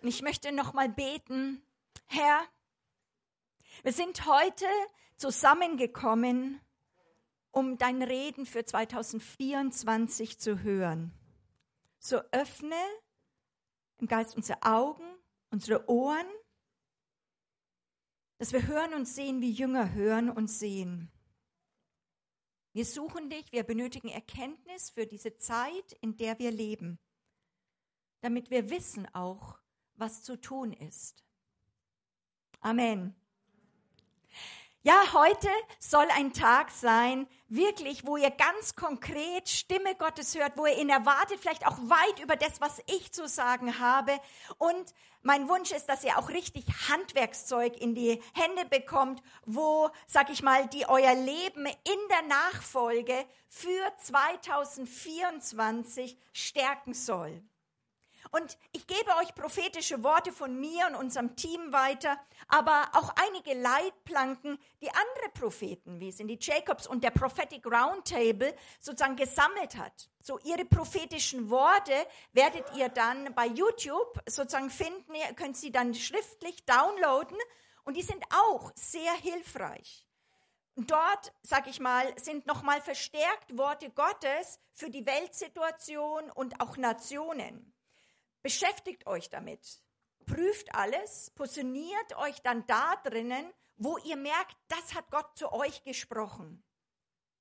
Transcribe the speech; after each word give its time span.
Und 0.00 0.08
ich 0.08 0.22
möchte 0.22 0.52
noch 0.52 0.72
mal 0.74 0.88
beten, 0.88 1.62
Herr, 2.06 2.40
wir 3.82 3.92
sind 3.92 4.26
heute 4.26 4.66
zusammengekommen, 5.16 6.60
um 7.50 7.78
dein 7.78 8.02
Reden 8.02 8.46
für 8.46 8.64
2024 8.64 10.38
zu 10.38 10.62
hören. 10.62 11.12
So 11.98 12.18
öffne 12.30 12.76
im 13.98 14.06
Geist 14.06 14.36
unsere 14.36 14.62
Augen, 14.62 15.04
unsere 15.50 15.88
Ohren, 15.88 16.26
dass 18.38 18.52
wir 18.52 18.66
hören 18.68 18.94
und 18.94 19.06
sehen, 19.06 19.40
wie 19.40 19.50
Jünger 19.50 19.92
hören 19.92 20.30
und 20.30 20.46
sehen. 20.48 21.10
Wir 22.72 22.84
suchen 22.84 23.30
dich, 23.30 23.50
wir 23.50 23.64
benötigen 23.64 24.08
Erkenntnis 24.08 24.90
für 24.90 25.06
diese 25.06 25.36
Zeit, 25.38 25.92
in 26.00 26.16
der 26.16 26.38
wir 26.38 26.52
leben, 26.52 27.00
damit 28.20 28.50
wir 28.50 28.70
wissen 28.70 29.12
auch, 29.12 29.58
was 29.98 30.22
zu 30.22 30.40
tun 30.40 30.72
ist. 30.72 31.24
Amen. 32.60 33.14
Ja, 34.82 35.12
heute 35.12 35.48
soll 35.80 36.06
ein 36.16 36.32
Tag 36.32 36.70
sein, 36.70 37.26
wirklich, 37.48 38.06
wo 38.06 38.16
ihr 38.16 38.30
ganz 38.30 38.76
konkret 38.76 39.48
Stimme 39.48 39.96
Gottes 39.96 40.38
hört, 40.38 40.56
wo 40.56 40.66
ihr 40.66 40.78
ihn 40.78 40.88
erwartet, 40.88 41.40
vielleicht 41.40 41.66
auch 41.66 41.78
weit 41.78 42.20
über 42.22 42.36
das, 42.36 42.60
was 42.60 42.80
ich 42.86 43.10
zu 43.12 43.26
sagen 43.26 43.80
habe. 43.80 44.12
Und 44.56 44.94
mein 45.22 45.48
Wunsch 45.48 45.72
ist, 45.72 45.88
dass 45.90 46.04
ihr 46.04 46.16
auch 46.16 46.28
richtig 46.28 46.64
Handwerkszeug 46.88 47.76
in 47.76 47.96
die 47.96 48.22
Hände 48.34 48.66
bekommt, 48.70 49.20
wo, 49.44 49.90
sag 50.06 50.30
ich 50.30 50.42
mal, 50.42 50.68
die 50.68 50.88
euer 50.88 51.14
Leben 51.14 51.66
in 51.66 51.98
der 52.08 52.22
Nachfolge 52.28 53.26
für 53.48 53.92
2024 53.98 56.16
stärken 56.32 56.94
soll. 56.94 57.42
Und 58.30 58.58
ich 58.72 58.86
gebe 58.86 59.10
euch 59.20 59.34
prophetische 59.34 60.02
Worte 60.02 60.32
von 60.32 60.58
mir 60.58 60.86
und 60.88 60.96
unserem 60.96 61.36
Team 61.36 61.72
weiter, 61.72 62.18
aber 62.48 62.90
auch 62.94 63.12
einige 63.16 63.54
Leitplanken, 63.54 64.58
die 64.82 64.90
andere 64.90 65.30
Propheten, 65.34 66.00
wie 66.00 66.08
es 66.08 66.20
in 66.20 66.28
die 66.28 66.38
Jacobs 66.40 66.86
und 66.86 67.02
der 67.04 67.10
Prophetic 67.10 67.64
Roundtable 67.66 68.54
sozusagen 68.80 69.16
gesammelt 69.16 69.76
hat. 69.76 70.08
So 70.22 70.38
ihre 70.40 70.64
prophetischen 70.64 71.48
Worte 71.48 71.94
werdet 72.32 72.64
ihr 72.76 72.88
dann 72.88 73.34
bei 73.34 73.46
YouTube 73.46 74.20
sozusagen 74.26 74.70
finden. 74.70 75.14
Ihr 75.14 75.34
könnt 75.34 75.56
sie 75.56 75.72
dann 75.72 75.94
schriftlich 75.94 76.64
downloaden 76.66 77.38
und 77.84 77.96
die 77.96 78.02
sind 78.02 78.22
auch 78.30 78.70
sehr 78.74 79.12
hilfreich. 79.14 80.06
Dort, 80.76 81.32
sag 81.42 81.66
ich 81.66 81.80
mal, 81.80 82.06
sind 82.20 82.46
nochmal 82.46 82.80
verstärkt 82.80 83.56
Worte 83.56 83.90
Gottes 83.90 84.60
für 84.74 84.90
die 84.90 85.06
Weltsituation 85.06 86.30
und 86.30 86.60
auch 86.60 86.76
Nationen. 86.76 87.72
Beschäftigt 88.42 89.06
euch 89.06 89.30
damit. 89.30 89.82
Prüft 90.26 90.74
alles, 90.74 91.30
positioniert 91.30 92.16
euch 92.16 92.40
dann 92.42 92.66
da 92.66 92.96
drinnen, 93.04 93.52
wo 93.76 93.98
ihr 93.98 94.16
merkt, 94.16 94.56
das 94.68 94.94
hat 94.94 95.10
Gott 95.10 95.36
zu 95.36 95.52
euch 95.52 95.82
gesprochen. 95.84 96.62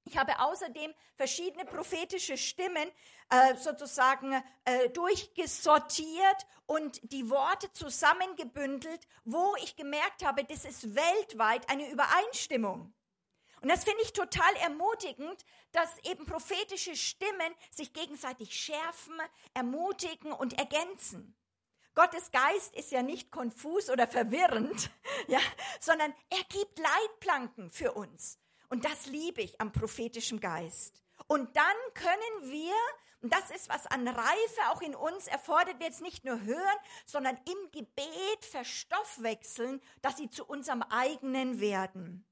Ich 0.06 0.18
habe 0.18 0.40
außerdem 0.40 0.94
verschiedene 1.16 1.66
prophetische 1.66 2.38
Stimmen 2.38 2.90
äh, 3.30 3.56
sozusagen 3.56 4.42
äh, 4.64 4.90
durchgesortiert 4.90 6.48
und 6.66 7.00
die 7.12 7.30
Worte 7.30 7.72
zusammengebündelt, 7.74 9.06
wo 9.26 9.56
ich 9.62 9.76
gemerkt 9.76 10.24
habe, 10.26 10.46
das 10.46 10.64
ist 10.64 10.96
weltweit 10.96 11.70
eine 11.70 11.90
Übereinstimmung. 11.90 12.94
Und 13.62 13.70
das 13.70 13.84
finde 13.84 14.04
ich 14.04 14.14
total 14.14 14.54
ermutigend, 14.58 15.44
dass 15.72 15.90
eben 16.04 16.26
prophetische 16.26 16.96
Stimmen 16.96 17.56
sich 17.72 17.94
gegenseitig 17.94 18.54
schärfen, 18.54 19.20
ermutigen 19.54 20.32
und 20.32 20.58
ergänzen. 20.58 21.36
Gottes 21.96 22.30
Geist 22.30 22.76
ist 22.76 22.92
ja 22.92 23.02
nicht 23.02 23.32
konfus 23.32 23.90
oder 23.90 24.08
verwirrend, 24.08 24.92
ja, 25.28 25.40
sondern 25.80 26.14
er 26.30 26.44
gibt 26.50 26.78
Leitplanken 26.78 27.72
für 27.72 27.94
uns. 27.94 28.38
Und 28.70 28.86
das 28.86 29.08
liebe 29.08 29.42
ich 29.42 29.60
am 29.60 29.72
prophetischen 29.72 30.40
Geist. 30.40 31.02
Und 31.26 31.56
dann 31.56 31.76
können 31.96 32.52
wir, 32.52 32.76
und 33.22 33.34
das 33.34 33.50
ist, 33.50 33.70
was 33.70 33.88
an 33.88 34.08
Reife 34.08 34.62
auch 34.70 34.82
in 34.82 34.94
uns 34.94 35.26
erfordert 35.26 35.80
wird, 35.80 36.00
nicht 36.02 36.24
nur 36.24 36.40
hören, 36.42 36.78
sondern 37.08 37.36
im 37.36 37.72
Gebet 37.72 38.46
verstoffwechseln, 38.46 39.82
dass 40.04 40.18
sie 40.18 40.30
zu 40.30 40.46
unserem 40.46 40.84
eigenen 40.84 41.60
werden. 41.60 42.27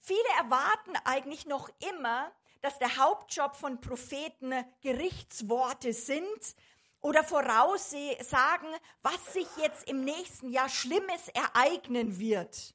Viele 0.00 0.28
erwarten 0.38 0.96
eigentlich 1.04 1.46
noch 1.46 1.68
immer, 1.90 2.32
dass 2.62 2.78
der 2.78 2.96
Hauptjob 2.96 3.54
von 3.56 3.80
Propheten 3.80 4.52
Gerichtsworte 4.82 5.92
sind 5.92 6.56
oder 7.00 7.24
voraussagen, 7.24 8.68
was 9.02 9.32
sich 9.32 9.48
jetzt 9.56 9.88
im 9.88 10.04
nächsten 10.04 10.50
Jahr 10.50 10.68
Schlimmes 10.68 11.28
ereignen 11.28 12.18
wird. 12.18 12.74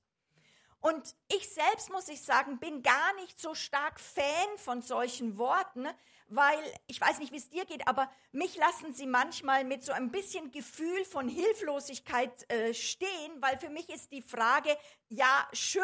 Und 0.79 1.15
ich 1.29 1.49
selbst, 1.49 1.89
muss 1.89 2.09
ich 2.09 2.21
sagen, 2.21 2.59
bin 2.59 2.83
gar 2.83 3.13
nicht 3.15 3.39
so 3.39 3.55
stark 3.55 3.99
Fan 3.99 4.57
von 4.57 4.83
solchen 4.83 5.39
Worten, 5.39 5.87
weil 6.27 6.59
ich 6.85 7.01
weiß 7.01 7.17
nicht, 7.17 7.31
wie 7.31 7.37
es 7.37 7.49
dir 7.49 7.65
geht, 7.65 7.87
aber 7.87 8.07
mich 8.31 8.55
lassen 8.55 8.93
sie 8.93 9.07
manchmal 9.07 9.63
mit 9.63 9.83
so 9.83 9.93
ein 9.93 10.11
bisschen 10.11 10.51
Gefühl 10.51 11.03
von 11.05 11.27
Hilflosigkeit 11.27 12.51
äh, 12.51 12.73
stehen, 12.75 13.41
weil 13.41 13.57
für 13.57 13.69
mich 13.69 13.89
ist 13.89 14.11
die 14.11 14.21
Frage, 14.21 14.77
ja, 15.09 15.47
schön, 15.53 15.83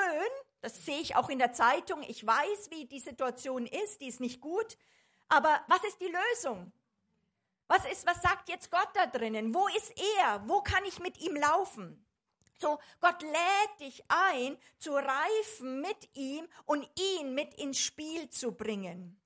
das 0.61 0.85
sehe 0.85 0.99
ich 0.99 1.15
auch 1.15 1.29
in 1.29 1.39
der 1.39 1.53
Zeitung. 1.53 2.03
Ich 2.03 2.25
weiß, 2.25 2.69
wie 2.69 2.85
die 2.85 2.99
Situation 2.99 3.65
ist. 3.65 4.01
Die 4.01 4.07
ist 4.07 4.19
nicht 4.19 4.41
gut. 4.41 4.77
Aber 5.27 5.63
was 5.67 5.83
ist 5.83 5.99
die 5.99 6.13
Lösung? 6.33 6.71
Was 7.67 7.85
ist, 7.85 8.05
was 8.05 8.21
sagt 8.21 8.49
jetzt 8.49 8.69
Gott 8.69 8.89
da 8.93 9.05
drinnen? 9.05 9.55
Wo 9.55 9.67
ist 9.69 9.93
er? 10.19 10.43
Wo 10.47 10.61
kann 10.61 10.83
ich 10.85 10.99
mit 10.99 11.19
ihm 11.19 11.35
laufen? 11.35 12.05
So, 12.59 12.77
Gott 12.99 13.21
lädt 13.23 13.79
dich 13.79 14.03
ein, 14.07 14.57
zu 14.77 14.93
reifen 14.93 15.81
mit 15.81 16.15
ihm 16.15 16.47
und 16.65 16.87
ihn 17.17 17.33
mit 17.33 17.55
ins 17.55 17.79
Spiel 17.79 18.29
zu 18.29 18.51
bringen. 18.51 19.19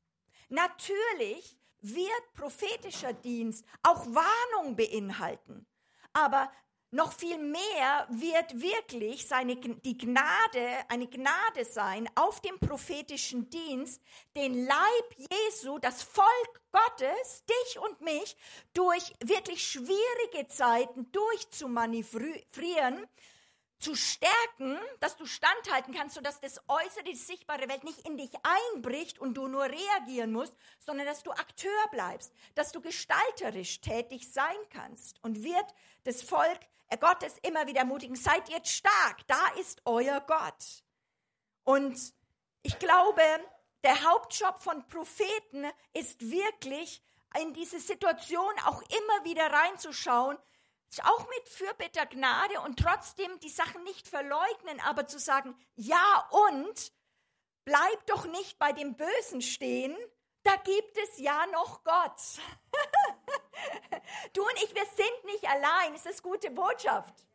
Natürlich 0.48 1.58
wird 1.82 2.34
prophetischer 2.34 3.14
Dienst 3.14 3.66
auch 3.84 4.06
Warnung 4.06 4.76
beinhalten. 4.76 5.68
Aber 6.14 6.50
noch 6.96 7.12
viel 7.12 7.38
mehr 7.38 8.08
wird 8.10 8.62
wirklich 8.62 9.28
seine, 9.28 9.58
die 9.58 9.98
Gnade, 9.98 10.68
eine 10.88 11.08
Gnade 11.08 11.66
sein 11.66 12.10
auf 12.16 12.40
dem 12.40 12.58
prophetischen 12.58 13.50
Dienst, 13.50 14.02
den 14.36 14.66
Leib 14.66 15.16
Jesu, 15.18 15.78
das 15.78 16.02
Volk 16.02 16.62
Gottes, 16.72 17.44
dich 17.46 17.80
und 17.80 18.00
mich, 18.02 18.38
durch 18.74 19.14
wirklich 19.24 19.68
schwierige 19.68 20.48
Zeiten 20.48 21.12
durchzumanövrieren, 21.12 23.06
zu 23.78 23.96
stärken, 23.96 24.80
dass 25.00 25.18
du 25.18 25.26
standhalten 25.26 25.94
kannst, 25.94 26.16
sodass 26.16 26.40
das 26.40 26.62
äußere, 26.68 27.04
die 27.04 27.16
sichtbare 27.16 27.68
Welt 27.68 27.84
nicht 27.84 28.08
in 28.08 28.18
dich 28.18 28.32
einbricht 28.74 29.20
und 29.20 29.36
du 29.36 29.48
nur 29.48 29.66
reagieren 29.66 30.32
musst, 30.32 30.54
sondern 30.80 31.06
dass 31.06 31.24
du 31.24 31.32
Akteur 31.32 31.88
bleibst, 31.92 32.34
dass 32.56 32.72
du 32.72 32.82
gestalterisch 32.82 33.82
tätig 33.82 34.32
sein 34.32 34.56
kannst 34.70 35.24
und 35.24 35.44
wird 35.44 35.66
das 36.04 36.22
Volk 36.22 36.60
Gottes 37.00 37.36
immer 37.42 37.68
wieder 37.68 37.80
ermutigen, 37.80 38.16
seid 38.16 38.48
jetzt 38.50 38.72
stark, 38.72 39.28
da 39.28 39.48
ist 39.60 39.82
euer 39.86 40.22
Gott. 40.22 40.84
Und 41.64 42.14
ich 42.62 42.80
glaube, 42.80 43.22
der 43.84 44.04
Hauptjob 44.04 44.62
von 44.62 44.88
Propheten 44.88 45.66
ist 45.94 46.22
wirklich, 46.22 47.02
in 47.42 47.54
diese 47.54 47.80
Situation 47.80 48.54
auch 48.66 48.82
immer 48.82 49.26
wieder 49.26 49.52
reinzuschauen, 49.52 50.38
auch 51.04 51.28
mit 51.28 51.50
Fürbitter 51.50 52.06
Gnade 52.06 52.62
und 52.62 52.80
trotzdem 52.80 53.40
die 53.40 53.50
Sachen 53.50 53.84
nicht 53.84 54.08
verleugnen, 54.08 54.80
aber 54.82 55.08
zu 55.08 55.20
sagen, 55.20 55.56
ja 55.76 56.30
und, 56.30 56.92
bleib 57.66 58.06
doch 58.08 58.26
nicht 58.26 58.58
bei 58.60 58.72
dem 58.72 58.96
Bösen 58.96 59.42
stehen, 59.42 59.96
da 60.44 60.56
gibt 60.58 60.98
es 60.98 61.18
ja 61.18 61.46
noch 61.48 61.84
Gott. 61.84 62.22
du 64.34 64.44
und 64.44 64.64
ich, 64.64 64.76
wir 64.76 64.86
sind 64.86 65.26
nicht 65.26 65.50
allein, 65.50 65.96
es 65.96 66.06
ist 66.06 66.22
gute 66.22 66.52
Botschaft. 66.52 67.26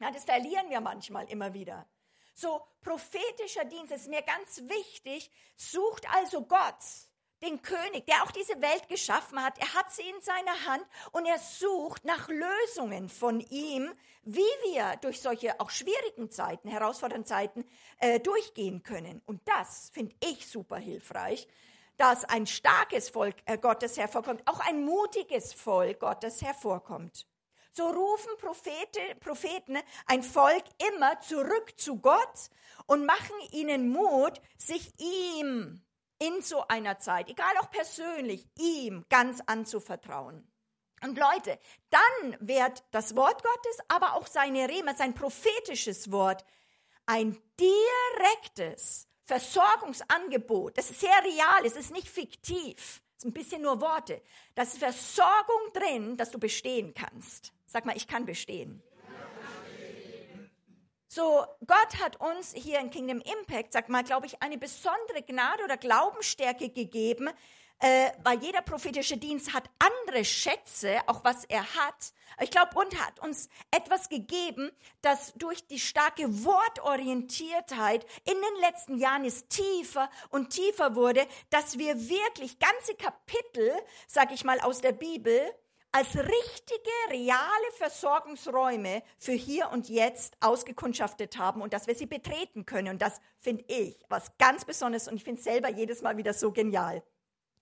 Ja, 0.00 0.10
das 0.10 0.24
verlieren 0.24 0.70
wir 0.70 0.80
manchmal 0.80 1.28
immer 1.30 1.52
wieder. 1.52 1.86
So, 2.34 2.66
prophetischer 2.80 3.66
Dienst 3.66 3.92
ist 3.92 4.08
mir 4.08 4.22
ganz 4.22 4.62
wichtig, 4.62 5.30
sucht 5.56 6.08
also 6.14 6.46
Gott 6.46 6.82
den 7.42 7.62
König, 7.62 8.06
der 8.06 8.22
auch 8.22 8.30
diese 8.30 8.60
Welt 8.60 8.88
geschaffen 8.88 9.42
hat. 9.42 9.58
Er 9.58 9.74
hat 9.74 9.92
sie 9.92 10.02
in 10.02 10.20
seiner 10.20 10.66
Hand 10.66 10.84
und 11.12 11.26
er 11.26 11.38
sucht 11.38 12.04
nach 12.04 12.28
Lösungen 12.28 13.08
von 13.08 13.40
ihm, 13.40 13.90
wie 14.22 14.40
wir 14.40 14.96
durch 15.00 15.20
solche 15.20 15.58
auch 15.60 15.70
schwierigen 15.70 16.30
Zeiten, 16.30 16.68
herausfordernden 16.68 17.26
Zeiten 17.26 17.64
äh, 17.98 18.20
durchgehen 18.20 18.82
können. 18.82 19.22
Und 19.26 19.40
das 19.46 19.90
finde 19.92 20.14
ich 20.20 20.46
super 20.46 20.76
hilfreich, 20.76 21.48
dass 21.96 22.24
ein 22.24 22.46
starkes 22.46 23.08
Volk 23.08 23.36
äh, 23.46 23.58
Gottes 23.58 23.98
hervorkommt, 23.98 24.42
auch 24.46 24.60
ein 24.60 24.84
mutiges 24.84 25.52
Volk 25.52 26.00
Gottes 26.00 26.42
hervorkommt. 26.42 27.26
So 27.72 27.86
rufen 27.86 28.32
Prophete, 28.38 29.00
Propheten 29.20 29.78
ein 30.06 30.22
Volk 30.22 30.64
immer 30.92 31.20
zurück 31.20 31.74
zu 31.76 31.98
Gott 31.98 32.50
und 32.86 33.06
machen 33.06 33.36
ihnen 33.52 33.90
Mut, 33.90 34.40
sich 34.58 34.92
ihm 34.98 35.80
in 36.20 36.42
so 36.42 36.66
einer 36.68 36.98
Zeit, 36.98 37.28
egal 37.28 37.56
auch 37.60 37.70
persönlich, 37.70 38.46
ihm 38.58 39.04
ganz 39.08 39.40
anzuvertrauen. 39.46 40.46
Und 41.02 41.18
Leute, 41.18 41.58
dann 41.88 42.36
wird 42.40 42.84
das 42.90 43.16
Wort 43.16 43.42
Gottes, 43.42 43.78
aber 43.88 44.14
auch 44.14 44.26
seine 44.26 44.68
Rema, 44.68 44.94
sein 44.94 45.14
prophetisches 45.14 46.12
Wort, 46.12 46.44
ein 47.06 47.40
direktes 47.58 49.08
Versorgungsangebot. 49.24 50.76
Das 50.76 50.90
ist 50.90 51.00
sehr 51.00 51.24
real, 51.24 51.64
es 51.64 51.76
ist 51.76 51.90
nicht 51.90 52.08
fiktiv. 52.08 53.02
Es 53.16 53.24
ist 53.24 53.30
ein 53.30 53.32
bisschen 53.32 53.62
nur 53.62 53.80
Worte. 53.80 54.20
Da 54.54 54.62
ist 54.62 54.78
Versorgung 54.78 55.72
drin, 55.72 56.16
dass 56.16 56.30
du 56.30 56.38
bestehen 56.38 56.94
kannst. 56.94 57.52
Sag 57.66 57.86
mal, 57.86 57.96
ich 57.96 58.06
kann 58.06 58.26
bestehen. 58.26 58.82
So, 61.12 61.44
Gott 61.66 62.00
hat 62.00 62.20
uns 62.20 62.52
hier 62.54 62.78
in 62.78 62.88
Kingdom 62.88 63.20
Impact, 63.20 63.72
sag 63.72 63.88
mal, 63.88 64.04
glaube 64.04 64.26
ich, 64.26 64.40
eine 64.44 64.56
besondere 64.56 65.22
Gnade 65.26 65.64
oder 65.64 65.76
Glaubensstärke 65.76 66.68
gegeben, 66.68 67.28
äh, 67.80 68.12
weil 68.22 68.38
jeder 68.38 68.62
prophetische 68.62 69.16
Dienst 69.16 69.52
hat 69.52 69.68
andere 69.80 70.24
Schätze, 70.24 71.00
auch 71.08 71.24
was 71.24 71.44
er 71.46 71.64
hat. 71.74 72.12
Ich 72.40 72.52
glaube, 72.52 72.78
und 72.78 72.94
hat 73.04 73.18
uns 73.24 73.48
etwas 73.72 74.08
gegeben, 74.08 74.70
das 75.02 75.32
durch 75.34 75.66
die 75.66 75.80
starke 75.80 76.44
Wortorientiertheit 76.44 78.06
in 78.24 78.34
den 78.34 78.60
letzten 78.60 78.96
Jahren 78.96 79.24
ist 79.24 79.50
tiefer 79.50 80.08
und 80.28 80.50
tiefer 80.50 80.94
wurde, 80.94 81.26
dass 81.50 81.76
wir 81.76 82.08
wirklich 82.08 82.60
ganze 82.60 82.94
Kapitel, 82.94 83.72
sag 84.06 84.30
ich 84.30 84.44
mal, 84.44 84.60
aus 84.60 84.80
der 84.80 84.92
Bibel 84.92 85.40
als 85.92 86.16
richtige, 86.16 86.90
reale 87.10 87.72
Versorgungsräume 87.76 89.02
für 89.18 89.32
hier 89.32 89.70
und 89.70 89.88
jetzt 89.88 90.36
ausgekundschaftet 90.40 91.36
haben 91.38 91.62
und 91.62 91.72
dass 91.72 91.86
wir 91.86 91.94
sie 91.94 92.06
betreten 92.06 92.64
können. 92.64 92.88
Und 92.88 93.02
das 93.02 93.20
finde 93.38 93.64
ich 93.66 93.98
was 94.08 94.36
ganz 94.38 94.64
Besonderes 94.64 95.08
und 95.08 95.16
ich 95.16 95.24
finde 95.24 95.38
es 95.38 95.44
selber 95.44 95.68
jedes 95.68 96.02
Mal 96.02 96.16
wieder 96.16 96.32
so 96.32 96.52
genial. 96.52 97.02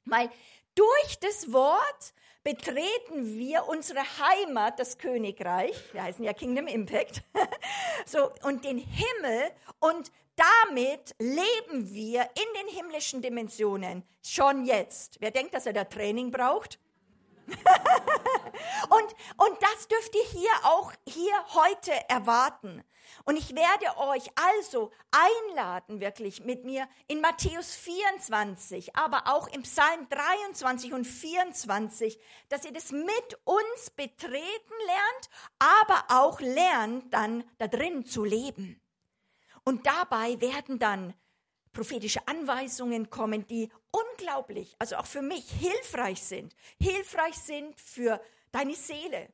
Weil 0.04 0.30
durch 0.74 1.18
das 1.20 1.52
Wort 1.52 2.14
betreten 2.44 3.36
wir 3.36 3.66
unsere 3.68 4.00
Heimat, 4.00 4.78
das 4.78 4.98
Königreich, 4.98 5.74
wir 5.92 6.02
heißen 6.02 6.24
ja 6.24 6.32
Kingdom 6.32 6.66
Impact, 6.66 7.22
so, 8.06 8.30
und 8.42 8.64
den 8.64 8.78
Himmel 8.78 9.50
und 9.80 10.12
damit 10.36 11.16
leben 11.18 11.92
wir 11.92 12.22
in 12.22 12.62
den 12.62 12.68
himmlischen 12.68 13.22
Dimensionen 13.22 14.04
schon 14.22 14.64
jetzt. 14.64 15.16
Wer 15.20 15.32
denkt, 15.32 15.52
dass 15.52 15.66
er 15.66 15.72
da 15.72 15.84
Training 15.84 16.30
braucht? 16.30 16.78
und, 18.90 19.48
und 19.48 19.62
das 19.62 19.88
dürft 19.88 20.14
ihr 20.14 20.24
hier 20.24 20.50
auch 20.64 20.92
hier 21.06 21.32
heute 21.54 21.92
erwarten. 22.08 22.84
Und 23.24 23.36
ich 23.36 23.54
werde 23.54 23.96
euch 23.98 24.30
also 24.36 24.90
einladen, 25.10 26.00
wirklich 26.00 26.44
mit 26.44 26.64
mir 26.64 26.88
in 27.06 27.20
Matthäus 27.20 27.74
24, 27.74 28.96
aber 28.96 29.26
auch 29.26 29.48
im 29.48 29.62
Psalm 29.62 30.08
23 30.08 30.92
und 30.92 31.06
24, 31.06 32.18
dass 32.48 32.64
ihr 32.64 32.72
das 32.72 32.92
mit 32.92 33.38
uns 33.44 33.90
betreten 33.96 34.74
lernt, 34.86 35.30
aber 35.58 36.04
auch 36.08 36.40
lernt, 36.40 37.12
dann 37.12 37.44
da 37.58 37.66
drin 37.66 38.04
zu 38.04 38.24
leben. 38.24 38.80
Und 39.64 39.86
dabei 39.86 40.40
werden 40.40 40.78
dann 40.78 41.14
prophetische 41.78 42.26
Anweisungen 42.26 43.08
kommen, 43.08 43.46
die 43.46 43.70
unglaublich, 43.92 44.74
also 44.80 44.96
auch 44.96 45.06
für 45.06 45.22
mich 45.22 45.48
hilfreich 45.48 46.20
sind. 46.20 46.56
Hilfreich 46.80 47.36
sind 47.36 47.78
für 47.78 48.20
deine 48.50 48.74
Seele, 48.74 49.28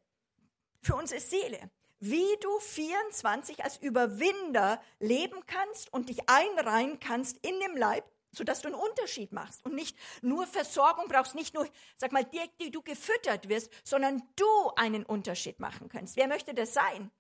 für 0.83 0.95
unsere 0.95 1.23
Seele. 1.23 1.71
Wie 2.01 2.37
du 2.43 2.59
24 2.59 3.65
als 3.65 3.79
Überwinder 3.79 4.79
leben 5.01 5.41
kannst 5.47 5.91
und 5.91 6.11
dich 6.11 6.29
einreihen 6.29 7.01
kannst 7.01 7.39
in 7.39 7.59
dem 7.61 7.79
Leib, 7.79 8.05
sodass 8.31 8.61
du 8.61 8.69
einen 8.69 8.77
Unterschied 8.77 9.33
machst 9.33 9.65
und 9.65 9.75
nicht 9.75 9.97
nur 10.21 10.47
Versorgung 10.47 11.07
brauchst, 11.09 11.35
nicht 11.35 11.55
nur, 11.55 11.67
sag 11.97 12.13
mal, 12.13 12.25
die, 12.25 12.43
die 12.61 12.71
du 12.71 12.83
gefüttert 12.83 13.49
wirst, 13.49 13.71
sondern 13.85 14.23
du 14.37 14.71
einen 14.77 15.07
Unterschied 15.07 15.61
machen 15.61 15.89
kannst. 15.89 16.17
Wer 16.17 16.29
möchte 16.29 16.53
das 16.53 16.75
sein? 16.75 17.11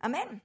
Amen. 0.00 0.42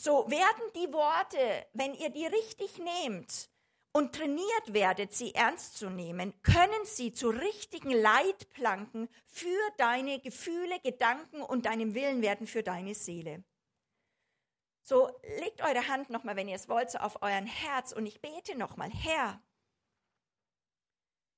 So 0.00 0.30
werden 0.30 0.72
die 0.76 0.92
Worte, 0.92 1.66
wenn 1.72 1.92
ihr 1.92 2.10
die 2.10 2.26
richtig 2.26 2.78
nehmt 2.78 3.50
und 3.92 4.14
trainiert 4.14 4.72
werdet, 4.72 5.12
sie 5.12 5.34
ernst 5.34 5.76
zu 5.76 5.90
nehmen, 5.90 6.40
können 6.42 6.84
sie 6.84 7.12
zu 7.12 7.30
richtigen 7.30 7.90
Leitplanken 7.90 9.08
für 9.26 9.72
deine 9.76 10.20
Gefühle, 10.20 10.78
Gedanken 10.84 11.42
und 11.42 11.66
deinem 11.66 11.94
Willen 11.94 12.22
werden 12.22 12.46
für 12.46 12.62
deine 12.62 12.94
Seele. 12.94 13.42
So 14.84 15.10
legt 15.40 15.62
eure 15.62 15.88
Hand 15.88 16.10
nochmal, 16.10 16.36
wenn 16.36 16.48
ihr 16.48 16.56
es 16.56 16.68
wollt, 16.68 16.92
so 16.92 16.98
auf 16.98 17.20
euren 17.20 17.46
Herz 17.46 17.90
und 17.90 18.06
ich 18.06 18.20
bete 18.20 18.56
nochmal, 18.56 18.90
Herr, 18.90 19.42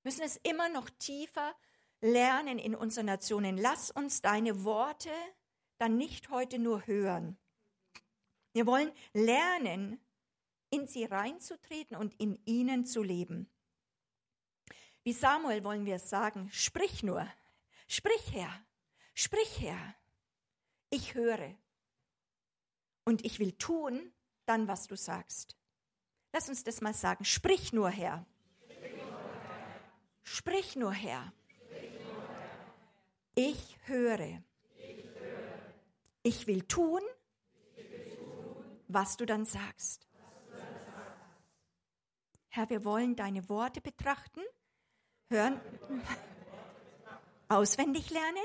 müssen 0.02 0.22
es 0.22 0.36
immer 0.36 0.68
noch 0.68 0.90
tiefer 0.98 1.56
lernen 2.02 2.58
in 2.58 2.74
unseren 2.74 3.06
Nationen. 3.06 3.56
Lass 3.56 3.90
uns 3.90 4.20
deine 4.20 4.64
Worte 4.64 5.10
dann 5.78 5.96
nicht 5.96 6.28
heute 6.28 6.58
nur 6.58 6.86
hören, 6.86 7.38
wir 8.52 8.66
wollen 8.66 8.92
lernen, 9.12 10.00
in 10.70 10.86
sie 10.86 11.04
reinzutreten 11.04 11.96
und 11.96 12.14
in 12.20 12.40
ihnen 12.44 12.86
zu 12.86 13.02
leben. 13.02 13.50
Wie 15.02 15.12
Samuel 15.12 15.64
wollen 15.64 15.86
wir 15.86 15.98
sagen, 15.98 16.50
sprich 16.52 17.02
nur, 17.02 17.26
sprich 17.88 18.32
Herr, 18.32 18.52
sprich 19.14 19.60
Herr, 19.60 19.94
ich 20.90 21.14
höre. 21.14 21.54
Und 23.04 23.24
ich 23.24 23.38
will 23.38 23.52
tun 23.52 24.12
dann, 24.46 24.68
was 24.68 24.86
du 24.86 24.96
sagst. 24.96 25.56
Lass 26.32 26.48
uns 26.48 26.62
das 26.62 26.80
mal 26.80 26.94
sagen, 26.94 27.24
sprich 27.24 27.72
nur 27.72 27.90
Herr, 27.90 28.24
sprich 30.22 30.76
nur 30.76 30.92
Herr, 30.92 31.32
ich 33.34 33.78
höre, 33.86 34.42
ich 36.22 36.46
will 36.46 36.62
tun 36.62 37.00
was 38.92 39.16
du 39.16 39.26
dann 39.26 39.44
sagst. 39.44 40.06
Herr, 42.48 42.68
wir 42.68 42.84
wollen 42.84 43.14
deine 43.14 43.48
Worte 43.48 43.80
betrachten, 43.80 44.40
hören, 45.28 45.60
auswendig 47.48 48.10
lernen, 48.10 48.44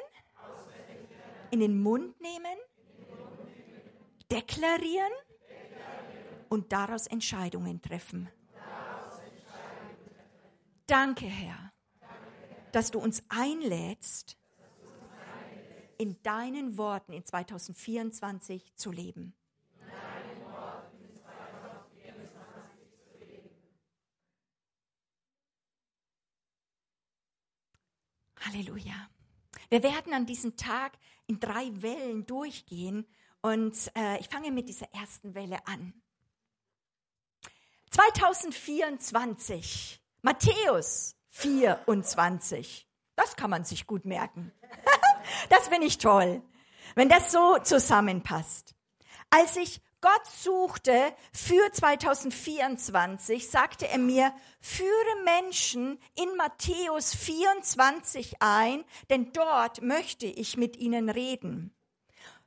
in 1.52 1.60
den 1.60 1.82
Mund 1.82 2.20
nehmen, 2.22 2.58
deklarieren 4.32 5.12
und 6.50 6.72
daraus 6.72 7.08
Entscheidungen 7.08 7.82
treffen. 7.82 8.30
Danke, 10.86 11.26
Herr, 11.26 11.72
dass 12.72 12.92
du 12.92 13.00
uns 13.00 13.24
einlädst, 13.30 14.38
in 15.98 16.22
deinen 16.24 16.78
Worten 16.78 17.14
in 17.14 17.24
2024 17.24 18.75
zu 18.75 18.92
leben. 18.92 19.34
Halleluja. 28.46 29.10
Wir 29.70 29.84
werden 29.84 30.14
an 30.14 30.25
diesem 30.25 30.56
Tag 30.56 30.94
in 31.28 31.40
drei 31.40 31.70
Wellen 31.82 32.25
durchgehen 32.25 33.06
und 33.42 33.92
äh, 33.96 34.18
ich 34.20 34.30
fange 34.30 34.50
mit 34.52 34.70
dieser 34.70 34.92
ersten 34.94 35.36
Welle 35.36 35.68
an. 35.68 35.94
2024, 37.92 40.02
Matthäus 40.22 41.18
24. 41.30 42.88
Das 43.16 43.36
kann 43.36 43.50
man 43.50 43.66
sich 43.66 43.88
gut 43.88 44.06
merken. 44.06 44.52
das 45.50 45.70
finde 45.70 45.88
ich 45.88 45.98
toll, 45.98 46.44
wenn 46.96 47.10
das 47.10 47.32
so 47.32 47.58
zusammenpasst. 47.60 48.75
Als 49.30 49.56
ich 49.58 49.82
Gott 50.06 50.28
suchte 50.28 51.16
für 51.34 51.72
2024, 51.72 53.50
sagte 53.50 53.88
er 53.88 53.98
mir, 53.98 54.36
führe 54.62 55.24
Menschen 55.24 56.00
in 56.14 56.36
Matthäus 56.38 57.16
24 57.16 58.36
ein, 58.40 58.86
denn 59.10 59.34
dort 59.34 59.82
möchte 59.82 60.28
ich 60.28 60.58
mit 60.58 60.78
ihnen 60.78 61.10
reden. 61.10 61.76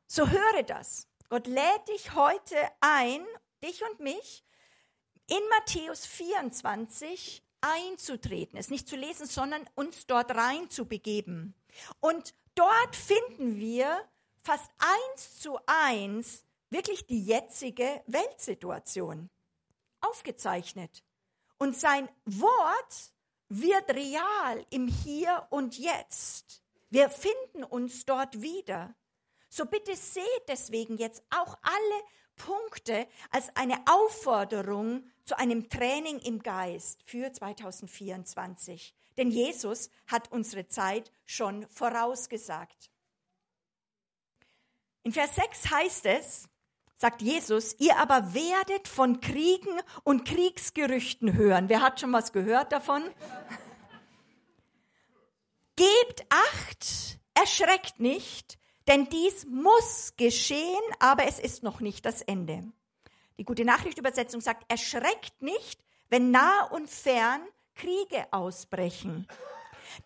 So 0.07 0.29
höre 0.29 0.63
das. 0.69 1.09
Gott 1.31 1.49
lädt 1.49 1.89
dich 1.89 2.15
heute 2.15 2.55
ein, 2.79 3.27
dich 3.65 3.83
und 3.91 3.99
mich, 3.99 4.45
in 5.27 5.41
Matthäus 5.59 6.07
24 6.07 7.43
einzutreten, 7.61 8.57
es 8.57 8.71
nicht 8.71 8.87
zu 8.87 8.95
lesen, 8.95 9.27
sondern 9.27 9.69
uns 9.75 10.07
dort 10.07 10.31
rein 10.31 10.71
zu 10.71 10.87
begeben. 10.87 11.57
Und 11.99 12.37
dort 12.55 12.95
finden 12.95 13.57
wir 13.59 14.09
fast 14.45 14.71
eins 14.79 15.41
zu 15.41 15.59
eins 15.67 16.45
wirklich 16.71 17.07
die 17.07 17.25
jetzige 17.25 18.03
Weltsituation 18.07 19.31
aufgezeichnet. 20.01 21.05
Und 21.59 21.77
sein 21.77 22.09
Wort 22.25 23.13
wird 23.49 23.91
real 23.91 24.67
im 24.71 24.87
Hier 24.87 25.47
und 25.51 25.79
Jetzt. 25.79 26.63
Wir 26.91 27.11
finden 27.11 27.65
uns 27.65 28.05
dort 28.05 28.41
wieder. 28.41 28.95
So 29.49 29.65
bitte 29.67 29.97
seht 29.97 30.25
deswegen 30.47 30.99
jetzt 30.99 31.23
auch 31.31 31.57
alle 31.63 32.03
Punkte 32.37 33.09
als 33.31 33.55
eine 33.57 33.83
Aufforderung 33.87 35.05
zu 35.25 35.37
einem 35.39 35.69
Training 35.69 36.19
im 36.21 36.43
Geist 36.43 37.03
für 37.05 37.33
2024. 37.33 38.95
denn 39.17 39.31
Jesus 39.33 39.91
hat 40.07 40.31
unsere 40.31 40.69
Zeit 40.69 41.11
schon 41.27 41.69
vorausgesagt. 41.69 42.89
In 45.03 45.13
Vers 45.13 45.35
6 45.35 45.71
heißt 45.71 46.07
es, 46.07 46.49
sagt 46.99 47.23
Jesus, 47.23 47.77
ihr 47.79 47.97
aber 47.97 48.35
werdet 48.35 48.89
von 48.89 49.21
Kriegen 49.21 49.81
und 50.03 50.25
Kriegsgerüchten 50.25 51.35
hören. 51.35 51.69
Wer 51.69 51.81
hat 51.81 52.01
schon 52.01 52.13
was 52.13 52.33
gehört 52.33 52.73
davon? 52.73 53.03
Gebt 55.77 56.27
acht, 56.29 57.21
erschreckt 57.35 58.01
nicht, 58.01 58.59
denn 58.89 59.09
dies 59.09 59.47
muss 59.47 60.15
geschehen, 60.17 60.83
aber 60.99 61.27
es 61.27 61.39
ist 61.39 61.63
noch 61.63 61.79
nicht 61.79 62.05
das 62.05 62.21
Ende. 62.21 62.65
Die 63.39 63.45
gute 63.45 63.65
Nachrichtübersetzung 63.65 64.41
sagt, 64.41 64.65
erschreckt 64.69 65.41
nicht, 65.41 65.81
wenn 66.11 66.33
nah 66.33 66.65
und 66.65 66.91
fern 66.91 67.41
Kriege 67.77 68.27
ausbrechen. 68.33 69.29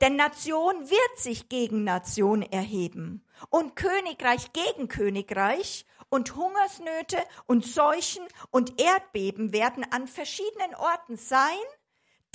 Denn 0.03 0.17
Nation 0.17 0.91
wird 0.91 1.19
sich 1.19 1.49
gegen 1.49 1.85
Nation 1.85 2.43
erheben 2.43 3.25
und 3.49 3.77
Königreich 3.77 4.53
gegen 4.53 4.89
Königreich 4.89 5.87
und 6.13 6.37
Hungersnöte 6.37 7.17
und 7.47 7.65
Seuchen 7.65 8.23
und 8.51 8.79
Erdbeben 8.79 9.55
werden 9.55 9.83
an 9.93 10.07
verschiedenen 10.07 10.75
Orten 10.75 11.17
sein. 11.17 11.65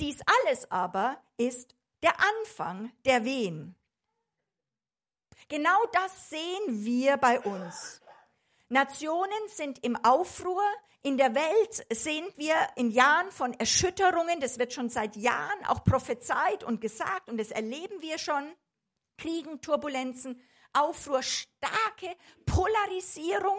Dies 0.00 0.18
alles 0.40 0.68
aber 0.72 1.16
ist 1.36 1.76
der 2.02 2.14
Anfang 2.18 2.90
der 3.04 3.24
Wehen. 3.24 3.76
Genau 5.48 5.78
das 5.92 6.28
sehen 6.28 6.84
wir 6.84 7.18
bei 7.18 7.38
uns. 7.38 8.00
Nationen 8.68 9.48
sind 9.48 9.84
im 9.84 9.94
Aufruhr. 10.04 10.64
In 11.02 11.16
der 11.16 11.36
Welt 11.36 11.86
sind 11.92 12.36
wir 12.36 12.56
in 12.74 12.90
Jahren 12.90 13.30
von 13.30 13.54
Erschütterungen. 13.54 14.40
Das 14.40 14.58
wird 14.58 14.72
schon 14.72 14.88
seit 14.88 15.14
Jahren 15.14 15.64
auch 15.66 15.84
prophezeit 15.84 16.64
und 16.64 16.80
gesagt 16.80 17.30
und 17.30 17.38
das 17.38 17.52
erleben 17.52 18.02
wir 18.02 18.18
schon. 18.18 18.52
Kriegen, 19.18 19.60
Turbulenzen, 19.60 20.42
Aufruhr, 20.72 21.22
starke 21.22 22.14
Polarisierung, 22.46 23.58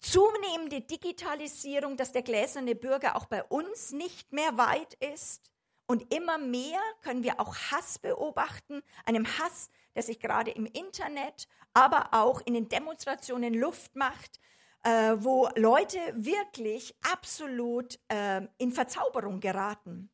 zunehmende 0.00 0.80
Digitalisierung, 0.80 1.96
dass 1.96 2.12
der 2.12 2.22
gläserne 2.22 2.74
Bürger 2.74 3.16
auch 3.16 3.26
bei 3.26 3.44
uns 3.44 3.92
nicht 3.92 4.32
mehr 4.32 4.56
weit 4.58 4.94
ist. 4.94 5.50
Und 5.86 6.12
immer 6.14 6.38
mehr 6.38 6.80
können 7.02 7.22
wir 7.22 7.38
auch 7.40 7.54
Hass 7.70 7.98
beobachten, 7.98 8.82
einem 9.04 9.26
Hass, 9.38 9.68
der 9.94 10.02
sich 10.02 10.20
gerade 10.20 10.50
im 10.50 10.66
Internet, 10.66 11.46
aber 11.74 12.08
auch 12.12 12.40
in 12.40 12.54
den 12.54 12.68
Demonstrationen 12.68 13.54
Luft 13.54 13.94
macht, 13.94 14.40
äh, 14.84 15.14
wo 15.18 15.48
Leute 15.54 15.98
wirklich 16.16 16.94
absolut 17.12 17.98
äh, 18.08 18.42
in 18.58 18.72
Verzauberung 18.72 19.40
geraten. 19.40 20.10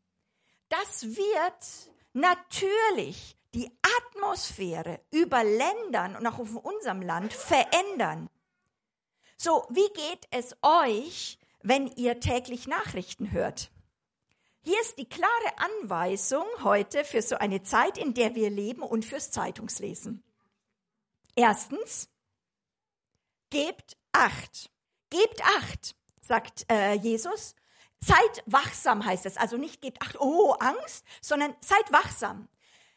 Das 0.69 1.17
wird 1.17 1.93
natürlich 2.13 3.38
die 3.55 3.71
Atmosphäre 3.99 5.01
über 5.11 5.43
Ländern 5.43 6.17
und 6.17 6.27
auch 6.27 6.39
auf 6.39 6.55
unserem 6.57 7.03
Land 7.03 7.33
verändern. 7.33 8.29
So, 9.37 9.67
wie 9.71 9.89
geht 9.95 10.27
es 10.31 10.57
euch, 10.63 11.39
wenn 11.63 11.87
ihr 11.89 12.21
täglich 12.21 12.67
Nachrichten 12.67 13.31
hört? 13.31 13.71
Hier 14.63 14.81
ist 14.81 14.99
die 14.99 15.09
klare 15.09 15.31
Anweisung 15.57 16.45
heute 16.63 17.05
für 17.05 17.23
so 17.23 17.37
eine 17.37 17.63
Zeit, 17.63 17.97
in 17.97 18.15
der 18.15 18.35
wir 18.35 18.51
leben 18.51 18.83
und 18.83 19.05
fürs 19.05 19.31
Zeitungslesen. 19.31 20.23
Erstens, 21.37 22.11
gebt 23.51 23.97
Acht. 24.13 24.71
Gebt 25.11 25.43
Acht, 25.45 25.95
sagt 26.21 26.67
äh, 26.71 26.95
Jesus. 26.95 27.55
Seid 28.01 28.43
wachsam 28.47 29.05
heißt 29.05 29.27
es. 29.27 29.37
Also 29.37 29.57
nicht 29.57 29.81
gebt 29.81 30.03
Acht, 30.03 30.21
oh, 30.21 30.53
Angst, 30.59 31.05
sondern 31.21 31.55
seid 31.61 31.91
wachsam. 31.93 32.49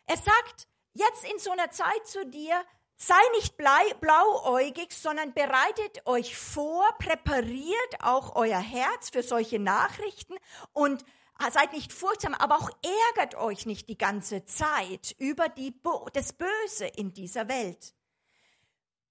Er 0.05 0.17
sagt 0.17 0.67
jetzt 0.93 1.23
in 1.31 1.39
so 1.39 1.51
einer 1.51 1.71
Zeit 1.71 2.05
zu 2.05 2.25
dir, 2.25 2.63
sei 2.97 3.19
nicht 3.35 3.57
blauäugig, 3.57 4.91
sondern 4.91 5.33
bereitet 5.33 6.05
euch 6.05 6.35
vor, 6.35 6.85
präpariert 6.99 7.95
auch 8.01 8.35
euer 8.35 8.59
Herz 8.59 9.09
für 9.09 9.23
solche 9.23 9.59
Nachrichten 9.59 10.35
und 10.73 11.03
seid 11.49 11.73
nicht 11.73 11.91
furchtsam, 11.91 12.35
aber 12.35 12.57
auch 12.57 12.69
ärgert 13.15 13.35
euch 13.35 13.65
nicht 13.65 13.89
die 13.89 13.97
ganze 13.97 14.45
Zeit 14.45 15.15
über 15.17 15.49
die, 15.49 15.73
das 16.13 16.33
Böse 16.33 16.85
in 16.85 17.13
dieser 17.13 17.47
Welt. 17.47 17.95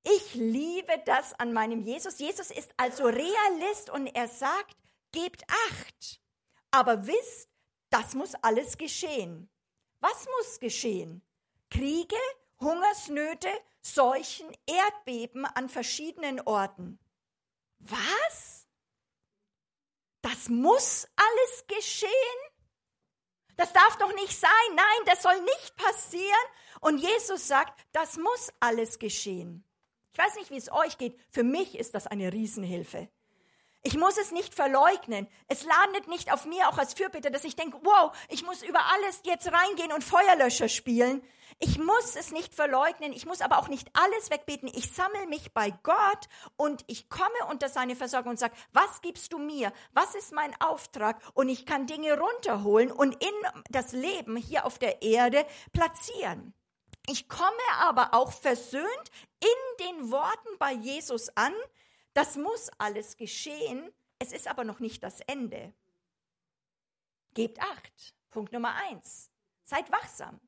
Ich 0.04 0.34
liebe 0.34 0.92
das 1.04 1.34
an 1.34 1.52
meinem 1.52 1.82
Jesus. 1.82 2.18
Jesus 2.18 2.50
ist 2.50 2.72
also 2.76 3.04
Realist 3.04 3.90
und 3.90 4.06
er 4.06 4.28
sagt, 4.28 4.76
gebt 5.12 5.42
acht. 5.68 6.20
Aber 6.70 7.06
wisst, 7.06 7.48
das 7.90 8.14
muss 8.14 8.34
alles 8.36 8.78
geschehen. 8.78 9.50
Was 10.00 10.26
muss 10.38 10.60
geschehen? 10.60 11.22
Kriege, 11.70 12.16
Hungersnöte, 12.58 13.48
Seuchen, 13.82 14.50
Erdbeben 14.66 15.46
an 15.46 15.68
verschiedenen 15.68 16.40
Orten. 16.40 16.98
Was? 17.78 18.66
Das 20.22 20.48
muss 20.48 21.08
alles 21.16 21.66
geschehen? 21.66 22.10
Das 23.56 23.72
darf 23.72 23.96
doch 23.98 24.14
nicht 24.14 24.38
sein. 24.38 24.50
Nein, 24.74 25.06
das 25.06 25.22
soll 25.22 25.40
nicht 25.42 25.76
passieren. 25.76 26.46
Und 26.80 26.98
Jesus 26.98 27.46
sagt, 27.46 27.78
das 27.92 28.16
muss 28.16 28.50
alles 28.58 28.98
geschehen. 28.98 29.64
Ich 30.12 30.18
weiß 30.18 30.34
nicht, 30.36 30.50
wie 30.50 30.56
es 30.56 30.72
euch 30.72 30.98
geht. 30.98 31.18
Für 31.30 31.44
mich 31.44 31.78
ist 31.78 31.94
das 31.94 32.06
eine 32.06 32.32
Riesenhilfe. 32.32 33.08
Ich 33.82 33.96
muss 33.96 34.18
es 34.18 34.30
nicht 34.30 34.54
verleugnen. 34.54 35.26
Es 35.48 35.64
landet 35.64 36.06
nicht 36.06 36.32
auf 36.32 36.44
mir 36.44 36.68
auch 36.68 36.76
als 36.76 36.92
Fürbitter, 36.92 37.30
dass 37.30 37.44
ich 37.44 37.56
denke, 37.56 37.78
wow, 37.82 38.12
ich 38.28 38.44
muss 38.44 38.62
über 38.62 38.80
alles 38.92 39.22
jetzt 39.24 39.50
reingehen 39.50 39.92
und 39.92 40.04
Feuerlöscher 40.04 40.68
spielen. 40.68 41.22
Ich 41.58 41.78
muss 41.78 42.14
es 42.14 42.30
nicht 42.30 42.54
verleugnen, 42.54 43.12
ich 43.12 43.26
muss 43.26 43.40
aber 43.40 43.58
auch 43.58 43.68
nicht 43.68 43.88
alles 43.94 44.30
wegbeten. 44.30 44.68
Ich 44.68 44.92
sammle 44.92 45.26
mich 45.26 45.52
bei 45.52 45.70
Gott 45.82 46.28
und 46.56 46.84
ich 46.86 47.08
komme 47.08 47.28
unter 47.50 47.68
seine 47.68 47.96
Versorgung 47.96 48.30
und 48.30 48.38
sage, 48.38 48.54
was 48.72 49.00
gibst 49.00 49.32
du 49.32 49.38
mir? 49.38 49.72
Was 49.92 50.14
ist 50.14 50.32
mein 50.32 50.58
Auftrag? 50.60 51.20
Und 51.34 51.48
ich 51.48 51.66
kann 51.66 51.86
Dinge 51.86 52.18
runterholen 52.18 52.92
und 52.92 53.22
in 53.22 53.34
das 53.70 53.92
Leben 53.92 54.36
hier 54.36 54.64
auf 54.64 54.78
der 54.78 55.02
Erde 55.02 55.46
platzieren. 55.72 56.54
Ich 57.06 57.28
komme 57.28 57.50
aber 57.80 58.14
auch 58.14 58.32
versöhnt 58.32 59.10
in 59.40 59.86
den 59.86 60.10
Worten 60.10 60.58
bei 60.58 60.72
Jesus 60.72 61.28
an. 61.34 61.52
Das 62.12 62.36
muss 62.36 62.70
alles 62.78 63.16
geschehen. 63.16 63.92
Es 64.18 64.32
ist 64.32 64.48
aber 64.48 64.64
noch 64.64 64.80
nicht 64.80 65.02
das 65.02 65.20
Ende. 65.20 65.72
Gebt 67.34 67.60
acht. 67.60 68.14
Punkt 68.30 68.52
Nummer 68.52 68.74
eins. 68.74 69.30
Seid 69.64 69.90
wachsam. 69.90 70.40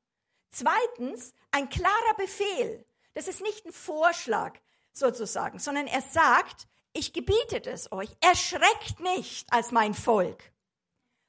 Zweitens, 0.51 1.35
ein 1.51 1.69
klarer 1.69 2.15
Befehl. 2.17 2.85
Das 3.15 3.29
ist 3.29 3.41
nicht 3.41 3.65
ein 3.65 3.73
Vorschlag 3.73 4.59
sozusagen, 4.93 5.59
sondern 5.59 5.87
er 5.87 6.03
sagt, 6.03 6.69
ich 6.93 7.13
gebietet 7.13 7.67
es 7.67 7.91
euch, 7.93 8.11
erschreckt 8.21 9.01
nicht 9.01 9.51
als 9.53 9.71
mein 9.71 9.95
Volk. 9.95 10.53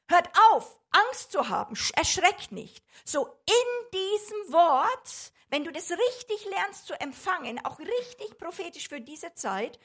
Hört 0.09 0.29
auf, 0.51 0.79
Angst 0.91 1.31
zu 1.31 1.49
haben, 1.49 1.75
erschreckt 1.95 2.51
nicht. 2.51 2.83
So 3.05 3.25
in 3.25 3.91
diesem 3.93 4.53
Wort, 4.53 5.31
wenn 5.49 5.63
du 5.63 5.71
das 5.71 5.89
richtig 5.91 6.45
lernst 6.49 6.87
zu 6.87 6.99
empfangen, 6.99 7.63
auch 7.65 7.79
richtig 7.79 8.37
prophetisch 8.37 8.89
für 8.89 8.99
diese 8.99 9.33
Zeit, 9.33 9.79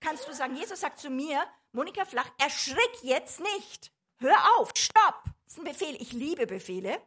kannst 0.00 0.28
du 0.28 0.32
sagen, 0.32 0.56
Jesus 0.56 0.80
sagt 0.80 0.98
zu 0.98 1.10
mir, 1.10 1.44
Monika 1.72 2.04
Flach, 2.04 2.30
erschrick 2.38 3.02
jetzt 3.02 3.40
nicht. 3.40 3.92
Hör 4.18 4.36
auf, 4.56 4.70
stopp. 4.76 5.22
Das 5.44 5.54
ist 5.54 5.58
ein 5.58 5.64
Befehl. 5.64 5.96
Ich 6.00 6.12
liebe 6.12 6.46
Befehle. 6.46 7.00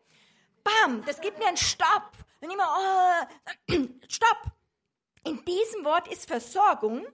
Bam, 0.64 1.04
das 1.06 1.22
gibt 1.22 1.40
mir 1.40 1.48
einen 1.48 1.58
Stopp. 1.58 2.12
Dann 2.40 2.52
immer, 2.52 3.28
oh, 3.70 3.74
Stopp. 4.08 4.52
In 5.24 5.44
diesem 5.46 5.86
Wort 5.86 6.08
ist 6.08 6.28
Versorgung, 6.28 7.06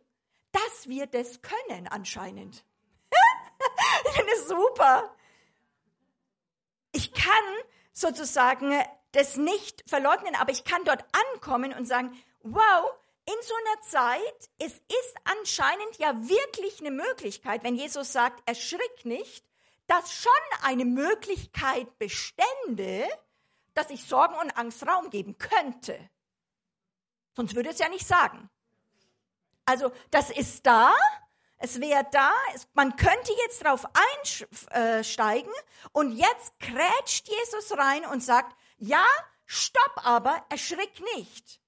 dass 0.52 0.88
wir 0.88 1.08
das 1.08 1.42
können 1.42 1.88
anscheinend. 1.88 2.64
ich 4.06 4.12
finde 4.12 4.32
es 4.34 4.48
super. 4.48 5.16
Ich 6.94 7.14
kann 7.14 7.34
sozusagen 7.92 8.74
das 9.12 9.36
nicht 9.36 9.84
verleugnen, 9.90 10.36
aber 10.36 10.52
ich 10.52 10.64
kann 10.64 10.84
dort 10.86 11.04
ankommen 11.34 11.74
und 11.74 11.86
sagen, 11.86 12.18
wow, 12.44 12.92
in 13.28 13.36
so 13.44 13.54
einer 13.54 13.82
Zeit, 13.82 14.50
es 14.58 14.74
ist 14.74 15.16
anscheinend 15.26 15.98
ja 15.98 16.14
wirklich 16.30 16.80
eine 16.80 16.92
Möglichkeit, 16.92 17.64
wenn 17.64 17.76
Jesus 17.76 18.14
sagt, 18.14 18.48
erschrick 18.48 19.04
nicht, 19.04 19.46
dass 19.86 20.14
schon 20.14 20.32
eine 20.64 20.86
Möglichkeit 20.86 21.98
bestände, 22.00 23.06
dass 23.74 23.90
ich 23.90 24.06
Sorgen 24.06 24.36
und 24.36 24.58
Angst 24.58 24.88
Raum 24.88 25.10
geben 25.10 25.38
könnte. 25.38 26.00
Sonst 27.36 27.54
würde 27.54 27.70
es 27.70 27.80
ja 27.80 27.90
nicht 27.90 28.08
sagen. 28.08 28.50
Also 29.66 29.92
das 30.10 30.30
ist 30.32 30.66
da, 30.66 30.94
es 31.58 31.82
wäre 31.82 32.08
da, 32.12 32.32
es, 32.56 32.68
man 32.74 32.96
könnte 32.96 33.34
jetzt 33.46 33.64
drauf 33.64 33.86
einsteigen 34.24 35.52
und 35.92 36.14
jetzt 36.14 36.58
krätscht 36.60 37.28
Jesus 37.28 37.78
rein 37.78 38.06
und 38.06 38.24
sagt, 38.24 38.56
ja, 38.78 39.06
stopp 39.46 40.06
aber, 40.06 40.46
erschrick 40.50 41.02
nicht. 41.16 41.60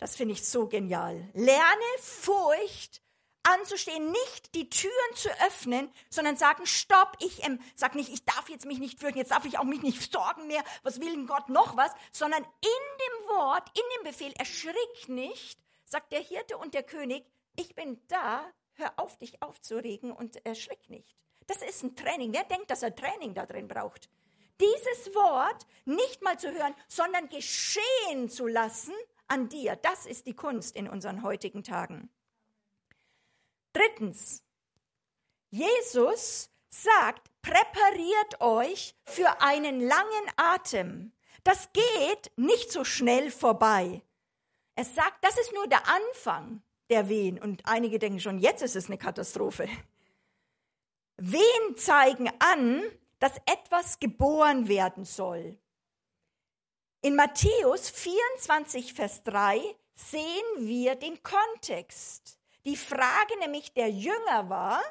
Das 0.00 0.16
finde 0.16 0.32
ich 0.32 0.48
so 0.48 0.66
genial. 0.66 1.28
Lerne 1.34 1.98
Furcht 1.98 3.02
anzustehen, 3.42 4.10
nicht 4.10 4.54
die 4.54 4.70
Türen 4.70 5.14
zu 5.14 5.28
öffnen, 5.46 5.92
sondern 6.08 6.36
sagen, 6.36 6.64
stopp, 6.66 7.16
ich 7.20 7.44
ähm, 7.44 7.60
sag 7.74 7.94
nicht, 7.94 8.10
ich 8.10 8.24
darf 8.24 8.48
jetzt 8.48 8.64
mich 8.64 8.78
nicht 8.78 8.98
fürchten, 8.98 9.18
jetzt 9.18 9.30
darf 9.30 9.44
ich 9.44 9.58
auch 9.58 9.64
mich 9.64 9.82
nicht 9.82 10.12
sorgen 10.12 10.46
mehr, 10.46 10.64
was 10.82 11.00
will 11.00 11.10
denn 11.10 11.26
Gott 11.26 11.48
noch 11.50 11.76
was, 11.76 11.92
sondern 12.12 12.42
in 12.42 12.48
dem 12.62 13.28
Wort, 13.36 13.68
in 13.74 13.82
dem 13.96 14.10
Befehl, 14.10 14.32
erschrick 14.38 15.08
nicht, 15.08 15.58
sagt 15.84 16.12
der 16.12 16.20
Hirte 16.20 16.56
und 16.56 16.74
der 16.74 16.82
König, 16.82 17.24
ich 17.56 17.74
bin 17.74 18.00
da, 18.08 18.50
hör 18.74 18.92
auf, 18.96 19.18
dich 19.18 19.42
aufzuregen 19.42 20.12
und 20.12 20.44
erschrick 20.46 20.88
nicht. 20.88 21.14
Das 21.46 21.58
ist 21.58 21.82
ein 21.82 21.96
Training. 21.96 22.32
Wer 22.32 22.44
denkt, 22.44 22.70
dass 22.70 22.82
er 22.82 22.94
Training 22.94 23.34
da 23.34 23.44
drin 23.44 23.68
braucht? 23.68 24.08
Dieses 24.60 25.14
Wort 25.14 25.66
nicht 25.84 26.22
mal 26.22 26.38
zu 26.38 26.52
hören, 26.52 26.74
sondern 26.86 27.28
geschehen 27.28 28.28
zu 28.28 28.46
lassen 28.46 28.94
an 29.30 29.48
dir. 29.48 29.76
Das 29.76 30.06
ist 30.06 30.26
die 30.26 30.34
Kunst 30.34 30.76
in 30.76 30.88
unseren 30.88 31.22
heutigen 31.22 31.62
Tagen. 31.62 32.10
Drittens, 33.72 34.42
Jesus 35.50 36.50
sagt, 36.68 37.30
präpariert 37.42 38.40
euch 38.40 38.94
für 39.04 39.40
einen 39.40 39.80
langen 39.80 40.30
Atem. 40.36 41.12
Das 41.44 41.72
geht 41.72 42.32
nicht 42.36 42.70
so 42.70 42.84
schnell 42.84 43.30
vorbei. 43.30 44.02
Er 44.74 44.84
sagt, 44.84 45.24
das 45.24 45.38
ist 45.38 45.52
nur 45.52 45.66
der 45.68 45.82
Anfang 45.88 46.62
der 46.90 47.08
Wehen. 47.08 47.38
Und 47.38 47.62
einige 47.66 47.98
denken 47.98 48.20
schon, 48.20 48.38
jetzt 48.38 48.62
ist 48.62 48.76
es 48.76 48.86
eine 48.86 48.98
Katastrophe. 48.98 49.68
Wehen 51.16 51.76
zeigen 51.76 52.30
an, 52.38 52.82
dass 53.18 53.36
etwas 53.46 54.00
geboren 54.00 54.68
werden 54.68 55.04
soll. 55.04 55.58
In 57.02 57.16
Matthäus 57.16 57.88
24, 57.88 58.92
Vers 58.92 59.22
3 59.22 59.58
sehen 59.94 60.44
wir 60.58 60.96
den 60.96 61.22
Kontext. 61.22 62.38
Die 62.66 62.76
Frage 62.76 63.38
nämlich 63.38 63.72
der 63.72 63.88
Jünger 63.88 64.50
war, 64.50 64.82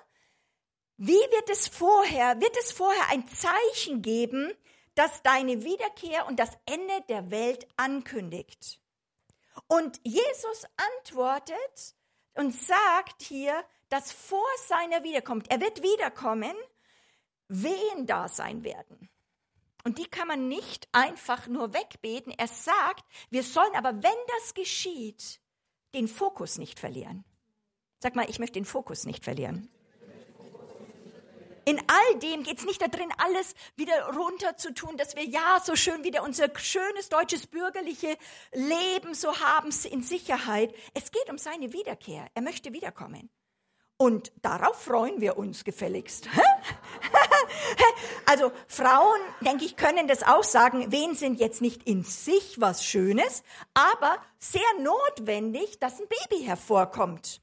wie 0.97 1.13
wird 1.13 1.49
es 1.51 1.67
vorher, 1.67 2.41
wird 2.41 2.57
es 2.57 2.71
vorher 2.71 3.09
ein 3.09 3.27
Zeichen 3.27 4.01
geben, 4.01 4.51
das 4.95 5.21
deine 5.21 5.63
Wiederkehr 5.63 6.25
und 6.25 6.39
das 6.39 6.49
Ende 6.65 7.03
der 7.09 7.29
Welt 7.29 7.67
ankündigt? 7.77 8.81
Und 9.67 10.01
Jesus 10.03 10.65
antwortet 10.97 11.95
und 12.33 12.55
sagt 12.55 13.21
hier, 13.21 13.63
dass 13.89 14.11
vor 14.11 14.49
seiner 14.67 15.03
Wiederkunft, 15.03 15.51
er 15.51 15.61
wird 15.61 15.83
wiederkommen, 15.83 16.55
Wehen 17.49 18.07
da 18.07 18.27
sein 18.27 18.63
werden. 18.63 19.09
Und 19.89 19.97
die 19.97 20.05
kann 20.05 20.27
man 20.27 20.47
nicht 20.47 20.87
einfach 20.91 21.47
nur 21.47 21.73
wegbeten. 21.73 22.31
Er 22.37 22.47
sagt, 22.47 23.03
wir 23.31 23.41
sollen 23.41 23.73
aber, 23.73 24.03
wenn 24.03 24.11
das 24.37 24.53
geschieht, 24.53 25.41
den 25.95 26.07
Fokus 26.07 26.59
nicht 26.59 26.77
verlieren. 26.77 27.25
Sag 27.97 28.15
mal, 28.15 28.29
ich 28.29 28.37
möchte 28.37 28.59
den 28.59 28.65
Fokus 28.65 29.05
nicht 29.05 29.23
verlieren. 29.23 29.67
In 31.65 31.79
all 31.87 32.19
dem 32.19 32.43
geht 32.43 32.59
es 32.59 32.65
nicht 32.65 32.83
darin, 32.83 33.11
alles 33.17 33.55
wieder 33.77 34.13
runter 34.13 34.57
zu 34.57 34.75
tun, 34.75 34.95
dass 34.95 35.15
wir 35.15 35.25
ja 35.25 35.59
so 35.65 35.75
schön 35.75 36.03
wieder 36.03 36.21
unser 36.21 36.55
schönes 36.59 37.09
deutsches 37.09 37.47
bürgerliche 37.47 38.15
Leben 38.53 39.15
so 39.15 39.39
haben 39.39 39.71
in 39.89 40.03
Sicherheit. 40.03 40.71
Es 40.93 41.09
geht 41.09 41.31
um 41.31 41.39
seine 41.39 41.73
Wiederkehr. 41.73 42.27
Er 42.35 42.43
möchte 42.43 42.73
wiederkommen. 42.73 43.31
Und 44.01 44.31
darauf 44.41 44.81
freuen 44.81 45.19
wir 45.19 45.37
uns 45.37 45.65
gefälligst. 45.65 46.29
also 48.25 48.53
Frauen, 48.65 49.19
denke 49.41 49.65
ich, 49.65 49.75
können 49.75 50.07
das 50.07 50.23
auch 50.23 50.45
sagen, 50.45 50.89
wen 50.89 51.15
sind 51.15 51.37
jetzt 51.37 51.61
nicht 51.61 51.83
in 51.83 52.05
sich 52.05 52.61
was 52.61 52.85
Schönes, 52.85 53.43
aber 53.73 54.15
sehr 54.37 54.61
notwendig, 54.79 55.79
dass 55.79 55.99
ein 55.99 56.07
Baby 56.07 56.45
hervorkommt. 56.45 57.41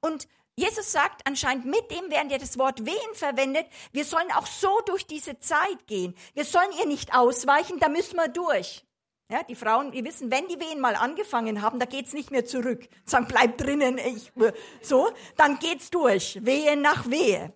Und 0.00 0.28
Jesus 0.56 0.92
sagt 0.92 1.26
anscheinend, 1.26 1.66
mit 1.66 1.90
dem 1.90 2.10
werden 2.10 2.30
ja 2.30 2.38
das 2.38 2.56
Wort 2.56 2.86
wehen 2.86 3.14
verwendet, 3.14 3.66
wir 3.92 4.06
sollen 4.06 4.32
auch 4.32 4.46
so 4.46 4.80
durch 4.86 5.06
diese 5.06 5.38
Zeit 5.40 5.86
gehen. 5.86 6.16
Wir 6.32 6.46
sollen 6.46 6.72
ihr 6.80 6.86
nicht 6.86 7.14
ausweichen, 7.14 7.80
da 7.80 7.90
müssen 7.90 8.16
wir 8.16 8.28
durch. 8.28 8.82
Ja, 9.30 9.42
die 9.42 9.56
Frauen, 9.56 9.92
wir 9.92 10.04
wissen, 10.06 10.30
wenn 10.30 10.48
die 10.48 10.58
Wehen 10.58 10.80
mal 10.80 10.96
angefangen 10.96 11.60
haben, 11.60 11.78
da 11.78 11.84
geht's 11.84 12.14
nicht 12.14 12.30
mehr 12.30 12.46
zurück. 12.46 12.88
Sagen, 13.04 13.26
bleib 13.28 13.58
drinnen, 13.58 13.98
ich, 13.98 14.32
so, 14.80 15.10
dann 15.36 15.58
geht's 15.58 15.90
durch, 15.90 16.42
Wehe 16.46 16.78
nach 16.78 17.10
Wehe. 17.10 17.52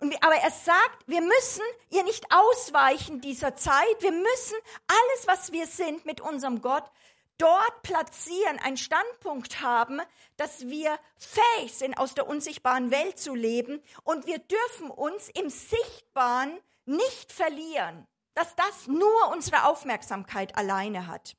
Und, 0.00 0.12
aber 0.24 0.34
er 0.34 0.50
sagt, 0.50 1.06
wir 1.06 1.20
müssen 1.20 1.62
ihr 1.90 2.02
nicht 2.02 2.26
ausweichen 2.32 3.20
dieser 3.20 3.54
Zeit. 3.54 3.96
Wir 4.00 4.10
müssen 4.10 4.56
alles, 4.88 5.28
was 5.28 5.52
wir 5.52 5.68
sind 5.68 6.04
mit 6.04 6.20
unserem 6.20 6.60
Gott, 6.60 6.90
dort 7.38 7.82
platzieren, 7.82 8.58
einen 8.58 8.76
Standpunkt 8.76 9.60
haben, 9.60 10.00
dass 10.36 10.66
wir 10.66 10.98
fähig 11.16 11.74
sind, 11.74 11.96
aus 11.96 12.16
der 12.16 12.26
unsichtbaren 12.26 12.90
Welt 12.90 13.20
zu 13.20 13.36
leben. 13.36 13.80
Und 14.02 14.26
wir 14.26 14.38
dürfen 14.40 14.90
uns 14.90 15.28
im 15.28 15.48
Sichtbaren 15.48 16.58
nicht 16.86 17.30
verlieren 17.30 18.08
dass 18.34 18.54
das 18.56 18.86
nur 18.86 19.30
unsere 19.32 19.66
Aufmerksamkeit 19.66 20.56
alleine 20.56 21.06
hat. 21.06 21.36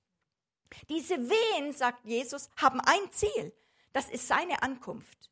Diese 0.90 1.18
Wehen, 1.30 1.74
sagt 1.74 2.06
Jesus, 2.06 2.50
haben 2.58 2.80
ein 2.82 3.12
Ziel. 3.12 3.54
Das 3.94 4.10
ist 4.10 4.28
seine 4.28 4.62
Ankunft. 4.64 5.32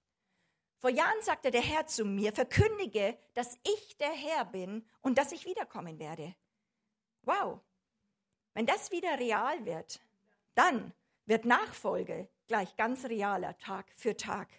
Vor 0.77 0.89
Jahren 0.89 1.21
sagte 1.21 1.51
der 1.51 1.61
Herr 1.61 1.85
zu 1.85 2.05
mir, 2.05 2.33
verkündige, 2.33 3.17
dass 3.33 3.57
ich 3.63 3.97
der 3.97 4.11
Herr 4.11 4.45
bin 4.45 4.87
und 5.01 5.17
dass 5.17 5.31
ich 5.31 5.45
wiederkommen 5.45 5.99
werde. 5.99 6.35
Wow. 7.23 7.59
Wenn 8.53 8.65
das 8.65 8.91
wieder 8.91 9.19
real 9.19 9.63
wird, 9.65 10.01
dann 10.55 10.93
wird 11.25 11.45
Nachfolge 11.45 12.27
gleich 12.47 12.75
ganz 12.75 13.05
realer 13.05 13.57
Tag 13.59 13.91
für 13.95 14.17
Tag. 14.17 14.49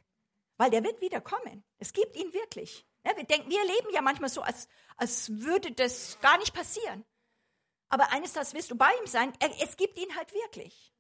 Weil 0.56 0.70
der 0.70 0.84
wird 0.84 1.00
wiederkommen. 1.00 1.64
Es 1.78 1.92
gibt 1.92 2.16
ihn 2.16 2.32
wirklich. 2.32 2.86
Wir 3.02 3.14
denken, 3.24 3.50
wir 3.50 3.64
leben 3.64 3.88
ja 3.92 4.00
manchmal 4.00 4.30
so, 4.30 4.42
als, 4.42 4.68
als 4.96 5.30
würde 5.40 5.72
das 5.72 6.18
gar 6.20 6.38
nicht 6.38 6.54
passieren. 6.54 7.04
Aber 7.88 8.10
eines 8.10 8.32
Tages 8.32 8.54
wirst 8.54 8.70
du 8.70 8.76
bei 8.76 8.90
ihm 9.00 9.06
sein. 9.06 9.32
Es 9.60 9.76
gibt 9.76 9.98
ihn 9.98 10.16
halt 10.16 10.32
wirklich. 10.32 10.92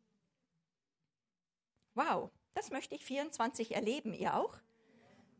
Wow, 1.94 2.30
das 2.54 2.70
möchte 2.70 2.94
ich 2.94 3.04
24 3.04 3.74
erleben. 3.74 4.12
Ihr 4.12 4.36
auch? 4.36 4.54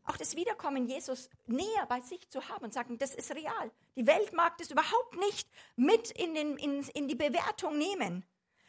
Auch 0.05 0.17
das 0.17 0.35
Wiederkommen 0.35 0.87
Jesus 0.87 1.29
näher 1.45 1.85
bei 1.87 2.01
sich 2.01 2.29
zu 2.29 2.49
haben 2.49 2.65
und 2.65 2.73
sagen, 2.73 2.97
das 2.97 3.15
ist 3.15 3.33
real. 3.33 3.71
Die 3.95 4.05
Welt 4.05 4.33
mag 4.33 4.57
das 4.57 4.69
überhaupt 4.69 5.15
nicht 5.17 5.47
mit 5.75 6.11
in, 6.11 6.33
den, 6.33 6.57
in, 6.57 6.83
in 6.89 7.07
die 7.07 7.15
Bewertung 7.15 7.77
nehmen. 7.77 8.25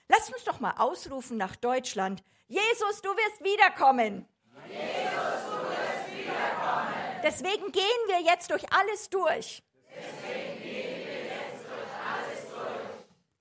Lasst 0.09 0.33
uns 0.33 0.45
doch 0.45 0.61
mal 0.61 0.75
ausrufen 0.79 1.37
nach 1.37 1.57
Deutschland. 1.57 2.23
Jesus, 2.47 3.03
du 3.03 3.09
wirst 3.09 3.43
wiederkommen. 3.43 4.29
Jesus, 4.69 5.45
du 5.47 5.57
wirst 5.71 6.13
wiederkommen. 6.13 6.95
Deswegen 7.23 7.73
gehen 7.73 7.83
wir 8.07 8.21
jetzt 8.21 8.51
durch 8.51 8.71
alles 8.73 9.09
durch. 9.11 9.63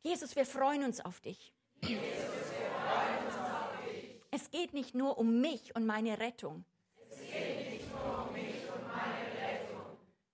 Jesus, 0.04 0.36
wir 0.36 0.46
freuen 0.46 0.84
uns 0.84 1.00
auf 1.00 1.22
dich. 1.22 1.54
Jesus, 1.82 2.02
uns 3.26 3.38
auf 3.38 3.86
dich. 3.86 4.22
Es 4.32 4.52
geht 4.52 4.74
nicht 4.74 4.94
nur 4.94 5.18
um 5.18 5.40
mich 5.40 5.74
und 5.78 5.86
meine 5.86 6.20
Rettung. 6.20 6.66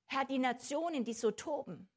Herr, 0.07 0.25
die 0.25 0.39
Nationen, 0.39 1.03
die 1.03 1.13
so 1.13 1.29
toben. 1.29 1.87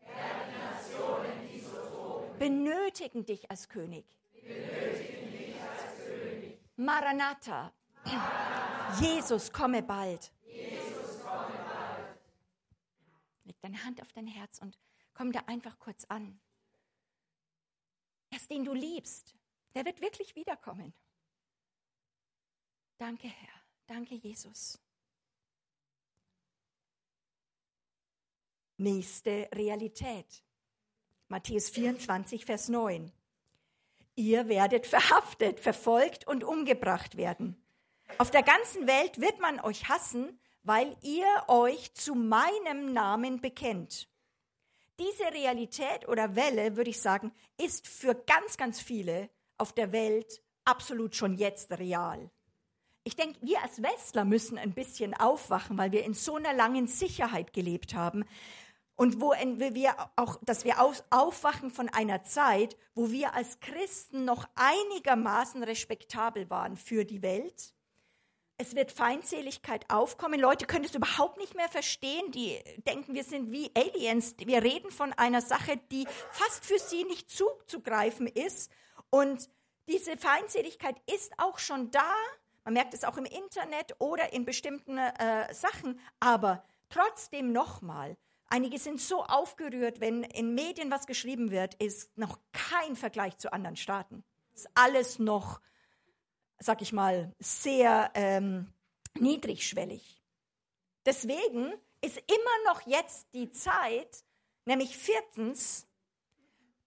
Nationen, 0.00 1.48
die 1.52 1.60
so 1.60 1.76
toben. 1.76 2.38
Benötigen 2.38 3.24
dich 3.24 3.48
als 3.48 3.68
König. 3.68 4.04
Benötigen 4.32 5.30
dich 5.30 5.54
als 5.62 6.04
König. 6.04 6.58
Maranatha. 6.76 7.72
Maranatha. 8.04 9.00
Jesus, 9.00 9.52
komme 9.52 9.84
bald. 9.84 10.32
Leg 13.44 13.56
deine 13.60 13.84
Hand 13.84 14.02
auf 14.02 14.12
dein 14.12 14.26
Herz 14.26 14.58
und 14.60 14.76
komm 15.14 15.30
da 15.30 15.40
einfach 15.46 15.78
kurz 15.78 16.04
an. 16.06 16.40
Das, 18.30 18.46
den 18.48 18.64
du 18.64 18.72
liebst, 18.72 19.34
der 19.74 19.84
wird 19.84 20.00
wirklich 20.00 20.34
wiederkommen. 20.36 20.92
Danke, 22.98 23.28
Herr. 23.28 23.60
Danke, 23.86 24.14
Jesus. 24.14 24.78
Nächste 28.76 29.48
Realität. 29.54 30.42
Matthäus 31.28 31.70
24, 31.70 32.44
Vers 32.44 32.68
9. 32.68 33.12
Ihr 34.16 34.48
werdet 34.48 34.86
verhaftet, 34.86 35.60
verfolgt 35.60 36.26
und 36.26 36.44
umgebracht 36.44 37.16
werden. 37.16 37.62
Auf 38.18 38.30
der 38.30 38.42
ganzen 38.42 38.86
Welt 38.86 39.20
wird 39.20 39.38
man 39.40 39.60
euch 39.60 39.88
hassen 39.88 40.38
weil 40.62 40.96
ihr 41.02 41.26
euch 41.48 41.94
zu 41.94 42.14
meinem 42.14 42.92
Namen 42.92 43.40
bekennt. 43.40 44.08
Diese 45.00 45.32
Realität 45.32 46.06
oder 46.08 46.36
Welle, 46.36 46.76
würde 46.76 46.90
ich 46.90 47.00
sagen, 47.00 47.32
ist 47.56 47.88
für 47.88 48.14
ganz, 48.14 48.58
ganz 48.58 48.80
viele 48.80 49.30
auf 49.56 49.72
der 49.72 49.92
Welt 49.92 50.42
absolut 50.66 51.16
schon 51.16 51.34
jetzt 51.34 51.72
real. 51.78 52.30
Ich 53.04 53.16
denke, 53.16 53.38
wir 53.40 53.62
als 53.62 53.82
Westler 53.82 54.26
müssen 54.26 54.58
ein 54.58 54.74
bisschen 54.74 55.14
aufwachen, 55.14 55.78
weil 55.78 55.90
wir 55.90 56.04
in 56.04 56.12
so 56.12 56.36
einer 56.36 56.52
langen 56.52 56.86
Sicherheit 56.86 57.54
gelebt 57.54 57.94
haben 57.94 58.26
und 58.94 59.22
wo 59.22 59.30
wir 59.30 59.94
auch, 60.16 60.38
dass 60.42 60.66
wir 60.66 60.76
aufwachen 61.08 61.70
von 61.70 61.88
einer 61.88 62.22
Zeit, 62.24 62.76
wo 62.94 63.10
wir 63.10 63.34
als 63.34 63.58
Christen 63.60 64.26
noch 64.26 64.46
einigermaßen 64.54 65.62
respektabel 65.62 66.50
waren 66.50 66.76
für 66.76 67.06
die 67.06 67.22
Welt 67.22 67.72
es 68.60 68.76
wird 68.76 68.92
Feindseligkeit 68.92 69.86
aufkommen. 69.88 70.38
Leute 70.38 70.66
können 70.66 70.84
es 70.84 70.94
überhaupt 70.94 71.38
nicht 71.38 71.54
mehr 71.54 71.70
verstehen. 71.70 72.30
Die 72.30 72.58
denken, 72.86 73.14
wir 73.14 73.24
sind 73.24 73.50
wie 73.50 73.70
Aliens. 73.74 74.34
Wir 74.36 74.62
reden 74.62 74.90
von 74.90 75.14
einer 75.14 75.40
Sache, 75.40 75.78
die 75.90 76.06
fast 76.30 76.66
für 76.66 76.78
sie 76.78 77.04
nicht 77.04 77.30
zuzugreifen 77.30 78.26
ist. 78.26 78.70
Und 79.08 79.48
diese 79.88 80.18
Feindseligkeit 80.18 80.96
ist 81.10 81.32
auch 81.38 81.58
schon 81.58 81.90
da. 81.90 82.12
Man 82.64 82.74
merkt 82.74 82.92
es 82.92 83.02
auch 83.04 83.16
im 83.16 83.24
Internet 83.24 83.94
oder 83.98 84.34
in 84.34 84.44
bestimmten 84.44 84.98
äh, 84.98 85.54
Sachen. 85.54 85.98
Aber 86.20 86.62
trotzdem 86.90 87.52
nochmal, 87.52 88.18
einige 88.48 88.78
sind 88.78 89.00
so 89.00 89.24
aufgerührt, 89.24 90.02
wenn 90.02 90.22
in 90.22 90.54
Medien 90.54 90.90
was 90.90 91.06
geschrieben 91.06 91.50
wird, 91.50 91.76
ist 91.76 92.14
noch 92.18 92.38
kein 92.52 92.94
Vergleich 92.94 93.38
zu 93.38 93.54
anderen 93.54 93.76
Staaten. 93.76 94.22
Ist 94.54 94.68
alles 94.74 95.18
noch 95.18 95.62
sag 96.60 96.82
ich 96.82 96.92
mal, 96.92 97.34
sehr 97.38 98.10
ähm, 98.14 98.72
niedrigschwellig. 99.18 100.22
Deswegen 101.06 101.72
ist 102.02 102.18
immer 102.18 102.72
noch 102.72 102.86
jetzt 102.86 103.26
die 103.34 103.50
Zeit, 103.50 104.24
nämlich 104.66 104.96
viertens, 104.96 105.86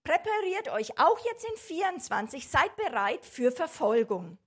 präpariert 0.04 0.68
euch 0.70 0.98
auch 0.98 1.18
jetzt 1.24 1.44
in 1.44 1.56
24, 1.56 2.48
seid 2.48 2.74
bereit 2.76 3.24
für 3.24 3.50
Verfolgung. 3.50 4.38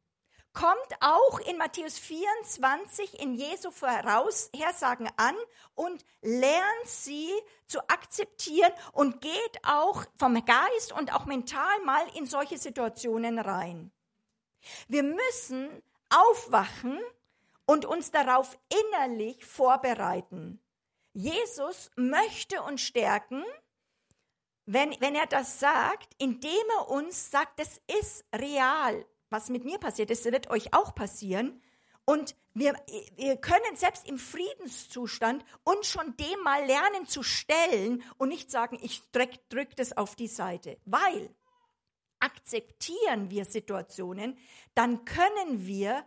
Kommt 0.54 0.96
auch 1.02 1.40
in 1.42 1.58
Matthäus 1.58 2.00
24 2.00 3.20
in 3.20 3.36
Jesu 3.36 3.70
Voraushersagen 3.70 5.08
an 5.18 5.36
und 5.76 6.04
lernt 6.22 6.86
sie 6.86 7.30
zu 7.68 7.80
akzeptieren 7.90 8.72
und 8.94 9.22
geht 9.22 9.60
auch 9.64 10.06
vom 10.18 10.34
Geist 10.46 10.94
und 10.94 11.14
auch 11.14 11.26
mental 11.26 11.80
mal 11.86 12.08
in 12.16 12.26
solche 12.26 12.58
Situationen 12.58 13.38
rein. 13.38 13.92
Wir 14.88 15.04
müssen 15.04 15.70
aufwachen 16.10 17.00
und 17.66 17.86
uns 17.86 18.12
darauf 18.12 18.58
innerlich 18.70 19.46
vorbereiten. 19.46 20.60
Jesus 21.14 21.92
möchte 21.96 22.62
uns 22.62 22.82
stärken, 22.82 23.44
wenn, 24.66 24.96
wenn 25.00 25.16
er 25.16 25.28
das 25.28 25.60
sagt, 25.60 26.14
indem 26.18 26.52
er 26.78 26.90
uns 26.90 27.32
sagt, 27.32 27.60
es 27.60 27.82
ist 28.00 28.26
real. 28.36 29.06
Was 29.30 29.50
mit 29.50 29.66
mir 29.66 29.80
passiert 29.80 30.12
ist, 30.12 30.26
wird 30.26 30.50
euch 30.50 30.74
auch 30.74 30.94
passieren. 30.94 31.62
Und 32.06 32.36
wir, 32.54 32.74
wir 33.16 33.38
können 33.38 33.76
selbst 33.76 34.08
im 34.08 34.18
Friedenszustand 34.18 35.44
uns 35.64 35.88
schon 35.88 36.16
dem 36.18 36.40
mal 36.44 36.66
lernen 36.66 37.06
zu 37.06 37.22
stellen 37.24 38.04
und 38.18 38.30
nicht 38.30 38.50
sagen, 38.50 38.80
ich 38.82 39.02
drück, 39.12 39.32
drück 39.50 39.76
das 39.76 39.96
auf 39.96 40.16
die 40.16 40.28
Seite. 40.28 40.78
Weil 40.86 41.34
akzeptieren 42.20 43.30
wir 43.30 43.46
Situationen, 43.46 44.38
dann 44.76 45.06
können 45.06 45.66
wir 45.66 46.06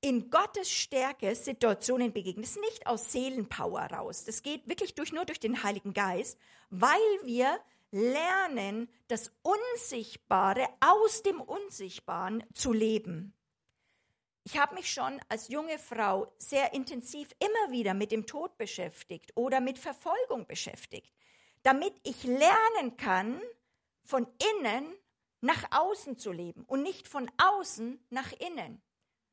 in 0.00 0.30
Gottes 0.30 0.70
Stärke 0.70 1.34
Situationen 1.34 2.12
begegnen. 2.12 2.42
Das 2.42 2.56
ist 2.56 2.60
nicht 2.60 2.86
aus 2.86 3.12
Seelenpower 3.12 3.82
raus. 3.92 4.24
Das 4.24 4.42
geht 4.42 4.68
wirklich 4.68 4.94
durch, 4.94 5.12
nur 5.12 5.24
durch 5.24 5.38
den 5.38 5.62
Heiligen 5.62 5.94
Geist, 5.94 6.38
weil 6.70 6.98
wir 7.24 7.58
lernen, 7.92 8.88
das 9.08 9.30
Unsichtbare 9.42 10.66
aus 10.80 11.22
dem 11.22 11.40
Unsichtbaren 11.40 12.42
zu 12.52 12.72
leben. 12.72 13.34
Ich 14.44 14.58
habe 14.58 14.74
mich 14.74 14.92
schon 14.92 15.20
als 15.28 15.48
junge 15.48 15.78
Frau 15.78 16.32
sehr 16.36 16.72
intensiv 16.72 17.28
immer 17.38 17.72
wieder 17.72 17.94
mit 17.94 18.10
dem 18.10 18.26
Tod 18.26 18.58
beschäftigt 18.58 19.30
oder 19.36 19.60
mit 19.60 19.78
Verfolgung 19.78 20.46
beschäftigt, 20.48 21.12
damit 21.62 21.92
ich 22.02 22.24
lernen 22.24 22.96
kann, 22.96 23.40
von 24.04 24.26
innen 24.58 24.92
nach 25.42 25.64
außen 25.70 26.16
zu 26.16 26.32
leben 26.32 26.64
und 26.66 26.82
nicht 26.82 27.08
von 27.08 27.30
außen 27.36 28.02
nach 28.10 28.32
innen. 28.32 28.80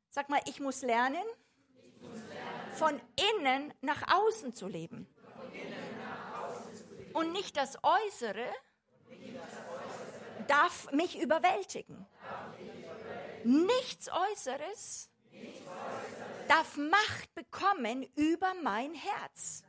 Sag 0.09 0.27
mal, 0.29 0.41
ich 0.47 0.59
muss 0.59 0.81
lernen, 0.81 1.23
ich 1.85 2.01
muss 2.01 2.19
lernen. 2.27 2.73
von 2.73 3.01
innen 3.37 3.73
nach 3.81 4.13
außen 4.13 4.53
zu 4.53 4.67
leben. 4.67 5.07
Und 7.13 7.31
nicht 7.31 7.55
das 7.57 7.77
Äußere, 7.83 8.45
darf 10.47 10.91
mich 10.91 11.19
überwältigen. 11.21 12.07
Nichts 13.43 14.09
Äußeres, 14.09 15.11
darf 16.47 16.75
Macht 16.75 17.33
bekommen 17.35 18.03
über 18.15 18.53
mein 18.63 18.95
Herz. 18.95 19.63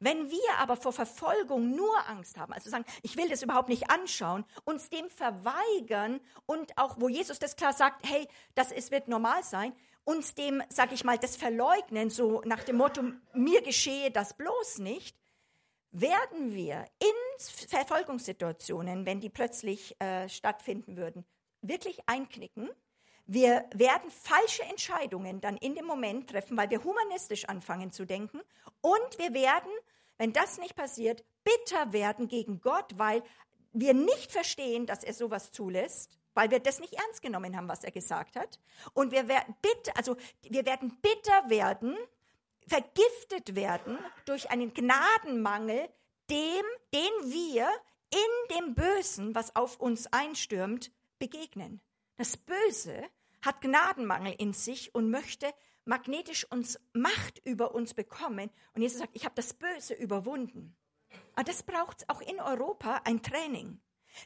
Wenn 0.00 0.30
wir 0.30 0.58
aber 0.58 0.76
vor 0.76 0.92
Verfolgung 0.92 1.74
nur 1.74 2.08
Angst 2.08 2.36
haben, 2.38 2.52
also 2.52 2.70
sagen, 2.70 2.84
ich 3.02 3.16
will 3.16 3.28
das 3.28 3.42
überhaupt 3.42 3.68
nicht 3.68 3.90
anschauen, 3.90 4.44
uns 4.64 4.90
dem 4.90 5.08
verweigern 5.10 6.20
und 6.46 6.76
auch, 6.78 7.00
wo 7.00 7.08
Jesus 7.08 7.38
das 7.38 7.56
klar 7.56 7.72
sagt, 7.72 8.06
hey, 8.08 8.26
das 8.54 8.72
ist, 8.72 8.90
wird 8.90 9.08
normal 9.08 9.42
sein, 9.42 9.72
uns 10.04 10.34
dem, 10.34 10.62
sag 10.68 10.92
ich 10.92 11.04
mal, 11.04 11.18
das 11.18 11.36
verleugnen, 11.36 12.10
so 12.10 12.42
nach 12.44 12.62
dem 12.62 12.76
Motto, 12.76 13.02
mir 13.32 13.62
geschehe 13.62 14.10
das 14.10 14.36
bloß 14.36 14.78
nicht, 14.78 15.16
werden 15.90 16.52
wir 16.52 16.84
in 16.98 17.68
Verfolgungssituationen, 17.68 19.06
wenn 19.06 19.20
die 19.20 19.30
plötzlich 19.30 19.98
äh, 20.00 20.28
stattfinden 20.28 20.96
würden, 20.96 21.24
wirklich 21.62 22.08
einknicken. 22.08 22.68
Wir 23.26 23.64
werden 23.74 24.10
falsche 24.10 24.62
Entscheidungen 24.64 25.40
dann 25.40 25.56
in 25.56 25.74
dem 25.74 25.86
Moment 25.86 26.30
treffen, 26.30 26.56
weil 26.56 26.70
wir 26.70 26.84
humanistisch 26.84 27.46
anfangen 27.46 27.90
zu 27.90 28.04
denken. 28.04 28.40
Und 28.80 29.18
wir 29.18 29.32
werden 29.32 29.70
wenn 30.18 30.32
das 30.32 30.58
nicht 30.58 30.76
passiert, 30.76 31.24
bitter 31.42 31.92
werden 31.92 32.28
gegen 32.28 32.60
Gott, 32.60 32.96
weil 32.96 33.22
wir 33.72 33.94
nicht 33.94 34.30
verstehen, 34.30 34.86
dass 34.86 35.02
er 35.02 35.14
sowas 35.14 35.50
zulässt, 35.50 36.18
weil 36.34 36.50
wir 36.50 36.60
das 36.60 36.80
nicht 36.80 36.94
ernst 36.94 37.22
genommen 37.22 37.56
haben, 37.56 37.68
was 37.68 37.84
er 37.84 37.90
gesagt 37.90 38.36
hat. 38.36 38.60
Und 38.92 39.12
wir 39.12 39.28
werden 39.28 39.54
bitter, 39.60 39.96
also 39.96 40.16
wir 40.42 40.64
werden 40.64 40.96
bitter 41.02 41.50
werden, 41.50 41.96
vergiftet 42.66 43.54
werden 43.54 43.98
durch 44.24 44.50
einen 44.50 44.72
Gnadenmangel, 44.72 45.88
dem, 46.30 46.64
den 46.94 47.30
wir 47.30 47.68
in 48.10 48.56
dem 48.56 48.74
Bösen, 48.74 49.34
was 49.34 49.54
auf 49.56 49.80
uns 49.80 50.06
einstürmt, 50.12 50.92
begegnen. 51.18 51.80
Das 52.16 52.36
Böse 52.36 53.04
hat 53.42 53.60
Gnadenmangel 53.60 54.34
in 54.38 54.52
sich 54.52 54.94
und 54.94 55.10
möchte 55.10 55.52
magnetisch 55.84 56.50
uns 56.50 56.78
Macht 56.92 57.40
über 57.44 57.74
uns 57.74 57.94
bekommen. 57.94 58.50
Und 58.74 58.82
Jesus 58.82 58.98
sagt, 58.98 59.14
ich 59.14 59.24
habe 59.24 59.34
das 59.34 59.54
Böse 59.54 59.94
überwunden. 59.94 60.76
Aber 61.34 61.44
das 61.44 61.62
braucht 61.62 62.08
auch 62.08 62.20
in 62.20 62.40
Europa 62.40 63.02
ein 63.04 63.22
Training. 63.22 63.80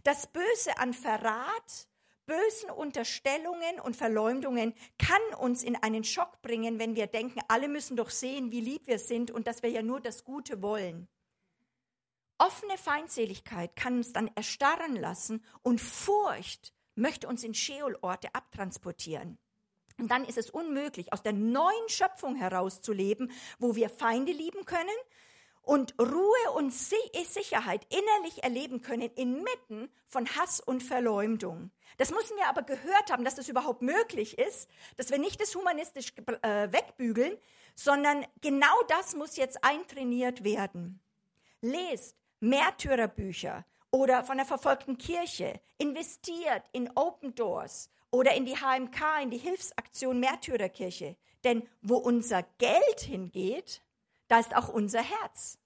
Das 0.05 0.27
Böse 0.27 0.79
an 0.79 0.93
Verrat, 0.93 1.89
bösen 2.27 2.71
Unterstellungen 2.71 3.81
und 3.83 3.97
Verleumdungen 3.97 4.75
kann 4.99 5.23
uns 5.39 5.63
in 5.63 5.77
einen 5.77 6.05
Schock 6.05 6.43
bringen, 6.43 6.79
wenn 6.79 6.95
wir 6.95 7.07
denken, 7.07 7.41
alle 7.49 7.69
müssen 7.69 7.97
doch 7.97 8.11
sehen, 8.11 8.53
wie 8.53 8.61
lieb 8.61 8.87
wir 8.87 8.99
sind 8.99 9.31
und 9.31 9.47
dass 9.47 9.63
wir 9.63 9.71
ja 9.71 9.83
nur 9.83 10.01
das 10.01 10.25
Gute 10.25 10.61
wollen. 10.63 11.09
Offene 12.37 12.77
Feindseligkeit 12.79 13.75
kann 13.75 13.97
uns 13.97 14.13
dann 14.13 14.31
erstarren 14.37 14.95
lassen 14.95 15.45
und 15.63 15.81
Furcht 15.81 16.73
möchte 16.99 17.29
uns 17.29 17.45
in 17.45 17.55
Scheolorte 17.55 18.35
abtransportieren. 18.35 19.39
Und 19.99 20.11
dann 20.11 20.25
ist 20.25 20.39
es 20.39 20.51
unmöglich, 20.51 21.13
aus 21.13 21.23
der 21.23 21.33
neuen 21.33 21.89
Schöpfung 21.89 22.37
herauszuleben, 22.37 23.33
wo 23.59 23.75
wir 23.75 23.91
Feinde 23.91 24.33
lieben 24.33 24.65
können 24.65 24.89
und 25.63 25.95
Ruhe 26.01 26.53
und 26.55 26.73
Sicherheit 26.73 27.87
innerlich 27.91 28.43
erleben 28.43 28.81
können 28.81 29.11
inmitten 29.17 29.91
von 30.07 30.27
Hass 30.37 30.61
und 30.61 30.83
Verleumdung. 30.83 31.71
Das 31.99 32.11
müssen 32.11 32.37
wir 32.37 32.49
aber 32.49 32.63
gehört 32.63 33.11
haben, 33.11 33.25
dass 33.25 33.35
das 33.35 33.49
überhaupt 33.49 33.83
möglich 33.83 34.39
ist, 34.39 34.71
dass 34.97 35.11
wir 35.11 35.19
nicht 35.19 35.41
das 35.41 35.55
humanistisch 35.55 36.15
äh, 36.43 36.73
wegbügeln, 36.73 37.37
sondern 37.75 38.25
genau 38.41 38.83
das 38.89 39.15
muss 39.15 39.37
jetzt 39.37 39.63
eintrainiert 39.65 40.45
werden. 40.45 41.01
Lest 41.61 42.17
Märtyrerbücher 42.41 43.65
oder 43.91 44.25
von 44.25 44.37
der 44.37 44.47
verfolgten 44.47 44.99
Kirche, 44.99 45.61
investiert 45.79 46.63
in 46.73 46.91
Open 46.95 47.35
Doors 47.35 47.91
oder 48.11 48.35
in 48.35 48.45
die 48.45 48.57
HMK, 48.57 49.23
in 49.23 49.31
die 49.31 49.39
Hilfsaktion 49.39 50.21
Märtyrerkirche. 50.21 51.17
Denn 51.45 51.69
wo 51.83 51.97
unser 51.97 52.43
Geld 52.59 53.01
hingeht, 53.01 53.83
da 54.29 54.39
ist 54.39 54.55
auch 54.57 54.69
unser 54.69 55.03
Herz. 55.03 55.59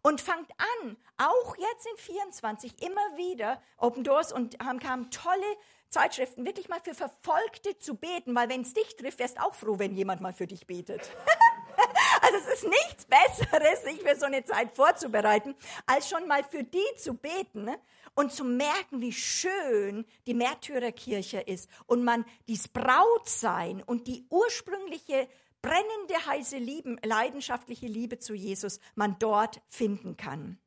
Und 0.00 0.20
fangt 0.20 0.50
an, 0.82 0.96
auch 1.18 1.56
jetzt 1.56 1.86
in 1.86 1.96
24 1.98 2.82
immer 2.82 3.16
wieder, 3.16 3.60
Open 3.76 4.04
Doors 4.04 4.32
und 4.32 4.56
HMK 4.62 4.84
haben 4.84 5.10
tolle 5.10 5.56
Zeitschriften, 5.92 6.44
wirklich 6.44 6.68
mal 6.68 6.80
für 6.80 6.94
Verfolgte 6.94 7.78
zu 7.78 7.94
beten, 7.94 8.34
weil 8.34 8.48
wenn 8.48 8.62
es 8.62 8.72
dich 8.72 8.96
trifft, 8.96 9.18
wärst 9.18 9.40
auch 9.40 9.54
froh, 9.54 9.78
wenn 9.78 9.94
jemand 9.94 10.20
mal 10.20 10.32
für 10.32 10.46
dich 10.46 10.66
betet. 10.66 11.00
also 12.22 12.36
es 12.38 12.54
ist 12.54 12.64
nichts 12.64 13.06
Besseres, 13.06 13.82
sich 13.84 14.02
für 14.02 14.16
so 14.16 14.26
eine 14.26 14.44
Zeit 14.44 14.74
vorzubereiten, 14.74 15.54
als 15.86 16.08
schon 16.08 16.26
mal 16.26 16.42
für 16.44 16.64
die 16.64 16.78
zu 16.96 17.14
beten 17.14 17.70
und 18.14 18.32
zu 18.32 18.44
merken, 18.44 19.00
wie 19.00 19.12
schön 19.12 20.04
die 20.26 20.34
Märtyrerkirche 20.34 21.40
ist 21.40 21.68
und 21.86 22.04
man 22.04 22.24
dies 22.48 22.68
Brautsein 22.68 23.82
und 23.82 24.06
die 24.06 24.26
ursprüngliche 24.30 25.28
brennende, 25.60 26.26
heiße 26.26 26.58
Liebe, 26.58 26.96
leidenschaftliche 27.04 27.86
Liebe 27.86 28.18
zu 28.18 28.34
Jesus 28.34 28.80
man 28.94 29.18
dort 29.18 29.60
finden 29.68 30.16
kann. 30.16 30.58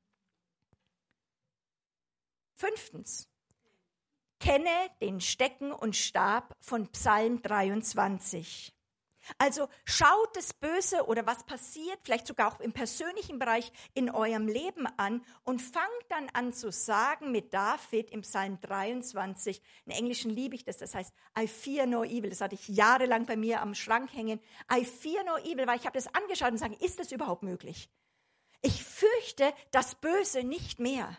Fünftens, 2.56 3.28
kenne 4.40 4.70
den 5.02 5.22
Stecken 5.22 5.72
und 5.72 5.96
Stab 5.96 6.54
von 6.60 6.88
Psalm 6.92 7.42
23. 7.42 8.76
Also 9.38 9.68
schaut 9.86 10.36
das 10.36 10.54
Böse 10.54 11.06
oder 11.08 11.26
was 11.26 11.46
passiert, 11.46 11.98
vielleicht 12.04 12.28
sogar 12.28 12.54
auch 12.54 12.60
im 12.60 12.74
persönlichen 12.74 13.40
Bereich 13.40 13.72
in 13.94 14.10
eurem 14.10 14.48
Leben 14.48 14.86
an 14.98 15.24
und 15.44 15.62
fangt 15.62 15.86
dann 16.10 16.30
an 16.34 16.54
zu 16.54 16.72
sagen 16.72 17.32
mit 17.32 17.54
David 17.54 18.12
im 18.12 18.22
Psalm 18.22 18.60
23, 18.62 19.62
in 19.86 19.92
Englischen 19.92 20.30
liebe 20.30 20.56
ich 20.56 20.64
das, 20.64 20.78
das 20.78 20.94
heißt, 20.94 21.14
I 21.38 21.48
fear 21.48 21.86
no 21.88 22.04
evil, 22.04 22.30
das 22.30 22.42
hatte 22.42 22.56
ich 22.56 22.68
jahrelang 22.68 23.26
bei 23.26 23.36
mir 23.36 23.62
am 23.62 23.74
Schrank 23.74 24.14
hängen, 24.14 24.40
I 24.72 24.86
fear 24.86 25.24
no 25.24 25.38
evil, 25.38 25.68
weil 25.68 25.80
ich 25.80 25.86
habe 25.86 25.98
das 25.98 26.14
angeschaut 26.14 26.52
und 26.52 26.58
sage, 26.58 26.76
ist 26.76 27.00
das 27.00 27.12
überhaupt 27.12 27.44
möglich? 27.44 27.90
Ich 28.62 28.84
fürchte 28.84 29.54
das 29.72 29.96
Böse 29.96 30.44
nicht 30.44 30.80
mehr. 30.80 31.18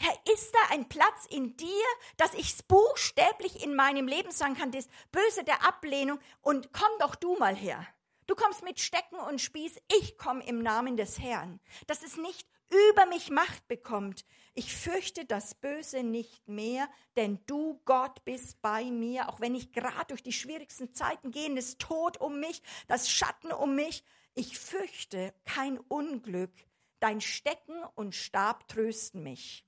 Herr, 0.00 0.14
ist 0.32 0.52
da 0.54 0.74
ein 0.74 0.88
Platz 0.88 1.26
in 1.28 1.56
dir, 1.56 1.84
dass 2.16 2.34
ich 2.34 2.56
buchstäblich 2.66 3.64
in 3.64 3.74
meinem 3.74 4.06
Leben 4.06 4.30
sagen 4.30 4.56
kann, 4.56 4.70
das 4.70 4.88
Böse 5.10 5.44
der 5.44 5.66
Ablehnung 5.66 6.20
und 6.40 6.72
komm 6.72 6.90
doch 7.00 7.16
du 7.16 7.36
mal 7.36 7.56
her. 7.56 7.86
Du 8.26 8.34
kommst 8.34 8.62
mit 8.62 8.78
Stecken 8.78 9.16
und 9.16 9.40
Spieß, 9.40 9.76
ich 10.00 10.18
komme 10.18 10.46
im 10.46 10.62
Namen 10.62 10.96
des 10.96 11.18
Herrn. 11.18 11.60
Dass 11.86 12.02
es 12.02 12.16
nicht 12.16 12.46
über 12.92 13.06
mich 13.06 13.30
Macht 13.30 13.66
bekommt. 13.66 14.24
Ich 14.54 14.76
fürchte 14.76 15.24
das 15.24 15.54
Böse 15.54 16.02
nicht 16.02 16.46
mehr, 16.46 16.88
denn 17.16 17.40
du, 17.46 17.80
Gott, 17.84 18.24
bist 18.24 18.60
bei 18.60 18.84
mir, 18.84 19.28
auch 19.28 19.40
wenn 19.40 19.54
ich 19.54 19.72
gerade 19.72 20.06
durch 20.08 20.22
die 20.22 20.32
schwierigsten 20.32 20.92
Zeiten 20.94 21.30
gehe, 21.30 21.52
das 21.54 21.78
Tod 21.78 22.18
um 22.18 22.38
mich, 22.40 22.62
das 22.86 23.08
Schatten 23.08 23.52
um 23.52 23.74
mich. 23.74 24.04
Ich 24.34 24.58
fürchte 24.58 25.34
kein 25.44 25.78
Unglück. 25.78 26.52
Dein 27.00 27.20
Stecken 27.20 27.82
und 27.94 28.14
Stab 28.14 28.68
trösten 28.68 29.22
mich. 29.22 29.64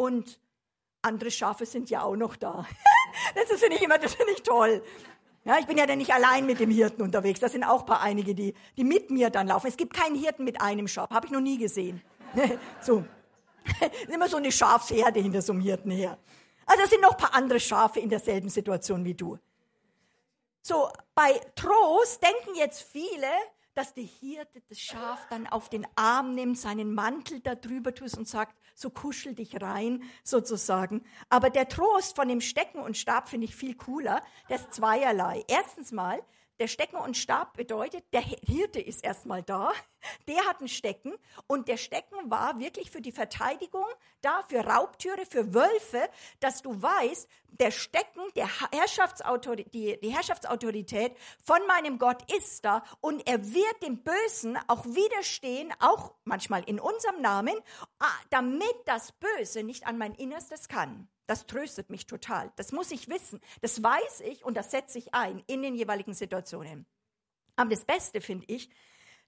Und 0.00 0.40
andere 1.02 1.30
Schafe 1.30 1.66
sind 1.66 1.90
ja 1.90 2.02
auch 2.04 2.16
noch 2.16 2.34
da. 2.36 2.66
das 3.34 3.60
finde 3.60 3.76
ich 3.76 3.82
immer, 3.82 3.98
das 3.98 4.14
finde 4.14 4.32
ich 4.32 4.42
toll. 4.42 4.82
Ja, 5.44 5.58
ich 5.58 5.66
bin 5.66 5.76
ja 5.76 5.84
dann 5.84 5.98
nicht 5.98 6.14
allein 6.14 6.46
mit 6.46 6.58
dem 6.58 6.70
Hirten 6.70 7.02
unterwegs. 7.02 7.38
Da 7.38 7.50
sind 7.50 7.64
auch 7.64 7.80
ein 7.80 7.86
paar 7.86 8.00
einige, 8.00 8.34
die, 8.34 8.54
die 8.78 8.84
mit 8.84 9.10
mir 9.10 9.28
dann 9.28 9.48
laufen. 9.48 9.66
Es 9.66 9.76
gibt 9.76 9.92
keinen 9.92 10.14
Hirten 10.14 10.44
mit 10.44 10.62
einem 10.62 10.88
Schaf. 10.88 11.10
Habe 11.10 11.26
ich 11.26 11.32
noch 11.32 11.42
nie 11.42 11.58
gesehen. 11.58 12.00
so. 12.80 13.04
ist 13.80 14.08
immer 14.08 14.26
so 14.26 14.38
eine 14.38 14.50
Schafsherde 14.50 15.20
hinter 15.20 15.42
so 15.42 15.52
einem 15.52 15.60
Hirten 15.60 15.90
her. 15.90 16.16
Also 16.64 16.82
es 16.84 16.88
sind 16.88 17.02
noch 17.02 17.10
ein 17.10 17.18
paar 17.18 17.34
andere 17.34 17.60
Schafe 17.60 18.00
in 18.00 18.08
derselben 18.08 18.48
Situation 18.48 19.04
wie 19.04 19.14
du. 19.14 19.38
So, 20.62 20.88
bei 21.14 21.38
Trost 21.56 22.22
denken 22.22 22.56
jetzt 22.56 22.84
viele, 22.84 23.28
dass 23.74 23.94
der 23.94 24.04
Hirte 24.04 24.62
das 24.68 24.78
Schaf 24.78 25.26
dann 25.28 25.46
auf 25.46 25.68
den 25.68 25.86
Arm 25.96 26.34
nimmt, 26.34 26.58
seinen 26.58 26.94
Mantel 26.94 27.40
darüber 27.40 27.94
tut 27.94 28.16
und 28.16 28.28
sagt, 28.28 28.56
so 28.74 28.90
kuschel 28.90 29.34
dich 29.34 29.60
rein, 29.60 30.02
sozusagen. 30.24 31.04
Aber 31.28 31.50
der 31.50 31.68
Trost 31.68 32.16
von 32.16 32.28
dem 32.28 32.40
Stecken 32.40 32.80
und 32.80 32.96
Stab 32.96 33.28
finde 33.28 33.46
ich 33.46 33.54
viel 33.54 33.74
cooler. 33.74 34.22
Der 34.48 34.56
ist 34.56 34.74
zweierlei. 34.74 35.44
Erstens 35.48 35.92
mal, 35.92 36.22
der 36.60 36.68
Stecken 36.68 36.96
und 36.96 37.16
Stab 37.16 37.56
bedeutet, 37.56 38.04
der 38.12 38.20
Hirte 38.20 38.80
ist 38.80 39.02
erstmal 39.02 39.42
da, 39.42 39.72
der 40.28 40.44
hat 40.44 40.58
einen 40.58 40.68
Stecken 40.68 41.14
und 41.46 41.68
der 41.68 41.78
Stecken 41.78 42.30
war 42.30 42.58
wirklich 42.60 42.90
für 42.90 43.00
die 43.00 43.12
Verteidigung 43.12 43.86
da, 44.20 44.44
für 44.46 44.60
Raubtüre, 44.60 45.24
für 45.24 45.54
Wölfe, 45.54 46.06
dass 46.40 46.60
du 46.60 46.82
weißt, 46.82 47.26
der 47.52 47.70
Stecken, 47.70 48.22
der 48.36 48.48
Herrschaftsautorität, 48.72 49.74
die, 49.74 49.98
die 50.00 50.14
Herrschaftsautorität 50.14 51.16
von 51.44 51.58
meinem 51.66 51.98
Gott 51.98 52.30
ist 52.32 52.64
da 52.64 52.82
und 53.00 53.26
er 53.26 53.44
wird 53.52 53.82
dem 53.82 54.02
Bösen 54.02 54.58
auch 54.68 54.84
widerstehen, 54.86 55.72
auch 55.80 56.14
manchmal 56.24 56.62
in 56.64 56.80
unserem 56.80 57.20
Namen, 57.20 57.54
ah, 57.98 58.06
damit 58.30 58.74
das 58.86 59.12
Böse 59.12 59.62
nicht 59.62 59.86
an 59.86 59.98
mein 59.98 60.14
Innerstes 60.14 60.68
kann. 60.68 61.08
Das 61.26 61.46
tröstet 61.46 61.90
mich 61.90 62.06
total. 62.06 62.52
Das 62.56 62.72
muss 62.72 62.90
ich 62.90 63.08
wissen. 63.08 63.40
Das 63.60 63.82
weiß 63.82 64.22
ich 64.22 64.44
und 64.44 64.56
das 64.56 64.72
setze 64.72 64.98
ich 64.98 65.14
ein 65.14 65.44
in 65.46 65.62
den 65.62 65.76
jeweiligen 65.76 66.14
Situationen. 66.14 66.86
Aber 67.56 67.70
das 67.70 67.84
Beste 67.84 68.20
finde 68.20 68.46
ich, 68.48 68.70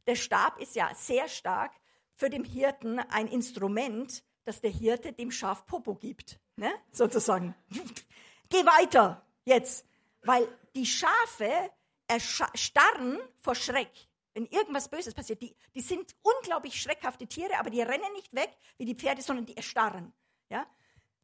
der 0.07 0.17
Stab 0.17 0.59
ist 0.59 0.75
ja 0.75 0.93
sehr 0.95 1.29
stark 1.29 1.73
für 2.15 2.29
den 2.29 2.45
Hirten 2.45 2.99
ein 2.99 3.29
Instrument, 3.29 4.25
das 4.45 4.61
der 4.61 4.71
Hirte 4.71 5.13
dem 5.13 5.31
Schaf 5.31 5.65
Popo 5.67 5.95
gibt. 5.95 6.41
Ne? 6.57 6.73
Sozusagen. 6.93 7.55
Geh 8.49 8.65
weiter 8.67 9.25
jetzt. 9.45 9.87
Weil 10.23 10.47
die 10.75 10.87
Schafe 10.87 11.71
erstarren 12.07 13.19
vor 13.41 13.55
Schreck. 13.55 13.91
Wenn 14.35 14.47
irgendwas 14.47 14.89
Böses 14.89 15.15
passiert, 15.15 15.43
die, 15.43 15.55
die 15.75 15.81
sind 15.81 16.15
unglaublich 16.23 16.81
schreckhafte 16.81 17.27
Tiere, 17.27 17.59
aber 17.59 17.71
die 17.71 17.83
rennen 17.83 18.13
nicht 18.15 18.33
weg 18.35 18.51
wie 18.79 18.85
die 18.85 18.95
Pferde, 18.95 19.21
sondern 19.21 19.47
die 19.47 19.57
erstarren. 19.57 20.13
Ja? 20.49 20.67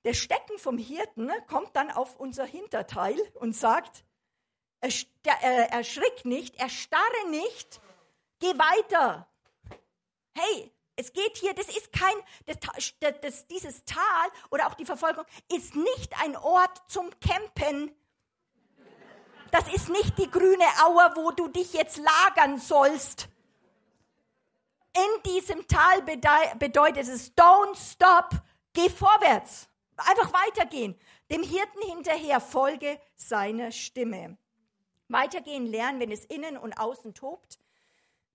Der 0.04 0.14
Stecken 0.14 0.58
vom 0.58 0.78
Hirten 0.78 1.26
ne, 1.26 1.44
kommt 1.46 1.74
dann 1.74 1.90
auf 1.90 2.16
unser 2.16 2.44
Hinterteil 2.44 3.18
und 3.34 3.56
sagt, 3.56 4.04
erschrick 4.80 6.24
nicht, 6.24 6.56
erstarre 6.56 7.30
nicht, 7.30 7.80
geh 8.38 8.52
weiter. 8.58 9.28
Hey, 10.34 10.72
es 10.98 11.12
geht 11.12 11.36
hier, 11.36 11.54
das 11.54 11.68
ist 11.68 11.92
kein, 11.92 12.14
das, 12.46 12.58
das, 13.20 13.46
dieses 13.46 13.84
Tal 13.84 14.28
oder 14.50 14.66
auch 14.66 14.74
die 14.74 14.84
Verfolgung 14.84 15.24
ist 15.54 15.76
nicht 15.76 16.20
ein 16.20 16.36
Ort 16.36 16.82
zum 16.88 17.08
Campen. 17.20 17.94
Das 19.52 19.72
ist 19.72 19.88
nicht 19.90 20.18
die 20.18 20.28
grüne 20.28 20.64
Auer, 20.84 21.12
wo 21.14 21.30
du 21.30 21.46
dich 21.46 21.72
jetzt 21.72 21.98
lagern 21.98 22.58
sollst. 22.58 23.28
In 24.92 25.22
diesem 25.32 25.68
Tal 25.68 26.02
bedeutet 26.02 27.06
es, 27.06 27.32
don't 27.36 27.76
stop, 27.76 28.30
geh 28.72 28.90
vorwärts. 28.90 29.68
Einfach 29.96 30.32
weitergehen. 30.32 30.98
Dem 31.30 31.44
Hirten 31.44 31.82
hinterher 31.82 32.40
folge 32.40 33.00
seiner 33.14 33.70
Stimme. 33.70 34.36
Weitergehen 35.06 35.66
lernen, 35.66 36.00
wenn 36.00 36.10
es 36.10 36.24
innen 36.24 36.56
und 36.58 36.72
außen 36.72 37.14
tobt, 37.14 37.60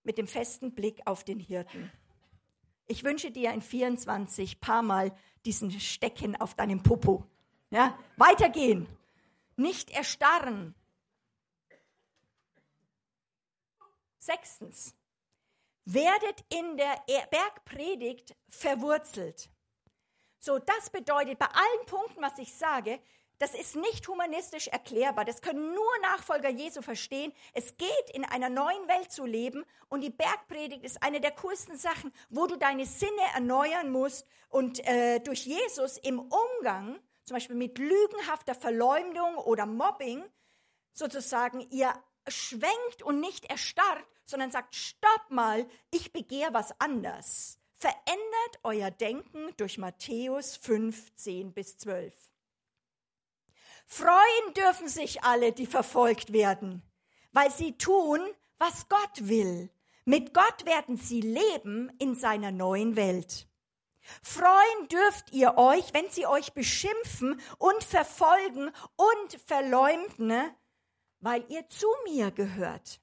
mit 0.04 0.18
dem 0.18 0.28
festen 0.28 0.74
Blick 0.74 1.02
auf 1.06 1.26
den 1.26 1.40
Hirten. 1.40 1.92
Ich 2.88 3.04
wünsche 3.04 3.32
dir 3.32 3.52
in 3.52 3.62
24 3.62 4.60
paar 4.60 4.82
Mal 4.82 5.16
diesen 5.46 5.72
Stecken 5.80 6.36
auf 6.40 6.56
deinem 6.56 6.84
Popo. 6.84 7.26
Ja, 7.70 7.98
weitergehen. 8.18 8.88
Nicht 9.56 9.92
erstarren. 9.92 10.76
Sechstens. 14.20 14.96
Werdet 15.86 16.46
in 16.50 16.78
der 16.78 17.04
Bergpredigt 17.30 18.36
verwurzelt. 18.50 19.50
So, 20.40 20.60
das 20.60 20.90
bedeutet 20.90 21.40
bei 21.40 21.48
allen 21.48 21.86
Punkten, 21.86 22.22
was 22.22 22.38
ich 22.38 22.54
sage, 22.54 23.00
das 23.44 23.56
ist 23.56 23.76
nicht 23.76 24.08
humanistisch 24.08 24.70
erklärbar. 24.70 25.26
Das 25.26 25.42
können 25.42 25.74
nur 25.74 26.00
Nachfolger 26.02 26.48
Jesu 26.48 26.82
verstehen. 26.82 27.34
Es 27.52 27.76
geht 27.76 28.10
in 28.14 28.24
einer 28.24 28.48
neuen 28.48 28.88
Welt 28.88 29.12
zu 29.12 29.26
leben 29.26 29.66
und 29.90 30.00
die 30.00 30.12
Bergpredigt 30.12 30.86
ist 30.86 31.04
eine 31.04 31.20
der 31.20 31.32
coolsten 31.32 31.78
Sachen, 31.78 32.14
wo 32.30 32.48
du 32.48 32.56
deine 32.56 32.86
Sinne 32.86 33.22
erneuern 33.36 33.92
musst 33.92 34.26
und 34.48 34.80
äh, 34.88 35.20
durch 35.20 35.46
Jesus 35.46 35.98
im 35.98 36.20
Umgang, 36.20 36.98
zum 37.26 37.36
Beispiel 37.36 37.58
mit 37.58 37.78
lügenhafter 37.80 38.56
Verleumdung 38.56 39.36
oder 39.36 39.66
Mobbing, 39.66 40.24
sozusagen 40.94 41.68
ihr 41.70 41.94
schwenkt 42.30 43.04
und 43.04 43.20
nicht 43.20 43.44
erstarrt, 43.50 44.06
sondern 44.24 44.52
sagt, 44.52 44.74
stopp 44.74 45.26
mal, 45.28 45.68
ich 45.92 46.14
begehre 46.14 46.54
was 46.54 46.80
anders. 46.80 47.60
Verändert 47.76 48.60
euer 48.64 48.90
Denken 48.90 49.54
durch 49.58 49.78
Matthäus 49.78 50.56
5, 50.56 51.14
10 51.16 51.52
bis 51.52 51.78
12. 51.78 52.33
Freuen 53.86 54.54
dürfen 54.56 54.88
sich 54.88 55.24
alle, 55.24 55.52
die 55.52 55.66
verfolgt 55.66 56.34
werden, 56.34 56.82
weil 57.32 57.52
sie 57.52 57.78
tun, 57.78 58.20
was 58.58 58.88
Gott 58.90 59.28
will. 59.28 59.70
Mit 60.06 60.34
Gott 60.34 60.66
werden 60.66 60.98
sie 60.98 61.22
leben 61.22 61.92
in 62.00 62.16
seiner 62.16 62.52
neuen 62.52 62.96
Welt. 62.96 63.48
Freuen 64.22 64.88
dürft 64.90 65.32
ihr 65.32 65.58
euch, 65.58 65.94
wenn 65.94 66.10
sie 66.10 66.26
euch 66.26 66.54
beschimpfen 66.54 67.40
und 67.58 67.84
verfolgen 67.84 68.72
und 68.96 69.42
verleumden, 69.46 70.52
weil 71.20 71.46
ihr 71.50 71.68
zu 71.70 71.88
mir 72.06 72.32
gehört. 72.32 73.00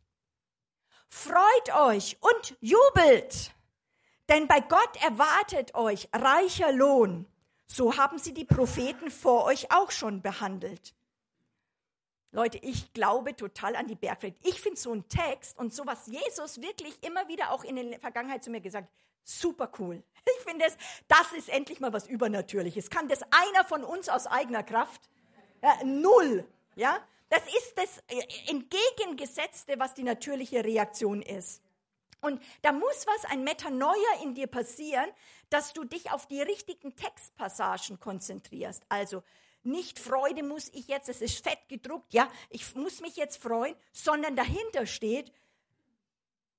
Freut 1.08 1.74
euch 1.74 2.18
und 2.20 2.56
jubelt, 2.60 3.52
denn 4.28 4.46
bei 4.46 4.60
Gott 4.60 5.02
erwartet 5.02 5.74
euch 5.74 6.08
reicher 6.12 6.72
Lohn. 6.72 7.26
So 7.72 7.96
haben 7.96 8.18
sie 8.18 8.34
die 8.34 8.44
Propheten 8.44 9.12
vor 9.12 9.44
euch 9.44 9.70
auch 9.70 9.92
schon 9.92 10.22
behandelt. 10.22 10.92
Leute, 12.32 12.58
ich 12.58 12.92
glaube 12.92 13.36
total 13.36 13.76
an 13.76 13.86
die 13.86 13.94
Bergpredigt. 13.94 14.44
Ich 14.44 14.60
finde 14.60 14.78
so 14.78 14.90
einen 14.90 15.08
Text 15.08 15.56
und 15.56 15.72
so, 15.72 15.86
was 15.86 16.08
Jesus 16.08 16.60
wirklich 16.60 17.00
immer 17.04 17.28
wieder 17.28 17.52
auch 17.52 17.62
in 17.62 17.76
der 17.76 18.00
Vergangenheit 18.00 18.42
zu 18.42 18.50
mir 18.50 18.60
gesagt 18.60 18.88
super 19.22 19.70
cool. 19.78 20.02
Ich 20.24 20.44
finde 20.44 20.64
es, 20.64 20.76
das 21.06 21.32
ist 21.32 21.48
endlich 21.48 21.80
mal 21.80 21.92
was 21.92 22.08
Übernatürliches. 22.08 22.90
Kann 22.90 23.08
das 23.08 23.22
einer 23.22 23.64
von 23.64 23.84
uns 23.84 24.08
aus 24.08 24.26
eigener 24.26 24.62
Kraft? 24.62 25.08
Ja, 25.62 25.78
null. 25.84 26.44
Ja? 26.74 26.98
Das 27.28 27.42
ist 27.46 27.74
das 27.76 27.98
äh, 28.08 28.50
Entgegengesetzte, 28.50 29.78
was 29.78 29.94
die 29.94 30.02
natürliche 30.02 30.64
Reaktion 30.64 31.22
ist. 31.22 31.62
Und 32.20 32.42
da 32.62 32.72
muss 32.72 33.06
was, 33.06 33.24
ein 33.30 33.44
Metanoia 33.44 34.22
in 34.22 34.34
dir 34.34 34.46
passieren, 34.46 35.08
dass 35.48 35.72
du 35.72 35.84
dich 35.84 36.10
auf 36.10 36.26
die 36.26 36.42
richtigen 36.42 36.94
Textpassagen 36.96 37.98
konzentrierst. 37.98 38.84
Also 38.88 39.22
nicht 39.62 39.98
Freude 39.98 40.42
muss 40.42 40.68
ich 40.70 40.88
jetzt, 40.88 41.08
es 41.08 41.20
ist 41.20 41.42
fett 41.42 41.68
gedruckt, 41.68 42.12
ja, 42.12 42.30
ich 42.48 42.74
muss 42.74 43.00
mich 43.00 43.16
jetzt 43.16 43.42
freuen, 43.42 43.74
sondern 43.92 44.36
dahinter 44.36 44.86
steht, 44.86 45.32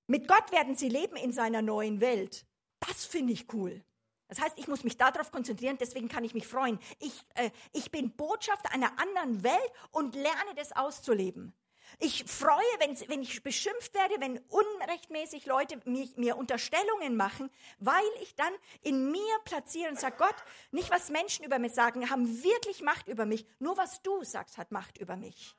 mit 0.07 0.27
Gott 0.27 0.51
werden 0.51 0.75
sie 0.75 0.89
leben 0.89 1.15
in 1.15 1.31
seiner 1.31 1.61
neuen 1.61 2.01
Welt. 2.01 2.45
Das 2.79 3.05
finde 3.05 3.33
ich 3.33 3.51
cool. 3.53 3.83
Das 4.27 4.39
heißt, 4.39 4.57
ich 4.57 4.67
muss 4.67 4.83
mich 4.83 4.97
darauf 4.97 5.31
konzentrieren, 5.31 5.77
deswegen 5.79 6.07
kann 6.07 6.23
ich 6.23 6.33
mich 6.33 6.47
freuen. 6.47 6.79
Ich, 6.99 7.25
äh, 7.35 7.49
ich 7.73 7.91
bin 7.91 8.11
Botschafter 8.11 8.71
einer 8.71 8.97
anderen 8.99 9.43
Welt 9.43 9.71
und 9.91 10.15
lerne 10.15 10.55
das 10.55 10.71
auszuleben. 10.71 11.53
Ich 11.99 12.23
freue, 12.25 12.59
wenn, 12.79 12.97
wenn 13.09 13.21
ich 13.21 13.43
beschimpft 13.43 13.93
werde, 13.93 14.15
wenn 14.19 14.39
unrechtmäßig 14.49 15.45
Leute 15.45 15.79
mich, 15.85 16.17
mir 16.17 16.37
Unterstellungen 16.37 17.15
machen, 17.15 17.49
weil 17.79 18.03
ich 18.21 18.35
dann 18.35 18.53
in 18.81 19.11
mir 19.11 19.39
platziere 19.45 19.89
und 19.89 19.99
sage, 19.99 20.15
Gott, 20.17 20.35
nicht 20.71 20.91
was 20.91 21.09
Menschen 21.09 21.45
über 21.45 21.59
mich 21.59 21.73
sagen, 21.73 22.09
haben 22.09 22.43
wirklich 22.43 22.81
Macht 22.81 23.07
über 23.07 23.25
mich. 23.25 23.45
Nur 23.59 23.77
was 23.77 24.01
du 24.01 24.23
sagst, 24.23 24.57
hat 24.57 24.71
Macht 24.71 24.97
über 24.97 25.15
mich. 25.15 25.55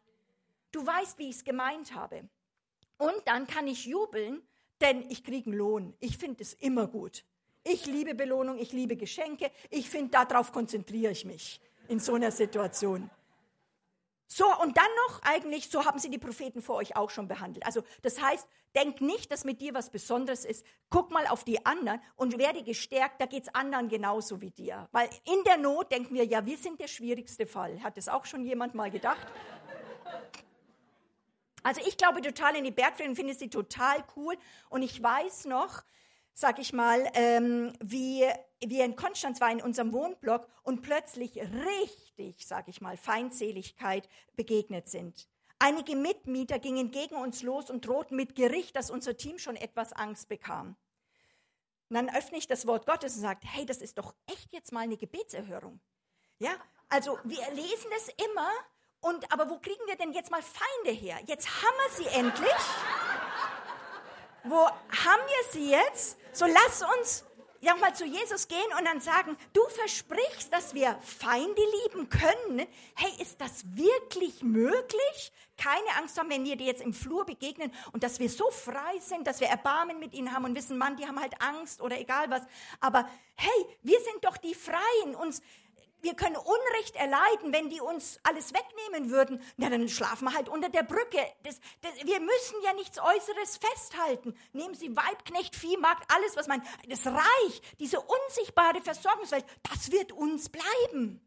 Du 0.73 0.87
weißt, 0.87 1.19
wie 1.19 1.29
ich 1.29 1.37
es 1.37 1.45
gemeint 1.45 1.95
habe. 1.95 2.29
Und 2.99 3.23
dann 3.27 3.47
kann 3.47 3.67
ich 3.67 3.87
jubeln, 3.87 4.43
denn 4.81 5.09
ich 5.11 5.25
kriege 5.25 5.51
einen 5.51 5.59
Lohn. 5.59 5.95
Ich 6.01 6.17
finde 6.19 6.43
es 6.43 6.55
immer 6.55 6.87
gut. 6.87 7.25
Ich 7.65 7.87
liebe 7.87 8.15
Belohnung, 8.15 8.59
ich 8.59 8.73
liebe 8.73 8.97
Geschenke. 8.97 9.51
Ich 9.71 9.89
finde, 9.89 10.11
darauf 10.11 10.53
konzentriere 10.53 11.13
ich 11.13 11.25
mich 11.25 11.61
in 11.89 12.01
so 12.01 12.15
einer 12.15 12.33
Situation. 12.33 13.11
So, 14.35 14.47
und 14.63 14.79
dann 14.79 14.89
noch 15.07 15.21
eigentlich, 15.25 15.69
so 15.69 15.85
haben 15.85 15.99
sie 15.99 16.09
die 16.09 16.17
Propheten 16.17 16.63
vor 16.63 16.77
euch 16.77 16.97
auch 16.97 17.11
schon 17.11 17.29
behandelt. 17.29 17.67
Also 17.67 17.83
das 18.01 18.19
heißt, 18.19 18.49
denk 18.75 19.03
nicht, 19.03 19.31
dass 19.31 19.45
mit 19.45 19.61
dir 19.61 19.75
was 19.75 19.91
Besonderes 19.91 20.47
ist. 20.47 20.65
Guck 20.89 21.11
mal 21.11 21.27
auf 21.27 21.45
die 21.45 21.67
anderen 21.67 22.01
und 22.17 22.39
werde 22.39 22.63
gestärkt, 22.63 23.21
da 23.21 23.27
geht 23.27 23.43
es 23.43 23.55
anderen 23.55 23.91
genauso 23.91 24.41
wie 24.41 24.51
dir. 24.51 24.89
Weil 24.91 25.11
in 25.27 25.45
der 25.45 25.59
Not 25.59 25.93
denken 25.93 26.15
wir, 26.15 26.25
ja, 26.25 26.47
wir 26.47 26.57
sind 26.57 26.81
der 26.81 26.89
schwierigste 26.89 27.47
Fall. 27.47 27.83
Hat 27.83 27.99
das 27.99 28.09
auch 28.09 28.25
schon 28.25 28.43
jemand 28.43 28.75
mal 28.75 28.91
gedacht? 28.91 29.27
Also 31.63 31.83
ich 31.87 31.99
glaube 31.99 32.23
total 32.23 32.57
in 32.57 32.65
die 32.65 32.71
Bergfrieden, 32.71 33.15
finde 33.15 33.35
sie 33.35 33.51
total 33.51 34.03
cool. 34.17 34.39
Und 34.71 34.81
ich 34.81 35.03
weiß 35.03 35.45
noch, 35.45 35.83
sag 36.35 36.59
ich 36.59 36.73
mal, 36.73 37.11
ähm, 37.15 37.73
wie 37.81 38.25
wir 38.61 38.85
in 38.85 38.97
Konstanz 38.97 39.41
waren 39.41 39.59
in 39.59 39.65
unserem 39.65 39.93
Wohnblock 39.93 40.49
und 40.63 40.83
plötzlich 40.83 41.37
richtig, 41.37 42.47
sag 42.47 42.69
ich 42.69 42.81
mal, 42.81 42.97
Feindseligkeit 42.97 44.09
begegnet 44.37 44.89
sind. 44.89 45.29
Einige 45.59 45.95
Mitmieter 45.95 46.59
gingen 46.59 46.91
gegen 46.91 47.15
uns 47.15 47.43
los 47.43 47.71
und 47.71 47.87
drohten 47.87 48.17
mit 48.17 48.35
Gericht, 48.35 48.75
dass 48.75 48.91
unser 48.91 49.17
Team 49.17 49.39
schon 49.39 49.57
etwas 49.57 49.93
Angst 49.93 50.29
bekam. 50.29 50.77
Und 51.89 51.97
dann 51.97 52.09
öffne 52.09 52.39
ich 52.39 52.49
das 52.49 52.67
Wort 52.67 52.87
Gottes 52.87 53.15
und 53.17 53.23
sage, 53.23 53.41
hey, 53.43 53.67
das 53.67 53.79
ist 53.79 53.99
doch 53.99 54.15
echt 54.27 54.53
jetzt 54.53 54.73
mal 54.73 54.81
eine 54.81 54.97
Gebetserhörung. 54.97 55.81
Ja, 56.39 56.51
also 56.89 57.19
wir 57.25 57.49
lesen 57.53 57.91
das 57.91 58.09
immer 58.27 58.51
und 59.01 59.33
aber 59.33 59.51
wo 59.51 59.59
kriegen 59.59 59.87
wir 59.87 59.97
denn 59.97 60.13
jetzt 60.13 60.31
mal 60.31 60.43
Feinde 60.43 60.99
her? 60.99 61.19
Jetzt 61.27 61.49
haben 61.49 61.77
wir 61.77 62.05
sie 62.05 62.19
endlich. 62.19 62.53
Wo 64.45 64.67
haben 64.67 65.23
wir 65.27 65.53
sie 65.53 65.71
jetzt? 65.71 66.19
So 66.33 66.47
lass 66.47 66.83
uns 66.99 67.25
nochmal 67.61 67.95
zu 67.95 68.05
Jesus 68.05 68.49
gehen 68.49 68.59
und 68.79 68.85
dann 68.87 69.01
sagen, 69.01 69.37
du 69.53 69.63
versprichst, 69.69 70.53
dass 70.53 70.75
wir 70.75 70.99
Feinde 71.03 71.63
lieben 71.85 72.09
können. 72.09 72.67
Hey, 72.95 73.13
ist 73.21 73.41
das 73.41 73.65
wirklich 73.77 74.43
möglich? 74.43 75.33
Keine 75.57 75.97
Angst 75.99 76.19
haben, 76.19 76.31
wenn 76.31 76.45
wir 76.45 76.57
dir 76.57 76.67
jetzt 76.67 76.83
im 76.83 76.93
Flur 76.93 77.25
begegnen 77.25 77.71
und 77.93 78.03
dass 78.03 78.19
wir 78.19 78.29
so 78.31 78.51
frei 78.51 78.99
sind, 79.01 79.27
dass 79.27 79.41
wir 79.41 79.49
Erbarmen 79.49 79.99
mit 79.99 80.13
ihnen 80.15 80.35
haben 80.35 80.45
und 80.45 80.57
wissen, 80.57 80.77
Mann, 80.79 80.97
die 80.97 81.07
haben 81.07 81.21
halt 81.21 81.41
Angst 81.41 81.81
oder 81.83 82.01
egal 82.01 82.31
was. 82.31 82.43
Aber 82.81 83.09
hey, 83.37 83.79
wir 83.83 84.01
sind 84.01 84.25
doch 84.25 84.39
die 84.39 84.55
Freien. 84.55 85.15
Uns, 85.15 85.43
wir 86.03 86.15
können 86.15 86.37
Unrecht 86.37 86.97
erleiden, 86.97 87.53
wenn 87.53 87.71
die 87.71 87.81
uns 87.81 88.19
alles 88.25 88.53
wegnehmen 88.53 89.11
würden. 89.11 89.41
Na, 89.57 89.71
dann 89.71 89.89
schlafen 89.89 90.27
wir 90.27 90.35
halt 90.35 90.49
unter 90.49 90.69
der 90.69 90.83
Brücke. 90.83 91.25
Das, 91.45 91.61
das, 91.81 91.95
wir 92.05 92.21
müssen 92.21 92.57
ja 92.65 92.73
nichts 92.75 92.99
Äußeres 92.99 93.59
festhalten. 93.59 94.37
Nehmen 94.53 94.75
Sie 94.75 94.95
Weibknecht, 94.97 95.55
Viehmarkt, 95.55 96.13
alles, 96.13 96.37
was 96.37 96.49
man, 96.49 96.63
das 96.89 97.07
Reich, 97.07 97.63
diese 97.79 98.01
unsichtbare 98.01 98.81
Versorgungswelt, 98.81 99.45
das 99.71 99.93
wird 99.93 100.13
uns 100.13 100.49
bleiben. 100.49 101.21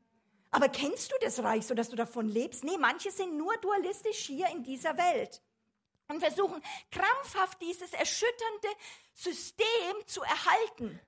Aber 0.51 0.69
kennst 0.69 1.11
du 1.11 1.15
das 1.21 1.41
Reich, 1.41 1.65
sodass 1.65 1.89
du 1.89 1.95
davon 1.95 2.27
lebst? 2.27 2.63
Nee, 2.63 2.77
manche 2.77 3.11
sind 3.11 3.37
nur 3.37 3.55
dualistisch 3.57 4.25
hier 4.25 4.47
in 4.49 4.63
dieser 4.63 4.97
Welt 4.97 5.41
und 6.07 6.19
versuchen 6.19 6.61
krampfhaft 6.91 7.61
dieses 7.61 7.93
erschütternde 7.93 8.67
System 9.13 9.65
zu 10.05 10.21
erhalten. 10.21 10.99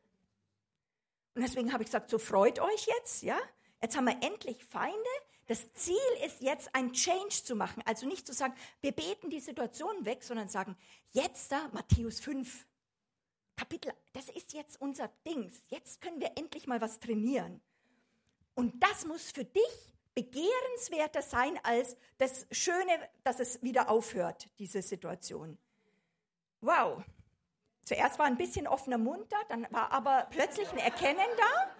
Und 1.35 1.41
deswegen 1.43 1.71
habe 1.71 1.83
ich 1.83 1.87
gesagt, 1.87 2.09
so 2.09 2.17
freut 2.17 2.59
euch 2.59 2.87
jetzt, 2.87 3.23
ja? 3.23 3.37
Jetzt 3.81 3.95
haben 3.95 4.05
wir 4.05 4.21
endlich 4.21 4.63
Feinde. 4.63 4.95
Das 5.47 5.71
Ziel 5.73 5.95
ist 6.25 6.41
jetzt, 6.41 6.73
ein 6.75 6.91
Change 6.91 7.43
zu 7.43 7.55
machen. 7.55 7.81
Also 7.85 8.05
nicht 8.05 8.27
zu 8.27 8.33
sagen, 8.33 8.53
wir 8.81 8.91
beten 8.91 9.29
die 9.29 9.39
Situation 9.39 10.05
weg, 10.05 10.23
sondern 10.23 10.49
sagen, 10.49 10.75
jetzt 11.11 11.51
da, 11.51 11.69
Matthäus 11.71 12.19
5, 12.19 12.67
Kapitel, 13.55 13.93
das 14.13 14.29
ist 14.29 14.53
jetzt 14.53 14.79
unser 14.81 15.09
Dings. 15.25 15.63
Jetzt 15.67 16.01
können 16.01 16.19
wir 16.19 16.31
endlich 16.35 16.67
mal 16.67 16.81
was 16.81 16.99
trainieren. 16.99 17.61
Und 18.55 18.83
das 18.83 19.05
muss 19.05 19.31
für 19.31 19.45
dich 19.45 19.95
begehrenswerter 20.15 21.21
sein 21.21 21.59
als 21.63 21.95
das 22.17 22.47
Schöne, 22.51 22.91
dass 23.23 23.39
es 23.39 23.61
wieder 23.61 23.89
aufhört, 23.89 24.49
diese 24.57 24.81
Situation. 24.81 25.57
Wow. 26.61 27.03
Zuerst 27.83 28.17
war 28.19 28.25
ein 28.25 28.37
bisschen 28.37 28.67
offener 28.67 28.97
Mund 28.97 29.31
da, 29.31 29.37
dann 29.47 29.67
war 29.71 29.91
aber 29.91 30.27
plötzlich 30.31 30.69
ein 30.71 30.79
Erkennen 30.79 31.19
da. 31.37 31.76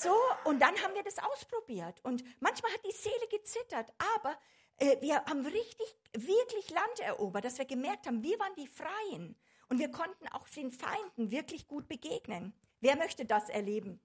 So, 0.00 0.16
und 0.44 0.60
dann 0.60 0.74
haben 0.82 0.94
wir 0.94 1.02
das 1.02 1.18
ausprobiert. 1.18 2.00
Und 2.04 2.24
manchmal 2.40 2.72
hat 2.72 2.80
die 2.86 2.96
Seele 2.96 3.28
gezittert, 3.30 3.92
aber 4.16 4.34
äh, 4.78 4.98
wir 5.02 5.22
haben 5.26 5.44
richtig, 5.44 5.94
wirklich 6.14 6.70
Land 6.70 7.00
erobert, 7.00 7.44
dass 7.44 7.58
wir 7.58 7.66
gemerkt 7.66 8.06
haben, 8.06 8.22
wir 8.22 8.38
waren 8.38 8.54
die 8.56 8.66
Freien. 8.66 9.36
Und 9.68 9.78
wir 9.78 9.90
konnten 9.90 10.26
auch 10.28 10.48
den 10.48 10.72
Feinden 10.72 11.30
wirklich 11.30 11.68
gut 11.68 11.86
begegnen. 11.86 12.54
Wer 12.80 12.96
möchte 12.96 13.26
das 13.26 13.50
erleben? 13.50 14.00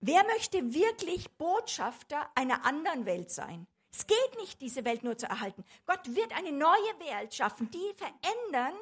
Wer 0.00 0.24
möchte 0.24 0.74
wirklich 0.74 1.30
Botschafter 1.38 2.30
einer 2.34 2.66
anderen 2.66 3.06
Welt 3.06 3.30
sein? 3.30 3.66
Es 3.90 4.06
geht 4.06 4.36
nicht, 4.38 4.60
diese 4.60 4.84
Welt 4.84 5.02
nur 5.02 5.16
zu 5.16 5.26
erhalten. 5.26 5.64
Gott 5.86 6.14
wird 6.14 6.36
eine 6.36 6.52
neue 6.52 7.00
Welt 7.00 7.34
schaffen, 7.34 7.70
die 7.70 7.94
verändern 7.94 8.74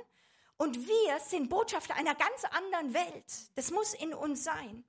und 0.56 0.86
wir 0.86 1.20
sind 1.20 1.48
Botschafter 1.48 1.94
einer 1.96 2.14
ganz 2.14 2.44
anderen 2.44 2.94
Welt. 2.94 3.56
Das 3.56 3.70
muss 3.70 3.94
in 3.94 4.14
uns 4.14 4.44
sein. 4.44 4.84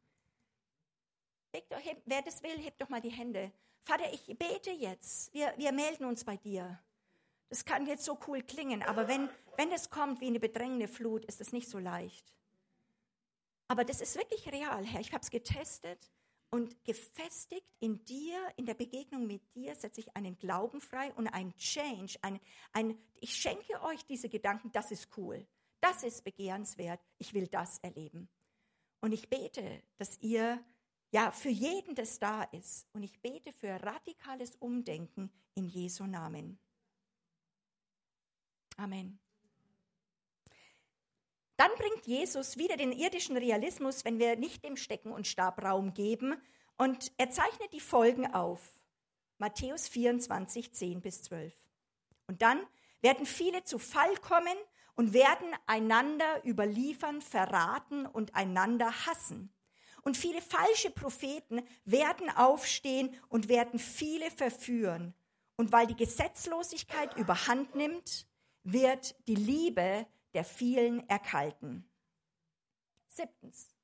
Wer 2.05 2.21
das 2.21 2.43
will, 2.43 2.57
hebt 2.57 2.81
doch 2.81 2.89
mal 2.89 3.01
die 3.01 3.09
Hände. 3.09 3.51
Vater, 3.83 4.11
ich 4.11 4.25
bete 4.37 4.71
jetzt. 4.71 5.33
Wir, 5.33 5.53
wir 5.57 5.71
melden 5.71 6.05
uns 6.05 6.23
bei 6.23 6.37
dir. 6.37 6.79
Das 7.49 7.63
kann 7.63 7.85
jetzt 7.85 8.03
so 8.03 8.17
cool 8.27 8.41
klingen, 8.41 8.81
aber 8.83 9.07
wenn, 9.07 9.29
wenn 9.55 9.71
es 9.71 9.89
kommt 9.89 10.19
wie 10.19 10.27
eine 10.27 10.39
bedrängende 10.39 10.87
Flut, 10.87 11.23
ist 11.25 11.39
es 11.39 11.53
nicht 11.53 11.69
so 11.69 11.77
leicht. 11.77 12.33
Aber 13.67 13.85
das 13.85 14.01
ist 14.01 14.15
wirklich 14.15 14.51
real, 14.51 14.83
Herr. 14.83 14.99
Ich 14.99 15.13
habe 15.13 15.21
es 15.21 15.29
getestet 15.29 16.11
und 16.49 16.83
gefestigt 16.83 17.67
in 17.79 18.03
dir, 18.05 18.37
in 18.55 18.65
der 18.65 18.73
Begegnung 18.73 19.27
mit 19.27 19.41
dir, 19.55 19.75
setze 19.75 20.01
ich 20.01 20.15
einen 20.15 20.37
Glauben 20.37 20.81
frei 20.81 21.13
und 21.13 21.27
einen 21.27 21.55
Change. 21.57 22.17
Ein, 22.21 22.39
ein, 22.73 22.97
ich 23.19 23.35
schenke 23.35 23.81
euch 23.83 24.05
diese 24.05 24.29
Gedanken, 24.29 24.71
das 24.71 24.91
ist 24.91 25.09
cool. 25.17 25.45
Das 25.85 26.01
ist 26.01 26.23
begehrenswert. 26.23 26.99
Ich 27.19 27.35
will 27.35 27.45
das 27.45 27.77
erleben. 27.77 28.27
Und 29.01 29.11
ich 29.11 29.29
bete, 29.29 29.83
dass 29.97 30.17
ihr, 30.19 30.59
ja, 31.11 31.29
für 31.29 31.49
jeden, 31.49 31.93
das 31.93 32.17
da 32.17 32.41
ist. 32.41 32.87
Und 32.93 33.03
ich 33.03 33.21
bete 33.21 33.53
für 33.53 33.83
radikales 33.83 34.55
Umdenken 34.55 35.31
in 35.53 35.67
Jesu 35.67 36.05
Namen. 36.05 36.57
Amen. 38.77 39.19
Dann 41.55 41.69
bringt 41.77 42.07
Jesus 42.07 42.57
wieder 42.57 42.77
den 42.77 42.91
irdischen 42.91 43.37
Realismus, 43.37 44.05
wenn 44.05 44.17
wir 44.17 44.37
nicht 44.37 44.65
dem 44.65 44.77
Stecken 44.77 45.11
und 45.11 45.27
Stab 45.27 45.63
Raum 45.63 45.93
geben. 45.93 46.41
Und 46.77 47.11
er 47.19 47.29
zeichnet 47.29 47.73
die 47.73 47.79
Folgen 47.79 48.33
auf. 48.33 48.79
Matthäus 49.37 49.87
24, 49.87 50.73
10 50.73 51.01
bis 51.01 51.21
12. 51.21 51.53
Und 52.25 52.41
dann 52.41 52.65
werden 53.01 53.27
viele 53.27 53.63
zu 53.65 53.77
Fall 53.77 54.15
kommen 54.15 54.57
und 54.95 55.13
werden 55.13 55.47
einander 55.65 56.43
überliefern, 56.45 57.21
verraten 57.21 58.05
und 58.05 58.35
einander 58.35 59.05
hassen. 59.05 59.53
Und 60.03 60.17
viele 60.17 60.41
falsche 60.41 60.91
Propheten 60.91 61.61
werden 61.83 62.29
aufstehen 62.29 63.15
und 63.27 63.49
werden 63.49 63.79
viele 63.79 64.29
verführen. 64.31 65.13
Und 65.57 65.71
weil 65.71 65.87
die 65.87 65.95
Gesetzlosigkeit 65.95 67.17
überhand 67.17 67.75
nimmt, 67.75 68.27
wird 68.63 69.15
die 69.27 69.35
Liebe 69.35 70.05
der 70.33 70.43
vielen 70.43 71.07
erkalten. 71.09 71.89
Siebtens. 73.07 73.75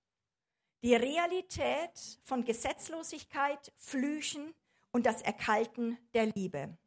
Die 0.83 0.95
Realität 0.95 2.19
von 2.23 2.43
Gesetzlosigkeit, 2.43 3.71
Flüchen 3.77 4.53
und 4.91 5.05
das 5.05 5.21
Erkalten 5.21 5.97
der 6.13 6.25
Liebe. 6.27 6.77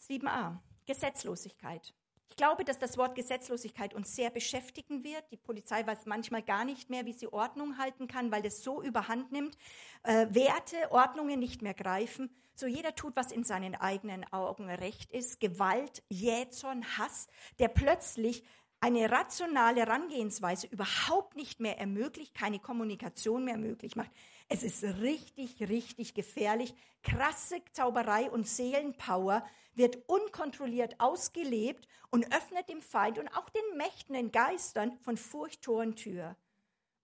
7a. 0.00 0.60
Gesetzlosigkeit. 0.90 1.94
Ich 2.30 2.36
glaube, 2.36 2.64
dass 2.64 2.80
das 2.80 2.98
Wort 2.98 3.14
Gesetzlosigkeit 3.14 3.94
uns 3.94 4.16
sehr 4.16 4.28
beschäftigen 4.30 5.04
wird. 5.04 5.22
Die 5.30 5.36
Polizei 5.36 5.86
weiß 5.86 6.06
manchmal 6.06 6.42
gar 6.42 6.64
nicht 6.64 6.90
mehr, 6.90 7.06
wie 7.06 7.12
sie 7.12 7.32
Ordnung 7.32 7.78
halten 7.78 8.08
kann, 8.08 8.32
weil 8.32 8.42
das 8.42 8.64
so 8.64 8.82
überhand 8.82 9.30
nimmt. 9.30 9.56
Äh, 10.02 10.26
Werte, 10.30 10.90
Ordnungen 10.90 11.38
nicht 11.38 11.62
mehr 11.62 11.74
greifen. 11.74 12.28
So 12.56 12.66
jeder 12.66 12.96
tut, 12.96 13.14
was 13.14 13.30
in 13.30 13.44
seinen 13.44 13.76
eigenen 13.76 14.24
Augen 14.32 14.68
recht 14.68 15.12
ist. 15.12 15.38
Gewalt, 15.38 16.02
Jähzorn, 16.08 16.84
Hass, 16.98 17.28
der 17.60 17.68
plötzlich 17.68 18.42
eine 18.80 19.12
rationale 19.12 19.82
Herangehensweise 19.82 20.66
überhaupt 20.66 21.36
nicht 21.36 21.60
mehr 21.60 21.78
ermöglicht, 21.78 22.34
keine 22.34 22.58
Kommunikation 22.58 23.44
mehr 23.44 23.58
möglich 23.58 23.94
macht. 23.94 24.10
Es 24.52 24.64
ist 24.64 24.82
richtig, 24.82 25.60
richtig 25.60 26.12
gefährlich. 26.12 26.74
Krasse 27.04 27.62
Zauberei 27.72 28.28
und 28.28 28.48
Seelenpower 28.48 29.46
wird 29.74 29.96
unkontrolliert 30.08 30.98
ausgelebt 30.98 31.86
und 32.10 32.34
öffnet 32.34 32.68
dem 32.68 32.82
Feind 32.82 33.20
und 33.20 33.28
auch 33.28 33.48
den 33.48 33.76
Mächten, 33.76 34.14
den 34.14 34.32
Geistern 34.32 34.98
von 34.98 35.16
Furcht 35.16 35.62
Tor 35.62 35.82
und 35.82 35.96
Tür. 35.96 36.36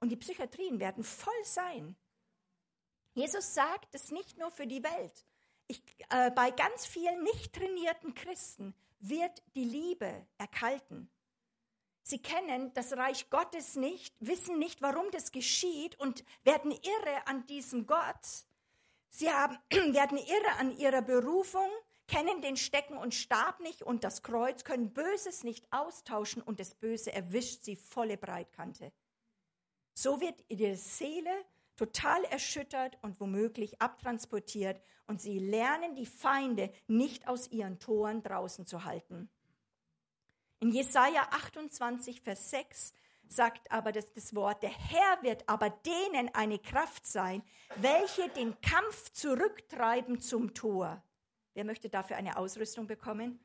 Und 0.01 0.09
die 0.09 0.17
Psychiatrien 0.17 0.81
werden 0.81 1.05
voll 1.05 1.45
sein. 1.45 1.95
Jesus 3.15 3.55
sagt 3.55 3.95
es 3.95 4.11
nicht 4.11 4.39
nur 4.39 4.51
für 4.51 4.67
die 4.67 4.83
Welt. 4.83 5.25
Ich, 5.69 5.81
äh, 6.11 6.33
bei 6.33 6.51
ganz 6.51 6.85
vielen 6.85 7.23
nicht 7.23 7.55
trainierten 7.55 8.13
Christen 8.15 8.75
wird 8.99 9.41
die 9.55 9.65
Liebe 9.65 10.27
erkalten. 10.37 11.09
Sie 12.09 12.23
kennen 12.23 12.73
das 12.75 12.93
Reich 12.93 13.31
Gottes 13.31 13.75
nicht, 13.75 14.15
wissen 14.21 14.61
nicht, 14.61 14.81
warum 14.81 15.11
das 15.11 15.33
geschieht 15.33 15.99
und 15.99 16.25
werden 16.45 16.71
irre 16.71 17.27
an 17.27 17.45
diesem 17.47 17.85
Gott. 17.85 18.47
Sie 19.09 19.29
haben, 19.29 19.59
werden 19.71 20.17
irre 20.17 20.53
an 20.61 20.79
ihrer 20.79 21.03
Berufung, 21.03 21.69
kennen 22.07 22.43
den 22.43 22.57
Stecken 22.57 22.97
und 22.97 23.13
Stab 23.13 23.59
nicht 23.59 23.83
und 23.83 24.05
das 24.05 24.23
Kreuz, 24.23 24.63
können 24.63 24.93
Böses 24.93 25.43
nicht 25.43 25.67
austauschen 25.73 26.43
und 26.43 26.61
das 26.61 26.77
Böse 26.77 27.13
erwischt 27.13 27.65
sie 27.65 27.75
volle 27.75 28.17
Breitkante. 28.17 28.93
So 29.93 30.21
wird 30.21 30.45
ihre 30.47 30.77
Seele 30.77 31.45
total 31.75 32.23
erschüttert 32.27 32.99
und 33.03 33.19
womöglich 33.19 33.83
abtransportiert 33.83 34.81
und 35.09 35.21
sie 35.21 35.41
lernen 35.41 35.97
die 35.97 36.07
Feinde 36.07 36.73
nicht 36.87 37.27
aus 37.27 37.51
ihren 37.51 37.81
Toren 37.81 38.23
draußen 38.23 38.65
zu 38.65 38.85
halten. 38.85 39.29
In 40.59 40.71
Jesaja 40.71 41.23
28, 41.33 42.23
Vers 42.23 42.51
6 42.51 42.95
sagt 43.29 43.71
aber 43.71 43.93
das, 43.93 44.13
das 44.15 44.35
Wort, 44.35 44.63
der 44.63 44.71
Herr 44.71 45.23
wird 45.23 45.47
aber 45.49 45.69
denen 45.69 46.35
eine 46.35 46.59
Kraft 46.59 47.07
sein, 47.07 47.43
welche 47.77 48.29
den 48.31 48.59
Kampf 48.63 49.13
zurücktreiben 49.13 50.21
zum 50.21 50.55
Tor. 50.55 51.03
Wer 51.53 51.65
möchte 51.65 51.91
dafür 51.91 52.17
eine 52.17 52.39
Ausrüstung 52.39 52.87
bekommen? 52.87 53.39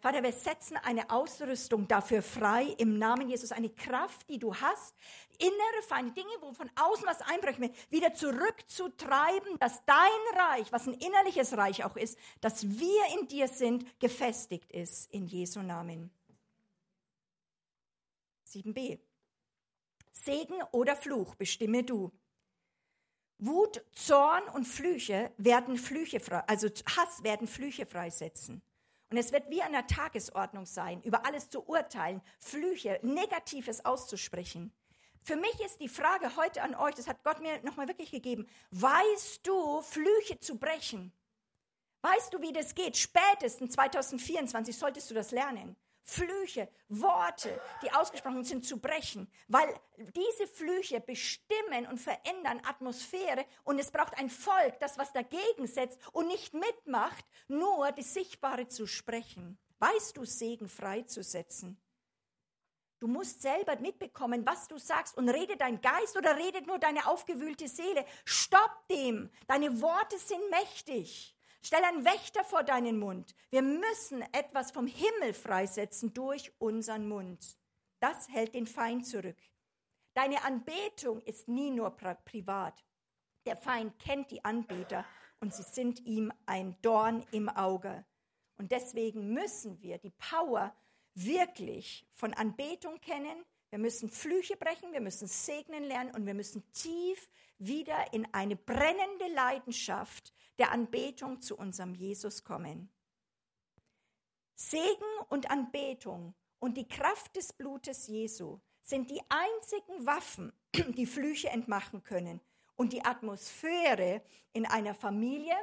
Vater, 0.00 0.22
wir 0.22 0.32
setzen 0.32 0.76
eine 0.78 1.08
Ausrüstung 1.10 1.88
dafür 1.88 2.22
frei 2.22 2.64
im 2.78 2.98
Namen 2.98 3.28
Jesus, 3.28 3.52
eine 3.52 3.70
Kraft, 3.70 4.28
die 4.28 4.38
du 4.38 4.54
hast, 4.54 4.94
innere 5.38 5.82
Feinde, 5.86 6.12
Dinge, 6.12 6.28
wo 6.40 6.52
von 6.52 6.70
außen 6.76 7.06
was 7.06 7.22
einbrechen 7.22 7.62
will, 7.62 7.72
wieder 7.88 8.12
zurückzutreiben, 8.12 9.58
dass 9.58 9.82
dein 9.86 10.38
Reich, 10.50 10.70
was 10.72 10.86
ein 10.86 10.94
innerliches 10.94 11.56
Reich 11.56 11.84
auch 11.84 11.96
ist, 11.96 12.18
dass 12.42 12.78
wir 12.78 13.18
in 13.18 13.28
dir 13.28 13.48
sind, 13.48 13.98
gefestigt 13.98 14.70
ist 14.72 15.10
in 15.12 15.26
Jesu 15.26 15.60
Namen. 15.60 16.10
7b. 18.54 19.00
Segen 20.12 20.62
oder 20.72 20.96
Fluch 20.96 21.34
bestimme 21.34 21.82
du. 21.82 22.12
Wut, 23.38 23.84
Zorn 23.92 24.44
und 24.54 24.64
Flüche 24.64 25.32
werden 25.36 25.76
Flüche 25.76 26.20
also 26.48 26.68
Hass 26.68 27.22
werden 27.24 27.48
Flüche 27.48 27.84
freisetzen. 27.84 28.62
Und 29.10 29.18
es 29.18 29.32
wird 29.32 29.50
wie 29.50 29.62
an 29.62 29.72
der 29.72 29.86
Tagesordnung 29.86 30.66
sein, 30.66 31.02
über 31.02 31.26
alles 31.26 31.50
zu 31.50 31.68
urteilen, 31.68 32.22
Flüche, 32.38 33.00
Negatives 33.02 33.84
auszusprechen. 33.84 34.72
Für 35.22 35.36
mich 35.36 35.58
ist 35.64 35.80
die 35.80 35.88
Frage 35.88 36.36
heute 36.36 36.62
an 36.62 36.74
euch, 36.74 36.94
das 36.94 37.08
hat 37.08 37.24
Gott 37.24 37.40
mir 37.40 37.60
nochmal 37.62 37.88
wirklich 37.88 38.10
gegeben, 38.10 38.46
weißt 38.70 39.46
du, 39.46 39.82
Flüche 39.82 40.38
zu 40.38 40.58
brechen? 40.58 41.12
Weißt 42.02 42.32
du, 42.32 42.40
wie 42.40 42.52
das 42.52 42.74
geht? 42.74 42.96
Spätestens 42.96 43.72
2024 43.72 44.76
solltest 44.76 45.10
du 45.10 45.14
das 45.14 45.30
lernen. 45.30 45.76
Flüche, 46.06 46.68
Worte, 46.88 47.60
die 47.82 47.90
ausgesprochen 47.90 48.44
sind, 48.44 48.66
zu 48.66 48.78
brechen, 48.78 49.26
weil 49.48 49.68
diese 49.96 50.46
Flüche 50.46 51.00
bestimmen 51.00 51.86
und 51.90 51.98
verändern 51.98 52.60
Atmosphäre 52.64 53.46
und 53.64 53.78
es 53.78 53.90
braucht 53.90 54.16
ein 54.18 54.28
Volk, 54.28 54.78
das 54.80 54.98
was 54.98 55.12
dagegen 55.14 55.66
setzt 55.66 55.98
und 56.12 56.28
nicht 56.28 56.52
mitmacht, 56.52 57.24
nur 57.48 57.90
das 57.92 58.12
Sichtbare 58.12 58.68
zu 58.68 58.86
sprechen. 58.86 59.58
Weißt 59.78 60.18
du, 60.18 60.26
Segen 60.26 60.68
freizusetzen? 60.68 61.80
Du 63.00 63.08
musst 63.08 63.42
selber 63.42 63.76
mitbekommen, 63.76 64.46
was 64.46 64.68
du 64.68 64.78
sagst 64.78 65.16
und 65.16 65.28
redet 65.28 65.60
dein 65.60 65.80
Geist 65.80 66.16
oder 66.16 66.36
redet 66.36 66.66
nur 66.66 66.78
deine 66.78 67.06
aufgewühlte 67.06 67.68
Seele. 67.68 68.04
Stopp 68.24 68.88
dem. 68.90 69.30
Deine 69.46 69.80
Worte 69.82 70.18
sind 70.18 70.48
mächtig. 70.50 71.33
Stell 71.66 71.82
einen 71.82 72.04
Wächter 72.04 72.44
vor 72.44 72.62
deinen 72.62 72.98
Mund. 72.98 73.34
Wir 73.48 73.62
müssen 73.62 74.20
etwas 74.32 74.70
vom 74.70 74.86
Himmel 74.86 75.32
freisetzen 75.32 76.12
durch 76.12 76.52
unseren 76.58 77.08
Mund. 77.08 77.56
Das 78.00 78.28
hält 78.28 78.54
den 78.54 78.66
Feind 78.66 79.06
zurück. 79.06 79.38
Deine 80.12 80.44
Anbetung 80.44 81.22
ist 81.22 81.48
nie 81.48 81.70
nur 81.70 81.96
privat. 81.96 82.84
Der 83.46 83.56
Feind 83.56 83.98
kennt 83.98 84.30
die 84.30 84.44
Anbeter 84.44 85.06
und 85.40 85.54
sie 85.54 85.62
sind 85.62 86.00
ihm 86.00 86.30
ein 86.44 86.76
Dorn 86.82 87.24
im 87.30 87.48
Auge. 87.48 88.04
Und 88.58 88.70
deswegen 88.70 89.32
müssen 89.32 89.80
wir 89.80 89.96
die 89.96 90.12
Power 90.12 90.76
wirklich 91.14 92.06
von 92.12 92.34
Anbetung 92.34 93.00
kennen. 93.00 93.42
Wir 93.74 93.80
müssen 93.80 94.08
Flüche 94.08 94.56
brechen, 94.56 94.92
wir 94.92 95.00
müssen 95.00 95.26
segnen 95.26 95.82
lernen 95.82 96.14
und 96.14 96.26
wir 96.26 96.34
müssen 96.34 96.62
tief 96.74 97.28
wieder 97.58 98.12
in 98.12 98.24
eine 98.32 98.54
brennende 98.54 99.26
Leidenschaft 99.34 100.32
der 100.60 100.70
Anbetung 100.70 101.40
zu 101.40 101.56
unserem 101.56 101.92
Jesus 101.92 102.44
kommen. 102.44 102.88
Segen 104.54 105.18
und 105.28 105.50
Anbetung 105.50 106.36
und 106.60 106.76
die 106.76 106.86
Kraft 106.86 107.34
des 107.34 107.52
Blutes 107.52 108.06
Jesu 108.06 108.60
sind 108.84 109.10
die 109.10 109.20
einzigen 109.28 110.06
Waffen, 110.06 110.52
die 110.96 111.06
Flüche 111.06 111.48
entmachen 111.48 112.04
können 112.04 112.40
und 112.76 112.92
die 112.92 113.04
Atmosphäre 113.04 114.22
in 114.52 114.66
einer 114.66 114.94
Familie, 114.94 115.56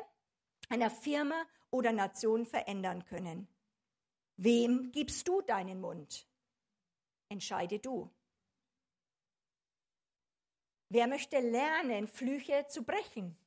einer 0.68 0.90
Firma 0.90 1.46
oder 1.70 1.94
Nation 1.94 2.46
verändern 2.46 3.06
können. 3.06 3.48
Wem 4.36 4.92
gibst 4.92 5.30
du 5.30 5.42
deinen 5.42 5.80
Mund? 5.80 6.28
Entscheide 7.32 7.80
du. 7.80 8.12
Wer 10.90 11.08
möchte 11.08 11.40
lernen, 11.40 12.08
Flüche 12.08 12.68
zu 12.68 12.84
brechen? 12.84 13.38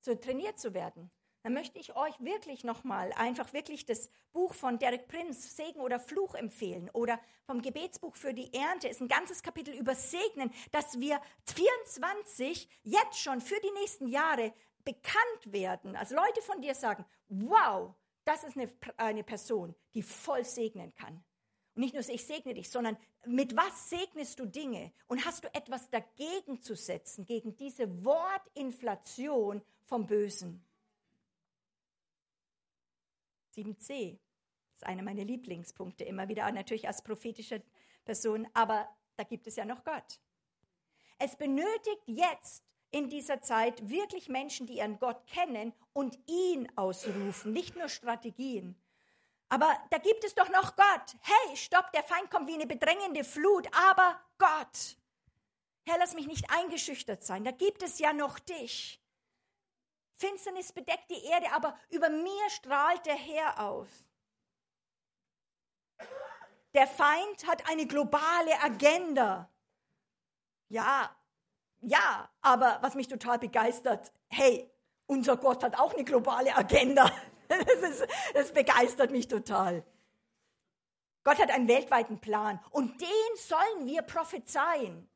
so 0.00 0.14
trainiert 0.14 0.58
zu 0.58 0.74
werden, 0.74 1.10
dann 1.42 1.54
möchte 1.54 1.78
ich 1.78 1.96
euch 1.96 2.18
wirklich 2.20 2.64
nochmal 2.64 3.12
einfach 3.14 3.52
wirklich 3.52 3.86
das 3.86 4.10
Buch 4.32 4.54
von 4.54 4.78
Derek 4.78 5.08
Prince, 5.08 5.48
Segen 5.48 5.80
oder 5.80 5.98
Fluch 5.98 6.34
empfehlen 6.34 6.90
oder 6.92 7.18
vom 7.46 7.62
Gebetsbuch 7.62 8.14
für 8.14 8.34
die 8.34 8.52
Ernte 8.52 8.88
ist 8.88 9.00
ein 9.00 9.08
ganzes 9.08 9.42
Kapitel 9.42 9.74
über 9.74 9.94
Segnen, 9.94 10.52
dass 10.70 11.00
wir 11.00 11.20
24 11.54 12.68
jetzt 12.82 13.18
schon 13.18 13.40
für 13.40 13.58
die 13.60 13.80
nächsten 13.80 14.08
Jahre 14.08 14.52
bekannt 14.84 15.52
werden. 15.52 15.96
Also 15.96 16.14
Leute 16.14 16.42
von 16.42 16.60
dir 16.60 16.74
sagen, 16.74 17.04
wow, 17.28 17.94
das 18.24 18.44
ist 18.44 18.56
eine, 18.56 18.70
eine 18.98 19.24
Person, 19.24 19.74
die 19.94 20.02
voll 20.02 20.44
segnen 20.44 20.94
kann. 20.94 21.24
Nicht 21.80 21.94
nur, 21.94 22.06
ich 22.06 22.26
segne 22.26 22.52
dich, 22.52 22.68
sondern 22.68 22.98
mit 23.24 23.56
was 23.56 23.88
segnest 23.88 24.38
du 24.38 24.44
Dinge? 24.44 24.92
Und 25.08 25.24
hast 25.24 25.44
du 25.44 25.54
etwas 25.54 25.88
dagegen 25.88 26.60
zu 26.60 26.76
setzen, 26.76 27.24
gegen 27.24 27.56
diese 27.56 28.04
Wortinflation 28.04 29.62
vom 29.86 30.06
Bösen? 30.06 30.62
7c 33.56 34.18
ist 34.74 34.84
einer 34.84 35.02
meiner 35.02 35.24
Lieblingspunkte, 35.24 36.04
immer 36.04 36.28
wieder 36.28 36.52
natürlich 36.52 36.86
als 36.86 37.02
prophetische 37.02 37.62
Person, 38.04 38.46
aber 38.52 38.86
da 39.16 39.24
gibt 39.24 39.46
es 39.46 39.56
ja 39.56 39.64
noch 39.64 39.82
Gott. 39.82 40.20
Es 41.18 41.34
benötigt 41.34 42.02
jetzt 42.04 42.62
in 42.90 43.08
dieser 43.08 43.40
Zeit 43.40 43.88
wirklich 43.88 44.28
Menschen, 44.28 44.66
die 44.66 44.76
ihren 44.76 44.98
Gott 44.98 45.26
kennen 45.26 45.72
und 45.94 46.18
ihn 46.26 46.68
ausrufen, 46.76 47.54
nicht 47.54 47.74
nur 47.74 47.88
Strategien. 47.88 48.76
Aber 49.50 49.76
da 49.90 49.98
gibt 49.98 50.22
es 50.24 50.34
doch 50.34 50.48
noch 50.48 50.76
Gott. 50.76 51.16
Hey, 51.22 51.56
stopp, 51.56 51.90
der 51.92 52.04
Feind 52.04 52.30
kommt 52.30 52.48
wie 52.48 52.54
eine 52.54 52.66
bedrängende 52.66 53.24
Flut, 53.24 53.68
aber 53.90 54.18
Gott. 54.38 54.96
Herr, 55.84 55.98
lass 55.98 56.14
mich 56.14 56.28
nicht 56.28 56.48
eingeschüchtert 56.50 57.24
sein. 57.24 57.42
Da 57.44 57.50
gibt 57.50 57.82
es 57.82 57.98
ja 57.98 58.12
noch 58.12 58.38
dich. 58.38 59.02
Finsternis 60.14 60.72
bedeckt 60.72 61.10
die 61.10 61.24
Erde, 61.24 61.50
aber 61.52 61.76
über 61.88 62.08
mir 62.10 62.50
strahlt 62.50 63.04
der 63.06 63.16
Herr 63.16 63.60
aus. 63.60 63.88
Der 66.72 66.86
Feind 66.86 67.46
hat 67.48 67.68
eine 67.68 67.86
globale 67.86 68.62
Agenda. 68.62 69.50
Ja, 70.68 71.10
ja, 71.80 72.30
aber 72.40 72.78
was 72.82 72.94
mich 72.94 73.08
total 73.08 73.40
begeistert, 73.40 74.12
hey, 74.28 74.70
unser 75.06 75.36
Gott 75.36 75.64
hat 75.64 75.76
auch 75.76 75.92
eine 75.94 76.04
globale 76.04 76.54
Agenda. 76.56 77.10
Das, 77.80 78.08
das 78.34 78.52
begeistert 78.52 79.10
mich 79.10 79.28
total. 79.28 79.84
Gott 81.24 81.38
hat 81.38 81.50
einen 81.50 81.68
weltweiten 81.68 82.20
Plan 82.20 82.60
und 82.70 83.00
den 83.00 83.36
sollen 83.36 83.86
wir 83.86 84.02
prophezeien. 84.02 85.08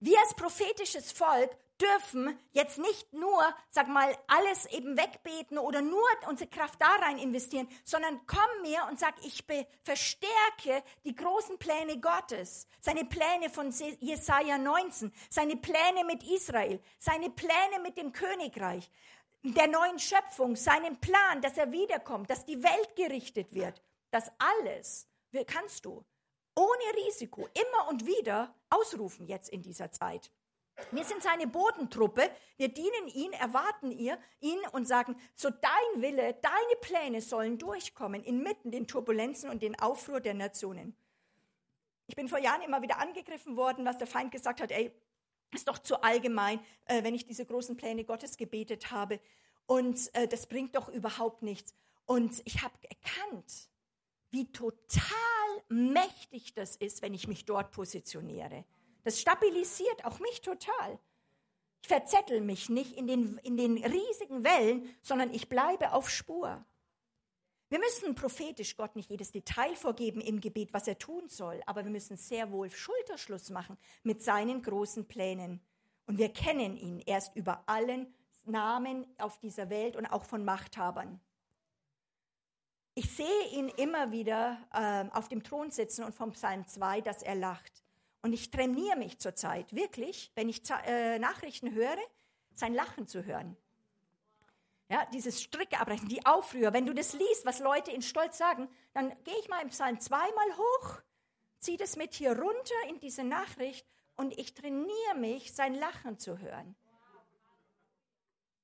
Wir 0.00 0.18
als 0.20 0.34
prophetisches 0.34 1.12
Volk 1.12 1.50
dürfen 1.80 2.38
jetzt 2.52 2.78
nicht 2.78 3.12
nur, 3.12 3.42
sag 3.70 3.88
mal, 3.88 4.16
alles 4.26 4.66
eben 4.66 4.96
wegbeten 4.96 5.58
oder 5.58 5.80
nur 5.80 6.08
unsere 6.28 6.50
Kraft 6.50 6.80
da 6.80 6.88
rein 7.04 7.18
investieren, 7.18 7.68
sondern 7.84 8.20
komm 8.26 8.62
mir 8.62 8.84
und 8.88 8.98
sag, 8.98 9.14
ich 9.24 9.44
verstärke 9.84 10.82
die 11.04 11.14
großen 11.14 11.58
Pläne 11.58 12.00
Gottes, 12.00 12.66
seine 12.80 13.04
Pläne 13.04 13.50
von 13.50 13.72
Jesaja 14.00 14.58
19, 14.58 15.12
seine 15.30 15.56
Pläne 15.56 16.04
mit 16.04 16.24
Israel, 16.24 16.80
seine 16.98 17.30
Pläne 17.30 17.80
mit 17.82 17.96
dem 17.96 18.12
Königreich, 18.12 18.90
der 19.42 19.68
neuen 19.68 19.98
Schöpfung, 19.98 20.56
seinen 20.56 21.00
Plan, 21.00 21.40
dass 21.40 21.56
er 21.56 21.70
wiederkommt, 21.72 22.30
dass 22.30 22.44
die 22.44 22.62
Welt 22.62 22.96
gerichtet 22.96 23.54
wird. 23.54 23.82
Das 24.10 24.30
alles 24.38 25.08
kannst 25.46 25.84
du 25.84 26.04
ohne 26.54 27.06
Risiko 27.06 27.48
immer 27.54 27.88
und 27.88 28.06
wieder 28.06 28.54
ausrufen 28.70 29.26
jetzt 29.26 29.50
in 29.50 29.62
dieser 29.62 29.92
Zeit. 29.92 30.30
Wir 30.92 31.04
sind 31.04 31.22
seine 31.22 31.46
Bodentruppe. 31.46 32.30
Wir 32.56 32.68
dienen 32.68 33.08
ihn, 33.08 33.32
erwarten 33.32 33.90
ihr, 33.90 34.18
ihn 34.40 34.58
und 34.72 34.86
sagen, 34.86 35.16
so 35.34 35.50
dein 35.50 36.02
Wille, 36.02 36.34
deine 36.34 36.76
Pläne 36.80 37.20
sollen 37.20 37.58
durchkommen 37.58 38.22
inmitten 38.22 38.70
den 38.70 38.86
Turbulenzen 38.86 39.50
und 39.50 39.62
den 39.62 39.78
Aufruhr 39.78 40.20
der 40.20 40.34
Nationen. 40.34 40.96
Ich 42.06 42.16
bin 42.16 42.28
vor 42.28 42.38
Jahren 42.38 42.62
immer 42.62 42.80
wieder 42.80 42.98
angegriffen 42.98 43.56
worden, 43.56 43.84
was 43.84 43.98
der 43.98 44.06
Feind 44.06 44.32
gesagt 44.32 44.60
hat, 44.60 44.70
ey, 44.70 44.92
ist 45.54 45.68
doch 45.68 45.78
zu 45.78 46.02
allgemein, 46.02 46.60
äh, 46.86 47.02
wenn 47.02 47.14
ich 47.14 47.26
diese 47.26 47.44
großen 47.44 47.76
Pläne 47.76 48.04
Gottes 48.04 48.36
gebetet 48.36 48.90
habe. 48.90 49.20
Und 49.66 50.14
äh, 50.14 50.28
das 50.28 50.46
bringt 50.46 50.76
doch 50.76 50.88
überhaupt 50.88 51.42
nichts. 51.42 51.74
Und 52.06 52.40
ich 52.44 52.62
habe 52.62 52.74
erkannt, 52.88 53.68
wie 54.30 54.50
total 54.50 55.02
mächtig 55.68 56.54
das 56.54 56.76
ist, 56.76 57.02
wenn 57.02 57.14
ich 57.14 57.28
mich 57.28 57.44
dort 57.44 57.70
positioniere. 57.70 58.64
Das 59.04 59.20
stabilisiert 59.20 60.04
auch 60.04 60.18
mich 60.20 60.40
total. 60.40 60.98
Ich 61.82 61.88
verzettel 61.88 62.40
mich 62.40 62.68
nicht 62.68 62.92
in 62.92 63.06
den, 63.06 63.38
in 63.38 63.56
den 63.56 63.82
riesigen 63.84 64.44
Wellen, 64.44 64.88
sondern 65.02 65.32
ich 65.32 65.48
bleibe 65.48 65.92
auf 65.92 66.10
Spur. 66.10 66.64
Wir 67.70 67.78
müssen 67.78 68.14
prophetisch 68.14 68.76
Gott 68.76 68.96
nicht 68.96 69.10
jedes 69.10 69.30
Detail 69.30 69.76
vorgeben 69.76 70.22
im 70.22 70.40
Gebet, 70.40 70.72
was 70.72 70.88
er 70.88 70.98
tun 70.98 71.28
soll, 71.28 71.62
aber 71.66 71.84
wir 71.84 71.90
müssen 71.90 72.16
sehr 72.16 72.50
wohl 72.50 72.70
Schulterschluss 72.70 73.50
machen 73.50 73.76
mit 74.02 74.22
seinen 74.22 74.62
großen 74.62 75.06
Plänen. 75.06 75.60
Und 76.06 76.16
wir 76.16 76.32
kennen 76.32 76.78
ihn 76.78 77.00
erst 77.00 77.36
über 77.36 77.62
allen 77.66 78.14
Namen 78.44 79.06
auf 79.18 79.38
dieser 79.38 79.68
Welt 79.68 79.96
und 79.96 80.06
auch 80.06 80.24
von 80.24 80.46
Machthabern. 80.46 81.20
Ich 82.94 83.10
sehe 83.14 83.48
ihn 83.52 83.68
immer 83.68 84.10
wieder 84.10 84.58
äh, 84.72 85.14
auf 85.14 85.28
dem 85.28 85.44
Thron 85.44 85.70
sitzen 85.70 86.04
und 86.04 86.14
vom 86.14 86.32
Psalm 86.32 86.66
2, 86.66 87.02
dass 87.02 87.22
er 87.22 87.34
lacht. 87.34 87.84
Und 88.22 88.32
ich 88.32 88.50
trainiere 88.50 88.96
mich 88.96 89.18
zurzeit 89.18 89.74
wirklich, 89.74 90.32
wenn 90.34 90.48
ich 90.48 90.62
äh, 90.86 91.18
Nachrichten 91.18 91.72
höre, 91.72 91.98
sein 92.54 92.74
Lachen 92.74 93.06
zu 93.06 93.24
hören. 93.24 93.56
Ja, 94.90 95.04
dieses 95.12 95.42
Stricke 95.42 95.78
abbrechen, 95.78 96.08
die 96.08 96.24
Aufrührer. 96.24 96.72
Wenn 96.72 96.86
du 96.86 96.94
das 96.94 97.12
liest, 97.12 97.44
was 97.44 97.58
Leute 97.60 97.90
in 97.90 98.00
Stolz 98.00 98.38
sagen, 98.38 98.68
dann 98.94 99.10
gehe 99.24 99.38
ich 99.40 99.48
mal 99.48 99.60
im 99.60 99.68
Psalm 99.68 100.00
zweimal 100.00 100.56
hoch, 100.56 101.02
ziehe 101.58 101.76
das 101.76 101.96
mit 101.96 102.14
hier 102.14 102.38
runter 102.38 102.74
in 102.88 102.98
diese 102.98 103.24
Nachricht 103.24 103.86
und 104.16 104.36
ich 104.38 104.54
trainiere 104.54 105.14
mich, 105.16 105.52
sein 105.54 105.74
Lachen 105.74 106.18
zu 106.18 106.38
hören. 106.38 106.74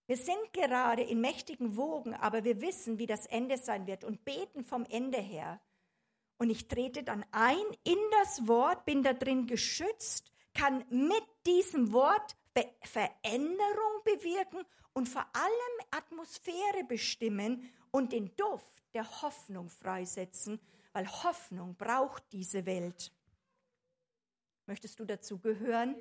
Wir 0.06 0.16
sind 0.16 0.52
gerade 0.52 1.02
in 1.02 1.20
mächtigen 1.20 1.76
Wogen, 1.76 2.14
aber 2.14 2.44
wir 2.44 2.60
wissen, 2.60 2.98
wie 2.98 3.06
das 3.06 3.26
Ende 3.26 3.56
sein 3.56 3.86
wird 3.86 4.04
und 4.04 4.24
beten 4.24 4.62
vom 4.62 4.84
Ende 4.84 5.18
her. 5.18 5.60
Und 6.36 6.50
ich 6.50 6.68
trete 6.68 7.02
dann 7.02 7.24
ein 7.30 7.64
in 7.84 7.98
das 8.22 8.46
Wort, 8.46 8.84
bin 8.84 9.02
da 9.02 9.12
drin 9.12 9.46
geschützt, 9.46 10.30
kann 10.52 10.84
mit 10.90 11.24
diesem 11.46 11.92
Wort 11.92 12.36
Be 12.54 12.64
Veränderung 12.82 14.02
bewirken 14.04 14.64
und 14.92 15.08
vor 15.08 15.26
allem 15.32 15.88
Atmosphäre 15.90 16.84
bestimmen 16.86 17.70
und 17.90 18.12
den 18.12 18.34
Duft 18.36 18.82
der 18.94 19.22
Hoffnung 19.22 19.68
freisetzen, 19.68 20.60
weil 20.92 21.06
Hoffnung 21.08 21.74
braucht 21.76 22.22
diese 22.32 22.64
Welt. 22.64 23.12
Möchtest 24.66 25.00
du 25.00 25.04
dazu 25.04 25.38
gehören, 25.38 25.96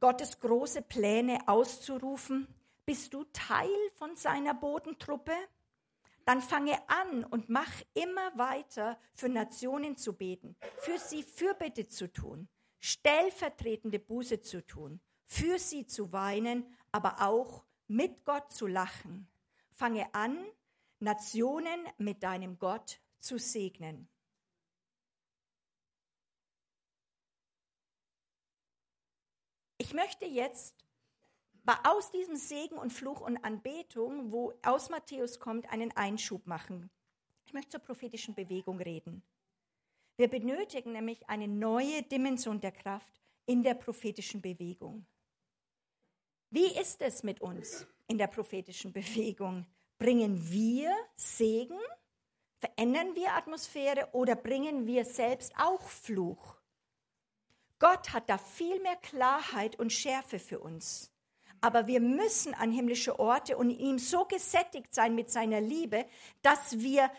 Gottes 0.00 0.40
große 0.40 0.82
Pläne 0.82 1.38
auszurufen? 1.46 2.46
Bist 2.84 3.14
du 3.14 3.24
Teil 3.32 3.70
von 3.94 4.16
seiner 4.16 4.54
Bodentruppe? 4.54 5.32
dann 6.30 6.42
fange 6.42 6.78
an 6.88 7.24
und 7.24 7.48
mach 7.48 7.72
immer 7.94 8.38
weiter 8.38 8.98
für 9.14 9.28
Nationen 9.28 9.96
zu 9.96 10.12
beten, 10.12 10.54
für 10.78 10.96
sie 10.96 11.24
Fürbitte 11.24 11.88
zu 11.88 12.06
tun, 12.12 12.48
stellvertretende 12.78 13.98
Buße 13.98 14.40
zu 14.40 14.64
tun, 14.64 15.00
für 15.30 15.60
sie 15.60 15.86
zu 15.86 16.12
weinen, 16.12 16.66
aber 16.90 17.22
auch 17.22 17.64
mit 17.86 18.24
Gott 18.24 18.52
zu 18.52 18.66
lachen. 18.66 19.28
Fange 19.70 20.12
an, 20.12 20.36
Nationen 20.98 21.86
mit 21.98 22.24
deinem 22.24 22.58
Gott 22.58 23.00
zu 23.20 23.38
segnen. 23.38 24.08
Ich 29.78 29.94
möchte 29.94 30.26
jetzt 30.26 30.84
aus 31.84 32.10
diesem 32.10 32.34
Segen 32.34 32.76
und 32.76 32.92
Fluch 32.92 33.20
und 33.20 33.36
Anbetung, 33.44 34.32
wo 34.32 34.52
aus 34.62 34.90
Matthäus 34.90 35.38
kommt, 35.38 35.70
einen 35.70 35.96
Einschub 35.96 36.44
machen. 36.48 36.90
Ich 37.46 37.52
möchte 37.52 37.70
zur 37.70 37.80
prophetischen 37.80 38.34
Bewegung 38.34 38.80
reden. 38.80 39.22
Wir 40.16 40.26
benötigen 40.26 40.92
nämlich 40.92 41.28
eine 41.28 41.46
neue 41.46 42.02
Dimension 42.02 42.60
der 42.60 42.72
Kraft 42.72 43.20
in 43.46 43.62
der 43.62 43.74
prophetischen 43.74 44.42
Bewegung. 44.42 45.06
Wie 46.50 46.66
ist 46.66 47.00
es 47.00 47.22
mit 47.22 47.40
uns 47.40 47.86
in 48.08 48.18
der 48.18 48.26
prophetischen 48.26 48.92
Bewegung? 48.92 49.66
Bringen 49.98 50.50
wir 50.50 50.92
Segen? 51.14 51.78
Verändern 52.58 53.14
wir 53.14 53.34
Atmosphäre 53.34 54.08
oder 54.12 54.34
bringen 54.34 54.84
wir 54.84 55.04
selbst 55.04 55.52
auch 55.56 55.80
Fluch? 55.82 56.56
Gott 57.78 58.12
hat 58.12 58.28
da 58.28 58.36
viel 58.36 58.80
mehr 58.80 58.96
Klarheit 58.96 59.78
und 59.78 59.92
Schärfe 59.92 60.40
für 60.40 60.58
uns. 60.58 61.12
Aber 61.60 61.86
wir 61.86 62.00
müssen 62.00 62.52
an 62.54 62.72
himmlische 62.72 63.20
Orte 63.20 63.56
und 63.56 63.70
ihm 63.70 63.98
so 63.98 64.24
gesättigt 64.24 64.92
sein 64.92 65.14
mit 65.14 65.30
seiner 65.30 65.60
Liebe, 65.60 66.04
dass 66.42 66.80
wir, 66.80 67.10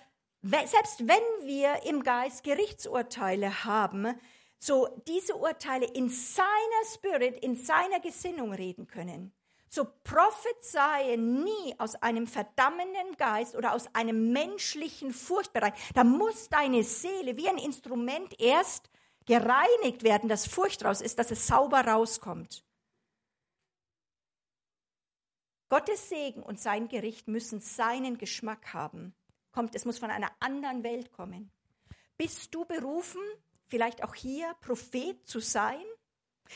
selbst 0.41 1.07
wenn 1.07 1.47
wir 1.47 1.83
im 1.85 2.03
Geist 2.03 2.43
Gerichtsurteile 2.43 3.63
haben, 3.63 4.19
so 4.63 4.87
diese 5.07 5.35
Urteile 5.35 5.87
in 5.87 6.09
seiner 6.09 6.85
Spirit, 6.93 7.43
in 7.43 7.55
seiner 7.55 7.99
Gesinnung 7.99 8.53
reden 8.53 8.85
können. 8.85 9.33
So 9.67 9.87
prophezeie 10.03 11.17
nie 11.17 11.75
aus 11.79 11.95
einem 11.95 12.27
verdammenden 12.27 13.17
Geist 13.17 13.55
oder 13.55 13.73
aus 13.73 13.93
einem 13.95 14.31
menschlichen 14.31 15.13
Furchtbereich. 15.13 15.73
Da 15.95 16.03
muss 16.03 16.49
deine 16.49 16.83
Seele 16.83 17.37
wie 17.37 17.49
ein 17.49 17.57
Instrument 17.57 18.39
erst 18.39 18.89
gereinigt 19.25 20.03
werden, 20.03 20.29
dass 20.29 20.45
Furcht 20.45 20.85
raus 20.85 21.01
ist, 21.01 21.17
dass 21.17 21.31
es 21.31 21.47
sauber 21.47 21.81
rauskommt. 21.87 22.63
Gottes 25.69 26.09
Segen 26.09 26.43
und 26.43 26.59
sein 26.59 26.87
Gericht 26.89 27.29
müssen 27.29 27.61
seinen 27.61 28.17
Geschmack 28.17 28.73
haben. 28.73 29.15
Kommt, 29.53 29.73
es 29.73 29.85
muss 29.85 29.99
von 29.99 30.11
einer 30.11 30.31
anderen 30.39 30.83
Welt 30.83 31.13
kommen. 31.13 31.49
Bist 32.17 32.53
du 32.53 32.65
berufen, 32.65 33.21
vielleicht 33.71 34.03
auch 34.03 34.13
hier 34.13 34.53
Prophet 34.61 35.17
zu 35.27 35.39
sein? 35.39 35.81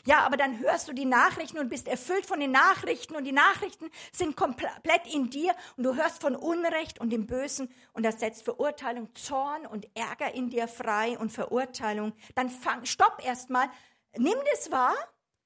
Ja, 0.04 0.26
aber 0.26 0.36
dann 0.36 0.60
hörst 0.60 0.90
du 0.90 0.94
die 0.94 1.06
Nachrichten 1.06 1.58
und 1.58 1.70
bist 1.70 1.88
erfüllt 1.88 2.26
von 2.26 2.42
den 2.42 2.52
Nachrichten 2.52 3.16
und 3.16 3.24
die 3.24 3.32
Nachrichten 3.32 3.90
sind 4.12 4.36
komplett 4.36 4.76
in 5.12 5.30
dir 5.30 5.56
und 5.78 5.86
du 5.86 5.96
hörst 5.96 6.22
von 6.22 6.36
Unrecht 6.36 7.00
und 7.00 7.12
dem 7.12 7.26
Bösen 7.26 7.74
und 7.94 8.04
das 8.04 8.20
setzt 8.20 8.44
Verurteilung, 8.44 9.16
Zorn 9.16 9.66
und 9.66 9.88
Ärger 9.96 10.34
in 10.34 10.50
dir 10.50 10.68
frei 10.68 11.18
und 11.18 11.32
Verurteilung. 11.32 12.12
Dann 12.36 12.50
fang, 12.50 12.84
stopp 12.84 13.26
erstmal, 13.26 13.70
nimm 14.18 14.38
das 14.52 14.70
wahr, 14.70 14.96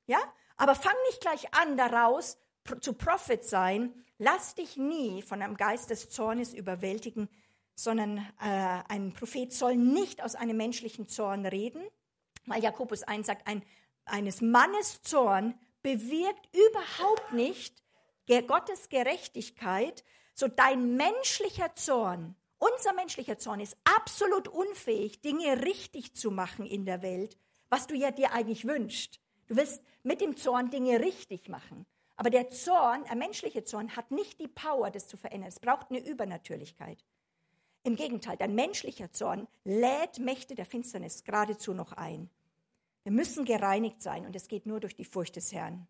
ja, 0.07 0.19
aber 0.57 0.73
fang 0.73 0.95
nicht 1.09 1.21
gleich 1.21 1.53
an 1.53 1.77
daraus 1.77 2.39
zu 2.81 2.93
Prophet 2.93 3.45
sein, 3.45 3.93
lass 4.17 4.55
dich 4.55 4.77
nie 4.77 5.21
von 5.21 5.43
einem 5.43 5.57
Geist 5.57 5.91
des 5.91 6.09
Zornes 6.09 6.55
überwältigen, 6.55 7.29
sondern 7.83 8.17
äh, 8.41 8.83
ein 8.87 9.13
Prophet 9.13 9.53
soll 9.53 9.75
nicht 9.75 10.23
aus 10.23 10.35
einem 10.35 10.57
menschlichen 10.57 11.07
Zorn 11.07 11.45
reden, 11.45 11.81
weil 12.45 12.61
Jakobus 12.61 13.03
1 13.03 13.27
sagt, 13.27 13.47
ein, 13.47 13.63
eines 14.05 14.41
Mannes 14.41 15.01
Zorn 15.01 15.57
bewirkt 15.81 16.49
überhaupt 16.55 17.33
nicht 17.33 17.83
Gottes 18.47 18.89
Gerechtigkeit, 18.89 20.03
so 20.35 20.47
dein 20.47 20.95
menschlicher 20.95 21.73
Zorn, 21.73 22.35
unser 22.59 22.93
menschlicher 22.93 23.37
Zorn 23.37 23.61
ist 23.61 23.77
absolut 23.85 24.49
unfähig, 24.49 25.21
Dinge 25.21 25.63
richtig 25.63 26.13
zu 26.15 26.29
machen 26.29 26.65
in 26.65 26.85
der 26.85 27.01
Welt, 27.01 27.37
was 27.69 27.87
du 27.87 27.95
ja 27.95 28.11
dir 28.11 28.33
eigentlich 28.33 28.67
wünschst. 28.67 29.21
Du 29.47 29.55
willst 29.55 29.81
mit 30.03 30.19
dem 30.19 30.35
Zorn 30.35 30.69
Dinge 30.69 30.99
richtig 30.99 31.47
machen. 31.47 31.85
Aber 32.17 32.29
der 32.29 32.49
Zorn, 32.49 33.05
der 33.05 33.15
menschliche 33.15 33.63
Zorn, 33.63 33.95
hat 33.95 34.11
nicht 34.11 34.41
die 34.41 34.49
Power, 34.49 34.91
das 34.91 35.07
zu 35.07 35.15
verändern. 35.15 35.47
Es 35.47 35.61
braucht 35.61 35.89
eine 35.89 36.05
Übernatürlichkeit. 36.05 37.03
Im 37.89 37.95
Gegenteil, 37.95 38.37
dein 38.37 38.53
menschlicher 38.53 39.11
Zorn 39.11 39.47
lädt 39.63 40.19
Mächte 40.19 40.53
der 40.53 40.67
Finsternis 40.67 41.23
geradezu 41.23 41.73
noch 41.73 41.91
ein. 41.93 42.29
Wir 43.01 43.11
müssen 43.11 43.45
gereinigt 43.45 44.03
sein 44.03 44.27
und 44.27 44.35
es 44.35 44.47
geht 44.47 44.67
nur 44.67 44.79
durch 44.79 44.95
die 44.95 45.05
Furcht 45.05 45.37
des 45.37 45.51
Herrn. 45.51 45.87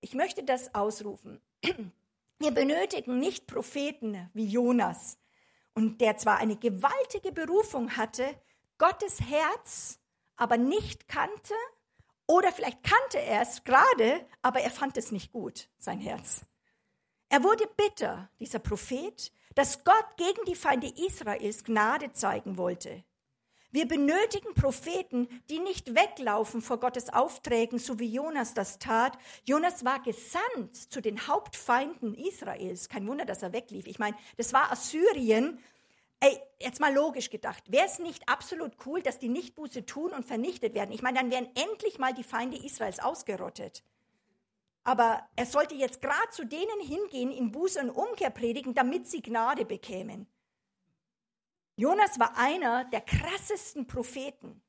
Ich 0.00 0.14
möchte 0.14 0.42
das 0.42 0.74
ausrufen. 0.74 1.40
Wir 2.40 2.50
benötigen 2.50 3.20
nicht 3.20 3.46
Propheten 3.46 4.28
wie 4.34 4.46
Jonas 4.46 5.16
und 5.74 6.00
der 6.00 6.16
zwar 6.16 6.38
eine 6.38 6.56
gewaltige 6.56 7.30
Berufung 7.30 7.96
hatte, 7.96 8.24
Gottes 8.78 9.20
Herz 9.20 10.00
aber 10.34 10.56
nicht 10.56 11.06
kannte 11.06 11.54
oder 12.26 12.50
vielleicht 12.50 12.82
kannte 12.82 13.20
er 13.20 13.42
es 13.42 13.62
gerade, 13.62 14.26
aber 14.42 14.60
er 14.60 14.72
fand 14.72 14.96
es 14.96 15.12
nicht 15.12 15.30
gut, 15.30 15.68
sein 15.78 16.00
Herz. 16.00 16.44
Er 17.32 17.42
wurde 17.42 17.66
bitter, 17.78 18.28
dieser 18.40 18.58
Prophet, 18.58 19.32
dass 19.54 19.84
Gott 19.84 20.04
gegen 20.18 20.44
die 20.46 20.54
Feinde 20.54 20.88
Israels 20.88 21.64
Gnade 21.64 22.12
zeigen 22.12 22.58
wollte. 22.58 23.04
Wir 23.70 23.88
benötigen 23.88 24.52
Propheten, 24.52 25.26
die 25.48 25.58
nicht 25.58 25.94
weglaufen 25.94 26.60
vor 26.60 26.78
Gottes 26.78 27.08
Aufträgen, 27.08 27.78
so 27.78 27.98
wie 27.98 28.12
Jonas 28.12 28.52
das 28.52 28.78
tat. 28.78 29.16
Jonas 29.44 29.82
war 29.82 30.02
gesandt 30.02 30.76
zu 30.76 31.00
den 31.00 31.26
Hauptfeinden 31.26 32.12
Israels. 32.12 32.90
Kein 32.90 33.08
Wunder, 33.08 33.24
dass 33.24 33.42
er 33.42 33.54
weglief. 33.54 33.86
Ich 33.86 33.98
meine, 33.98 34.18
das 34.36 34.52
war 34.52 34.70
Assyrien. 34.70 35.58
Ey, 36.20 36.38
jetzt 36.60 36.80
mal 36.80 36.92
logisch 36.92 37.30
gedacht. 37.30 37.64
Wäre 37.72 37.86
es 37.86 37.98
nicht 37.98 38.28
absolut 38.28 38.72
cool, 38.84 39.00
dass 39.00 39.18
die 39.18 39.30
nicht 39.30 39.54
Buße 39.54 39.86
tun 39.86 40.10
und 40.10 40.26
vernichtet 40.26 40.74
werden? 40.74 40.92
Ich 40.92 41.00
meine, 41.00 41.20
dann 41.20 41.30
wären 41.30 41.48
endlich 41.54 41.98
mal 41.98 42.12
die 42.12 42.24
Feinde 42.24 42.62
Israels 42.62 42.98
ausgerottet. 42.98 43.82
Aber 44.84 45.22
er 45.36 45.46
sollte 45.46 45.74
jetzt 45.74 46.00
gerade 46.00 46.30
zu 46.30 46.44
denen 46.44 46.80
hingehen, 46.80 47.30
in 47.30 47.52
Buße 47.52 47.80
und 47.80 47.90
Umkehr 47.90 48.30
predigen, 48.30 48.74
damit 48.74 49.06
sie 49.06 49.22
Gnade 49.22 49.64
bekämen. 49.64 50.26
Jonas 51.76 52.18
war 52.18 52.36
einer 52.36 52.84
der 52.86 53.00
krassesten 53.00 53.86
Propheten 53.86 54.62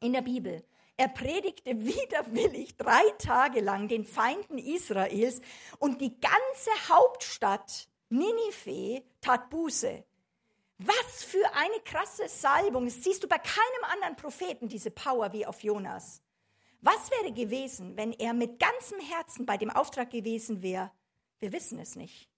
in 0.00 0.12
der 0.12 0.22
Bibel. 0.22 0.64
Er 0.96 1.08
predigte 1.08 1.84
widerwillig 1.84 2.76
drei 2.76 3.02
Tage 3.18 3.60
lang 3.60 3.88
den 3.88 4.04
Feinden 4.04 4.56
Israels 4.56 5.40
und 5.78 6.00
die 6.00 6.18
ganze 6.18 6.70
Hauptstadt 6.88 7.88
Ninive 8.08 9.02
tat 9.20 9.50
Buße. 9.50 10.04
Was 10.78 11.24
für 11.24 11.44
eine 11.54 11.80
krasse 11.84 12.28
Salbung. 12.28 12.84
Das 12.84 13.02
siehst 13.02 13.22
du 13.24 13.28
bei 13.28 13.38
keinem 13.38 13.84
anderen 13.92 14.16
Propheten, 14.16 14.68
diese 14.68 14.90
Power 14.90 15.32
wie 15.32 15.46
auf 15.46 15.62
Jonas. 15.62 16.22
Was 16.86 17.10
wäre 17.10 17.32
gewesen, 17.32 17.96
wenn 17.96 18.12
er 18.12 18.32
mit 18.32 18.60
ganzem 18.60 19.00
Herzen 19.00 19.44
bei 19.44 19.56
dem 19.56 19.70
Auftrag 19.70 20.08
gewesen 20.08 20.62
wäre? 20.62 20.92
Wir 21.40 21.52
wissen 21.52 21.80
es 21.80 21.96
nicht. 21.96 22.30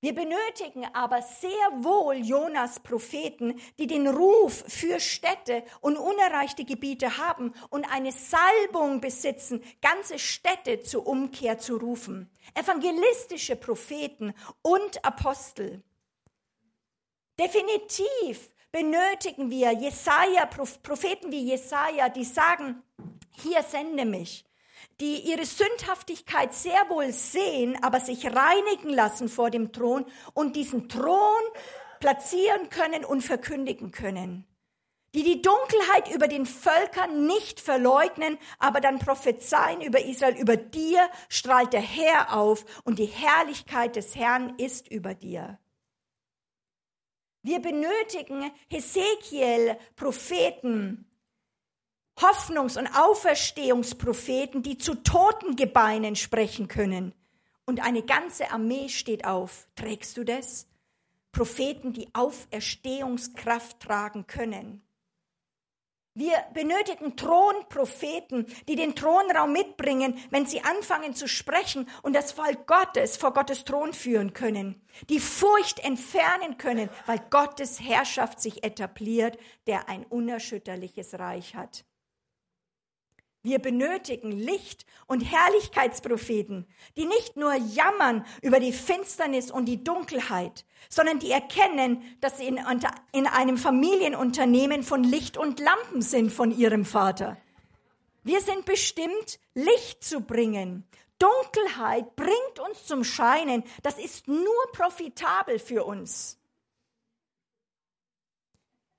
Wir 0.00 0.14
benötigen 0.14 0.86
aber 0.94 1.20
sehr 1.20 1.50
wohl 1.84 2.14
Jonas 2.14 2.80
Propheten, 2.80 3.60
die 3.78 3.86
den 3.86 4.08
Ruf 4.08 4.64
für 4.66 5.00
Städte 5.00 5.64
und 5.82 5.98
unerreichte 5.98 6.64
Gebiete 6.64 7.18
haben 7.18 7.52
und 7.68 7.84
eine 7.92 8.12
Salbung 8.12 9.02
besitzen, 9.02 9.62
ganze 9.82 10.18
Städte 10.18 10.80
zur 10.80 11.06
Umkehr 11.06 11.58
zu 11.58 11.76
rufen. 11.76 12.30
Evangelistische 12.54 13.56
Propheten 13.56 14.32
und 14.62 15.04
Apostel. 15.04 15.82
Definitiv 17.38 18.50
benötigen 18.74 19.52
wir 19.52 19.70
Jesaja, 19.70 20.46
Propheten 20.46 21.30
wie 21.30 21.44
Jesaja, 21.44 22.08
die 22.08 22.24
sagen, 22.24 22.82
hier 23.30 23.62
sende 23.62 24.04
mich 24.04 24.44
die 25.00 25.20
ihre 25.28 25.44
Sündhaftigkeit 25.44 26.54
sehr 26.54 26.88
wohl 26.88 27.12
sehen, 27.12 27.76
aber 27.82 28.00
sich 28.00 28.26
reinigen 28.26 28.90
lassen 28.90 29.28
vor 29.28 29.50
dem 29.50 29.72
Thron 29.72 30.04
und 30.34 30.56
diesen 30.56 30.88
Thron 30.88 31.42
platzieren 32.00 32.68
können 32.70 33.04
und 33.04 33.22
verkündigen 33.22 33.90
können. 33.90 34.46
Die 35.14 35.22
die 35.22 35.42
Dunkelheit 35.42 36.12
über 36.14 36.28
den 36.28 36.44
Völkern 36.44 37.26
nicht 37.26 37.60
verleugnen, 37.60 38.36
aber 38.58 38.80
dann 38.80 38.98
prophezeien 38.98 39.80
über 39.80 40.04
Israel, 40.04 40.36
über 40.36 40.56
dir 40.56 41.08
strahlt 41.28 41.72
der 41.72 41.80
Herr 41.80 42.36
auf 42.36 42.64
und 42.84 42.98
die 42.98 43.06
Herrlichkeit 43.06 43.96
des 43.96 44.14
Herrn 44.14 44.54
ist 44.58 44.88
über 44.88 45.14
dir. 45.14 45.58
Wir 47.44 47.60
benötigen 47.60 48.50
Hesekiel, 48.70 49.76
Propheten, 49.96 51.04
Hoffnungs- 52.18 52.78
und 52.78 52.88
Auferstehungspropheten, 52.96 54.62
die 54.62 54.78
zu 54.78 54.94
Totengebeinen 54.94 56.16
sprechen 56.16 56.68
können. 56.68 57.14
Und 57.66 57.84
eine 57.84 58.02
ganze 58.02 58.50
Armee 58.50 58.88
steht 58.88 59.26
auf. 59.26 59.68
Trägst 59.76 60.16
du 60.16 60.24
das? 60.24 60.66
Propheten, 61.32 61.92
die 61.92 62.08
Auferstehungskraft 62.14 63.78
tragen 63.78 64.26
können. 64.26 64.80
Wir 66.16 66.44
benötigen 66.54 67.16
Thronpropheten, 67.16 68.46
die 68.68 68.76
den 68.76 68.94
Thronraum 68.94 69.52
mitbringen, 69.52 70.16
wenn 70.30 70.46
sie 70.46 70.62
anfangen 70.62 71.16
zu 71.16 71.26
sprechen 71.26 71.88
und 72.02 72.14
das 72.14 72.30
Volk 72.30 72.68
Gottes 72.68 73.16
vor 73.16 73.34
Gottes 73.34 73.64
Thron 73.64 73.92
führen 73.92 74.32
können, 74.32 74.80
die 75.08 75.18
Furcht 75.18 75.80
entfernen 75.80 76.56
können, 76.56 76.88
weil 77.06 77.18
Gottes 77.30 77.80
Herrschaft 77.80 78.40
sich 78.40 78.62
etabliert, 78.62 79.38
der 79.66 79.88
ein 79.88 80.04
unerschütterliches 80.04 81.18
Reich 81.18 81.56
hat. 81.56 81.84
Wir 83.44 83.58
benötigen 83.58 84.32
Licht- 84.32 84.86
und 85.06 85.20
Herrlichkeitspropheten, 85.20 86.66
die 86.96 87.04
nicht 87.04 87.36
nur 87.36 87.52
jammern 87.54 88.24
über 88.40 88.58
die 88.58 88.72
Finsternis 88.72 89.50
und 89.50 89.66
die 89.66 89.84
Dunkelheit, 89.84 90.64
sondern 90.88 91.18
die 91.18 91.30
erkennen, 91.30 92.02
dass 92.22 92.38
sie 92.38 92.46
in, 92.46 92.58
in 93.12 93.26
einem 93.26 93.58
Familienunternehmen 93.58 94.82
von 94.82 95.04
Licht 95.04 95.36
und 95.36 95.60
Lampen 95.60 96.00
sind 96.00 96.32
von 96.32 96.56
ihrem 96.56 96.86
Vater. 96.86 97.36
Wir 98.22 98.40
sind 98.40 98.64
bestimmt, 98.64 99.38
Licht 99.52 100.02
zu 100.02 100.22
bringen. 100.22 100.84
Dunkelheit 101.18 102.16
bringt 102.16 102.58
uns 102.66 102.86
zum 102.86 103.04
Scheinen. 103.04 103.62
Das 103.82 103.98
ist 103.98 104.26
nur 104.26 104.72
profitabel 104.72 105.58
für 105.58 105.84
uns. 105.84 106.38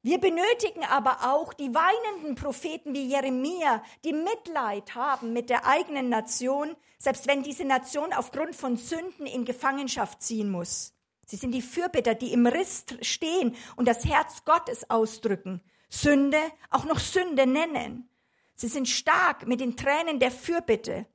Wir 0.05 0.19
benötigen 0.19 0.83
aber 0.83 1.33
auch 1.33 1.51
die 1.51 1.73
weinenden 1.73 2.35
Propheten 2.35 2.93
wie 2.93 3.07
Jeremia, 3.07 3.81
die 4.03 4.13
Mitleid 4.13 4.93
haben 4.93 5.33
mit 5.33 5.49
der 5.49 5.65
eigenen 5.65 6.09
Nation, 6.09 6.75
selbst 6.99 7.25
wenn 7.25 7.41
diese 7.41 7.65
Nation 7.65 8.13
aufgrund 8.13 8.55
von 8.55 8.77
Sünden 8.77 9.25
in 9.25 9.45
Gefangenschaft 9.45 10.21
ziehen 10.21 10.51
muss. 10.51 10.93
Sie 11.25 11.37
sind 11.37 11.53
die 11.53 11.63
Fürbitter, 11.63 12.13
die 12.13 12.33
im 12.33 12.45
Riss 12.45 12.85
stehen 13.01 13.55
und 13.77 13.87
das 13.87 14.05
Herz 14.05 14.45
Gottes 14.45 14.87
ausdrücken, 14.91 15.63
Sünde 15.89 16.37
auch 16.69 16.85
noch 16.85 16.99
Sünde 16.99 17.47
nennen. 17.47 18.07
Sie 18.53 18.67
sind 18.67 18.87
stark 18.87 19.47
mit 19.47 19.59
den 19.59 19.75
Tränen 19.75 20.19
der 20.19 20.29
Fürbitte. 20.29 21.07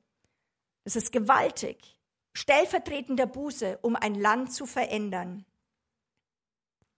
Es 0.83 0.97
ist 0.97 1.13
gewaltig, 1.13 1.97
stellvertretender 2.33 3.25
Buße, 3.25 3.79
um 3.83 3.95
ein 3.95 4.15
Land 4.15 4.51
zu 4.51 4.65
verändern. 4.65 5.45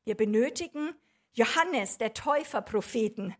Wir 0.06 0.16
benötigen 0.16 0.96
Johannes, 1.34 1.98
der 1.98 2.14
Täuferpropheten, 2.14 3.36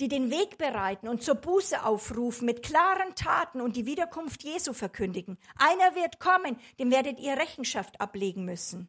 die 0.00 0.08
den 0.08 0.30
Weg 0.30 0.58
bereiten 0.58 1.08
und 1.08 1.22
zur 1.22 1.36
Buße 1.36 1.84
aufrufen, 1.84 2.46
mit 2.46 2.62
klaren 2.62 3.14
Taten 3.14 3.60
und 3.60 3.76
die 3.76 3.86
Wiederkunft 3.86 4.42
Jesu 4.42 4.72
verkündigen. 4.72 5.38
Einer 5.56 5.94
wird 5.94 6.20
kommen, 6.20 6.58
dem 6.78 6.90
werdet 6.90 7.18
ihr 7.18 7.36
Rechenschaft 7.36 8.00
ablegen 8.00 8.44
müssen. 8.44 8.88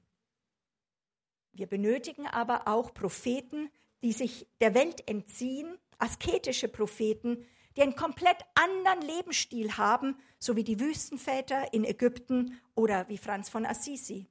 Wir 1.54 1.68
benötigen 1.68 2.28
aber 2.28 2.68
auch 2.68 2.93
Propheten, 2.93 3.70
die 4.04 4.12
sich 4.12 4.48
der 4.62 4.76
Welt 4.76 5.08
entziehen, 5.10 5.78
asketische 5.98 6.68
Propheten, 6.68 7.45
die 7.76 7.82
einen 7.82 7.95
komplett 7.95 8.38
anderen 8.56 9.02
Lebensstil 9.02 9.78
haben, 9.78 10.18
so 10.39 10.56
wie 10.56 10.64
die 10.64 10.80
Wüstenväter 10.80 11.74
in 11.74 11.84
Ägypten 11.84 12.60
oder 12.76 13.08
wie 13.10 13.18
Franz 13.18 13.50
von 13.50 13.66
Assisi. 13.66 14.28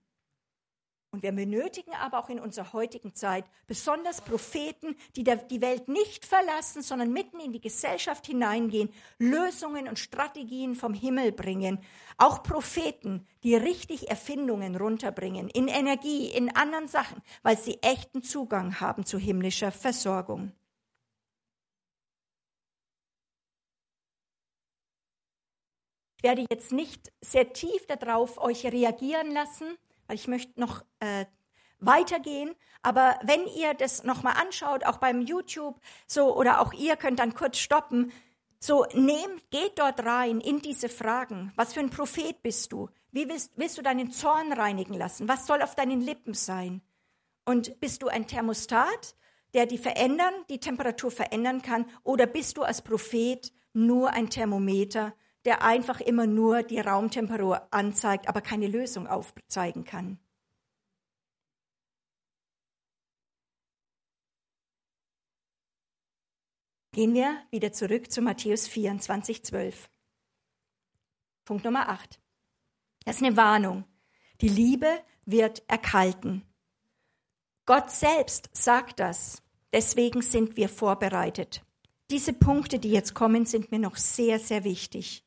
Und 1.16 1.22
wir 1.22 1.32
benötigen 1.32 1.94
aber 1.94 2.18
auch 2.18 2.28
in 2.28 2.38
unserer 2.38 2.74
heutigen 2.74 3.14
Zeit 3.14 3.46
besonders 3.66 4.20
Propheten, 4.20 4.94
die 5.16 5.24
die 5.24 5.62
Welt 5.62 5.88
nicht 5.88 6.26
verlassen, 6.26 6.82
sondern 6.82 7.10
mitten 7.10 7.40
in 7.40 7.54
die 7.54 7.60
Gesellschaft 7.62 8.26
hineingehen, 8.26 8.90
Lösungen 9.18 9.88
und 9.88 9.98
Strategien 9.98 10.74
vom 10.74 10.92
Himmel 10.92 11.32
bringen. 11.32 11.78
Auch 12.18 12.42
Propheten, 12.42 13.26
die 13.44 13.54
richtig 13.54 14.10
Erfindungen 14.10 14.76
runterbringen, 14.76 15.48
in 15.48 15.68
Energie, 15.68 16.26
in 16.26 16.54
anderen 16.54 16.86
Sachen, 16.86 17.22
weil 17.42 17.56
sie 17.56 17.78
echten 17.80 18.22
Zugang 18.22 18.78
haben 18.78 19.06
zu 19.06 19.16
himmlischer 19.16 19.72
Versorgung. 19.72 20.52
Ich 26.18 26.24
werde 26.24 26.44
jetzt 26.50 26.72
nicht 26.72 27.10
sehr 27.22 27.54
tief 27.54 27.86
darauf 27.86 28.36
euch 28.36 28.66
reagieren 28.66 29.30
lassen 29.30 29.78
weil 30.06 30.16
ich 30.16 30.28
möchte 30.28 30.58
noch 30.60 30.84
äh, 31.00 31.26
weitergehen. 31.78 32.54
Aber 32.82 33.18
wenn 33.22 33.46
ihr 33.46 33.74
das 33.74 34.04
nochmal 34.04 34.34
anschaut, 34.40 34.84
auch 34.84 34.98
beim 34.98 35.20
YouTube 35.20 35.80
so 36.06 36.36
oder 36.36 36.60
auch 36.60 36.72
ihr 36.72 36.96
könnt 36.96 37.18
dann 37.18 37.34
kurz 37.34 37.58
stoppen, 37.58 38.12
So, 38.58 38.86
nehm, 38.94 39.30
geht 39.50 39.78
dort 39.78 40.00
rein 40.04 40.40
in 40.40 40.60
diese 40.60 40.88
Fragen. 40.88 41.52
Was 41.56 41.74
für 41.74 41.80
ein 41.80 41.90
Prophet 41.90 42.42
bist 42.42 42.72
du? 42.72 42.88
Wie 43.12 43.28
willst, 43.28 43.52
willst 43.56 43.76
du 43.76 43.82
deinen 43.82 44.10
Zorn 44.10 44.50
reinigen 44.52 44.94
lassen? 44.94 45.28
Was 45.28 45.46
soll 45.46 45.60
auf 45.62 45.74
deinen 45.74 46.00
Lippen 46.00 46.34
sein? 46.34 46.80
Und 47.44 47.78
bist 47.80 48.02
du 48.02 48.08
ein 48.08 48.26
Thermostat, 48.26 49.14
der 49.52 49.66
die 49.66 49.78
verändern, 49.78 50.34
die 50.48 50.58
Temperatur 50.58 51.10
verändern 51.10 51.60
kann? 51.60 51.84
Oder 52.02 52.26
bist 52.26 52.56
du 52.56 52.62
als 52.62 52.80
Prophet 52.80 53.52
nur 53.74 54.10
ein 54.10 54.30
Thermometer, 54.30 55.14
der 55.46 55.62
einfach 55.62 56.00
immer 56.00 56.26
nur 56.26 56.62
die 56.62 56.80
Raumtemperatur 56.80 57.72
anzeigt, 57.72 58.28
aber 58.28 58.40
keine 58.42 58.66
Lösung 58.66 59.06
aufzeigen 59.06 59.84
kann? 59.84 60.18
Gehen 66.92 67.12
wir 67.12 67.42
wieder 67.50 67.72
zurück 67.72 68.10
zu 68.10 68.22
Matthäus 68.22 68.66
24, 68.68 69.44
12. 69.44 69.90
Punkt 71.44 71.64
Nummer 71.64 71.90
8. 71.90 72.18
Das 73.04 73.16
ist 73.16 73.22
eine 73.22 73.36
Warnung. 73.36 73.84
Die 74.40 74.48
Liebe 74.48 74.88
wird 75.26 75.62
erkalten. 75.68 76.42
Gott 77.66 77.90
selbst 77.90 78.48
sagt 78.52 78.98
das. 78.98 79.42
Deswegen 79.72 80.22
sind 80.22 80.56
wir 80.56 80.70
vorbereitet. 80.70 81.62
Diese 82.10 82.32
Punkte, 82.32 82.78
die 82.78 82.90
jetzt 82.90 83.12
kommen, 83.12 83.44
sind 83.44 83.70
mir 83.70 83.78
noch 83.78 83.96
sehr, 83.96 84.38
sehr 84.38 84.64
wichtig. 84.64 85.25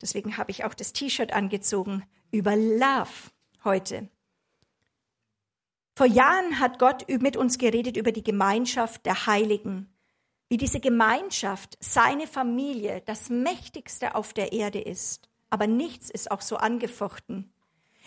Deswegen 0.00 0.36
habe 0.36 0.50
ich 0.50 0.64
auch 0.64 0.74
das 0.74 0.92
T-Shirt 0.92 1.32
angezogen 1.32 2.04
über 2.30 2.54
Love 2.56 3.30
heute. 3.64 4.08
Vor 5.96 6.06
Jahren 6.06 6.60
hat 6.60 6.78
Gott 6.78 7.08
mit 7.08 7.36
uns 7.36 7.58
geredet 7.58 7.96
über 7.96 8.12
die 8.12 8.22
Gemeinschaft 8.22 9.04
der 9.04 9.26
Heiligen 9.26 9.92
wie 10.48 10.56
diese 10.56 10.80
Gemeinschaft, 10.80 11.76
seine 11.80 12.26
Familie, 12.26 13.02
das 13.04 13.28
Mächtigste 13.28 14.14
auf 14.14 14.32
der 14.32 14.52
Erde 14.52 14.80
ist. 14.80 15.28
Aber 15.50 15.66
nichts 15.66 16.10
ist 16.10 16.30
auch 16.30 16.40
so 16.40 16.56
angefochten. 16.56 17.52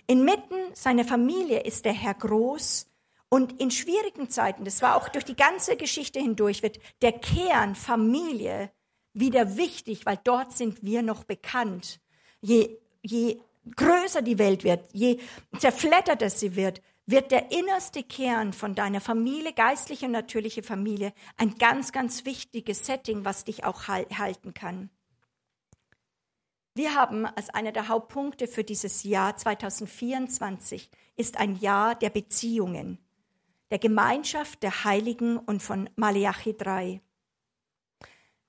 Inmitten 0.07 0.55
seiner 0.73 1.05
Familie 1.05 1.61
ist 1.61 1.85
der 1.85 1.93
Herr 1.93 2.15
groß 2.15 2.87
und 3.29 3.59
in 3.61 3.71
schwierigen 3.71 4.29
Zeiten, 4.29 4.65
das 4.65 4.81
war 4.81 4.95
auch 4.95 5.07
durch 5.09 5.23
die 5.23 5.35
ganze 5.35 5.77
Geschichte 5.77 6.19
hindurch, 6.19 6.63
wird 6.63 6.79
der 7.01 7.13
Kern 7.13 7.75
Familie 7.75 8.71
wieder 9.13 9.57
wichtig, 9.57 10.05
weil 10.05 10.19
dort 10.23 10.53
sind 10.53 10.83
wir 10.83 11.01
noch 11.01 11.23
bekannt. 11.23 11.99
Je, 12.41 12.77
je 13.01 13.39
größer 13.75 14.21
die 14.21 14.39
Welt 14.39 14.63
wird, 14.63 14.89
je 14.93 15.19
zerfletterter 15.57 16.29
sie 16.29 16.55
wird, 16.55 16.81
wird 17.05 17.31
der 17.31 17.51
innerste 17.51 18.03
Kern 18.03 18.53
von 18.53 18.75
deiner 18.75 19.01
Familie, 19.01 19.53
geistliche 19.53 20.05
und 20.05 20.13
natürliche 20.13 20.63
Familie, 20.63 21.13
ein 21.37 21.55
ganz, 21.55 21.91
ganz 21.91 22.25
wichtiges 22.25 22.85
Setting, 22.85 23.25
was 23.25 23.43
dich 23.43 23.63
auch 23.63 23.87
halten 23.87 24.53
kann. 24.53 24.89
Wir 26.73 26.95
haben 26.95 27.25
als 27.25 27.49
einer 27.49 27.73
der 27.73 27.89
Hauptpunkte 27.89 28.47
für 28.47 28.63
dieses 28.63 29.03
Jahr 29.03 29.35
2024 29.35 30.89
ist 31.17 31.37
ein 31.37 31.57
Jahr 31.57 31.95
der 31.95 32.09
Beziehungen, 32.09 32.97
der 33.71 33.79
Gemeinschaft 33.79 34.63
der 34.63 34.85
Heiligen 34.85 35.37
und 35.37 35.61
von 35.61 35.89
Malachi 35.97 36.55
3. 36.55 37.01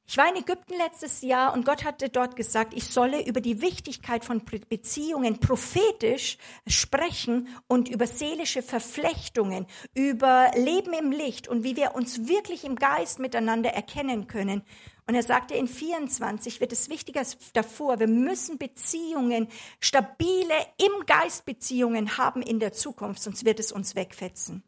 Ich 0.06 0.18
war 0.18 0.28
in 0.28 0.36
Ägypten 0.36 0.74
letztes 0.76 1.22
Jahr 1.22 1.54
und 1.54 1.64
Gott 1.64 1.84
hatte 1.84 2.08
dort 2.08 2.36
gesagt, 2.36 2.74
ich 2.74 2.84
solle 2.84 3.24
über 3.24 3.40
die 3.40 3.62
Wichtigkeit 3.62 4.24
von 4.24 4.42
Beziehungen 4.44 5.38
prophetisch 5.38 6.38
sprechen 6.66 7.48
und 7.68 7.88
über 7.88 8.06
seelische 8.06 8.62
Verflechtungen, 8.62 9.66
über 9.94 10.50
Leben 10.54 10.92
im 10.92 11.12
Licht 11.12 11.48
und 11.48 11.64
wie 11.64 11.76
wir 11.76 11.94
uns 11.94 12.28
wirklich 12.28 12.64
im 12.64 12.76
Geist 12.76 13.20
miteinander 13.20 13.70
erkennen 13.70 14.26
können. 14.26 14.62
Und 15.06 15.14
er 15.14 15.22
sagte, 15.22 15.54
in 15.54 15.66
24 15.66 16.60
wird 16.60 16.72
es 16.72 16.88
wichtiger 16.88 17.20
als 17.20 17.36
davor. 17.52 17.98
Wir 17.98 18.06
müssen 18.06 18.58
Beziehungen, 18.58 19.48
stabile 19.80 20.54
im 20.78 21.06
Geist 21.06 21.44
Beziehungen 21.44 22.18
haben 22.18 22.42
in 22.42 22.60
der 22.60 22.72
Zukunft, 22.72 23.22
sonst 23.22 23.44
wird 23.44 23.60
es 23.60 23.72
uns 23.72 23.94
wegfetzen. 23.94 24.62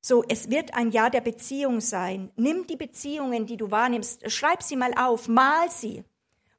So, 0.00 0.24
es 0.28 0.50
wird 0.50 0.74
ein 0.74 0.90
Jahr 0.90 1.10
der 1.10 1.20
Beziehung 1.20 1.80
sein. 1.80 2.30
Nimm 2.36 2.66
die 2.66 2.76
Beziehungen, 2.76 3.46
die 3.46 3.56
du 3.56 3.70
wahrnimmst, 3.70 4.30
schreib 4.30 4.62
sie 4.62 4.76
mal 4.76 4.94
auf, 4.94 5.28
mal 5.28 5.70
sie. 5.70 6.04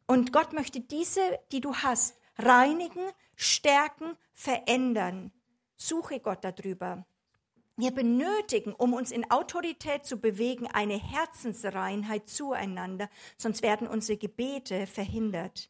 Und 0.07 0.33
Gott 0.33 0.53
möchte 0.53 0.81
diese, 0.81 1.21
die 1.51 1.61
du 1.61 1.75
hast, 1.75 2.17
reinigen, 2.37 3.03
stärken, 3.35 4.17
verändern. 4.33 5.31
Suche 5.75 6.19
Gott 6.19 6.43
darüber. 6.43 7.05
Wir 7.77 7.91
benötigen, 7.91 8.73
um 8.73 8.93
uns 8.93 9.11
in 9.11 9.31
Autorität 9.31 10.05
zu 10.05 10.17
bewegen, 10.17 10.67
eine 10.67 10.97
Herzensreinheit 10.97 12.27
zueinander, 12.27 13.09
sonst 13.37 13.61
werden 13.61 13.87
unsere 13.87 14.17
Gebete 14.17 14.85
verhindert. 14.85 15.69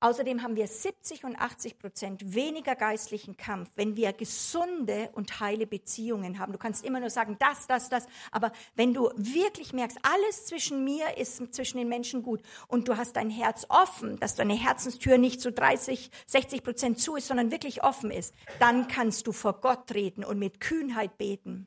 Außerdem 0.00 0.42
haben 0.42 0.56
wir 0.56 0.66
70 0.66 1.24
und 1.24 1.36
80 1.36 1.78
Prozent 1.78 2.34
weniger 2.34 2.76
geistlichen 2.76 3.36
Kampf, 3.36 3.70
wenn 3.74 3.96
wir 3.96 4.12
gesunde 4.12 5.08
und 5.14 5.40
heile 5.40 5.66
Beziehungen 5.66 6.38
haben. 6.38 6.52
Du 6.52 6.58
kannst 6.58 6.84
immer 6.84 7.00
nur 7.00 7.10
sagen, 7.10 7.36
das, 7.38 7.66
das, 7.66 7.88
das. 7.88 8.06
Aber 8.30 8.52
wenn 8.74 8.92
du 8.92 9.10
wirklich 9.16 9.72
merkst, 9.72 9.98
alles 10.02 10.46
zwischen 10.46 10.84
mir 10.84 11.16
ist 11.16 11.54
zwischen 11.54 11.78
den 11.78 11.88
Menschen 11.88 12.22
gut 12.22 12.42
und 12.68 12.88
du 12.88 12.96
hast 12.96 13.16
dein 13.16 13.30
Herz 13.30 13.64
offen, 13.70 14.18
dass 14.20 14.34
deine 14.34 14.54
Herzenstür 14.54 15.16
nicht 15.16 15.40
zu 15.40 15.52
30, 15.52 16.10
60 16.26 16.62
Prozent 16.62 17.00
zu 17.00 17.16
ist, 17.16 17.28
sondern 17.28 17.50
wirklich 17.50 17.82
offen 17.82 18.10
ist, 18.10 18.34
dann 18.58 18.88
kannst 18.88 19.26
du 19.26 19.32
vor 19.32 19.60
Gott 19.60 19.86
treten 19.86 20.22
und 20.22 20.38
mit 20.38 20.60
Kühnheit 20.60 21.16
beten. 21.16 21.66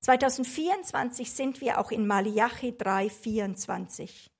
2024 0.00 1.30
sind 1.30 1.60
wir 1.60 1.78
auch 1.78 1.90
in 1.90 2.06
Malachi 2.06 2.76
3, 2.76 3.10
24. 3.10 4.30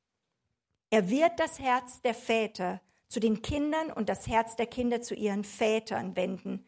Er 0.90 1.08
wird 1.08 1.38
das 1.38 1.60
Herz 1.60 2.02
der 2.02 2.14
Väter 2.14 2.80
zu 3.08 3.20
den 3.20 3.42
Kindern 3.42 3.92
und 3.92 4.08
das 4.08 4.26
Herz 4.26 4.56
der 4.56 4.66
Kinder 4.66 5.00
zu 5.00 5.14
ihren 5.14 5.44
Vätern 5.44 6.16
wenden. 6.16 6.66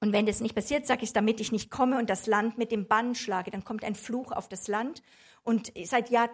Und 0.00 0.12
wenn 0.12 0.26
das 0.26 0.40
nicht 0.40 0.54
passiert, 0.54 0.86
sage 0.86 1.04
ich, 1.04 1.14
damit 1.14 1.40
ich 1.40 1.52
nicht 1.52 1.70
komme 1.70 1.98
und 1.98 2.10
das 2.10 2.26
Land 2.26 2.58
mit 2.58 2.70
dem 2.70 2.86
Bann 2.86 3.14
schlage, 3.14 3.50
dann 3.50 3.64
kommt 3.64 3.82
ein 3.82 3.94
Fluch 3.94 4.30
auf 4.30 4.48
das 4.48 4.68
Land. 4.68 5.02
Und 5.42 5.72
seit 5.84 6.10
Jahr, 6.10 6.28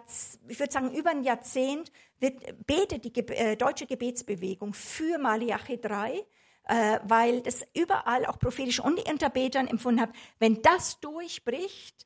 ich 0.47 0.59
würde 0.59 0.73
sagen, 0.73 0.93
über 0.93 1.11
ein 1.11 1.23
Jahrzehnt 1.23 1.91
wird, 2.19 2.65
betet 2.65 3.05
die 3.05 3.17
äh, 3.29 3.55
deutsche 3.55 3.85
Gebetsbewegung 3.85 4.73
für 4.73 5.17
Malachi 5.17 5.79
3, 5.79 6.25
äh, 6.65 6.99
weil 7.03 7.41
das 7.41 7.61
überall 7.73 8.25
auch 8.25 8.37
prophetisch 8.37 8.81
und 8.81 8.99
die 8.99 9.09
Unterbetern 9.09 9.67
empfunden 9.67 10.01
haben, 10.01 10.13
wenn 10.39 10.61
das 10.61 10.99
durchbricht, 10.99 12.05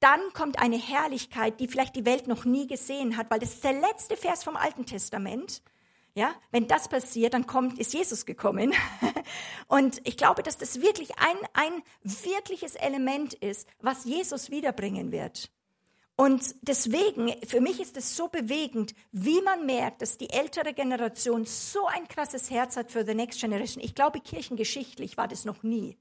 dann 0.00 0.20
kommt 0.32 0.58
eine 0.58 0.76
Herrlichkeit, 0.76 1.60
die 1.60 1.68
vielleicht 1.68 1.96
die 1.96 2.06
Welt 2.06 2.28
noch 2.28 2.44
nie 2.44 2.66
gesehen 2.66 3.16
hat, 3.16 3.30
weil 3.30 3.40
das 3.40 3.54
ist 3.54 3.64
der 3.64 3.72
letzte 3.72 4.16
Vers 4.16 4.44
vom 4.44 4.56
Alten 4.56 4.86
Testament. 4.86 5.62
Ja, 6.14 6.34
wenn 6.50 6.66
das 6.66 6.88
passiert, 6.88 7.34
dann 7.34 7.46
kommt, 7.46 7.78
ist 7.78 7.94
Jesus 7.94 8.26
gekommen. 8.26 8.72
Und 9.68 10.00
ich 10.04 10.16
glaube, 10.16 10.42
dass 10.42 10.56
das 10.56 10.80
wirklich 10.80 11.10
ein, 11.18 11.36
ein 11.52 11.82
wirkliches 12.02 12.74
Element 12.74 13.34
ist, 13.34 13.68
was 13.80 14.04
Jesus 14.04 14.50
wiederbringen 14.50 15.12
wird. 15.12 15.50
Und 16.16 16.56
deswegen, 16.62 17.32
für 17.46 17.60
mich 17.60 17.78
ist 17.78 17.96
es 17.96 18.16
so 18.16 18.26
bewegend, 18.26 18.94
wie 19.12 19.40
man 19.42 19.66
merkt, 19.66 20.02
dass 20.02 20.18
die 20.18 20.30
ältere 20.30 20.74
Generation 20.74 21.44
so 21.44 21.86
ein 21.86 22.08
krasses 22.08 22.50
Herz 22.50 22.76
hat 22.76 22.90
für 22.90 23.04
the 23.04 23.14
next 23.14 23.40
generation. 23.40 23.84
Ich 23.84 23.94
glaube, 23.94 24.18
kirchengeschichtlich 24.18 25.16
war 25.16 25.28
das 25.28 25.44
noch 25.44 25.62
nie 25.62 25.96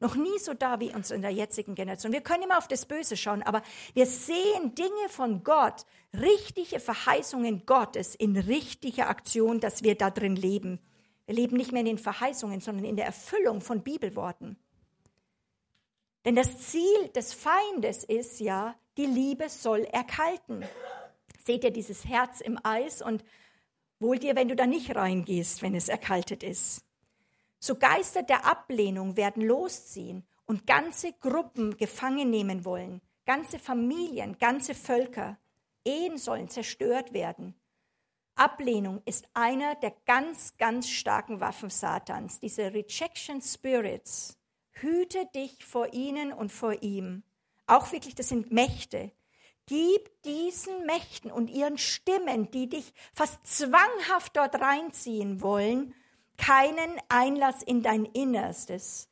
noch 0.00 0.16
nie 0.16 0.38
so 0.38 0.54
da 0.54 0.80
wie 0.80 0.92
uns 0.94 1.10
in 1.10 1.22
der 1.22 1.30
jetzigen 1.30 1.74
Generation. 1.74 2.12
Wir 2.12 2.22
können 2.22 2.42
immer 2.42 2.58
auf 2.58 2.68
das 2.68 2.86
Böse 2.86 3.16
schauen, 3.16 3.42
aber 3.42 3.62
wir 3.94 4.06
sehen 4.06 4.74
Dinge 4.74 5.08
von 5.08 5.44
Gott, 5.44 5.84
richtige 6.14 6.80
Verheißungen 6.80 7.66
Gottes 7.66 8.14
in 8.14 8.36
richtiger 8.36 9.08
Aktion, 9.08 9.60
dass 9.60 9.82
wir 9.82 9.94
da 9.94 10.10
drin 10.10 10.36
leben. 10.36 10.80
Wir 11.26 11.34
leben 11.34 11.56
nicht 11.56 11.72
mehr 11.72 11.80
in 11.80 11.86
den 11.86 11.98
Verheißungen, 11.98 12.60
sondern 12.60 12.84
in 12.84 12.96
der 12.96 13.06
Erfüllung 13.06 13.60
von 13.60 13.82
Bibelworten. 13.82 14.56
Denn 16.24 16.34
das 16.34 16.58
Ziel 16.70 17.08
des 17.14 17.32
Feindes 17.32 18.04
ist 18.04 18.40
ja, 18.40 18.74
die 18.96 19.06
Liebe 19.06 19.48
soll 19.48 19.84
erkalten. 19.84 20.64
Seht 21.44 21.64
ihr 21.64 21.70
dieses 21.70 22.04
Herz 22.04 22.40
im 22.40 22.58
Eis 22.62 23.00
und 23.00 23.24
wohl 23.98 24.18
dir, 24.18 24.34
wenn 24.34 24.48
du 24.48 24.56
da 24.56 24.66
nicht 24.66 24.94
reingehst, 24.94 25.62
wenn 25.62 25.74
es 25.74 25.88
erkaltet 25.88 26.42
ist. 26.42 26.84
So 27.60 27.74
Geister 27.74 28.22
der 28.22 28.46
Ablehnung 28.46 29.16
werden 29.18 29.42
losziehen 29.42 30.26
und 30.46 30.66
ganze 30.66 31.12
Gruppen 31.12 31.76
gefangen 31.76 32.30
nehmen 32.30 32.64
wollen, 32.64 33.02
ganze 33.26 33.58
Familien, 33.58 34.38
ganze 34.38 34.74
Völker. 34.74 35.38
Ehen 35.84 36.18
sollen 36.18 36.48
zerstört 36.48 37.12
werden. 37.12 37.54
Ablehnung 38.34 39.02
ist 39.04 39.28
einer 39.34 39.74
der 39.74 39.94
ganz, 40.06 40.56
ganz 40.56 40.88
starken 40.88 41.40
Waffen 41.40 41.68
Satans, 41.68 42.40
diese 42.40 42.72
Rejection 42.72 43.42
Spirits. 43.42 44.38
Hüte 44.72 45.26
dich 45.34 45.62
vor 45.64 45.92
ihnen 45.92 46.32
und 46.32 46.50
vor 46.50 46.82
ihm. 46.82 47.22
Auch 47.66 47.92
wirklich, 47.92 48.14
das 48.14 48.30
sind 48.30 48.50
Mächte. 48.50 49.12
Gib 49.66 50.22
diesen 50.22 50.86
Mächten 50.86 51.30
und 51.30 51.50
ihren 51.50 51.76
Stimmen, 51.76 52.50
die 52.50 52.68
dich 52.68 52.92
fast 53.12 53.46
zwanghaft 53.46 54.36
dort 54.36 54.54
reinziehen 54.60 55.42
wollen, 55.42 55.94
keinen 56.40 56.98
Einlass 57.10 57.62
in 57.62 57.82
dein 57.82 58.06
Innerstes. 58.06 59.08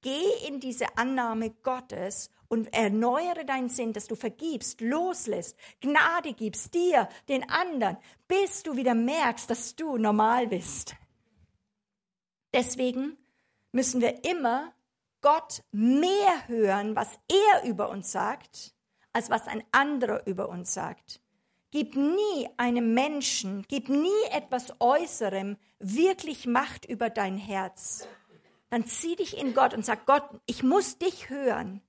Geh 0.00 0.46
in 0.48 0.58
diese 0.58 0.96
Annahme 0.96 1.50
Gottes 1.50 2.30
und 2.48 2.72
erneuere 2.72 3.44
deinen 3.44 3.68
Sinn, 3.68 3.92
dass 3.92 4.06
du 4.06 4.14
vergibst, 4.14 4.80
loslässt, 4.80 5.56
Gnade 5.80 6.32
gibst 6.32 6.74
dir, 6.74 7.08
den 7.28 7.48
anderen, 7.50 7.98
bis 8.26 8.62
du 8.62 8.76
wieder 8.76 8.94
merkst, 8.94 9.50
dass 9.50 9.76
du 9.76 9.98
normal 9.98 10.46
bist. 10.46 10.96
Deswegen 12.54 13.18
müssen 13.72 14.00
wir 14.00 14.24
immer 14.24 14.72
Gott 15.20 15.62
mehr 15.72 16.48
hören, 16.48 16.96
was 16.96 17.10
er 17.28 17.68
über 17.68 17.90
uns 17.90 18.12
sagt, 18.12 18.74
als 19.12 19.28
was 19.28 19.46
ein 19.46 19.62
anderer 19.72 20.26
über 20.26 20.48
uns 20.48 20.72
sagt. 20.72 21.20
Gib 21.76 21.94
nie 21.94 22.48
einem 22.56 22.94
Menschen, 22.94 23.66
gib 23.68 23.90
nie 23.90 24.08
etwas 24.30 24.72
Äußerem 24.80 25.58
wirklich 25.78 26.46
Macht 26.46 26.86
über 26.86 27.10
dein 27.10 27.36
Herz. 27.36 28.08
Dann 28.70 28.86
zieh 28.86 29.14
dich 29.14 29.36
in 29.36 29.52
Gott 29.52 29.74
und 29.74 29.84
sag, 29.84 30.06
Gott, 30.06 30.24
ich 30.46 30.62
muss 30.62 30.96
dich 30.96 31.28
hören. 31.28 31.82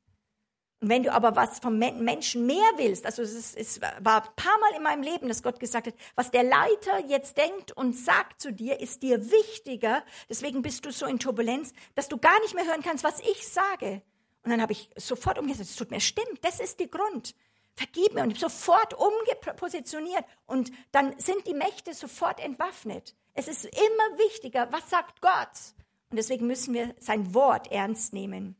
Und 0.81 0.89
wenn 0.89 1.03
du 1.03 1.13
aber 1.13 1.37
was 1.37 1.59
vom 1.59 1.77
Menschen 1.79 2.45
mehr 2.45 2.69
willst, 2.75 3.05
also 3.05 3.21
es, 3.21 3.55
es 3.55 3.79
war 3.79 4.25
ein 4.25 4.35
paar 4.35 4.59
Mal 4.59 4.75
in 4.75 4.83
meinem 4.83 5.03
Leben, 5.03 5.29
dass 5.29 5.41
Gott 5.41 5.57
gesagt 5.57 5.87
hat, 5.87 5.95
was 6.15 6.31
der 6.31 6.43
Leiter 6.43 7.05
jetzt 7.07 7.37
denkt 7.37 7.71
und 7.71 7.95
sagt 7.95 8.41
zu 8.41 8.51
dir, 8.51 8.81
ist 8.81 9.03
dir 9.03 9.31
wichtiger, 9.31 10.03
deswegen 10.29 10.63
bist 10.63 10.85
du 10.85 10.91
so 10.91 11.05
in 11.05 11.17
Turbulenz, 11.17 11.71
dass 11.95 12.09
du 12.09 12.17
gar 12.17 12.37
nicht 12.41 12.55
mehr 12.55 12.65
hören 12.65 12.83
kannst, 12.83 13.05
was 13.05 13.21
ich 13.21 13.47
sage. 13.47 14.01
Und 14.43 14.51
dann 14.51 14.61
habe 14.61 14.73
ich 14.73 14.89
sofort 14.97 15.39
umgesetzt, 15.39 15.69
es 15.69 15.75
tut 15.77 15.91
mir 15.91 16.01
stimmt, 16.01 16.43
das 16.43 16.59
ist 16.59 16.81
der 16.81 16.87
Grund. 16.87 17.35
Vergib 17.77 18.15
mir 18.15 18.23
und 18.23 18.39
sofort 18.39 18.95
umgepositioniert 18.95 20.25
und 20.47 20.71
dann 20.91 21.17
sind 21.19 21.45
die 21.45 21.53
Mächte 21.53 21.93
sofort 21.93 22.39
entwaffnet. 22.39 23.15
Es 23.35 23.47
ist 23.47 23.65
immer 23.65 24.17
wichtiger, 24.17 24.71
was 24.71 24.89
sagt 24.89 25.21
Gott? 25.21 25.75
Und 26.09 26.17
deswegen 26.17 26.47
müssen 26.47 26.73
wir 26.73 26.95
sein 26.97 27.35
Wort 27.35 27.71
ernst 27.71 28.13
nehmen. 28.13 28.55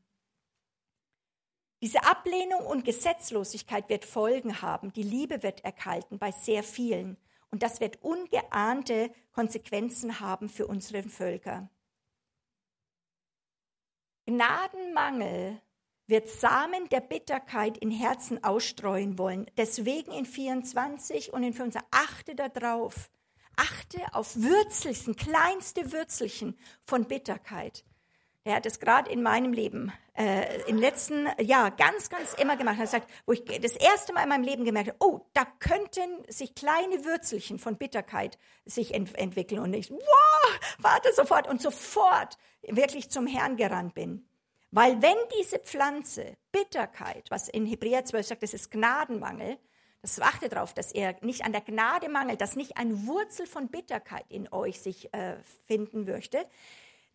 Diese 1.82 2.03
Ablehnung 2.03 2.63
und 2.68 2.86
Gesetzlosigkeit 2.86 3.89
wird 3.89 4.05
Folgen 4.05 4.61
haben. 4.61 4.93
Die 4.93 5.01
Liebe 5.01 5.41
wird 5.41 5.65
erkalten 5.65 6.20
bei 6.20 6.32
sehr 6.32 6.61
vielen. 6.61 7.18
Und 7.49 7.63
das 7.63 7.80
wird 7.80 8.03
ungeahnte 8.03 9.11
Konsequenzen 9.32 10.20
haben 10.20 10.47
für 10.47 10.68
unsere 10.68 11.01
Völker. 11.01 11.72
Gnadenmangel 14.28 15.59
wird 16.08 16.30
Samen 16.30 16.89
der 16.89 17.01
Bitterkeit 17.01 17.78
in 17.78 17.91
Herzen 17.91 18.43
ausstreuen 18.43 19.18
wollen. 19.18 19.45
Deswegen 19.58 20.12
in 20.12 20.26
24 20.26 21.34
und 21.34 21.43
in 21.43 21.53
25 21.53 21.88
achte 21.91 22.36
darauf. 22.36 23.10
Achte 23.55 23.99
auf 24.14 24.36
Würzelchen, 24.36 25.16
kleinste 25.16 25.91
Würzelchen 25.91 26.58
von 26.86 27.05
Bitterkeit. 27.05 27.84
Er 28.43 28.55
hat 28.55 28.66
es 28.66 28.80
gerade 28.80 29.12
in 29.12 29.24
meinem 29.24 29.51
Leben 29.51 29.91
äh, 30.18 30.62
im 30.68 30.78
letzten 30.78 31.28
Jahr 31.41 31.70
ganz, 31.70 32.10
ganz 32.10 32.34
immer 32.34 32.55
gemacht. 32.55 32.76
Er 32.76 32.84
hat 32.84 32.86
gesagt, 32.86 33.12
wo 33.26 33.34
ich 33.34 33.43
das 33.43 33.74
erste 33.74 34.14
Mal 34.14 34.24
in 34.24 34.30
meinem 34.30 34.43
Leben 34.43 34.64
gemerkt 34.64 34.89
habe, 34.89 34.97
oh, 34.99 35.26
da 35.34 35.43
könnten 35.60 36.24
sich 36.30 36.55
kleine 36.55 37.03
Würzelchen 37.03 37.60
von 37.60 37.78
Bitterkeit 37.78 38.38
sich 38.64 38.93
ent 38.93 39.14
entwickeln. 39.18 39.60
Und 39.60 39.74
ich, 39.74 39.91
wow, 39.91 40.60
warte 40.78 41.14
sofort 41.14 41.47
und 41.47 41.62
sofort 41.62 42.38
wirklich 42.62 43.10
zum 43.10 43.28
Herrn 43.28 43.58
gerannt 43.58 43.95
bin. 43.95 44.26
Weil 44.72 45.01
wenn 45.01 45.18
diese 45.39 45.59
Pflanze 45.59 46.36
Bitterkeit, 46.51 47.30
was 47.32 47.47
in 47.47 47.65
Hebräer 47.65 48.05
12 48.05 48.28
sagt, 48.28 48.43
das 48.43 48.53
ist 48.53 48.72
Gnadenmangel, 48.72 49.57
das 50.01 50.20
achte 50.20 50.49
darauf, 50.49 50.74
dass 50.74 50.91
er 50.91 51.15
nicht 51.22 51.43
an 51.43 51.51
der 51.51 51.61
Gnade 51.61 52.09
mangelt, 52.09 52.41
dass 52.41 52.55
nicht 52.55 52.78
ein 52.78 53.07
Wurzel 53.07 53.45
von 53.45 53.70
Bitterkeit 53.70 54.26
in 54.30 54.51
euch 54.51 54.80
sich 54.80 55.13
äh, 55.13 55.38
finden 55.65 56.05
möchte, 56.05 56.45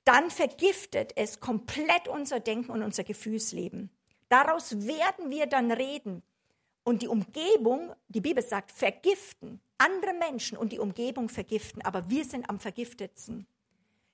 dann 0.05 0.31
vergiftet 0.31 1.13
es 1.17 1.41
komplett 1.41 2.09
unser 2.09 2.41
Denken 2.41 2.73
und 2.73 2.83
unser 2.83 3.05
Gefühlsleben. 3.05 3.91
Daraus 4.29 4.87
werden 4.87 5.31
wir 5.31 5.47
dann 5.47 5.71
reden. 5.71 6.23
Und 6.85 7.03
die 7.03 7.09
Umgebung, 7.09 7.93
die 8.09 8.21
Bibel 8.21 8.43
sagt, 8.43 8.73
vergiften. 8.73 9.61
Andere 9.79 10.15
Menschen 10.15 10.59
und 10.59 10.73
die 10.73 10.79
Umgebung 10.79 11.29
vergiften, 11.29 11.83
aber 11.83 12.09
wir 12.11 12.25
sind 12.25 12.49
am 12.49 12.59
vergiftetsten. 12.59 13.47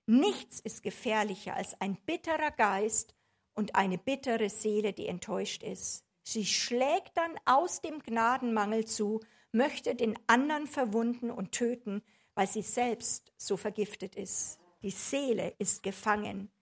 Nichts 0.07 0.61
ist 0.61 0.83
gefährlicher 0.83 1.55
als 1.55 1.79
ein 1.81 1.97
bitterer 2.07 2.51
Geist 2.51 3.15
und 3.59 3.75
eine 3.75 3.99
bittere 3.99 4.51
Seele, 4.51 4.93
die 4.93 5.09
enttäuscht 5.09 5.65
ist. 5.65 6.05
Sie 6.23 6.47
schlägt 6.47 7.17
dann 7.17 7.35
aus 7.45 7.81
dem 7.81 7.99
Gnadenmangel 7.99 8.85
zu, 8.85 9.21
möchte 9.51 9.97
den 9.97 10.17
anderen 10.29 10.69
verwunden 10.69 11.33
und 11.33 11.51
töten, 11.51 12.05
weil 12.35 12.47
sie 12.47 12.63
selbst 12.63 13.33
so 13.37 13.57
vergiftet 13.57 14.15
ist. 14.15 14.61
Die 14.83 14.93
Seele 14.93 15.57
ist 15.59 15.83
gefangen. 15.83 16.53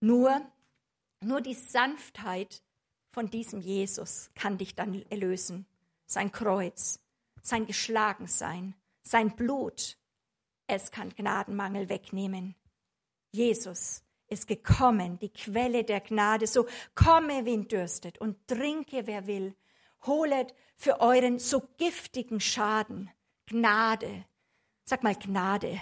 Nur, 0.00 0.42
nur 1.22 1.40
die 1.40 1.54
Sanftheit 1.54 2.62
von 3.10 3.30
diesem 3.30 3.62
Jesus 3.62 4.30
kann 4.34 4.58
dich 4.58 4.74
dann 4.74 5.00
erlösen. 5.08 5.64
Sein 6.04 6.32
Kreuz, 6.32 7.00
sein 7.40 7.64
Geschlagensein, 7.64 8.74
sein 9.02 9.34
Blut, 9.34 9.96
es 10.66 10.90
kann 10.90 11.14
Gnadenmangel 11.14 11.88
wegnehmen. 11.88 12.56
Jesus 13.30 14.04
ist 14.32 14.48
gekommen, 14.48 15.18
die 15.20 15.28
Quelle 15.28 15.84
der 15.84 16.00
Gnade. 16.00 16.46
So 16.46 16.66
komme, 16.94 17.44
wen 17.44 17.68
dürstet, 17.68 18.18
und 18.18 18.36
trinke, 18.48 19.06
wer 19.06 19.26
will. 19.26 19.54
Holet 20.06 20.54
für 20.76 21.00
euren 21.00 21.38
so 21.38 21.62
giftigen 21.78 22.40
Schaden 22.40 23.10
Gnade. 23.46 24.24
Sag 24.84 25.02
mal 25.02 25.14
Gnade. 25.14 25.80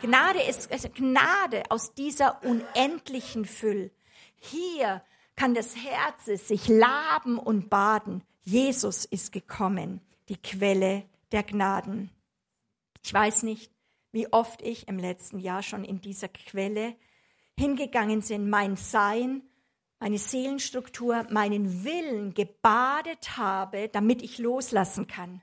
Gnade 0.00 0.42
ist 0.42 0.72
also 0.72 0.88
Gnade 0.88 1.62
aus 1.68 1.94
dieser 1.94 2.42
unendlichen 2.42 3.44
Füll. 3.44 3.90
Hier 4.36 5.02
kann 5.36 5.54
das 5.54 5.76
Herz 5.76 6.46
sich 6.48 6.68
laben 6.68 7.38
und 7.38 7.70
baden. 7.70 8.24
Jesus 8.42 9.04
ist 9.04 9.32
gekommen, 9.32 10.00
die 10.28 10.36
Quelle 10.36 11.04
der 11.32 11.42
Gnaden. 11.42 12.10
Ich 13.04 13.12
weiß 13.12 13.42
nicht, 13.42 13.70
wie 14.12 14.32
oft 14.32 14.62
ich 14.62 14.88
im 14.88 14.98
letzten 14.98 15.38
Jahr 15.38 15.62
schon 15.62 15.84
in 15.84 16.00
dieser 16.00 16.28
Quelle 16.28 16.96
hingegangen 17.60 18.22
bin, 18.22 18.50
mein 18.50 18.76
Sein, 18.76 19.42
meine 19.98 20.18
Seelenstruktur, 20.18 21.26
meinen 21.30 21.84
Willen 21.84 22.34
gebadet 22.34 23.36
habe, 23.36 23.88
damit 23.88 24.22
ich 24.22 24.38
loslassen 24.38 25.06
kann 25.06 25.42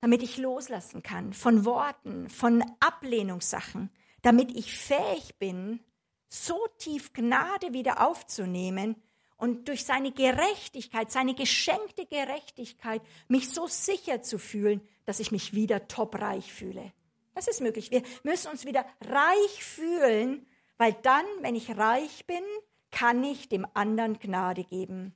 damit 0.00 0.22
ich 0.22 0.36
loslassen 0.38 1.02
kann 1.02 1.32
von 1.32 1.64
Worten, 1.64 2.28
von 2.28 2.64
Ablehnungssachen, 2.80 3.90
damit 4.22 4.54
ich 4.56 4.76
fähig 4.76 5.36
bin, 5.38 5.80
so 6.28 6.58
tief 6.78 7.12
Gnade 7.12 7.72
wieder 7.72 8.06
aufzunehmen 8.06 8.96
und 9.36 9.68
durch 9.68 9.84
seine 9.84 10.12
Gerechtigkeit, 10.12 11.10
seine 11.10 11.34
geschenkte 11.34 12.06
Gerechtigkeit, 12.06 13.02
mich 13.28 13.50
so 13.50 13.66
sicher 13.66 14.22
zu 14.22 14.38
fühlen, 14.38 14.80
dass 15.04 15.20
ich 15.20 15.32
mich 15.32 15.54
wieder 15.54 15.88
topreich 15.88 16.52
fühle. 16.52 16.92
Das 17.34 17.48
ist 17.48 17.60
möglich. 17.60 17.90
Wir 17.90 18.02
müssen 18.24 18.50
uns 18.50 18.66
wieder 18.66 18.84
reich 19.00 19.64
fühlen, 19.64 20.46
weil 20.78 20.94
dann, 20.94 21.26
wenn 21.40 21.54
ich 21.54 21.76
reich 21.76 22.24
bin, 22.26 22.42
kann 22.90 23.22
ich 23.22 23.48
dem 23.48 23.66
anderen 23.74 24.18
Gnade 24.18 24.64
geben. 24.64 25.14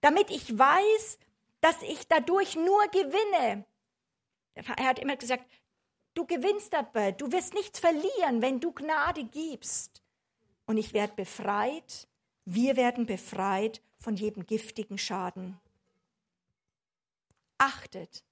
Damit 0.00 0.30
ich 0.30 0.58
weiß, 0.58 1.18
dass 1.60 1.80
ich 1.82 2.08
dadurch 2.08 2.56
nur 2.56 2.86
gewinne, 2.88 3.64
er 4.54 4.86
hat 4.86 4.98
immer 4.98 5.16
gesagt, 5.16 5.44
du 6.14 6.26
gewinnst 6.26 6.72
dabei, 6.72 7.12
du 7.12 7.30
wirst 7.32 7.54
nichts 7.54 7.78
verlieren, 7.78 8.42
wenn 8.42 8.60
du 8.60 8.72
Gnade 8.72 9.24
gibst. 9.24 10.02
Und 10.66 10.78
ich 10.78 10.92
werde 10.92 11.14
befreit, 11.14 12.08
wir 12.44 12.76
werden 12.76 13.06
befreit 13.06 13.82
von 13.98 14.16
jedem 14.16 14.46
giftigen 14.46 14.98
Schaden. 14.98 15.60
Achtet 17.58 18.24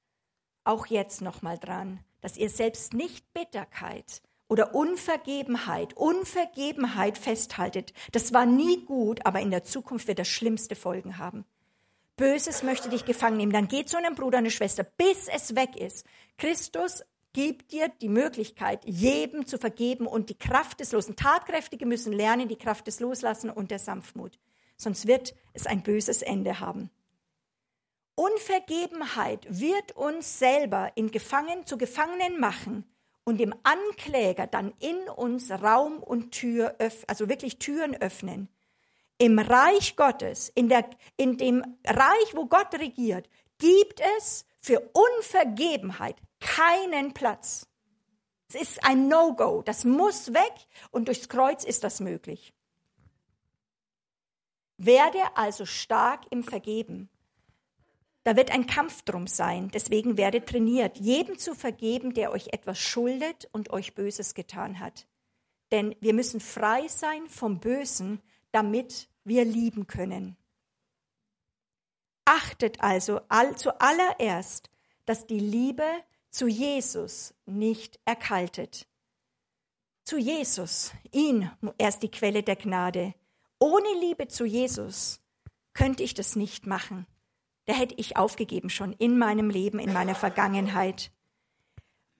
auch 0.64 0.87
jetzt 0.87 1.20
nochmal 1.20 1.59
dran, 1.59 2.05
dass 2.20 2.37
ihr 2.37 2.51
selbst 2.51 2.95
nicht 2.95 3.33
Bitterkeit 3.33 4.22
oder 4.53 4.74
Unvergebenheit, 4.74 5.96
Unvergebenheit 5.96 7.16
festhaltet. 7.16 7.94
Das 8.12 8.34
war 8.34 8.44
nie 8.44 8.84
gut, 8.84 9.24
aber 9.24 9.40
in 9.40 9.50
der 9.50 9.64
Zukunft 9.64 10.09
wird 10.09 10.18
das 10.18 10.28
schlimmste 10.28 10.74
Folgen 10.74 11.16
haben. 11.16 11.46
Böses 12.18 12.62
möchte 12.62 12.90
dich 12.90 13.07
gefangen 13.07 13.38
nehmen, 13.38 13.55
dann 13.55 13.66
geh 13.66 13.86
zu 13.86 13.96
einem 13.96 14.14
Bruder, 14.14 14.36
eine 14.36 14.50
Schwester, 14.50 14.84
bis 14.84 15.26
es 15.28 15.57
weg 15.57 15.76
ist. 15.76 16.05
Christus 16.36 17.03
gibt 17.32 17.72
dir 17.72 17.88
die 18.03 18.11
Möglichkeit, 18.11 18.84
jedem 18.84 19.46
zu 19.46 19.57
vergeben 19.57 20.07
und 20.07 20.28
die 20.28 20.38
Kraft 20.38 20.80
des 20.80 20.92
Losen. 20.92 21.16
Tatkräftige 21.16 21.86
müssen 21.86 22.12
lernen, 22.12 22.48
die 22.48 22.57
Kraft 22.57 22.86
des 22.86 23.00
Loslassen 23.00 23.48
und 23.48 23.70
der 23.70 23.78
Sanftmut. 23.78 24.38
Sonst 24.76 25.07
wird 25.07 25.34
es 25.55 25.66
ein 25.66 25.82
böses 25.82 26.20
Ende 26.20 26.61
haben. 26.61 26.90
Unvergebenheit 28.16 29.46
wird 29.48 29.96
uns 29.96 30.38
selber 30.38 30.92
in 30.94 31.11
Gefangen, 31.11 31.64
zu 31.64 31.78
Gefangenen 31.78 32.38
machen 32.38 32.84
und 33.25 33.39
dem 33.39 33.55
Ankläger 33.62 34.47
dann 34.47 34.73
in 34.81 35.09
uns 35.09 35.51
Raum 35.51 36.03
und 36.03 36.33
Tür, 36.33 36.77
also 37.07 37.29
wirklich 37.29 37.59
Türen 37.59 37.95
öffnen. 37.95 38.49
Im 39.18 39.39
Reich 39.39 39.97
Gottes, 39.97 40.49
in, 40.49 40.68
der, 40.68 40.89
in 41.16 41.37
dem 41.37 41.62
Reich, 41.87 42.35
wo 42.35 42.47
Gott 42.47 42.75
regiert, 42.75 43.29
gibt 43.59 44.01
es 44.18 44.45
für 44.61 44.81
Unvergebenheit 44.93 46.16
keinen 46.41 47.14
Platz. 47.14 47.68
Es 48.49 48.61
ist 48.61 48.85
ein 48.85 49.09
No-Go. 49.09 49.62
Das 49.62 49.85
muss 49.85 50.35
weg 50.35 50.53
und 50.91 51.09
durchs 51.09 51.29
Kreuz 51.29 51.64
ist 51.64 51.85
das 51.85 52.01
möglich. 52.01 52.53
Werde 54.77 55.37
also 55.37 55.64
stark 55.64 56.25
im 56.31 56.43
Vergeben. 56.43 57.09
Da 58.25 58.37
wird 58.37 58.53
ein 58.53 58.66
Kampf 58.66 59.03
drum 59.03 59.27
sein, 59.27 59.70
deswegen 59.73 60.16
werde 60.16 60.45
trainiert, 60.45 60.99
jedem 60.99 61.39
zu 61.39 61.55
vergeben, 61.55 62.14
der 62.14 62.31
euch 62.31 62.49
etwas 62.53 62.79
schuldet 62.79 63.49
und 63.53 63.70
euch 63.70 63.95
Böses 63.95 64.35
getan 64.35 64.79
hat. 64.79 65.07
Denn 65.73 65.97
wir 66.01 66.14
müssen 66.14 66.41
frei 66.41 66.87
sein 66.87 67.27
vom 67.27 67.59
Bösen, 67.59 68.20
damit 68.53 69.09
wir 69.25 69.45
lieben 69.45 69.87
können. 69.87 70.37
Achtet 72.25 72.81
also 72.81 73.20
all, 73.29 73.57
zuallererst, 73.57 74.70
dass 75.05 75.27
die 75.27 75.41
Liebe 75.41 75.87
zu 76.31 76.47
Jesus 76.47 77.35
nicht 77.47 77.99
erkaltet. 78.05 78.87
Zu 80.05 80.18
Jesus, 80.18 80.93
ihn, 81.11 81.51
er 81.79 81.89
ist 81.89 82.03
die 82.03 82.11
Quelle 82.11 82.43
der 82.43 82.57
Gnade. 82.57 83.14
Ohne 83.59 83.89
Liebe 84.01 84.29
zu 84.29 84.45
Jesus 84.45 85.20
könnte 85.73 86.03
ich 86.03 86.14
das 86.14 86.37
nicht 86.37 86.66
machen. 86.66 87.07
Da 87.67 87.75
hätte 87.75 87.95
ich 87.97 88.17
aufgegeben 88.17 88.71
schon 88.71 88.93
in 88.93 89.19
meinem 89.19 89.51
Leben, 89.51 89.79
in 89.79 89.93
meiner 89.93 90.15
Vergangenheit. 90.15 91.13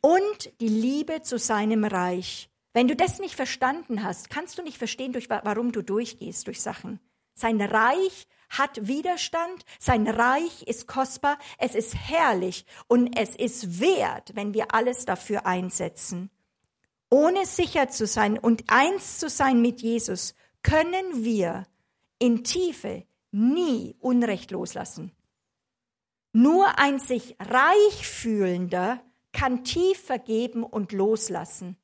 Und 0.01 0.53
die 0.61 0.68
Liebe 0.68 1.22
zu 1.22 1.38
seinem 1.38 1.84
Reich. 1.84 2.49
Wenn 2.72 2.88
du 2.88 2.97
das 2.97 3.18
nicht 3.18 3.34
verstanden 3.34 4.03
hast, 4.03 4.30
kannst 4.30 4.59
du 4.59 4.62
nicht 4.62 4.78
verstehen, 4.78 5.12
durch, 5.12 5.28
warum 5.28 5.72
du 5.72 5.82
durchgehst 5.82 6.47
durch 6.47 6.61
Sachen. 6.61 7.01
Sein 7.34 7.61
Reich 7.61 8.26
hat 8.49 8.86
Widerstand, 8.86 9.64
sein 9.78 10.07
Reich 10.07 10.62
ist 10.64 10.86
kostbar, 10.86 11.38
es 11.59 11.74
ist 11.74 11.95
herrlich 11.95 12.66
und 12.86 13.18
es 13.18 13.34
ist 13.34 13.80
wert, 13.80 14.34
wenn 14.34 14.55
wir 14.55 14.74
alles 14.74 15.05
dafür 15.05 15.47
einsetzen. 15.47 16.30
Ohne 17.11 17.47
sicher 17.47 17.88
zu 17.88 18.07
sein 18.07 18.38
und 18.38 18.64
eins 18.68 19.18
zu 19.18 19.28
sein 19.28 19.61
mit 19.61 19.82
Jesus, 19.82 20.34
können 20.62 21.24
wir 21.24 21.66
in 22.18 22.45
Tiefe 22.45 23.05
nie 23.32 23.97
Unrecht 24.01 24.51
loslassen. 24.51 25.12
Nur 26.32 26.78
ein 26.78 26.98
sich 26.98 27.36
reich 27.38 28.06
fühlender 28.06 29.02
kann 29.32 29.64
tief 29.64 29.98
vergeben 29.98 30.64
und 30.64 30.92
loslassen. 30.92 31.76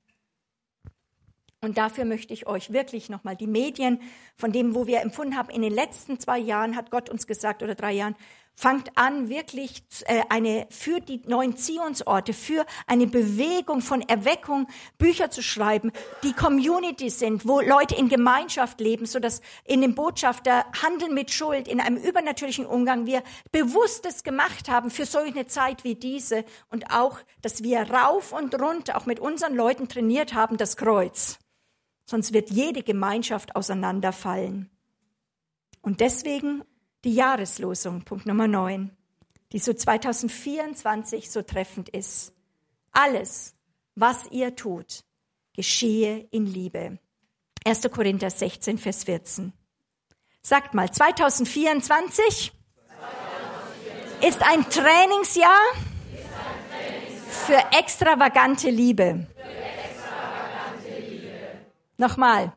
Und 1.61 1.76
dafür 1.76 2.05
möchte 2.05 2.32
ich 2.32 2.46
euch 2.46 2.72
wirklich 2.72 3.09
nochmal 3.09 3.36
die 3.36 3.49
Medien, 3.49 4.01
von 4.36 4.53
dem, 4.53 4.74
wo 4.74 4.86
wir 4.86 5.01
empfunden 5.01 5.36
haben, 5.36 5.51
in 5.51 5.62
den 5.62 5.72
letzten 5.72 6.20
zwei 6.20 6.38
Jahren 6.38 6.76
hat 6.76 6.90
Gott 6.90 7.11
uns 7.11 7.26
gesagt 7.26 7.62
oder 7.62 7.74
drei 7.74 7.92
Jahren, 7.92 8.14
fangt 8.59 8.91
an, 8.99 9.29
wirklich 9.29 9.85
äh, 10.07 10.23
eine, 10.31 10.67
für 10.69 10.99
die 10.99 11.23
neuen 11.27 11.57
Zionsorte, 11.57 12.33
für 12.33 12.67
eine 12.89 13.07
Bewegung 13.07 13.83
von 13.83 14.03
Erweckung 14.03 14.67
Bücher 14.99 15.31
zu 15.31 15.43
schreiben, 15.45 15.93
die 16.25 16.33
Community 16.33 17.09
sind, 17.09 17.47
wo 17.47 17.61
Leute 17.61 17.95
in 17.95 18.09
Gemeinschaft 18.09 18.81
leben, 18.81 19.07
so 19.07 19.21
dass 19.21 19.43
in 19.65 19.81
dem 19.81 19.95
Botschafter 19.95 20.65
Handeln 20.83 21.15
mit 21.15 21.31
Schuld, 21.31 21.69
in 21.69 21.81
einem 21.81 21.99
übernatürlichen 21.99 22.67
Umgang 22.67 23.07
wir 23.07 23.23
Bewusstes 23.53 24.25
gemacht 24.25 24.69
haben 24.69 24.91
für 24.91 25.07
solche 25.07 25.47
Zeit 25.47 25.85
wie 25.85 25.95
diese 25.95 26.45
und 26.69 26.91
auch, 26.91 27.21
dass 27.43 27.63
wir 27.63 27.83
rauf 27.83 28.33
und 28.33 28.61
runter 28.61 28.97
auch 28.97 29.07
mit 29.07 29.21
unseren 29.21 29.55
Leuten 29.55 29.89
trainiert 29.89 30.35
haben, 30.35 30.57
das 30.57 30.77
Kreuz. 30.77 31.39
Sonst 32.07 32.33
wird 32.33 32.51
jede 32.51 32.83
Gemeinschaft 32.83 33.55
auseinanderfallen. 33.55 34.69
Und 35.81 36.01
deswegen 36.01 36.65
die 37.05 37.14
Jahreslosung, 37.14 38.03
Punkt 38.03 38.26
Nummer 38.26 38.49
9, 38.49 38.90
die 39.53 39.59
so 39.59 39.72
2024 39.72 41.30
so 41.30 41.42
treffend 41.42 41.88
ist. 41.88 42.32
Alles, 42.92 43.55
was 43.94 44.30
ihr 44.30 44.55
tut, 44.57 45.05
geschehe 45.55 46.26
in 46.30 46.46
Liebe. 46.46 46.99
1. 47.64 47.82
Korinther 47.90 48.30
16, 48.30 48.78
Vers 48.78 49.05
14. 49.05 49.53
Sagt 50.42 50.74
mal, 50.74 50.90
2024 50.90 52.53
ist 54.26 54.42
ein 54.42 54.68
Trainingsjahr 54.68 55.61
für 57.46 57.78
extravagante 57.78 58.70
Liebe. 58.70 59.26
Nochmal, 61.96 62.53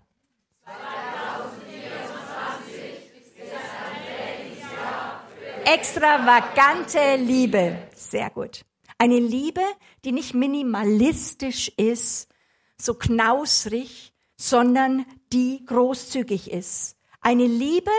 Extravagante 5.65 7.17
Liebe. 7.17 7.77
Sehr 7.95 8.29
gut. 8.29 8.65
Eine 8.97 9.19
Liebe, 9.19 9.61
die 10.03 10.11
nicht 10.11 10.33
minimalistisch 10.33 11.69
ist, 11.77 12.29
so 12.77 12.93
knausrig, 12.95 14.13
sondern 14.37 15.05
die 15.31 15.63
großzügig 15.65 16.51
ist. 16.51 16.97
Eine 17.21 17.45
Liebe, 17.45 17.91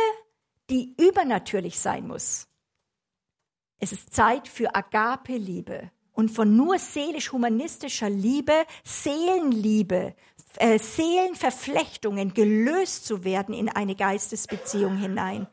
die 0.70 0.94
übernatürlich 0.98 1.78
sein 1.78 2.06
muss. 2.06 2.48
Es 3.78 3.92
ist 3.92 4.12
Zeit 4.12 4.48
für 4.48 4.74
Agape-Liebe 4.74 5.90
und 6.12 6.30
von 6.30 6.56
nur 6.56 6.78
seelisch-humanistischer 6.78 8.10
Liebe, 8.10 8.64
Seelenliebe, 8.84 10.14
äh, 10.56 10.78
Seelenverflechtungen 10.78 12.34
gelöst 12.34 13.06
zu 13.06 13.24
werden 13.24 13.54
in 13.54 13.68
eine 13.68 13.94
Geistesbeziehung 13.94 14.96
hinein. 14.96 15.46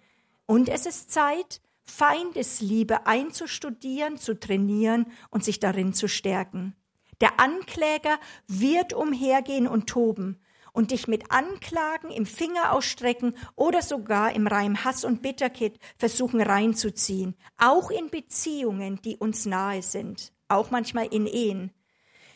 Und 0.45 0.70
es 0.70 0.86
ist 0.86 1.12
Zeit 1.12 1.62
Feindesliebe 1.89 3.05
einzustudieren, 3.05 4.17
zu 4.17 4.39
trainieren 4.39 5.07
und 5.29 5.43
sich 5.43 5.59
darin 5.59 5.93
zu 5.93 6.07
stärken. 6.07 6.75
Der 7.21 7.39
Ankläger 7.39 8.17
wird 8.47 8.93
umhergehen 8.93 9.67
und 9.67 9.87
toben 9.87 10.39
und 10.71 10.91
dich 10.91 11.07
mit 11.07 11.31
Anklagen 11.31 12.11
im 12.11 12.25
Finger 12.25 12.71
ausstrecken 12.71 13.35
oder 13.55 13.81
sogar 13.81 14.33
im 14.33 14.47
Reim 14.47 14.83
Hass 14.85 15.03
und 15.03 15.21
Bitterkeit 15.21 15.77
versuchen 15.97 16.41
reinzuziehen, 16.41 17.35
auch 17.57 17.91
in 17.91 18.09
Beziehungen, 18.09 19.01
die 19.01 19.17
uns 19.17 19.45
nahe 19.45 19.81
sind, 19.81 20.31
auch 20.47 20.71
manchmal 20.71 21.07
in 21.07 21.25
Ehen. 21.25 21.71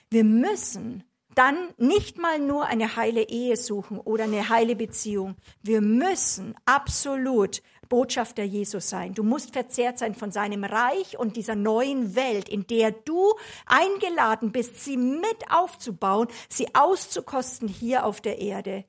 Wir 0.10 0.24
müssen 0.24 1.04
dann 1.36 1.56
nicht 1.78 2.18
mal 2.18 2.40
nur 2.40 2.66
eine 2.66 2.96
heile 2.96 3.28
Ehe 3.30 3.58
suchen 3.58 4.00
oder 4.00 4.26
eine 4.26 4.50
heile 4.50 4.76
Beziehung. 4.76 5.36
Wir 5.62 5.82
müssen 5.82 6.56
absolut 6.66 7.62
Botschafter 7.94 8.42
Jesus 8.42 8.90
sein. 8.90 9.14
Du 9.14 9.22
musst 9.22 9.54
verzehrt 9.54 10.00
sein 10.00 10.16
von 10.16 10.32
seinem 10.32 10.64
Reich 10.64 11.20
und 11.20 11.38
dieser 11.38 11.54
neuen 11.54 12.16
Welt, 12.16 12.50
in 12.50 12.66
der 12.66 12.90
du 12.90 13.36
eingeladen 13.68 14.52
bist, 14.52 14.84
sie 14.84 14.98
mit 14.98 15.52
aufzubauen, 15.52 16.28
sie 16.50 16.74
auszukosten 16.74 17.68
hier 17.68 18.08
auf 18.08 18.20
der 18.20 18.40
Erde. 18.40 18.86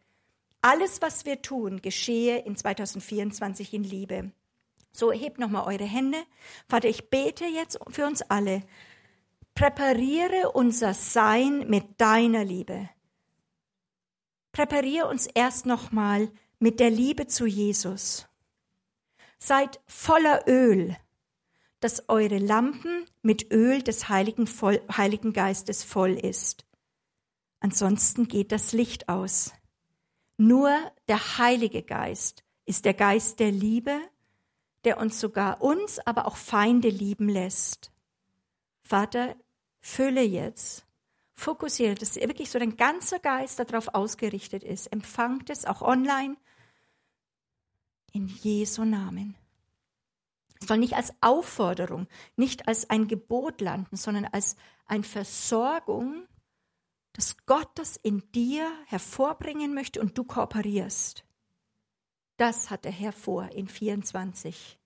Alles, 0.63 1.03
was 1.03 1.27
wir 1.27 1.43
tun, 1.43 1.83
geschehe 1.83 2.39
in 2.39 2.57
2024 2.57 3.75
in 3.75 3.85
Liebe. 3.85 4.33
So, 4.91 5.13
hebt 5.13 5.39
nochmal 5.39 5.67
eure 5.67 5.85
Hände. 5.85 6.17
Vater, 6.67 6.89
ich 6.89 7.11
bete 7.11 7.45
jetzt 7.45 7.79
für 7.91 8.07
uns 8.07 8.23
alle. 8.23 8.63
Präpariere 9.55 10.53
unser 10.53 10.95
Sein 10.95 11.69
mit 11.69 12.01
deiner 12.01 12.43
Liebe. 12.43 12.89
Präpariere 14.53 15.09
uns 15.09 15.27
erst 15.27 15.67
nochmal 15.67 16.31
mit 16.59 16.81
der 16.81 16.89
Liebe 16.89 17.27
zu 17.27 17.45
Jesus. 17.45 18.27
Seid 19.39 19.81
voller 19.87 20.49
Öl, 20.49 20.97
dass 21.81 22.09
eure 22.09 22.39
Lampen 22.39 23.07
mit 23.23 23.53
Öl 23.53 23.83
des 23.83 24.09
Heiligen, 24.09 24.47
voll, 24.47 24.81
Heiligen 24.97 25.33
Geistes 25.33 25.85
voll 25.85 26.13
ist. 26.13 26.65
Ansonsten 27.61 28.29
geht 28.29 28.53
das 28.53 28.73
Licht 28.73 29.09
aus. 29.09 29.53
Nur 30.37 30.71
der 31.09 31.39
Heilige 31.39 31.83
Geist 31.83 32.45
ist 32.67 32.85
der 32.85 32.95
Geist 32.95 33.41
der 33.41 33.53
Liebe, 33.53 34.01
der 34.85 34.99
uns 34.99 35.21
sogar 35.21 35.63
uns, 35.63 35.99
aber 35.99 36.27
auch 36.27 36.37
Feinde 36.37 36.89
lieben 36.89 37.29
lässt. 37.29 37.93
Vater, 38.83 39.37
fülle 39.81 40.23
jetzt, 40.23 40.87
fokussiere, 41.35 41.95
dass 41.95 42.17
wirklich 42.17 42.51
so 42.51 42.59
dein 42.59 42.77
ganzer 42.77 43.19
Geist 43.19 43.59
darauf 43.59 43.95
ausgerichtet 43.95 44.63
ist. 44.63 44.87
Empfangt 44.93 45.51
es 45.51 45.65
auch 45.65 45.83
online 45.83 46.37
in 48.15 48.29
Jesu 48.29 48.85
Namen. 48.85 49.35
Es 50.61 50.69
soll 50.69 50.79
nicht 50.79 50.95
als 50.95 51.13
Aufforderung, 51.21 52.07
nicht 52.37 52.69
als 52.69 52.89
ein 52.89 53.09
Gebot 53.09 53.61
landen, 53.61 53.97
sondern 53.97 54.25
als 54.25 54.57
eine 54.87 55.03
Versorgung, 55.03 56.27
dass 57.13 57.37
Gott 57.45 57.69
das 57.75 57.97
in 57.97 58.23
dir 58.33 58.71
hervorbringen 58.87 59.75
möchte 59.75 60.01
und 60.01 60.17
du 60.17 60.25
kooperierst. 60.25 61.25
Das 62.37 62.71
hat 62.71 62.85
der 62.85 62.93
Herr 62.93 63.13
vor 63.13 63.51
in 63.53 63.69
24. 63.69 64.79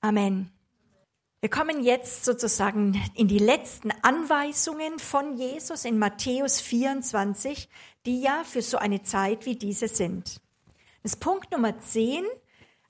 Amen. 0.00 0.52
Wir 1.40 1.50
kommen 1.50 1.84
jetzt 1.84 2.24
sozusagen 2.24 3.00
in 3.14 3.28
die 3.28 3.38
letzten 3.38 3.92
Anweisungen 4.02 4.98
von 4.98 5.36
Jesus 5.36 5.84
in 5.84 5.98
Matthäus 5.98 6.60
24, 6.60 7.68
die 8.08 8.22
ja 8.22 8.42
für 8.42 8.62
so 8.62 8.78
eine 8.78 9.02
Zeit 9.02 9.44
wie 9.44 9.56
diese 9.56 9.86
sind. 9.86 10.40
Das 11.02 11.16
Punkt 11.16 11.52
Nummer 11.52 11.78
10, 11.78 12.24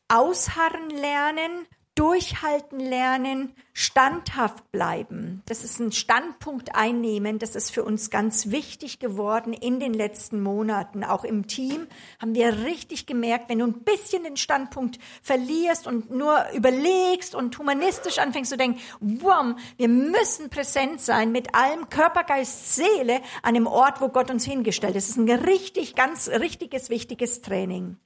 ausharren 0.06 0.90
lernen 0.90 1.66
durchhalten 1.98 2.78
lernen, 2.78 3.52
standhaft 3.72 4.70
bleiben. 4.70 5.42
Das 5.46 5.64
ist 5.64 5.80
ein 5.80 5.90
Standpunkt 5.90 6.76
einnehmen. 6.76 7.40
Das 7.40 7.56
ist 7.56 7.72
für 7.72 7.82
uns 7.82 8.10
ganz 8.10 8.52
wichtig 8.52 9.00
geworden 9.00 9.52
in 9.52 9.80
den 9.80 9.94
letzten 9.94 10.40
Monaten. 10.40 11.02
Auch 11.02 11.24
im 11.24 11.48
Team 11.48 11.88
haben 12.20 12.36
wir 12.36 12.64
richtig 12.64 13.06
gemerkt, 13.06 13.48
wenn 13.48 13.58
du 13.58 13.66
ein 13.66 13.82
bisschen 13.82 14.22
den 14.22 14.36
Standpunkt 14.36 15.00
verlierst 15.22 15.88
und 15.88 16.12
nur 16.12 16.44
überlegst 16.54 17.34
und 17.34 17.58
humanistisch 17.58 18.18
anfängst 18.18 18.50
zu 18.50 18.56
denken, 18.56 18.80
wow, 19.00 19.56
wir 19.76 19.88
müssen 19.88 20.50
präsent 20.50 21.00
sein 21.00 21.32
mit 21.32 21.56
allem 21.56 21.88
Körper, 21.88 22.22
Geist, 22.22 22.76
Seele 22.76 23.20
an 23.42 23.54
dem 23.54 23.66
Ort, 23.66 24.00
wo 24.00 24.08
Gott 24.08 24.30
uns 24.30 24.44
hingestellt 24.44 24.94
hat. 24.94 24.98
Das 24.98 25.08
ist 25.08 25.16
ein 25.16 25.28
richtig, 25.28 25.96
ganz 25.96 26.28
richtiges, 26.28 26.90
wichtiges 26.90 27.40
Training. 27.40 27.96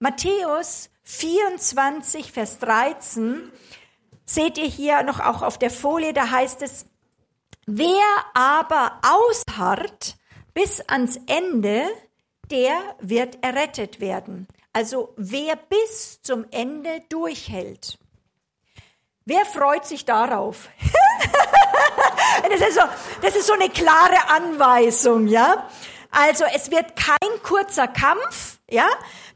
Matthäus 0.00 0.90
24, 1.02 2.30
Vers 2.30 2.60
13 2.60 3.50
seht 4.24 4.56
ihr 4.56 4.66
hier 4.66 5.02
noch 5.02 5.18
auch 5.18 5.42
auf 5.42 5.58
der 5.58 5.70
Folie, 5.70 6.12
da 6.12 6.30
heißt 6.30 6.62
es, 6.62 6.86
wer 7.66 8.04
aber 8.32 9.00
ausharrt 9.02 10.16
bis 10.54 10.80
ans 10.82 11.18
Ende, 11.26 11.84
der 12.50 12.78
wird 13.00 13.42
errettet 13.42 14.00
werden. 14.00 14.46
Also 14.72 15.14
wer 15.16 15.56
bis 15.56 16.22
zum 16.22 16.46
Ende 16.52 17.02
durchhält. 17.08 17.98
Wer 19.24 19.44
freut 19.46 19.84
sich 19.84 20.04
darauf? 20.04 20.68
das, 22.48 22.60
ist 22.60 22.74
so, 22.74 22.82
das 23.20 23.34
ist 23.34 23.46
so 23.48 23.54
eine 23.54 23.68
klare 23.68 24.28
Anweisung, 24.28 25.26
ja. 25.26 25.68
Also 26.10 26.44
es 26.54 26.70
wird 26.70 26.94
kein 26.96 27.42
kurzer 27.42 27.88
Kampf, 27.88 28.58
ja. 28.70 28.88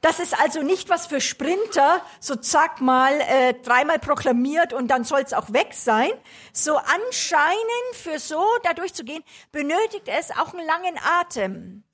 Das 0.02 0.18
ist 0.18 0.38
also 0.38 0.62
nicht 0.62 0.88
was 0.88 1.06
für 1.06 1.20
Sprinter, 1.20 2.04
so 2.18 2.34
zack 2.34 2.80
mal 2.80 3.20
äh, 3.20 3.54
dreimal 3.54 4.00
proklamiert 4.00 4.72
und 4.72 4.88
dann 4.88 5.04
soll 5.04 5.20
es 5.20 5.32
auch 5.32 5.52
weg 5.52 5.74
sein. 5.74 6.10
So 6.52 6.76
anscheinend 6.76 7.94
für 7.94 8.18
so 8.18 8.44
da 8.64 8.74
durchzugehen, 8.74 9.22
benötigt 9.52 10.08
es 10.08 10.32
auch 10.32 10.54
einen 10.54 10.66
langen 10.66 10.98
Atem. 11.20 11.84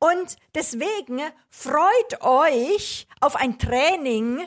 Und 0.00 0.36
deswegen 0.56 1.20
freut 1.50 2.20
euch 2.20 3.06
auf 3.20 3.36
ein 3.36 3.60
Training 3.60 4.44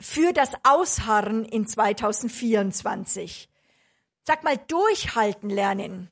für 0.00 0.32
das 0.32 0.52
Ausharren 0.62 1.44
in 1.44 1.66
2024. 1.66 3.50
Sag 4.24 4.42
mal, 4.42 4.56
durchhalten 4.56 5.50
lernen. 5.50 6.10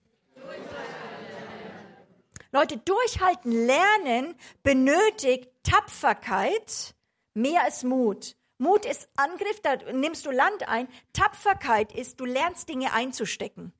Leute, 2.56 2.78
durchhalten 2.78 3.52
lernen 3.52 4.34
benötigt 4.62 5.50
Tapferkeit 5.62 6.94
mehr 7.34 7.62
als 7.64 7.84
Mut. 7.84 8.34
Mut 8.56 8.86
ist 8.86 9.10
Angriff, 9.16 9.60
da 9.60 9.76
nimmst 9.92 10.24
du 10.24 10.30
Land 10.30 10.66
ein. 10.66 10.88
Tapferkeit 11.12 11.92
ist, 11.92 12.18
du 12.18 12.24
lernst 12.24 12.70
Dinge 12.70 12.94
einzustecken. 12.94 13.74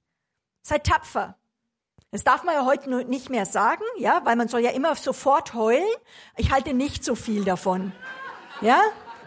Sei 0.61 0.79
tapfer. 0.79 1.39
Das 2.11 2.23
darf 2.23 2.45
man 2.45 2.55
ja 2.55 2.67
heute 2.67 2.91
nicht 3.07 3.31
mehr 3.31 3.47
sagen, 3.47 3.83
ja, 3.97 4.21
weil 4.25 4.37
man 4.37 4.49
soll 4.49 4.61
ja 4.61 4.73
immer 4.73 4.95
sofort 4.95 5.55
heulen. 5.55 5.89
Ich 6.37 6.51
halte 6.51 6.75
nicht 6.75 7.03
so 7.03 7.15
viel 7.15 7.45
davon. 7.45 7.93
Ja? 8.61 8.79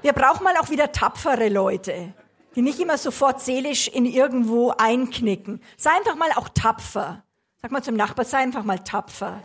Wir 0.03 0.13
brauchen 0.13 0.43
mal 0.43 0.57
auch 0.57 0.69
wieder 0.69 0.91
tapfere 0.91 1.49
Leute, 1.49 2.13
die 2.55 2.61
nicht 2.61 2.79
immer 2.79 2.99
sofort 2.99 3.41
seelisch 3.41 3.87
in 3.87 4.05
irgendwo 4.05 4.75
einknicken. 4.77 5.59
Sei 5.75 5.89
einfach 5.89 6.15
mal 6.15 6.31
auch 6.35 6.49
tapfer. 6.49 7.23
Sag 7.61 7.71
mal 7.71 7.83
zum 7.83 7.97
Nachbar, 7.97 8.23
sei 8.23 8.37
einfach 8.37 8.63
mal 8.63 8.79
tapfer. 8.79 9.43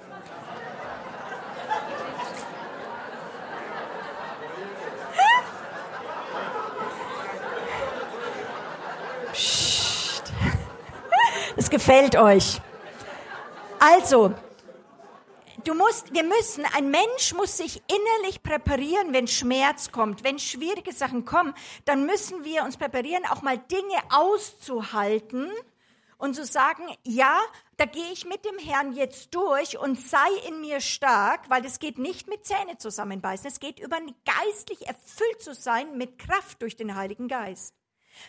Psst. 9.32 10.32
Es 11.56 11.68
gefällt 11.68 12.14
euch. 12.14 12.60
Also, 13.80 14.32
du 15.64 15.74
musst, 15.74 16.14
wir 16.14 16.22
müssen, 16.22 16.64
ein 16.72 16.92
Mensch 16.92 17.34
muss 17.34 17.56
sich 17.56 17.82
innerlich 17.88 18.44
präparieren, 18.44 19.12
wenn 19.12 19.26
Schmerz 19.26 19.90
kommt, 19.90 20.22
wenn 20.22 20.38
schwierige 20.38 20.92
Sachen 20.92 21.24
kommen, 21.24 21.52
dann 21.84 22.06
müssen 22.06 22.44
wir 22.44 22.62
uns 22.62 22.76
präparieren, 22.76 23.24
auch 23.26 23.42
mal 23.42 23.58
Dinge 23.58 23.98
auszuhalten, 24.10 25.50
und 26.18 26.34
zu 26.34 26.44
sagen, 26.44 26.84
ja, 27.04 27.40
da 27.76 27.84
gehe 27.86 28.12
ich 28.12 28.24
mit 28.24 28.44
dem 28.44 28.58
Herrn 28.58 28.92
jetzt 28.92 29.34
durch 29.34 29.78
und 29.78 30.00
sei 30.00 30.28
in 30.48 30.60
mir 30.60 30.80
stark, 30.80 31.48
weil 31.50 31.64
es 31.64 31.78
geht 31.78 31.98
nicht 31.98 32.28
mit 32.28 32.46
Zähne 32.46 32.78
zusammenbeißen, 32.78 33.46
es 33.46 33.60
geht 33.60 33.80
über 33.80 33.98
geistlich 34.24 34.86
erfüllt 34.86 35.42
zu 35.42 35.54
sein 35.54 35.96
mit 35.96 36.18
Kraft 36.18 36.62
durch 36.62 36.76
den 36.76 36.94
Heiligen 36.94 37.28
Geist. 37.28 37.74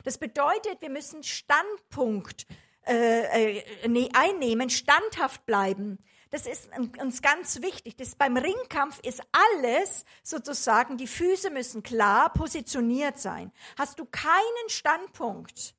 Das 0.04 0.18
bedeutet, 0.18 0.82
wir 0.82 0.90
müssen 0.90 1.24
Standpunkt 1.24 2.48
äh, 2.88 3.58
äh, 3.58 4.10
einnehmen, 4.14 4.70
standhaft 4.70 5.46
bleiben. 5.46 6.00
Das 6.32 6.48
ist 6.48 6.70
uns 7.00 7.22
ganz 7.22 7.62
wichtig. 7.62 7.96
Das 7.96 8.16
beim 8.16 8.36
Ringkampf 8.36 9.00
ist 9.02 9.22
alles 9.32 10.06
sozusagen, 10.24 10.98
die 10.98 11.08
Füße 11.08 11.50
müssen 11.50 11.82
klar 11.82 12.34
positioniert 12.34 13.20
sein. 13.20 13.52
Hast 13.78 14.00
du 14.00 14.06
keinen 14.06 14.70
Standpunkt, 14.70 15.75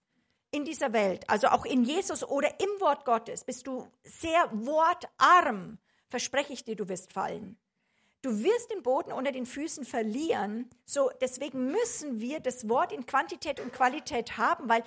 in 0.56 0.64
dieser 0.64 0.92
Welt, 0.92 1.28
also 1.28 1.48
auch 1.48 1.66
in 1.66 1.84
Jesus 1.84 2.24
oder 2.24 2.48
im 2.60 2.80
Wort 2.80 3.04
Gottes, 3.04 3.44
bist 3.44 3.66
du 3.66 3.86
sehr 4.02 4.48
wortarm, 4.52 5.78
verspreche 6.08 6.54
ich 6.54 6.64
dir, 6.64 6.76
du 6.76 6.88
wirst 6.88 7.12
fallen. 7.12 7.58
Du 8.22 8.42
wirst 8.42 8.72
den 8.72 8.82
Boden 8.82 9.12
unter 9.12 9.30
den 9.30 9.44
Füßen 9.44 9.84
verlieren. 9.84 10.68
So, 10.86 11.10
deswegen 11.20 11.70
müssen 11.70 12.20
wir 12.20 12.40
das 12.40 12.68
Wort 12.68 12.90
in 12.90 13.04
Quantität 13.04 13.60
und 13.60 13.72
Qualität 13.72 14.38
haben, 14.38 14.68
weil 14.68 14.82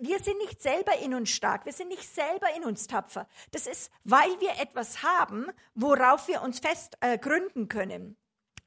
wir 0.00 0.20
sind 0.20 0.38
nicht 0.38 0.62
selber 0.62 0.96
in 1.00 1.12
uns 1.12 1.30
stark, 1.30 1.66
wir 1.66 1.72
sind 1.72 1.88
nicht 1.88 2.08
selber 2.08 2.46
in 2.56 2.64
uns 2.64 2.86
tapfer. 2.86 3.26
Das 3.50 3.66
ist, 3.66 3.90
weil 4.04 4.40
wir 4.40 4.52
etwas 4.60 5.02
haben, 5.02 5.48
worauf 5.74 6.28
wir 6.28 6.42
uns 6.42 6.60
fest 6.60 6.96
äh, 7.00 7.18
gründen 7.18 7.68
können. 7.68 8.16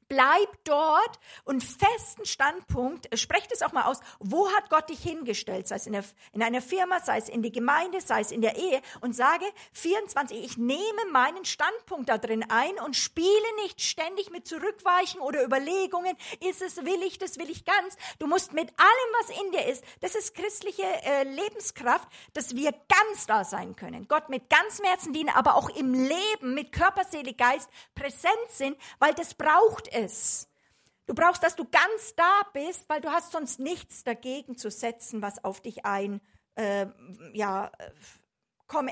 Bleib 0.08 0.48
dort 0.64 1.18
und 1.44 1.64
festen 1.64 2.24
Standpunkt, 2.24 3.08
sprecht 3.18 3.50
es 3.52 3.62
auch 3.62 3.72
mal 3.72 3.84
aus, 3.84 4.00
wo 4.20 4.48
hat 4.52 4.70
Gott 4.70 4.88
dich 4.88 5.00
hingestellt, 5.00 5.66
sei 5.66 5.76
es 5.76 5.86
in, 5.86 5.94
der, 5.94 6.04
in 6.32 6.42
einer 6.42 6.62
Firma, 6.62 7.00
sei 7.00 7.18
es 7.18 7.28
in 7.28 7.42
die 7.42 7.52
Gemeinde, 7.52 8.00
sei 8.00 8.20
es 8.20 8.30
in 8.30 8.40
der 8.40 8.56
Ehe 8.56 8.80
und 9.00 9.14
sage 9.14 9.44
24, 9.72 10.44
ich 10.44 10.56
nehme 10.56 10.80
meinen 11.12 11.44
Standpunkt 11.44 12.08
da 12.08 12.18
drin 12.18 12.44
ein 12.48 12.78
und 12.84 12.94
spiele 12.94 13.26
nicht 13.62 13.80
ständig 13.80 14.30
mit 14.30 14.46
Zurückweichen 14.46 15.20
oder 15.20 15.44
Überlegungen, 15.44 16.16
ist 16.40 16.62
es, 16.62 16.76
will 16.84 17.02
ich, 17.02 17.18
das 17.18 17.38
will 17.38 17.50
ich 17.50 17.64
ganz. 17.64 17.96
Du 18.18 18.26
musst 18.26 18.52
mit 18.52 18.68
allem, 18.78 19.12
was 19.20 19.40
in 19.40 19.52
dir 19.52 19.66
ist, 19.66 19.84
das 20.00 20.14
ist 20.14 20.34
christliche 20.34 20.84
äh, 20.84 21.24
Lebenskraft, 21.24 22.08
dass 22.32 22.54
wir 22.54 22.72
ganz 22.72 23.26
da 23.26 23.44
sein 23.44 23.74
können. 23.76 24.06
Gott 24.08 24.28
mit 24.28 24.48
ganzem 24.50 24.84
Herzen 24.84 25.12
dienen, 25.12 25.30
aber 25.30 25.56
auch 25.56 25.68
im 25.70 25.92
Leben 25.94 26.54
mit 26.54 26.72
Körper, 26.72 27.04
Seele, 27.04 27.34
Geist 27.34 27.68
präsent 27.94 28.32
sind, 28.50 28.76
weil 28.98 29.14
das 29.14 29.34
braucht 29.34 29.88
es. 29.96 30.48
Du 31.06 31.14
brauchst, 31.14 31.42
dass 31.42 31.54
du 31.54 31.64
ganz 31.64 32.14
da 32.16 32.42
bist, 32.52 32.88
weil 32.88 33.00
du 33.00 33.10
hast 33.10 33.32
sonst 33.32 33.60
nichts 33.60 34.02
dagegen 34.02 34.56
zu 34.56 34.70
setzen, 34.70 35.22
was 35.22 35.44
auf 35.44 35.60
dich 35.60 35.84
ein, 35.84 36.20
äh, 36.56 36.86
ja, 37.32 37.70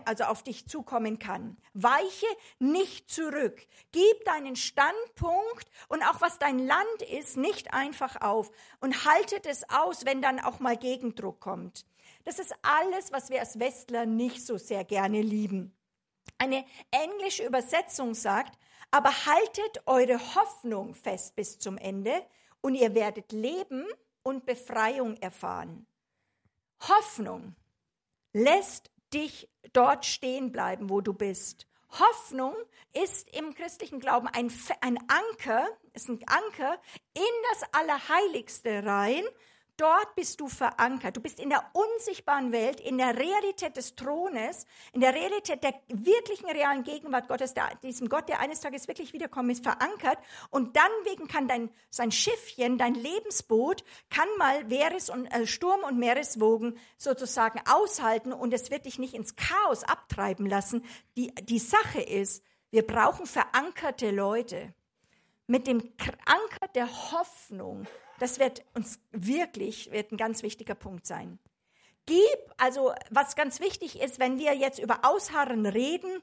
also 0.05 0.25
auf 0.25 0.45
dich 0.45 0.69
zukommen 0.69 1.19
kann. 1.19 1.57
Weiche 1.73 2.27
nicht 2.61 3.11
zurück. 3.11 3.67
Gib 3.91 4.25
deinen 4.25 4.55
Standpunkt 4.55 5.69
und 5.89 6.03
auch 6.05 6.21
was 6.21 6.39
dein 6.39 6.61
Land 6.61 7.03
ist, 7.11 7.37
nicht 7.37 7.75
einfach 7.75 8.21
auf 8.21 8.53
und 8.81 9.05
haltet 9.05 9.47
es 9.47 9.69
aus, 9.69 10.05
wenn 10.05 10.23
dann 10.23 10.39
auch 10.39 10.61
mal 10.61 10.77
Gegendruck 10.77 11.41
kommt. 11.41 11.85
Das 12.25 12.39
ist 12.39 12.55
alles, 12.63 13.13
was 13.13 13.31
wir 13.31 13.41
als 13.41 13.59
Westler 13.59 14.07
nicht 14.07 14.47
so 14.47 14.57
sehr 14.57 14.85
gerne 14.85 15.21
lieben. 15.21 15.77
Eine 16.39 16.65
englische 16.91 17.45
Übersetzung 17.45 18.15
sagt, 18.15 18.57
aber 18.95 19.27
haltet 19.27 19.83
eure 19.87 20.21
Hoffnung 20.37 20.95
fest 20.95 21.35
bis 21.35 21.59
zum 21.59 21.79
Ende 21.79 22.13
und 22.61 22.77
ihr 22.77 22.95
werdet 22.95 23.33
Leben 23.33 23.85
und 24.23 24.47
Befreiung 24.47 25.17
erfahren. 25.17 25.85
Hoffnung 26.79 27.57
lässt 28.33 28.93
dich 29.13 29.51
dort 29.73 30.07
stehen 30.07 30.53
bleiben, 30.53 30.91
wo 30.91 31.01
du 31.01 31.13
bist. 31.13 31.67
Hoffnung 31.91 32.55
ist 32.93 33.29
im 33.37 33.53
christlichen 33.57 33.99
Glauben 33.99 34.29
ein, 34.29 34.53
ein 34.81 34.99
Anker, 35.09 35.67
ist 35.93 36.09
ein 36.09 36.21
Anker 36.29 36.81
in 37.15 37.23
das 37.51 37.65
Allerheiligste 37.73 38.85
rein, 38.87 39.25
Dort 39.77 40.15
bist 40.15 40.41
du 40.41 40.49
verankert. 40.49 41.17
Du 41.17 41.21
bist 41.21 41.41
in 41.41 41.51
der 41.51 41.65
unsichtbaren 41.73 42.53
Welt, 42.53 42.81
in 42.81 42.97
der 42.97 43.19
Realität 43.19 43.77
des 43.77 43.97
Thrones, 43.97 44.67
in 44.93 45.01
der 45.01 45.13
Realität 45.15 45.65
der 45.65 45.75
wirklichen 45.89 46.49
realen 46.49 46.85
Gegenwart 46.85 47.27
Gottes, 47.27 47.55
der, 47.55 47.75
diesem 47.83 48.09
Gott, 48.09 48.29
der 48.29 48.39
eines 48.39 48.61
Tages 48.61 48.87
wirklich 48.87 49.13
wiederkommen 49.13 49.51
ist, 49.51 49.65
verankert. 49.65 50.19
Und 50.51 50.77
dann 50.77 50.91
wegen 51.05 51.27
kann 51.27 51.49
dein, 51.49 51.71
sein 51.91 52.13
Schiffchen, 52.13 52.79
dein 52.79 52.95
Lebensboot, 52.95 53.83
kann 54.11 54.29
mal 54.39 54.63
Meeres 54.65 55.11
und, 55.11 55.27
äh, 55.27 55.45
Sturm 55.47 55.83
und 55.83 55.99
Meereswogen 55.99 56.79
sozusagen 56.97 57.61
aushalten 57.69 58.33
und 58.33 58.55
es 58.55 58.71
wird 58.71 58.87
dich 58.87 59.01
nicht 59.01 59.15
ins 59.15 59.35
Chaos 59.35 59.83
abtreiben 59.83 60.47
lassen. 60.47 60.85
Die, 61.17 61.35
die 61.35 61.59
Sache 61.59 62.01
ist, 62.01 62.45
wir 62.71 62.87
brauchen 62.87 63.27
verankerte 63.27 64.13
Leute. 64.13 64.73
mit 65.47 65.67
dem 65.67 65.81
Anker 66.25 66.69
der 66.75 66.89
Hoffnung, 67.13 67.87
das 68.19 68.39
wird 68.39 68.65
uns 68.75 69.01
wirklich, 69.13 69.91
wird 69.91 70.13
ein 70.13 70.17
ganz 70.17 70.43
wichtiger 70.43 70.75
Punkt 70.75 71.07
sein. 71.07 71.39
Gib, 72.07 72.39
also 72.59 72.93
was 73.11 73.35
ganz 73.35 73.61
wichtig 73.61 74.01
ist, 74.01 74.19
wenn 74.19 74.39
wir 74.39 74.55
jetzt 74.55 74.79
über 74.79 75.01
Ausharren 75.05 75.65
reden, 75.67 76.23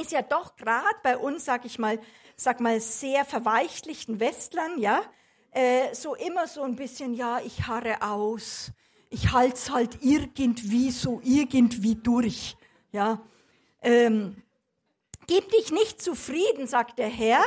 ist 0.00 0.12
ja 0.12 0.22
doch 0.22 0.56
gerade 0.56 0.96
bei 1.02 1.18
uns, 1.18 1.44
sag 1.44 1.64
ich 1.64 1.78
mal, 1.78 2.00
sag 2.36 2.60
mal 2.60 2.80
sehr 2.80 3.24
verweichlichten 3.24 4.18
Westlern, 4.18 4.78
ja, 4.78 5.02
äh, 5.50 5.94
so 5.94 6.14
immer 6.14 6.46
so 6.46 6.62
ein 6.62 6.76
bisschen, 6.76 7.12
ja, 7.12 7.40
ich 7.44 7.66
harre 7.66 8.02
aus, 8.02 8.72
ich 9.10 9.32
halte 9.32 9.56
es 9.56 9.70
halt 9.70 9.98
irgendwie 10.00 10.90
so 10.90 11.20
irgendwie 11.22 11.96
durch, 11.96 12.56
ja. 12.92 13.20
Ähm, 13.82 14.42
gib 15.26 15.50
dich 15.50 15.70
nicht 15.72 16.00
zufrieden, 16.00 16.66
sagt 16.66 16.98
der 16.98 17.08
Herr, 17.08 17.42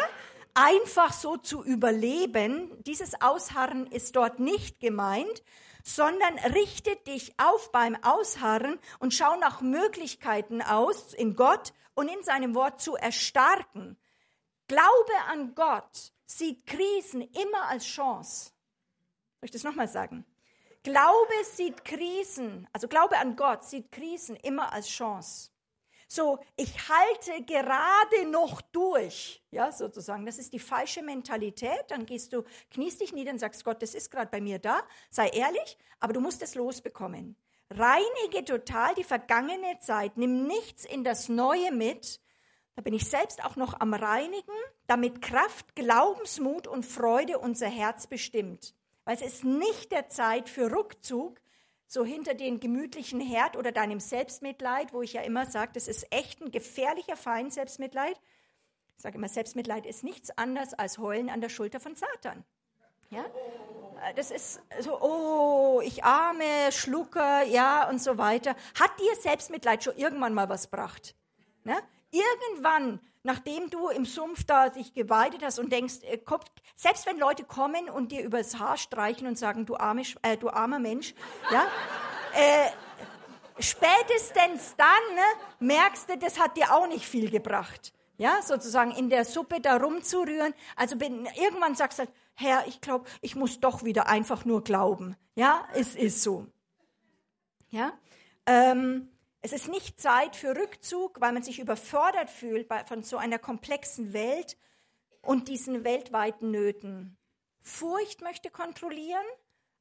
einfach 0.54 1.14
so 1.14 1.38
zu 1.38 1.64
überleben. 1.64 2.72
Dieses 2.84 3.22
Ausharren 3.22 3.88
ist 3.88 4.16
dort 4.16 4.40
nicht 4.40 4.80
gemeint, 4.80 5.44
sondern 5.84 6.38
richte 6.54 6.96
dich 7.08 7.34
auf 7.40 7.72
beim 7.72 7.96
Ausharren 8.04 8.80
und 9.00 9.14
schau 9.14 9.36
nach 9.38 9.62
Möglichkeiten 9.62 10.62
aus, 10.62 11.14
in 11.14 11.36
Gott 11.36 11.74
und 11.94 12.08
in 12.08 12.24
seinem 12.24 12.56
Wort 12.56 12.82
zu 12.82 12.96
erstarken. 12.96 13.98
Glaube 14.68 15.14
an 15.30 15.54
Gott 15.56 16.14
sieht 16.26 16.66
Krisen 16.66 17.22
immer 17.22 17.68
als 17.68 17.86
Chance. 17.86 18.52
Soll 19.40 19.46
ich 19.46 19.52
das 19.52 19.64
nochmal 19.64 19.88
sagen? 19.90 20.26
Glaube 20.84 21.34
sieht 21.44 21.86
Krisen, 21.86 22.68
also 22.74 22.88
Glaube 22.88 23.18
an 23.18 23.36
Gott 23.36 23.64
sieht 23.66 23.92
Krisen 23.92 24.36
immer 24.38 24.74
als 24.74 24.88
Chance. 24.88 25.53
So, 26.14 26.38
ich 26.58 26.76
halte 26.90 27.44
gerade 27.44 28.30
noch 28.30 28.62
durch, 28.62 29.44
ja, 29.50 29.72
sozusagen. 29.72 30.28
Das 30.28 30.38
ist 30.38 30.54
die 30.54 30.60
falsche 30.60 31.02
Mentalität. 31.02 31.86
Dann 31.88 32.06
gehst 32.06 32.34
du, 32.34 32.44
kniest 32.70 33.02
dich 33.02 33.14
nieder 33.14 33.32
und 33.32 33.40
sagst, 33.40 33.66
Gott, 33.66 33.82
das 33.82 33.96
ist 33.96 34.12
gerade 34.12 34.30
bei 34.30 34.40
mir 34.40 34.60
da. 34.60 34.84
Sei 35.10 35.30
ehrlich, 35.30 35.76
aber 36.00 36.14
du 36.14 36.20
musst 36.20 36.44
es 36.44 36.54
losbekommen. 36.54 37.36
Reinige 37.72 38.46
total 38.46 38.94
die 38.94 39.04
vergangene 39.04 39.80
Zeit. 39.80 40.16
Nimm 40.16 40.46
nichts 40.46 40.86
in 40.86 41.04
das 41.04 41.30
Neue 41.30 41.72
mit. 41.72 42.22
Da 42.76 42.84
bin 42.84 42.94
ich 42.94 43.10
selbst 43.10 43.44
auch 43.44 43.56
noch 43.56 43.80
am 43.80 43.96
Reinigen, 43.96 44.54
damit 44.86 45.20
Kraft, 45.20 45.76
Glaubensmut 45.76 46.68
und 46.68 46.86
Freude 46.86 47.40
unser 47.40 47.70
Herz 47.70 48.06
bestimmt. 48.06 48.76
Weil 49.04 49.16
es 49.16 49.24
ist 49.24 49.46
nicht 49.46 49.92
der 49.92 50.10
Zeit 50.10 50.48
für 50.48 50.72
Rückzug, 50.72 51.40
so 51.94 52.04
hinter 52.04 52.34
den 52.34 52.60
gemütlichen 52.60 53.22
Herd 53.22 53.56
oder 53.56 53.72
deinem 53.72 54.00
Selbstmitleid, 54.00 54.94
wo 54.94 55.04
ich 55.04 55.14
ja 55.14 55.22
immer 55.22 55.46
sage, 55.46 55.74
das 55.76 55.88
ist 55.88 56.12
echt 56.12 56.42
ein 56.42 56.52
gefährlicher 56.52 57.16
Feind, 57.16 57.54
Selbstmitleid. 57.54 58.20
Ich 58.98 59.04
sage 59.04 59.18
immer, 59.18 59.30
Selbstmitleid 59.30 59.86
ist 59.86 60.04
nichts 60.04 60.36
anderes 60.36 60.74
als 60.74 60.98
Heulen 60.98 61.30
an 61.30 61.40
der 61.40 61.50
Schulter 61.50 61.80
von 61.80 61.96
Satan. 61.96 62.44
Ja? 63.12 63.24
Das 64.16 64.32
ist 64.32 64.60
so, 64.80 65.00
oh, 65.02 65.82
ich 65.84 66.04
arme 66.04 66.72
Schlucker, 66.72 67.44
ja, 67.44 67.88
und 67.88 68.02
so 68.02 68.18
weiter. 68.18 68.56
Hat 68.80 69.00
dir 69.00 69.16
Selbstmitleid 69.16 69.84
schon 69.84 69.96
irgendwann 69.96 70.34
mal 70.34 70.50
was 70.50 70.72
gebracht? 70.72 71.16
Ne? 71.64 71.78
Irgendwann 72.10 73.00
nachdem 73.24 73.70
du 73.70 73.90
im 73.90 74.06
Sumpf 74.06 74.44
da 74.44 74.70
dich 74.70 74.94
geweidet 74.94 75.42
hast 75.44 75.60
und 75.60 75.72
denkst, 75.72 76.04
äh, 76.04 76.20
selbst 76.76 77.06
wenn 77.06 77.18
Leute 77.18 77.44
kommen 77.44 77.90
und 77.90 78.12
dir 78.12 78.24
übers 78.24 78.60
Haar 78.60 78.78
streichen 78.78 79.28
und 79.28 79.38
sagen, 79.38 79.66
du, 79.66 79.76
arme, 79.76 80.04
äh, 80.22 80.38
du 80.38 80.50
armer 80.50 80.80
Mensch, 80.80 81.16
ja, 81.52 81.66
äh, 82.36 82.70
spätestens 83.60 84.76
dann 84.76 85.16
ne, 85.16 85.22
merkst 85.60 86.10
du, 86.10 86.18
das 86.18 86.40
hat 86.40 86.58
dir 86.58 86.74
auch 86.74 86.88
nicht 86.88 87.06
viel 87.06 87.30
gebracht. 87.30 87.94
Ja, 88.18 88.42
sozusagen 88.44 88.92
in 88.92 89.10
der 89.10 89.26
Suppe 89.26 89.60
da 89.60 89.76
rumzurühren. 89.76 90.54
Also 90.76 90.96
bin, 90.98 91.28
irgendwann 91.36 91.74
sagst 91.74 91.98
du 91.98 92.04
halt, 92.04 92.14
Herr, 92.36 92.68
ich 92.68 92.80
glaube, 92.80 93.10
ich 93.22 93.36
muss 93.36 93.60
doch 93.60 93.84
wieder 93.84 94.08
einfach 94.08 94.46
nur 94.46 94.64
glauben. 94.64 95.18
Ja, 95.36 95.68
es 95.74 95.96
ist 95.96 96.22
so. 96.22 96.46
Ja, 97.70 97.92
ähm, 98.46 99.10
es 99.44 99.52
ist 99.52 99.68
nicht 99.68 100.00
Zeit 100.00 100.38
für 100.38 100.56
Rückzug, 100.56 101.20
weil 101.20 101.34
man 101.34 101.44
sich 101.44 101.60
überfordert 101.60 102.30
fühlt 102.30 102.68
von 102.88 103.04
so 103.04 103.18
einer 103.18 103.40
komplexen 103.40 104.14
Welt 104.14 104.58
und 105.22 105.50
diesen 105.50 105.84
weltweiten 105.84 106.50
Nöten. 106.50 107.18
Furcht 107.62 108.22
möchte 108.22 108.50
kontrollieren 108.50 109.26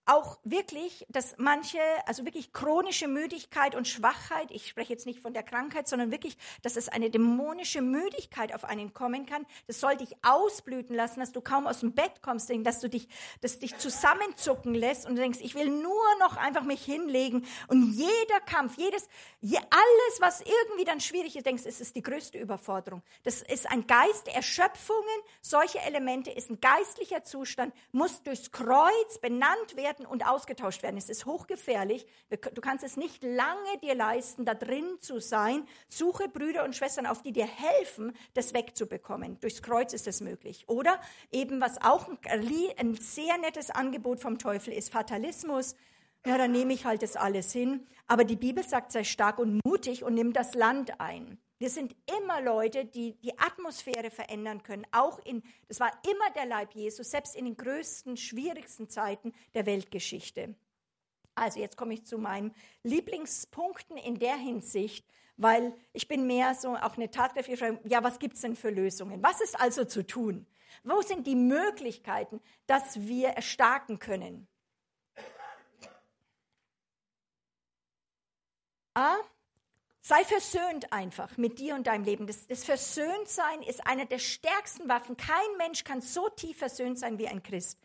auch 0.04 0.38
wirklich, 0.42 1.06
dass 1.08 1.34
manche, 1.38 1.78
also 2.06 2.24
wirklich 2.24 2.52
chronische 2.52 3.06
Müdigkeit 3.06 3.74
und 3.74 3.86
Schwachheit, 3.86 4.50
ich 4.50 4.68
spreche 4.68 4.92
jetzt 4.92 5.06
nicht 5.06 5.20
von 5.20 5.32
der 5.32 5.44
Krankheit, 5.44 5.86
sondern 5.86 6.10
wirklich, 6.10 6.36
dass 6.62 6.76
es 6.76 6.88
eine 6.88 7.08
dämonische 7.08 7.82
Müdigkeit 7.82 8.54
auf 8.54 8.64
einen 8.64 8.92
kommen 8.92 9.26
kann, 9.26 9.46
das 9.68 9.78
soll 9.78 9.96
dich 9.96 10.16
ausblüten 10.22 10.96
lassen, 10.96 11.20
dass 11.20 11.32
du 11.32 11.40
kaum 11.40 11.66
aus 11.66 11.80
dem 11.80 11.92
Bett 11.92 12.20
kommst, 12.20 12.50
dass 12.64 12.80
du 12.80 12.88
dich, 12.88 13.08
dass 13.40 13.60
dich 13.60 13.76
zusammenzucken 13.78 14.74
lässt 14.74 15.06
und 15.06 15.14
du 15.16 15.22
denkst, 15.22 15.38
ich 15.40 15.54
will 15.54 15.70
nur 15.70 16.18
noch 16.18 16.36
einfach 16.36 16.64
mich 16.64 16.84
hinlegen 16.84 17.46
und 17.68 17.92
jeder 17.92 18.40
Kampf, 18.46 18.76
jedes, 18.78 19.08
je, 19.40 19.58
alles, 19.58 20.20
was 20.20 20.40
irgendwie 20.40 20.84
dann 20.84 21.00
schwierig 21.00 21.36
ist, 21.36 21.46
denkst, 21.46 21.62
es 21.64 21.80
ist 21.80 21.94
die 21.94 22.02
größte 22.02 22.38
Überforderung. 22.38 23.02
Das 23.22 23.42
ist 23.42 23.70
ein 23.70 23.86
Geist, 23.86 24.26
Erschöpfungen, 24.28 25.02
solche 25.40 25.78
Elemente 25.80 26.30
ist 26.30 26.50
ein 26.50 26.60
geistlicher 26.60 27.22
Zustand, 27.24 27.72
muss 27.92 28.22
durchs 28.22 28.50
Kreuz 28.50 29.18
benannt 29.20 29.76
werden 29.76 29.91
werden 29.92 30.06
und 30.06 30.26
ausgetauscht 30.26 30.82
werden. 30.82 30.96
Es 30.96 31.08
ist 31.08 31.26
hochgefährlich. 31.26 32.06
Du 32.30 32.60
kannst 32.60 32.84
es 32.84 32.96
nicht 32.96 33.22
lange 33.22 33.78
dir 33.82 33.94
leisten, 33.94 34.44
da 34.44 34.54
drin 34.54 34.96
zu 35.00 35.20
sein. 35.20 35.64
Suche 35.88 36.28
Brüder 36.28 36.64
und 36.64 36.74
Schwestern 36.74 37.06
auf, 37.06 37.22
die 37.22 37.32
dir 37.32 37.46
helfen, 37.46 38.12
das 38.34 38.54
wegzubekommen. 38.54 39.38
Durchs 39.40 39.62
Kreuz 39.62 39.92
ist 39.92 40.06
es 40.06 40.20
möglich. 40.20 40.64
Oder 40.68 41.00
eben, 41.30 41.60
was 41.60 41.82
auch 41.82 42.08
ein 42.24 42.94
sehr 42.94 43.38
nettes 43.38 43.70
Angebot 43.70 44.20
vom 44.20 44.38
Teufel 44.38 44.72
ist, 44.72 44.90
Fatalismus. 44.90 45.76
Ja, 46.24 46.38
dann 46.38 46.52
nehme 46.52 46.72
ich 46.72 46.84
halt 46.84 47.02
das 47.02 47.16
alles 47.16 47.52
hin. 47.52 47.86
Aber 48.06 48.24
die 48.24 48.36
Bibel 48.36 48.64
sagt, 48.64 48.92
sei 48.92 49.04
stark 49.04 49.38
und 49.38 49.60
mutig 49.64 50.04
und 50.04 50.14
nimm 50.14 50.32
das 50.32 50.54
Land 50.54 51.00
ein. 51.00 51.38
Wir 51.62 51.70
sind 51.70 51.94
immer 52.18 52.40
Leute, 52.40 52.84
die 52.84 53.12
die 53.20 53.38
Atmosphäre 53.38 54.10
verändern 54.10 54.64
können. 54.64 54.84
Auch 54.90 55.20
in, 55.20 55.44
das 55.68 55.78
war 55.78 55.92
immer 56.10 56.28
der 56.34 56.44
Leib 56.44 56.74
Jesus, 56.74 57.12
selbst 57.12 57.36
in 57.36 57.44
den 57.44 57.56
größten, 57.56 58.16
schwierigsten 58.16 58.88
Zeiten 58.88 59.32
der 59.54 59.64
Weltgeschichte. 59.64 60.56
Also 61.36 61.60
jetzt 61.60 61.76
komme 61.76 61.94
ich 61.94 62.04
zu 62.04 62.18
meinen 62.18 62.52
Lieblingspunkten 62.82 63.96
in 63.96 64.18
der 64.18 64.34
Hinsicht, 64.34 65.06
weil 65.36 65.72
ich 65.92 66.08
bin 66.08 66.26
mehr 66.26 66.56
so 66.56 66.74
auch 66.74 66.96
eine 66.96 67.12
tatkräftige 67.12 67.78
ja, 67.84 68.02
was 68.02 68.18
gibt 68.18 68.34
es 68.34 68.40
denn 68.40 68.56
für 68.56 68.70
Lösungen? 68.70 69.22
Was 69.22 69.40
ist 69.40 69.60
also 69.60 69.84
zu 69.84 70.04
tun? 70.04 70.48
Wo 70.82 71.00
sind 71.02 71.28
die 71.28 71.36
Möglichkeiten, 71.36 72.40
dass 72.66 73.02
wir 73.02 73.28
erstarken 73.28 74.00
können? 74.00 74.48
A, 78.94 79.14
Sei 80.04 80.24
versöhnt 80.24 80.92
einfach 80.92 81.36
mit 81.36 81.60
dir 81.60 81.76
und 81.76 81.86
deinem 81.86 82.02
Leben. 82.02 82.26
Das, 82.26 82.48
das 82.48 82.64
Versöhntsein 82.64 83.62
ist 83.62 83.86
eine 83.86 84.04
der 84.04 84.18
stärksten 84.18 84.88
Waffen. 84.88 85.16
Kein 85.16 85.56
Mensch 85.58 85.84
kann 85.84 86.00
so 86.00 86.28
tief 86.28 86.58
versöhnt 86.58 86.98
sein 86.98 87.18
wie 87.18 87.28
ein 87.28 87.44
Christ. 87.44 87.78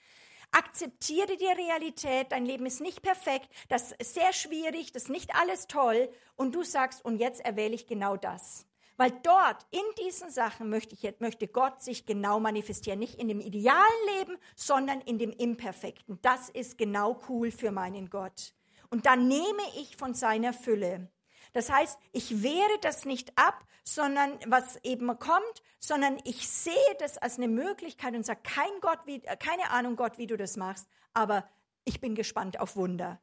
Akzeptiere 0.50 1.38
die 1.38 1.46
Realität, 1.46 2.32
dein 2.32 2.46
Leben 2.46 2.66
ist 2.66 2.82
nicht 2.82 3.04
perfekt, 3.04 3.50
das 3.68 3.92
ist 3.92 4.14
sehr 4.14 4.32
schwierig, 4.32 4.94
das 4.94 5.04
ist 5.04 5.10
nicht 5.10 5.36
alles 5.36 5.68
toll 5.68 6.10
und 6.38 6.56
du 6.56 6.64
sagst, 6.64 7.04
und 7.04 7.20
jetzt 7.20 7.42
erwähle 7.42 7.76
ich 7.76 7.86
genau 7.86 8.16
das. 8.16 8.66
Weil 8.96 9.12
dort, 9.22 9.68
in 9.70 9.84
diesen 10.04 10.32
Sachen, 10.32 10.70
möchte, 10.70 10.96
ich, 10.96 11.20
möchte 11.20 11.48
Gott 11.48 11.84
sich 11.84 12.08
genau 12.08 12.40
manifestieren. 12.40 12.98
Nicht 12.98 13.20
in 13.20 13.28
dem 13.28 13.42
idealen 13.42 13.78
Leben, 14.18 14.38
sondern 14.56 15.02
in 15.02 15.20
dem 15.20 15.30
Imperfekten. 15.30 16.18
Das 16.24 16.50
ist 16.50 16.80
genau 16.80 17.20
cool 17.30 17.52
für 17.52 17.70
meinen 17.70 18.10
Gott. 18.10 18.56
Und 18.90 19.06
dann 19.06 19.28
nehme 19.28 19.62
ich 19.80 19.98
von 19.98 20.16
seiner 20.16 20.52
Fülle. 20.52 21.12
Das 21.58 21.72
heißt, 21.72 21.98
ich 22.12 22.44
wehre 22.44 22.78
das 22.82 23.06
nicht 23.06 23.36
ab, 23.36 23.66
sondern 23.84 24.38
was 24.46 24.76
eben 24.84 25.08
kommt, 25.18 25.64
sondern 25.80 26.20
ich 26.24 26.48
sehe 26.48 26.76
das 27.00 27.18
als 27.18 27.38
eine 27.38 27.48
Möglichkeit 27.48 28.14
und 28.14 28.24
sage, 28.24 28.42
kein 28.44 28.70
Gott, 28.80 29.00
wie, 29.06 29.22
keine 29.22 29.72
Ahnung 29.72 29.96
Gott, 29.96 30.20
wie 30.20 30.28
du 30.28 30.38
das 30.38 30.56
machst, 30.56 30.88
aber 31.16 31.50
ich 31.84 32.00
bin 32.00 32.14
gespannt 32.14 32.60
auf 32.60 32.76
Wunder. 32.76 33.20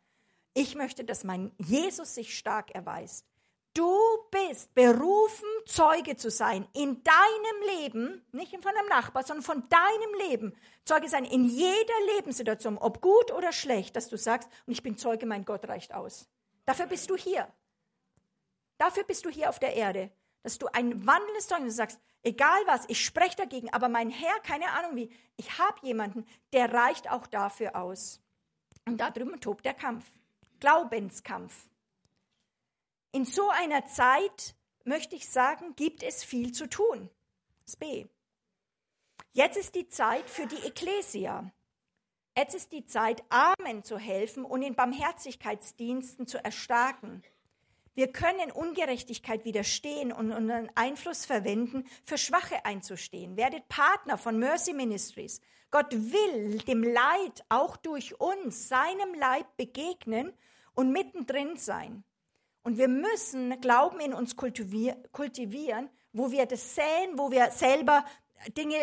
Ich 0.53 0.75
möchte, 0.75 1.05
dass 1.05 1.23
mein 1.23 1.53
Jesus 1.59 2.17
sich 2.17 2.37
stark 2.37 2.73
erweist. 2.73 3.25
Du 3.73 3.89
bist 4.33 4.75
berufen, 4.75 5.49
Zeuge 5.67 6.17
zu 6.17 6.29
sein 6.29 6.67
in 6.73 7.05
deinem 7.05 7.79
Leben, 7.79 8.27
nicht 8.33 8.51
von 8.51 8.77
einem 8.77 8.89
Nachbar, 8.89 9.23
sondern 9.23 9.45
von 9.45 9.69
deinem 9.69 10.29
Leben. 10.29 10.57
Zeuge 10.85 11.09
sein 11.09 11.25
in 11.25 11.45
jeder 11.45 12.01
Lebenssituation, 12.17 12.79
ob 12.79 13.01
gut 13.01 13.31
oder 13.31 13.53
schlecht, 13.53 13.95
dass 13.95 14.09
du 14.09 14.19
sagst, 14.19 14.49
und 14.67 14.73
ich 14.73 14.83
bin 14.83 14.99
Zeuge, 14.99 15.25
mein 15.25 15.45
Gott 15.45 15.69
reicht 15.69 15.95
aus. 15.95 16.29
Dafür 16.65 16.87
bist 16.87 17.09
du 17.11 17.17
hier. 17.17 17.47
Dafür 18.85 19.05
bist 19.05 19.25
du 19.25 19.31
hier 19.31 19.49
auf 19.49 19.59
der 19.59 19.73
Erde, 19.77 20.11
dass 20.43 20.59
du 20.59 20.67
ein 20.67 21.07
wandelndes 21.07 21.47
Zeugnis 21.47 21.75
sagst, 21.75 21.99
egal 22.23 22.61
was, 22.67 22.85
ich 22.89 23.03
spreche 23.03 23.35
dagegen, 23.35 23.73
aber 23.73 23.89
mein 23.89 24.11
Herr, 24.11 24.39
keine 24.41 24.73
Ahnung 24.73 24.95
wie, 24.95 25.11
ich 25.39 25.59
habe 25.59 25.79
jemanden, 25.81 26.27
der 26.53 26.71
reicht 26.71 27.11
auch 27.11 27.27
dafür 27.27 27.77
aus. 27.77 28.21
Und 28.85 28.99
da 28.99 29.11
drüben 29.11 29.41
tobt 29.41 29.65
der 29.65 29.73
Kampf, 29.73 30.05
Glaubenskampf. 30.61 31.71
In 33.13 33.25
so 33.25 33.49
einer 33.49 33.87
Zeit, 33.87 34.55
möchte 34.85 35.17
ich 35.17 35.31
sagen, 35.31 35.75
gibt 35.77 36.03
es 36.03 36.23
viel 36.23 36.53
zu 36.53 36.69
tun. 36.69 37.09
Das 37.65 37.77
B. 37.77 38.05
Jetzt 39.33 39.57
ist 39.57 39.75
die 39.77 39.89
Zeit 39.89 40.29
für 40.29 40.47
die 40.47 40.63
Ekklesia. 40.67 41.51
Jetzt 42.37 42.55
ist 42.55 42.71
die 42.71 42.85
Zeit, 42.85 43.25
Armen 43.31 43.83
zu 43.83 43.97
helfen 43.97 44.45
und 44.45 44.61
in 44.61 44.75
Barmherzigkeitsdiensten 44.75 46.27
zu 46.27 46.45
erstarken. 46.45 47.23
Wir 47.97 48.11
können 48.11 48.51
Ungerechtigkeit 48.51 49.45
widerstehen 49.45 50.13
und 50.13 50.33
unseren 50.33 50.69
Einfluss 50.75 51.25
verwenden, 51.25 51.85
für 52.05 52.19
Schwache 52.19 52.65
einzustehen. 52.65 53.37
Werdet 53.37 53.69
Partner 53.69 54.19
von 54.19 54.37
Mercy 54.37 54.73
Ministries. 54.73 55.41
Gott 55.71 55.93
will 55.93 56.59
dem 56.59 56.83
Leid 56.83 57.45
auch 57.49 57.77
durch 57.77 58.21
uns, 58.21 58.69
seinem 58.69 59.15
Leib 59.15 59.47
begegnen 59.57 60.33
und 60.75 60.91
mittendrin 60.91 61.57
sein. 61.57 62.03
Und 62.65 62.79
wir 62.79 62.89
müssen 62.89 63.61
Glauben 63.61 64.01
in 64.01 64.13
uns 64.13 64.35
kultivieren, 64.37 65.89
wo 66.13 66.33
wir 66.33 66.47
das 66.47 66.75
säen, 66.75 67.17
wo 67.17 67.31
wir 67.31 67.53
selber 67.53 68.05
Dinge, 68.57 68.77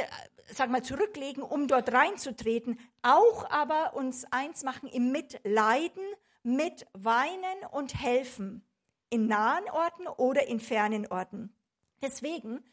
sag 0.54 0.70
mal, 0.70 0.84
zurücklegen, 0.84 1.44
um 1.44 1.68
dort 1.68 1.92
reinzutreten, 1.92 2.80
auch 3.02 3.50
aber 3.50 3.94
uns 3.94 4.26
eins 4.32 4.64
machen 4.64 4.88
im 4.88 5.12
Mitleiden, 5.12 6.04
mit 6.44 6.88
Weinen 6.94 7.66
und 7.72 7.94
Helfen 8.02 8.66
in 9.12 9.28
nahen 9.28 9.70
Orten 9.70 10.08
oder 10.08 10.48
in 10.48 10.60
fernen 10.60 11.06
Orten. 11.06 11.54
Deswegen 12.02 12.64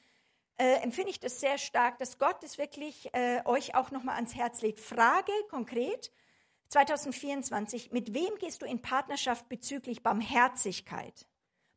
äh, 0.57 0.77
empfinde 0.83 1.11
ich 1.11 1.21
das 1.21 1.41
sehr 1.41 1.59
stark, 1.59 1.99
dass 1.99 2.19
Gott 2.19 2.43
es 2.43 2.57
wirklich 2.57 3.13
äh, 3.13 3.43
euch 3.45 3.75
auch 3.75 3.91
nochmal 3.91 4.15
ans 4.15 4.35
Herz 4.35 4.63
legt. 4.63 4.81
Frage 4.81 5.33
konkret 5.51 6.11
2024, 6.69 7.93
mit 7.93 8.15
wem 8.15 8.35
gehst 8.39 8.63
du 8.63 8.67
in 8.67 8.81
Partnerschaft 8.81 9.49
bezüglich 9.49 10.03
Barmherzigkeit? 10.03 11.27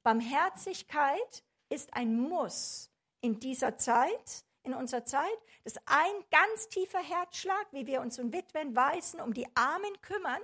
Barmherzigkeit 0.03 1.43
ist 1.69 1.93
ein 1.93 2.19
Muss 2.19 2.89
in 3.21 3.39
dieser 3.39 3.77
Zeit, 3.77 4.45
in 4.63 4.73
unserer 4.73 5.05
Zeit. 5.05 5.38
Das 5.63 5.73
ist 5.73 5.81
ein 5.85 6.23
ganz 6.29 6.69
tiefer 6.69 6.99
Herzschlag, 6.99 7.67
wie 7.71 7.88
wir 7.88 8.01
uns 8.01 8.19
um 8.19 8.31
Witwen, 8.31 8.75
Waisen, 8.75 9.21
um 9.21 9.33
die 9.33 9.47
Armen 9.55 10.01
kümmern 10.01 10.41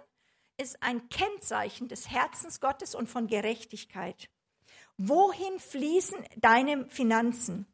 ist 0.57 0.81
ein 0.81 1.07
Kennzeichen 1.09 1.87
des 1.87 2.09
Herzens 2.09 2.59
Gottes 2.59 2.95
und 2.95 3.07
von 3.07 3.27
Gerechtigkeit. 3.27 4.29
Wohin 4.97 5.59
fließen 5.59 6.17
deine 6.37 6.87
Finanzen? 6.89 7.67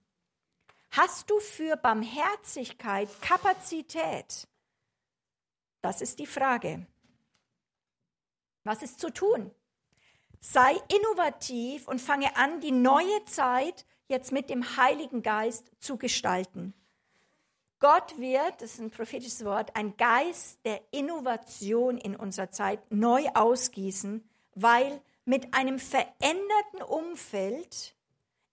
Hast 0.92 1.30
du 1.30 1.40
für 1.40 1.78
Barmherzigkeit 1.78 3.10
Kapazität? 3.22 4.48
Das 5.82 6.02
ist 6.02 6.20
die 6.20 6.28
Frage. 6.28 6.86
Was 8.64 8.84
ist 8.84 9.00
zu 9.00 9.10
tun? 9.10 9.52
Sei 10.40 10.72
innovativ 10.72 11.88
und 11.88 12.02
fange 12.02 12.36
an, 12.36 12.60
die 12.60 12.72
neue 12.72 13.26
Zeit 13.26 13.86
jetzt 14.08 14.32
mit 14.32 14.50
dem 14.50 14.78
Heiligen 14.78 15.24
Geist 15.24 15.72
zu 15.80 15.98
gestalten. 15.98 16.74
Gott 17.84 18.18
wird, 18.18 18.62
das 18.62 18.76
ist 18.76 18.80
ein 18.80 18.92
prophetisches 18.92 19.44
Wort, 19.44 19.76
ein 19.76 19.98
Geist 19.98 20.58
der 20.64 20.80
Innovation 20.92 21.98
in 21.98 22.16
unserer 22.16 22.50
Zeit 22.50 22.80
neu 22.90 23.26
ausgießen, 23.34 24.24
weil 24.56 25.02
mit 25.26 25.54
einem 25.54 25.80
veränderten 25.80 26.82
Umfeld 26.88 27.94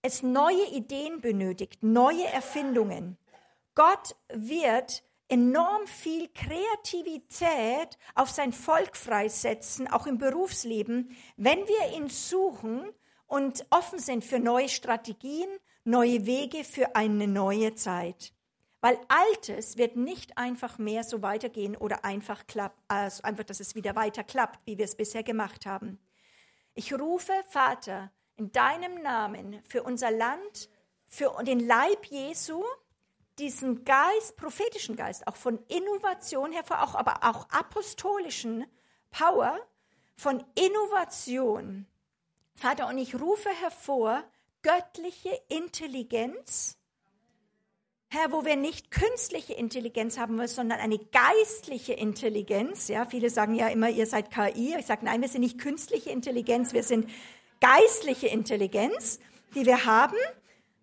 es 0.03 0.25
neue 0.25 0.67
Ideen 0.73 1.21
benötigt, 1.21 1.85
neue 1.85 2.27
Erfindungen. 2.27 3.19
Gott 3.77 4.17
wird 4.35 5.05
enorm 5.29 5.87
viel 5.87 6.29
Kreativität 6.35 7.99
auf 8.17 8.31
sein 8.31 8.53
Volk 8.53 8.97
freisetzen, 8.97 9.87
auch 9.87 10.09
im 10.09 10.19
Berufsleben, 10.19 11.17
wenn 11.37 11.61
wir 11.69 11.97
ihn 11.97 12.09
suchen 12.09 12.83
und 13.29 13.65
offen 13.71 14.01
sind 14.01 14.25
für 14.25 14.41
neue 14.41 14.69
Strategien, 14.69 15.49
neue 15.85 16.27
Wege 16.27 16.65
für 16.65 16.97
eine 16.97 17.29
neue 17.29 17.77
Zeit. 17.77 18.33
Weil 18.81 18.99
Altes 19.09 19.77
wird 19.77 19.97
nicht 19.97 20.39
einfach 20.39 20.79
mehr 20.79 21.05
so 21.05 21.21
weitergehen 21.23 21.77
oder 21.77 22.05
einfach 22.05 22.47
klappt, 22.47 22.81
also 22.89 23.23
einfach, 23.23 23.45
dass 23.45 23.61
es 23.61 23.75
wieder 23.75 23.95
weiter 23.95 24.25
klappt, 24.25 24.61
wie 24.67 24.79
wir 24.79 24.87
es 24.87 24.97
bisher 24.97 25.23
gemacht 25.23 25.67
haben. 25.67 25.99
Ich 26.75 26.93
rufe, 26.95 27.33
Vater, 27.49 28.11
in 28.37 28.53
deinem 28.53 29.03
Namen 29.03 29.63
für 29.69 29.83
unser 29.83 30.11
Land, 30.11 30.71
für 31.09 31.37
den 31.43 31.61
Leib 31.61 32.07
Jesu, 32.07 32.65
diesen 33.39 33.85
Geist, 33.85 34.37
prophetischen 34.37 34.97
Geist, 34.97 35.27
auch 35.27 35.37
von 35.37 35.59
Innovation 35.69 36.53
hervor, 36.53 36.83
auch, 36.83 36.95
aber 36.95 37.23
auch 37.23 37.49
apostolischen 37.51 38.65
Power, 39.11 39.59
von 40.17 40.45
Innovation. 40.55 41.87
Vater, 42.55 42.89
und 42.89 42.99
ich 42.99 43.19
rufe 43.19 43.49
hervor 43.49 44.23
göttliche 44.63 45.39
Intelligenz, 45.49 46.77
Herr, 48.13 48.33
wo 48.33 48.45
wir 48.45 48.57
nicht 48.57 48.91
künstliche 48.91 49.53
Intelligenz 49.53 50.19
haben 50.19 50.35
müssen, 50.35 50.57
sondern 50.57 50.81
eine 50.81 50.99
geistliche 50.99 51.93
Intelligenz. 51.93 52.89
Ja, 52.89 53.05
viele 53.05 53.31
sagen 53.31 53.55
ja 53.55 53.69
immer, 53.69 53.89
ihr 53.89 54.07
seid 54.07 54.33
KI. 54.33 54.75
Ich 54.77 54.87
sage, 54.87 55.05
nein, 55.05 55.21
wir 55.21 55.29
sind 55.29 55.43
nicht 55.43 55.61
künstliche 55.61 56.11
Intelligenz, 56.11 56.73
wir 56.73 56.83
sind 56.83 57.09
geistliche 57.61 58.27
Intelligenz, 58.27 59.21
die 59.55 59.65
wir 59.65 59.85
haben. 59.85 60.17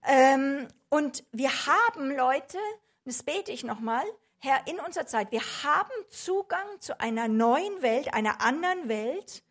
Ähm, 0.08 0.70
und 0.88 1.26
wir 1.34 1.50
haben 1.68 2.16
Leute, 2.16 2.58
das 3.04 3.24
bete 3.24 3.52
ich 3.52 3.66
nochmal, 3.66 4.06
Herr, 4.40 4.66
in 4.66 4.80
unserer 4.80 5.06
Zeit, 5.06 5.34
wir 5.34 5.42
haben 5.64 5.92
Zugang 6.10 6.80
zu 6.80 6.98
einer 7.02 7.28
neuen 7.28 7.82
Welt, 7.82 8.14
einer 8.14 8.40
anderen 8.40 8.88
Welt. 8.88 9.44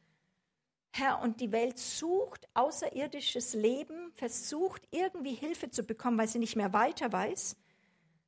Herr, 0.94 1.20
und 1.20 1.42
die 1.42 1.52
Welt 1.52 1.78
sucht 1.78 2.48
außerirdisches 2.54 3.52
Leben, 3.52 4.12
versucht 4.14 4.80
irgendwie 4.92 5.34
Hilfe 5.34 5.70
zu 5.70 5.82
bekommen, 5.82 6.16
weil 6.16 6.28
sie 6.28 6.38
nicht 6.38 6.56
mehr 6.56 6.72
weiter 6.72 7.12
weiß. 7.12 7.56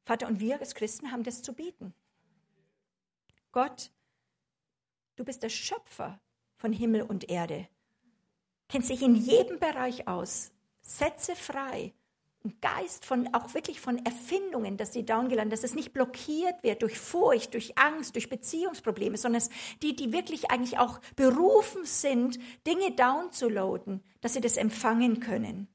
Vater, 0.09 0.27
und 0.27 0.41
wir 0.41 0.59
als 0.59 0.75
Christen 0.75 1.13
haben 1.13 1.23
das 1.23 1.43
zu 1.43 1.53
bieten. 1.53 1.93
Gott, 3.53 3.91
du 5.17 5.25
bist 5.25 5.43
der 5.43 5.51
Schöpfer 5.51 6.19
von 6.57 6.73
Himmel 6.73 7.03
und 7.03 7.29
Erde, 7.29 7.69
kennst 8.71 8.89
dich 8.89 9.03
in 9.03 9.15
jedem 9.15 9.59
Bereich 9.59 10.09
aus, 10.09 10.51
setze 10.81 11.37
frei, 11.37 11.93
ein 12.43 12.57
Geist 12.63 13.05
von, 13.05 13.35
auch 13.35 13.53
wirklich 13.53 13.83
von 13.83 14.03
Erfindungen, 14.07 14.79
dass 14.79 14.95
sie 14.95 15.05
down 15.05 15.29
gelandet, 15.29 15.59
dass 15.59 15.71
es 15.71 15.75
nicht 15.75 15.93
blockiert 15.93 16.63
wird 16.63 16.81
durch 16.81 16.99
Furcht, 16.99 17.53
durch 17.53 17.77
Angst, 17.77 18.15
durch 18.15 18.31
Beziehungsprobleme, 18.31 19.19
sondern 19.19 19.43
die, 19.83 19.95
die 19.95 20.15
wirklich 20.15 20.51
eigentlich 20.51 20.79
auch 20.79 21.01
berufen 21.17 21.85
sind, 21.85 22.39
Dinge 22.67 22.93
downzuladen, 22.93 24.03
dass 24.23 24.33
sie 24.33 24.41
das 24.41 24.57
empfangen 24.57 25.21
können. 25.21 25.69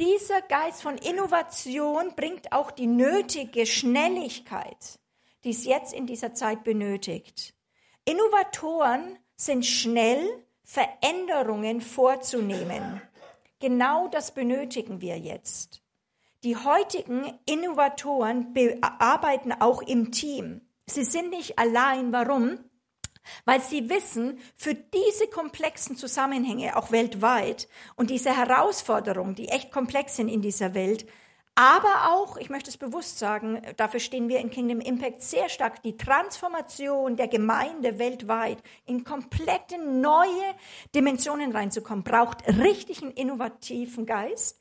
Dieser 0.00 0.42
Geist 0.42 0.82
von 0.82 0.98
Innovation 0.98 2.14
bringt 2.16 2.52
auch 2.52 2.70
die 2.70 2.86
nötige 2.86 3.66
Schnelligkeit, 3.66 4.98
die 5.44 5.50
es 5.50 5.64
jetzt 5.64 5.92
in 5.92 6.06
dieser 6.06 6.34
Zeit 6.34 6.64
benötigt. 6.64 7.54
Innovatoren 8.04 9.18
sind 9.36 9.64
schnell, 9.64 10.44
Veränderungen 10.62 11.80
vorzunehmen. 11.80 13.00
Genau 13.60 14.08
das 14.08 14.32
benötigen 14.32 15.00
wir 15.00 15.18
jetzt. 15.18 15.82
Die 16.42 16.56
heutigen 16.56 17.38
Innovatoren 17.46 18.54
arbeiten 18.98 19.52
auch 19.52 19.80
im 19.80 20.12
Team. 20.12 20.60
Sie 20.86 21.04
sind 21.04 21.30
nicht 21.30 21.58
allein. 21.58 22.12
Warum? 22.12 22.58
Weil 23.44 23.60
sie 23.60 23.88
wissen, 23.88 24.38
für 24.56 24.74
diese 24.74 25.26
komplexen 25.28 25.96
Zusammenhänge, 25.96 26.76
auch 26.76 26.90
weltweit, 26.90 27.68
und 27.96 28.10
diese 28.10 28.36
Herausforderungen, 28.36 29.34
die 29.34 29.48
echt 29.48 29.70
komplex 29.70 30.16
sind 30.16 30.28
in 30.28 30.42
dieser 30.42 30.74
Welt, 30.74 31.06
aber 31.56 32.10
auch, 32.10 32.36
ich 32.36 32.50
möchte 32.50 32.68
es 32.68 32.76
bewusst 32.76 33.20
sagen, 33.20 33.62
dafür 33.76 34.00
stehen 34.00 34.28
wir 34.28 34.40
in 34.40 34.50
Kingdom 34.50 34.80
Impact 34.80 35.22
sehr 35.22 35.48
stark, 35.48 35.82
die 35.82 35.96
Transformation 35.96 37.16
der 37.16 37.28
Gemeinde 37.28 38.00
weltweit 38.00 38.58
in 38.86 39.04
komplette 39.04 39.78
neue 39.78 40.54
Dimensionen 40.96 41.52
reinzukommen, 41.52 42.02
braucht 42.02 42.44
richtigen 42.48 43.12
innovativen 43.12 44.04
Geist. 44.04 44.58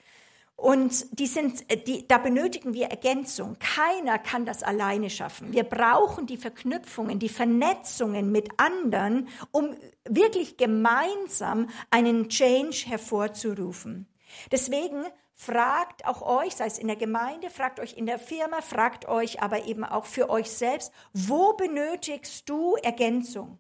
Und 0.55 1.19
die 1.19 1.27
sind, 1.27 1.69
äh, 1.69 1.77
die, 1.77 2.07
da 2.07 2.17
benötigen 2.17 2.73
wir 2.73 2.87
Ergänzung. 2.87 3.57
Keiner 3.59 4.19
kann 4.19 4.45
das 4.45 4.63
alleine 4.63 5.09
schaffen. 5.09 5.51
Wir 5.51 5.63
brauchen 5.63 6.25
die 6.25 6.37
Verknüpfungen, 6.37 7.19
die 7.19 7.29
Vernetzungen 7.29 8.31
mit 8.31 8.49
anderen, 8.57 9.27
um 9.51 9.75
wirklich 10.05 10.57
gemeinsam 10.57 11.69
einen 11.89 12.29
Change 12.29 12.85
hervorzurufen. 12.87 14.07
Deswegen 14.51 15.05
fragt 15.33 16.05
auch 16.05 16.21
euch, 16.21 16.55
sei 16.55 16.67
es 16.67 16.77
in 16.77 16.87
der 16.87 16.95
Gemeinde, 16.95 17.49
fragt 17.49 17.79
euch 17.79 17.97
in 17.97 18.05
der 18.05 18.19
Firma, 18.19 18.61
fragt 18.61 19.07
euch 19.07 19.41
aber 19.41 19.65
eben 19.65 19.83
auch 19.83 20.05
für 20.05 20.29
euch 20.29 20.51
selbst, 20.51 20.91
wo 21.13 21.53
benötigst 21.53 22.47
du 22.47 22.75
Ergänzung? 22.75 23.59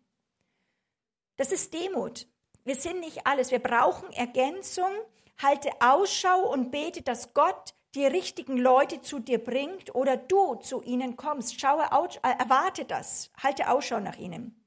Das 1.35 1.51
ist 1.51 1.73
Demut. 1.73 2.27
Wir 2.63 2.75
sind 2.75 2.99
nicht 2.99 3.25
alles. 3.25 3.51
Wir 3.51 3.59
brauchen 3.59 4.11
Ergänzung 4.13 4.91
halte 5.37 5.69
Ausschau 5.79 6.51
und 6.51 6.71
bete, 6.71 7.01
dass 7.01 7.33
Gott 7.33 7.73
die 7.95 8.05
richtigen 8.05 8.57
Leute 8.57 9.01
zu 9.01 9.19
dir 9.19 9.43
bringt 9.43 9.93
oder 9.93 10.17
du 10.17 10.55
zu 10.55 10.81
ihnen 10.81 11.15
kommst. 11.15 11.59
Schaue, 11.59 11.83
äh, 11.83 12.29
erwarte 12.39 12.85
das, 12.85 13.31
halte 13.41 13.69
Ausschau 13.69 13.99
nach 13.99 14.17
ihnen. 14.17 14.59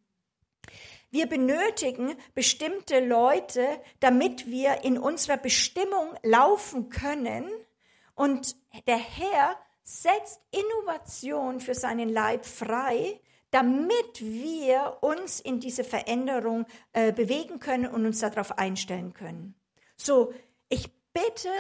Wir 1.10 1.26
benötigen 1.26 2.14
bestimmte 2.34 3.00
Leute, 3.00 3.80
damit 4.00 4.46
wir 4.46 4.84
in 4.84 4.98
unserer 4.98 5.36
Bestimmung 5.36 6.14
laufen 6.22 6.88
können 6.88 7.50
Und 8.16 8.56
der 8.86 8.96
Herr 8.96 9.56
setzt 9.84 10.40
Innovation 10.50 11.60
für 11.60 11.74
seinen 11.74 12.08
Leib 12.08 12.44
frei, 12.44 13.20
damit 13.50 14.20
wir 14.20 14.98
uns 15.02 15.38
in 15.38 15.60
diese 15.60 15.84
Veränderung 15.84 16.66
äh, 16.92 17.12
bewegen 17.12 17.60
können 17.60 17.86
und 17.86 18.04
uns 18.04 18.20
darauf 18.20 18.58
einstellen 18.58 19.12
können. 19.12 19.54
So, 19.96 20.34
ich 20.68 20.90
bitte 21.12 21.50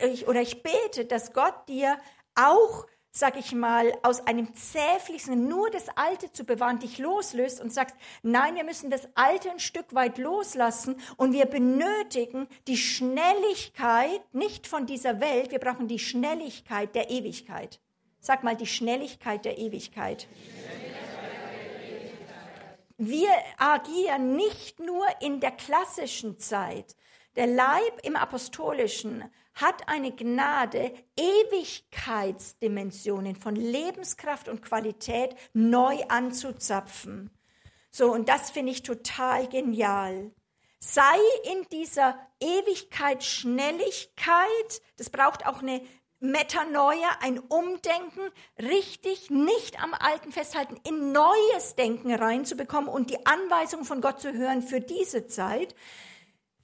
ich, 0.00 0.26
oder 0.28 0.40
ich 0.40 0.62
bete, 0.62 1.04
dass 1.04 1.32
Gott 1.32 1.68
dir 1.68 1.98
auch 2.34 2.86
sag 3.16 3.38
ich 3.38 3.52
mal, 3.52 3.96
aus 4.02 4.26
einem 4.26 4.54
zähflichen, 4.54 5.48
nur 5.48 5.70
das 5.70 5.88
Alte 5.96 6.32
zu 6.32 6.44
bewahren, 6.44 6.78
dich 6.78 6.98
loslöst 6.98 7.62
und 7.62 7.72
sagst, 7.72 7.96
nein, 8.22 8.56
wir 8.56 8.64
müssen 8.64 8.90
das 8.90 9.08
Alte 9.14 9.50
ein 9.50 9.58
Stück 9.58 9.94
weit 9.94 10.18
loslassen 10.18 10.96
und 11.16 11.32
wir 11.32 11.46
benötigen 11.46 12.46
die 12.66 12.76
Schnelligkeit, 12.76 14.20
nicht 14.34 14.66
von 14.66 14.84
dieser 14.84 15.18
Welt, 15.20 15.50
wir 15.50 15.58
brauchen 15.58 15.88
die 15.88 15.98
Schnelligkeit 15.98 16.94
der 16.94 17.08
Ewigkeit. 17.10 17.80
Sag 18.20 18.44
mal, 18.44 18.56
die 18.56 18.66
Schnelligkeit 18.66 19.44
der 19.46 19.56
Ewigkeit. 19.56 20.28
Wir 22.98 23.30
agieren 23.56 24.36
nicht 24.36 24.80
nur 24.80 25.06
in 25.20 25.40
der 25.40 25.52
klassischen 25.52 26.38
Zeit. 26.38 26.96
Der 27.36 27.46
Leib 27.46 28.00
im 28.02 28.16
Apostolischen 28.16 29.24
hat 29.54 29.88
eine 29.88 30.10
Gnade, 30.12 30.92
Ewigkeitsdimensionen 31.16 33.36
von 33.36 33.54
Lebenskraft 33.54 34.48
und 34.48 34.62
Qualität 34.62 35.36
neu 35.52 36.02
anzuzapfen. 36.08 37.30
So, 37.90 38.12
und 38.12 38.28
das 38.28 38.50
finde 38.50 38.72
ich 38.72 38.82
total 38.82 39.46
genial. 39.48 40.32
Sei 40.78 41.16
in 41.52 41.64
dieser 41.70 42.18
Ewigkeitsschnelligkeit, 42.40 44.82
das 44.96 45.08
braucht 45.10 45.46
auch 45.46 45.62
eine 45.62 45.80
Metanoia, 46.20 47.18
ein 47.20 47.38
Umdenken, 47.38 48.30
richtig 48.58 49.30
nicht 49.30 49.82
am 49.82 49.94
Alten 49.94 50.32
festhalten, 50.32 50.80
in 50.88 51.12
neues 51.12 51.74
Denken 51.76 52.14
reinzubekommen 52.14 52.88
und 52.88 53.10
die 53.10 53.26
Anweisung 53.26 53.84
von 53.84 54.00
Gott 54.00 54.20
zu 54.20 54.32
hören 54.32 54.62
für 54.62 54.80
diese 54.80 55.26
Zeit. 55.26 55.74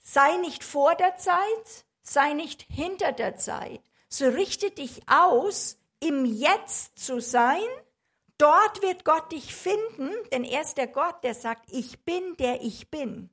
Sei 0.02 0.36
nicht 0.38 0.64
vor 0.64 0.94
der 0.96 1.16
Zeit, 1.16 1.86
sei 2.02 2.32
nicht 2.32 2.66
hinter 2.68 3.12
der 3.12 3.36
Zeit. 3.36 3.80
So 4.08 4.26
richte 4.26 4.70
dich 4.70 5.02
aus, 5.08 5.78
im 6.00 6.24
Jetzt 6.24 6.98
zu 6.98 7.20
sein. 7.20 7.62
Dort 8.36 8.82
wird 8.82 9.04
Gott 9.04 9.30
dich 9.30 9.54
finden, 9.54 10.10
denn 10.32 10.42
er 10.42 10.62
ist 10.62 10.76
der 10.76 10.88
Gott, 10.88 11.22
der 11.22 11.34
sagt, 11.34 11.70
ich 11.70 12.04
bin, 12.04 12.36
der 12.38 12.62
ich 12.62 12.90
bin. 12.90 13.30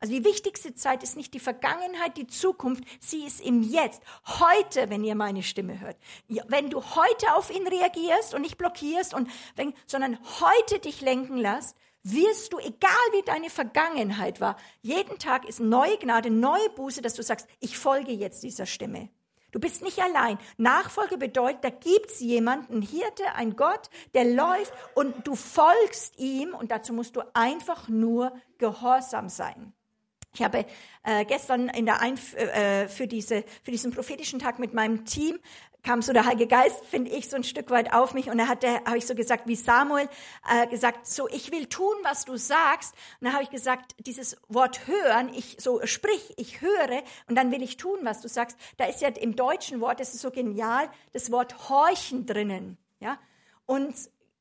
Also 0.00 0.14
die 0.14 0.24
wichtigste 0.24 0.74
Zeit 0.74 1.02
ist 1.02 1.16
nicht 1.16 1.34
die 1.34 1.40
Vergangenheit, 1.40 2.16
die 2.16 2.26
Zukunft, 2.26 2.84
sie 3.00 3.24
ist 3.24 3.40
im 3.40 3.62
Jetzt. 3.62 4.02
Heute, 4.26 4.90
wenn 4.90 5.04
ihr 5.04 5.14
meine 5.14 5.42
Stimme 5.42 5.80
hört. 5.80 5.96
Wenn 6.28 6.70
du 6.70 6.82
heute 6.82 7.34
auf 7.34 7.50
ihn 7.50 7.66
reagierst 7.66 8.34
und 8.34 8.42
nicht 8.42 8.58
blockierst, 8.58 9.14
und 9.14 9.28
wenn, 9.56 9.74
sondern 9.86 10.18
heute 10.40 10.80
dich 10.80 11.00
lenken 11.00 11.36
lässt, 11.36 11.76
wirst 12.12 12.52
du, 12.52 12.58
egal 12.58 12.90
wie 13.12 13.22
deine 13.22 13.50
Vergangenheit 13.50 14.40
war, 14.40 14.56
jeden 14.82 15.18
Tag 15.18 15.48
ist 15.48 15.60
neue 15.60 15.96
Gnade, 15.98 16.30
neue 16.30 16.70
Buße, 16.70 17.02
dass 17.02 17.14
du 17.14 17.22
sagst, 17.22 17.48
ich 17.60 17.78
folge 17.78 18.12
jetzt 18.12 18.42
dieser 18.42 18.66
Stimme. 18.66 19.08
Du 19.50 19.60
bist 19.60 19.82
nicht 19.82 19.98
allein. 20.00 20.38
Nachfolge 20.58 21.16
bedeutet, 21.16 21.64
da 21.64 21.70
gibt 21.70 22.10
es 22.10 22.20
jemanden, 22.20 22.74
einen 22.74 22.82
Hirte, 22.82 23.24
ein 23.34 23.56
Gott, 23.56 23.88
der 24.12 24.26
läuft 24.26 24.72
und 24.94 25.26
du 25.26 25.34
folgst 25.34 26.18
ihm 26.18 26.54
und 26.54 26.70
dazu 26.70 26.92
musst 26.92 27.16
du 27.16 27.22
einfach 27.34 27.88
nur 27.88 28.32
gehorsam 28.58 29.30
sein. 29.30 29.72
Ich 30.34 30.42
habe 30.42 30.66
äh, 31.02 31.24
gestern 31.24 31.68
in 31.70 31.86
der 31.86 32.00
Einf 32.00 32.34
äh, 32.34 32.86
für, 32.88 33.06
diese, 33.06 33.44
für 33.64 33.70
diesen 33.70 33.92
prophetischen 33.92 34.38
Tag 34.38 34.58
mit 34.58 34.74
meinem 34.74 35.06
Team 35.06 35.38
kam 35.82 36.02
so 36.02 36.12
der 36.12 36.26
Heilige 36.26 36.46
Geist, 36.46 36.84
finde 36.84 37.10
ich, 37.10 37.28
so 37.28 37.36
ein 37.36 37.44
Stück 37.44 37.70
weit 37.70 37.92
auf 37.92 38.14
mich 38.14 38.30
und 38.30 38.38
da 38.38 38.48
hat 38.48 38.64
habe 38.64 38.98
ich 38.98 39.06
so 39.06 39.14
gesagt, 39.14 39.46
wie 39.46 39.56
Samuel 39.56 40.08
äh, 40.48 40.66
gesagt, 40.66 41.06
so 41.06 41.28
ich 41.28 41.52
will 41.52 41.66
tun, 41.66 41.94
was 42.02 42.24
du 42.24 42.36
sagst. 42.36 42.94
Und 43.20 43.26
dann 43.26 43.32
habe 43.32 43.44
ich 43.44 43.50
gesagt, 43.50 43.94
dieses 43.98 44.36
Wort 44.48 44.86
hören, 44.86 45.32
ich 45.32 45.56
so 45.60 45.80
sprich, 45.84 46.34
ich 46.36 46.60
höre 46.60 47.02
und 47.28 47.36
dann 47.36 47.52
will 47.52 47.62
ich 47.62 47.76
tun, 47.76 47.98
was 48.02 48.20
du 48.20 48.28
sagst. 48.28 48.56
Da 48.76 48.86
ist 48.86 49.00
ja 49.00 49.08
im 49.08 49.36
deutschen 49.36 49.80
Wort, 49.80 50.00
das 50.00 50.14
ist 50.14 50.20
so 50.20 50.30
genial, 50.30 50.90
das 51.12 51.30
Wort 51.30 51.68
horchen 51.68 52.26
drinnen, 52.26 52.76
ja. 53.00 53.18
Und 53.66 53.94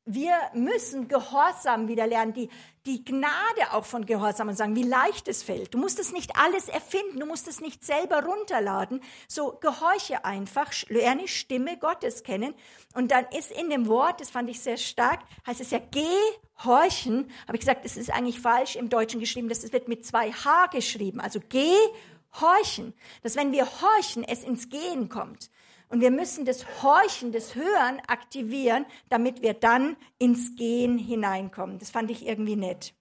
wir 0.07 0.35
müssen 0.53 1.09
Gehorsam 1.09 1.89
wieder 1.89 2.07
lernen, 2.07 2.33
die, 2.33 2.49
die 2.85 3.03
Gnade 3.03 3.73
auch 3.73 3.83
von 3.83 4.05
Gehorsam 4.05 4.47
und 4.47 4.55
sagen, 4.55 4.75
wie 4.77 4.83
leicht 4.83 5.27
es 5.27 5.43
fällt. 5.43 5.73
Du 5.73 5.77
musst 5.77 5.99
es 5.99 6.13
nicht 6.13 6.37
alles 6.37 6.69
erfinden, 6.69 7.19
du 7.19 7.25
musst 7.25 7.47
es 7.49 7.59
nicht 7.59 7.83
selber 7.83 8.23
runterladen. 8.23 9.01
So 9.27 9.57
gehorche 9.59 10.23
einfach, 10.23 10.71
lerne 10.87 11.27
Stimme 11.27 11.77
Gottes 11.77 12.23
kennen. 12.23 12.53
Und 12.93 13.11
dann 13.11 13.25
ist 13.37 13.51
in 13.51 13.69
dem 13.69 13.87
Wort, 13.87 14.21
das 14.21 14.29
fand 14.29 14.49
ich 14.49 14.61
sehr 14.61 14.77
stark, 14.77 15.19
heißt 15.45 15.59
es 15.59 15.71
ja 15.71 15.79
gehorchen. 15.91 17.29
Habe 17.45 17.57
ich 17.57 17.61
gesagt, 17.61 17.81
es 17.83 17.97
ist 17.97 18.09
eigentlich 18.09 18.39
falsch 18.39 18.77
im 18.77 18.87
Deutschen 18.87 19.19
geschrieben, 19.19 19.49
das 19.49 19.69
wird 19.73 19.89
mit 19.89 20.05
zwei 20.05 20.31
H 20.31 20.67
geschrieben. 20.67 21.19
Also 21.19 21.41
gehorchen. 21.49 22.93
Dass 23.23 23.35
wenn 23.35 23.51
wir 23.51 23.65
horchen, 23.65 24.23
es 24.23 24.43
ins 24.43 24.69
Gehen 24.69 25.09
kommt. 25.09 25.49
Und 25.89 26.01
wir 26.01 26.11
müssen 26.11 26.45
das 26.45 26.81
Horchen, 26.81 27.31
das 27.31 27.55
Hören 27.55 28.01
aktivieren, 28.07 28.85
damit 29.09 29.41
wir 29.41 29.53
dann 29.53 29.95
ins 30.19 30.55
Gehen 30.55 30.97
hineinkommen. 30.97 31.79
Das 31.79 31.91
fand 31.91 32.11
ich 32.11 32.25
irgendwie 32.25 32.57
nett. 32.57 32.93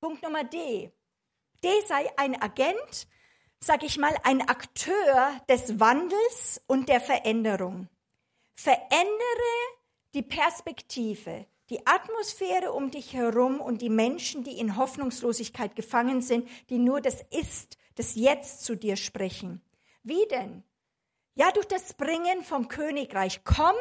Punkt 0.00 0.22
Nummer 0.22 0.44
D. 0.44 0.90
D 1.62 1.68
sei 1.86 2.10
ein 2.16 2.40
Agent, 2.40 3.08
sag 3.60 3.82
ich 3.82 3.96
mal, 3.98 4.14
ein 4.24 4.48
Akteur 4.48 5.40
des 5.48 5.80
Wandels 5.80 6.60
und 6.66 6.88
der 6.88 7.00
Veränderung. 7.00 7.88
Verändere 8.54 9.52
die 10.14 10.22
Perspektive, 10.22 11.46
die 11.70 11.86
Atmosphäre 11.86 12.72
um 12.72 12.90
dich 12.90 13.14
herum 13.14 13.60
und 13.60 13.82
die 13.82 13.90
Menschen, 13.90 14.44
die 14.44 14.58
in 14.58 14.76
Hoffnungslosigkeit 14.76 15.76
gefangen 15.76 16.22
sind, 16.22 16.48
die 16.70 16.78
nur 16.78 17.00
das 17.00 17.22
Ist, 17.30 17.76
das 17.96 18.14
Jetzt 18.14 18.64
zu 18.64 18.76
dir 18.76 18.96
sprechen. 18.96 19.60
Wie 20.06 20.24
denn? 20.28 20.62
Ja, 21.34 21.50
durch 21.50 21.66
das 21.66 21.94
Bringen 21.94 22.44
vom 22.44 22.68
Königreich 22.68 23.42
kommt 23.42 23.76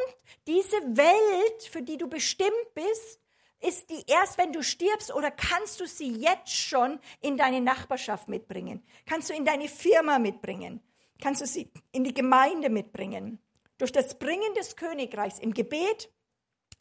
diese 0.48 0.76
Welt, 0.98 1.64
für 1.70 1.84
die 1.84 1.98
du 1.98 2.08
bestimmt 2.10 2.74
bist, 2.74 3.20
ist 3.60 3.92
die 3.92 4.04
erst, 4.08 4.40
wenn 4.40 4.52
du 4.52 4.64
stirbst 4.64 5.14
oder 5.14 5.30
kannst 5.30 5.80
du 5.80 5.86
sie 5.86 6.10
jetzt 6.10 6.52
schon 6.52 7.00
in 7.22 7.38
deine 7.38 7.62
Nachbarschaft 7.62 8.28
mitbringen? 8.28 8.84
Kannst 9.06 9.30
du 9.30 9.36
in 9.36 9.46
deine 9.46 9.68
Firma 9.68 10.18
mitbringen? 10.18 10.82
Kannst 11.22 11.42
du 11.42 11.46
sie 11.46 11.72
in 11.92 12.04
die 12.04 12.14
Gemeinde 12.16 12.72
mitbringen? 12.72 13.38
Durch 13.78 13.92
das 13.92 14.18
Bringen 14.18 14.52
des 14.56 14.76
Königreichs 14.76 15.38
im 15.38 15.54
Gebet, 15.54 16.12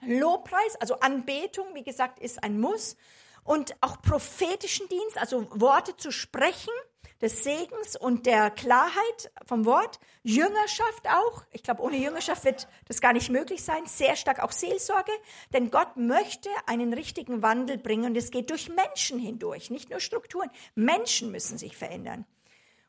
Lobpreis, 0.01 0.77
also 0.77 1.01
Anbetung, 1.01 1.75
wie 1.75 1.85
gesagt, 1.85 2.19
ist 2.19 2.43
ein 2.43 2.59
Muss 2.59 2.97
und 3.43 3.77
auch 3.83 4.01
prophetischen 4.01 4.89
Dienst, 4.89 5.19
also 5.19 5.47
Worte 5.51 5.99
zu 5.99 6.11
sprechen 6.11 6.73
des 7.21 7.45
Segens 7.45 7.97
und 7.97 8.27
der 8.27 8.51
Klarheit 8.51 9.33
vom 9.47 9.65
Wort, 9.65 9.99
Jüngerschaft 10.23 11.09
auch. 11.09 11.45
Ich 11.53 11.63
glaube, 11.63 11.83
ohne 11.83 11.97
Jüngerschaft 11.97 12.45
wird 12.45 12.69
das 12.87 13.01
gar 13.01 13.13
nicht 13.13 13.31
möglich 13.31 13.63
sein. 13.63 13.87
Sehr 13.87 14.17
stark 14.17 14.43
auch 14.43 14.53
Seelsorge, 14.53 15.13
denn 15.53 15.71
Gott 15.71 15.97
möchte 15.97 16.49
einen 16.67 16.93
richtigen 16.93 17.43
Wandel 17.43 17.79
bringen 17.79 18.07
und 18.07 18.17
es 18.17 18.31
geht 18.31 18.51
durch 18.51 18.69
Menschen 18.69 19.19
hindurch, 19.19 19.71
nicht 19.71 19.91
nur 19.91 20.01
Strukturen. 20.01 20.51
Menschen 20.75 21.31
müssen 21.31 21.59
sich 21.59 21.77
verändern. 21.77 22.27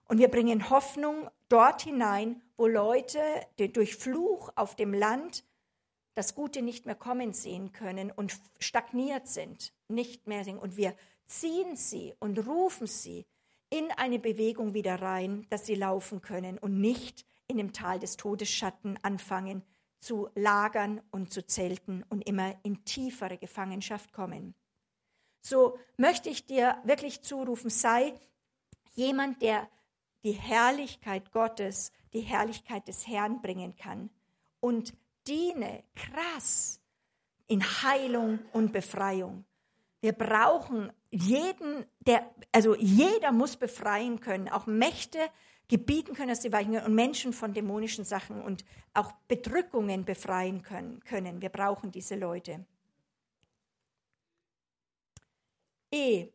Und 0.07 0.19
wir 0.19 0.27
bringen 0.27 0.69
Hoffnung 0.69 1.29
dort 1.49 1.81
hinein, 1.81 2.41
wo 2.57 2.67
Leute 2.67 3.19
durch 3.57 3.95
Fluch 3.95 4.51
auf 4.55 4.75
dem 4.75 4.93
Land 4.93 5.43
das 6.13 6.35
Gute 6.35 6.61
nicht 6.61 6.85
mehr 6.85 6.95
kommen 6.95 7.33
sehen 7.33 7.71
können 7.73 8.11
und 8.11 8.33
stagniert 8.59 9.27
sind, 9.27 9.73
nicht 9.87 10.27
mehr 10.27 10.43
sehen. 10.43 10.57
Und 10.57 10.77
wir 10.77 10.95
ziehen 11.27 11.75
sie 11.75 12.13
und 12.19 12.47
rufen 12.47 12.87
sie 12.87 13.25
in 13.77 13.91
eine 13.91 14.19
Bewegung 14.19 14.73
wieder 14.73 15.01
rein, 15.01 15.45
dass 15.49 15.65
sie 15.65 15.75
laufen 15.75 16.21
können 16.21 16.57
und 16.57 16.79
nicht 16.79 17.25
in 17.47 17.57
dem 17.57 17.73
Tal 17.73 17.99
des 17.99 18.15
Todesschatten 18.15 18.97
anfangen 19.03 19.63
zu 19.99 20.29
lagern 20.33 21.01
und 21.11 21.33
zu 21.33 21.45
zelten 21.45 22.05
und 22.07 22.25
immer 22.25 22.55
in 22.63 22.85
tiefere 22.85 23.37
Gefangenschaft 23.37 24.13
kommen. 24.13 24.55
So 25.41 25.77
möchte 25.97 26.29
ich 26.29 26.45
dir 26.45 26.77
wirklich 26.85 27.21
zurufen, 27.21 27.69
sei 27.69 28.13
jemand, 28.93 29.41
der 29.41 29.67
die 30.23 30.31
Herrlichkeit 30.31 31.33
Gottes, 31.33 31.91
die 32.13 32.21
Herrlichkeit 32.21 32.87
des 32.87 33.05
Herrn 33.05 33.41
bringen 33.41 33.75
kann 33.75 34.09
und 34.61 34.93
diene 35.27 35.83
krass 35.95 36.79
in 37.47 37.61
Heilung 37.61 38.39
und 38.53 38.71
Befreiung. 38.71 39.43
Wir 40.05 40.13
brauchen 40.13 40.93
jeden, 41.09 41.83
der, 42.01 42.29
also 42.51 42.75
jeder 42.75 43.31
muss 43.31 43.55
befreien 43.55 44.19
können, 44.19 44.49
auch 44.49 44.67
Mächte 44.67 45.17
gebieten 45.67 46.13
können, 46.13 46.27
dass 46.27 46.43
sie 46.43 46.53
weichen 46.53 46.73
können 46.73 46.85
und 46.85 46.93
Menschen 46.93 47.33
von 47.33 47.55
dämonischen 47.55 48.05
Sachen 48.05 48.39
und 48.39 48.63
auch 48.93 49.13
Bedrückungen 49.27 50.05
befreien 50.05 50.61
können. 50.61 51.03
können. 51.05 51.41
Wir 51.41 51.49
brauchen 51.49 51.91
diese 51.91 52.13
Leute. 52.13 52.63
E. 55.91 56.27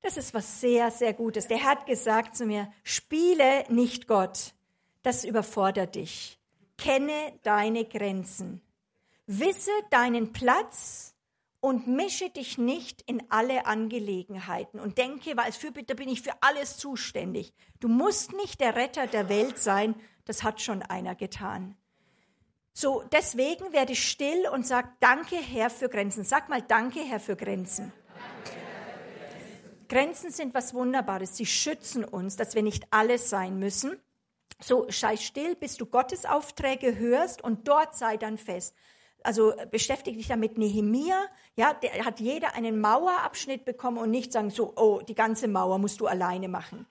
Das 0.00 0.16
ist 0.16 0.32
was 0.32 0.62
sehr, 0.62 0.90
sehr 0.90 1.12
Gutes. 1.12 1.48
Der 1.48 1.64
hat 1.64 1.84
gesagt 1.84 2.34
zu 2.34 2.46
mir, 2.46 2.72
spiele 2.82 3.66
nicht 3.68 4.06
Gott. 4.06 4.54
das 5.02 5.22
überfordert 5.22 5.96
dich. 5.96 6.40
Kenne 6.78 7.38
deine 7.42 7.84
Grenzen. 7.84 8.62
Wisse 9.26 9.70
deinen 9.90 10.32
Platz 10.32 11.13
und 11.64 11.86
mische 11.86 12.28
dich 12.28 12.58
nicht 12.58 13.00
in 13.06 13.22
alle 13.30 13.64
Angelegenheiten 13.64 14.78
und 14.78 14.98
denke, 14.98 15.34
weil 15.34 15.46
als 15.46 15.56
Fürbitter 15.56 15.94
bin 15.94 16.10
ich 16.10 16.20
für 16.20 16.34
alles 16.42 16.76
zuständig. 16.76 17.54
Du 17.80 17.88
musst 17.88 18.34
nicht 18.34 18.60
der 18.60 18.76
Retter 18.76 19.06
der 19.06 19.30
Welt 19.30 19.58
sein, 19.58 19.94
das 20.26 20.42
hat 20.42 20.60
schon 20.60 20.82
einer 20.82 21.14
getan. 21.14 21.74
So, 22.74 23.02
deswegen 23.10 23.72
werde 23.72 23.96
still 23.96 24.46
und 24.52 24.66
sag 24.66 25.00
Danke, 25.00 25.36
Herr, 25.36 25.70
für 25.70 25.88
Grenzen. 25.88 26.22
Sag 26.22 26.50
mal 26.50 26.60
Danke, 26.60 27.00
Herr, 27.00 27.18
für 27.18 27.34
Grenzen. 27.34 27.94
Grenzen 29.88 30.32
sind 30.32 30.52
was 30.52 30.74
Wunderbares. 30.74 31.34
Sie 31.34 31.46
schützen 31.46 32.04
uns, 32.04 32.36
dass 32.36 32.54
wir 32.54 32.62
nicht 32.62 32.88
alles 32.90 33.30
sein 33.30 33.58
müssen. 33.58 33.98
So, 34.60 34.86
sei 34.90 35.16
still, 35.16 35.56
bis 35.56 35.78
du 35.78 35.86
Gottes 35.86 36.26
Aufträge 36.26 36.98
hörst 36.98 37.42
und 37.42 37.66
dort 37.68 37.96
sei 37.96 38.18
dann 38.18 38.36
fest 38.36 38.74
also 39.24 39.54
beschäftige 39.70 40.16
dich 40.16 40.28
damit 40.28 40.58
Nehemia, 40.58 41.18
ja, 41.56 41.74
der 41.74 42.04
hat 42.04 42.20
jeder 42.20 42.54
einen 42.54 42.80
Mauerabschnitt 42.80 43.64
bekommen 43.64 43.98
und 43.98 44.10
nicht 44.10 44.32
sagen 44.32 44.50
so, 44.50 44.74
oh, 44.76 45.00
die 45.00 45.14
ganze 45.14 45.48
Mauer 45.48 45.78
musst 45.78 46.00
du 46.00 46.06
alleine 46.06 46.48
machen. 46.48 46.86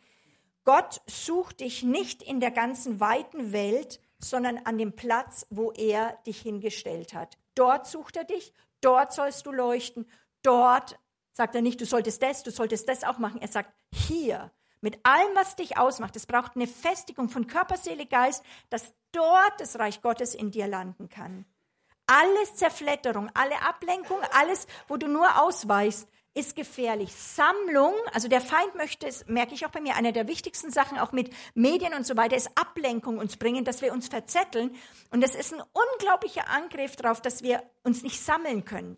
Gott 0.65 1.01
sucht 1.05 1.59
dich 1.59 1.83
nicht 1.83 2.23
in 2.23 2.39
der 2.39 2.51
ganzen 2.51 2.99
weiten 2.99 3.51
Welt, 3.53 4.01
sondern 4.17 4.57
an 4.65 4.77
dem 4.77 4.93
Platz, 4.93 5.45
wo 5.49 5.71
er 5.71 6.17
dich 6.25 6.41
hingestellt 6.41 7.13
hat. 7.13 7.37
Dort 7.55 7.87
sucht 7.87 8.17
er 8.17 8.23
dich, 8.23 8.53
dort 8.81 9.13
sollst 9.13 9.45
du 9.45 9.51
leuchten, 9.51 10.09
dort 10.41 10.97
sagt 11.33 11.55
er 11.55 11.61
nicht, 11.61 11.81
du 11.81 11.85
solltest 11.85 12.23
das, 12.23 12.43
du 12.43 12.51
solltest 12.51 12.87
das 12.87 13.03
auch 13.03 13.19
machen. 13.19 13.41
Er 13.41 13.47
sagt, 13.47 13.73
hier, 13.91 14.51
mit 14.81 14.99
allem, 15.05 15.35
was 15.35 15.55
dich 15.55 15.77
ausmacht. 15.77 16.15
Es 16.15 16.25
braucht 16.25 16.55
eine 16.55 16.67
Festigung 16.67 17.29
von 17.29 17.47
Körper, 17.47 17.77
Seele, 17.77 18.05
Geist, 18.05 18.43
dass 18.69 18.93
dort 19.11 19.59
das 19.59 19.79
Reich 19.79 20.01
Gottes 20.01 20.35
in 20.35 20.51
dir 20.51 20.67
landen 20.67 21.09
kann. 21.09 21.45
Alles 22.15 22.55
Zerfletterung, 22.57 23.31
alle 23.33 23.59
Ablenkung, 23.63 24.19
alles, 24.33 24.67
wo 24.87 24.97
du 24.97 25.07
nur 25.07 25.41
ausweichst, 25.41 26.07
ist 26.35 26.55
gefährlich. 26.55 27.11
Sammlung, 27.15 27.95
also 28.13 28.27
der 28.27 28.39
Feind 28.39 28.75
möchte 28.75 29.07
es, 29.07 29.25
merke 29.25 29.55
ich 29.55 29.65
auch 29.65 29.71
bei 29.71 29.81
mir, 29.81 29.95
eine 29.95 30.13
der 30.13 30.27
wichtigsten 30.27 30.69
Sachen 30.69 30.99
auch 30.99 31.11
mit 31.11 31.33
Medien 31.55 31.95
und 31.95 32.05
so 32.05 32.15
weiter, 32.15 32.35
ist 32.35 32.55
Ablenkung 32.55 33.17
uns 33.17 33.37
bringen, 33.37 33.65
dass 33.65 33.81
wir 33.81 33.91
uns 33.91 34.09
verzetteln. 34.09 34.75
Und 35.09 35.21
das 35.21 35.33
ist 35.33 35.55
ein 35.55 35.63
unglaublicher 35.73 36.47
Angriff 36.49 36.95
darauf, 36.95 37.19
dass 37.19 37.41
wir 37.41 37.63
uns 37.81 38.03
nicht 38.03 38.21
sammeln 38.21 38.63
können. 38.63 38.97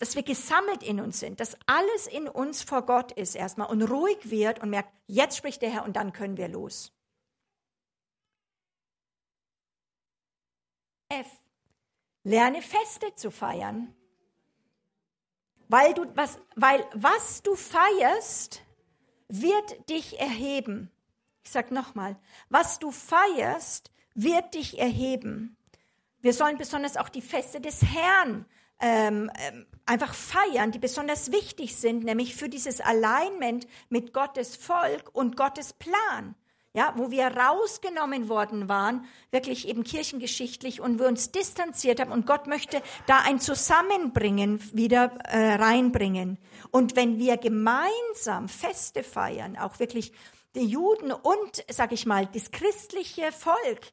Dass 0.00 0.16
wir 0.16 0.24
gesammelt 0.24 0.82
in 0.82 1.00
uns 1.00 1.20
sind, 1.20 1.38
dass 1.38 1.56
alles 1.66 2.08
in 2.08 2.26
uns 2.28 2.64
vor 2.64 2.82
Gott 2.82 3.12
ist 3.12 3.36
erstmal 3.36 3.68
und 3.68 3.82
ruhig 3.82 4.30
wird 4.30 4.60
und 4.60 4.70
merkt, 4.70 4.92
jetzt 5.06 5.36
spricht 5.36 5.62
der 5.62 5.70
Herr 5.70 5.84
und 5.84 5.94
dann 5.94 6.12
können 6.12 6.36
wir 6.36 6.48
los. 6.48 6.92
F. 11.08 11.45
Lerne 12.26 12.60
Feste 12.60 13.14
zu 13.14 13.30
feiern. 13.30 13.94
Weil 15.68 15.94
du 15.94 16.06
was, 16.16 16.40
weil 16.56 16.84
was 16.92 17.40
du 17.44 17.54
feierst, 17.54 18.62
wird 19.28 19.88
dich 19.88 20.18
erheben. 20.18 20.90
Ich 21.44 21.52
sag 21.52 21.70
nochmal, 21.70 22.16
was 22.48 22.80
du 22.80 22.90
feierst, 22.90 23.92
wird 24.16 24.54
dich 24.54 24.76
erheben. 24.76 25.56
Wir 26.20 26.32
sollen 26.32 26.58
besonders 26.58 26.96
auch 26.96 27.10
die 27.10 27.22
Feste 27.22 27.60
des 27.60 27.82
Herrn 27.82 28.44
ähm, 28.80 29.30
ähm, 29.38 29.64
einfach 29.86 30.12
feiern, 30.12 30.72
die 30.72 30.80
besonders 30.80 31.30
wichtig 31.30 31.76
sind, 31.76 32.02
nämlich 32.02 32.34
für 32.34 32.48
dieses 32.48 32.80
Alignment 32.80 33.68
mit 33.88 34.12
Gottes 34.12 34.56
Volk 34.56 35.14
und 35.14 35.36
Gottes 35.36 35.74
Plan 35.74 36.34
ja, 36.76 36.92
wo 36.94 37.10
wir 37.10 37.28
rausgenommen 37.28 38.28
worden 38.28 38.68
waren, 38.68 39.06
wirklich 39.30 39.66
eben 39.66 39.82
kirchengeschichtlich 39.82 40.82
und 40.82 40.98
wir 40.98 41.06
uns 41.06 41.32
distanziert 41.32 42.00
haben 42.00 42.12
und 42.12 42.26
Gott 42.26 42.46
möchte 42.46 42.82
da 43.06 43.20
ein 43.20 43.40
Zusammenbringen 43.40 44.60
wieder 44.76 45.10
äh, 45.24 45.54
reinbringen. 45.54 46.36
Und 46.70 46.94
wenn 46.94 47.18
wir 47.18 47.38
gemeinsam 47.38 48.50
Feste 48.50 49.02
feiern, 49.02 49.56
auch 49.56 49.78
wirklich 49.78 50.12
die 50.54 50.66
Juden 50.66 51.12
und, 51.12 51.64
sag 51.70 51.92
ich 51.92 52.04
mal, 52.04 52.26
das 52.26 52.50
christliche 52.50 53.32
Volk, 53.32 53.92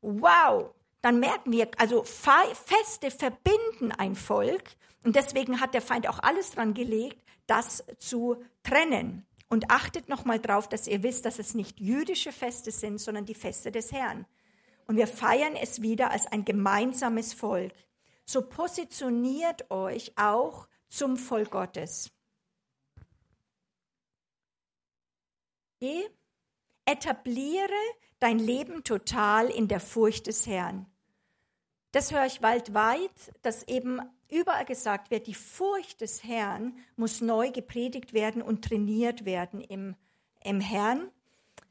wow, 0.00 0.70
dann 1.02 1.20
merken 1.20 1.52
wir, 1.52 1.68
also 1.76 2.02
Feste 2.02 3.10
verbinden 3.10 3.92
ein 3.98 4.16
Volk 4.16 4.70
und 5.04 5.16
deswegen 5.16 5.60
hat 5.60 5.74
der 5.74 5.82
Feind 5.82 6.08
auch 6.08 6.20
alles 6.20 6.52
dran 6.52 6.72
gelegt, 6.72 7.22
das 7.46 7.84
zu 7.98 8.42
trennen. 8.62 9.26
Und 9.52 9.70
achtet 9.70 10.08
nochmal 10.08 10.40
drauf, 10.40 10.66
dass 10.66 10.86
ihr 10.86 11.02
wisst, 11.02 11.26
dass 11.26 11.38
es 11.38 11.52
nicht 11.52 11.78
jüdische 11.78 12.32
Feste 12.32 12.70
sind, 12.70 12.98
sondern 12.98 13.26
die 13.26 13.34
Feste 13.34 13.70
des 13.70 13.92
Herrn. 13.92 14.24
Und 14.86 14.96
wir 14.96 15.06
feiern 15.06 15.56
es 15.56 15.82
wieder 15.82 16.10
als 16.10 16.26
ein 16.26 16.46
gemeinsames 16.46 17.34
Volk. 17.34 17.74
So 18.24 18.48
positioniert 18.48 19.70
euch 19.70 20.14
auch 20.16 20.68
zum 20.88 21.18
Volk 21.18 21.50
Gottes. 21.50 22.10
Geh, 25.80 26.02
etabliere 26.86 27.68
dein 28.20 28.38
Leben 28.38 28.84
total 28.84 29.50
in 29.50 29.68
der 29.68 29.80
Furcht 29.80 30.28
des 30.28 30.46
Herrn. 30.46 30.86
Das 31.92 32.10
höre 32.10 32.24
ich 32.24 32.40
weltweit, 32.40 33.10
dass 33.42 33.68
eben 33.68 34.00
überall 34.30 34.64
gesagt 34.64 35.10
wird, 35.10 35.26
die 35.26 35.34
Furcht 35.34 36.00
des 36.00 36.24
Herrn 36.24 36.74
muss 36.96 37.20
neu 37.20 37.50
gepredigt 37.50 38.14
werden 38.14 38.40
und 38.40 38.64
trainiert 38.64 39.26
werden 39.26 39.60
im, 39.60 39.94
im 40.42 40.60
Herrn. 40.60 41.10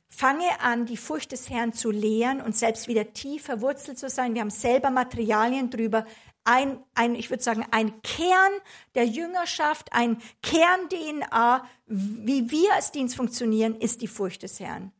Fange 0.10 0.60
an, 0.60 0.86
die 0.86 0.98
Furcht 0.98 1.32
des 1.32 1.50
Herrn 1.50 1.74
zu 1.74 1.90
lehren 1.90 2.40
und 2.40 2.56
selbst 2.56 2.88
wieder 2.88 3.14
tief 3.14 3.46
verwurzelt 3.46 3.98
zu 3.98 4.10
sein. 4.10 4.36
Wir 4.36 4.42
haben 4.42 4.52
selber 4.52 4.92
Materialien 4.92 5.72
drüber. 5.72 6.06
Ein, 6.44 6.84
ein, 6.94 7.16
ich 7.16 7.32
würde 7.32 7.42
sagen, 7.42 7.66
ein 7.72 8.02
Kern 8.04 8.52
der 8.94 9.06
Jüngerschaft, 9.06 9.92
ein 9.92 10.22
Kern-DNA, 10.44 11.66
wie 11.88 12.52
wir 12.52 12.74
als 12.76 12.92
Dienst 12.92 13.16
funktionieren, 13.16 13.76
ist 13.76 14.02
die 14.02 14.08
Furcht 14.08 14.44
des 14.44 14.60
Herrn. 14.60 14.92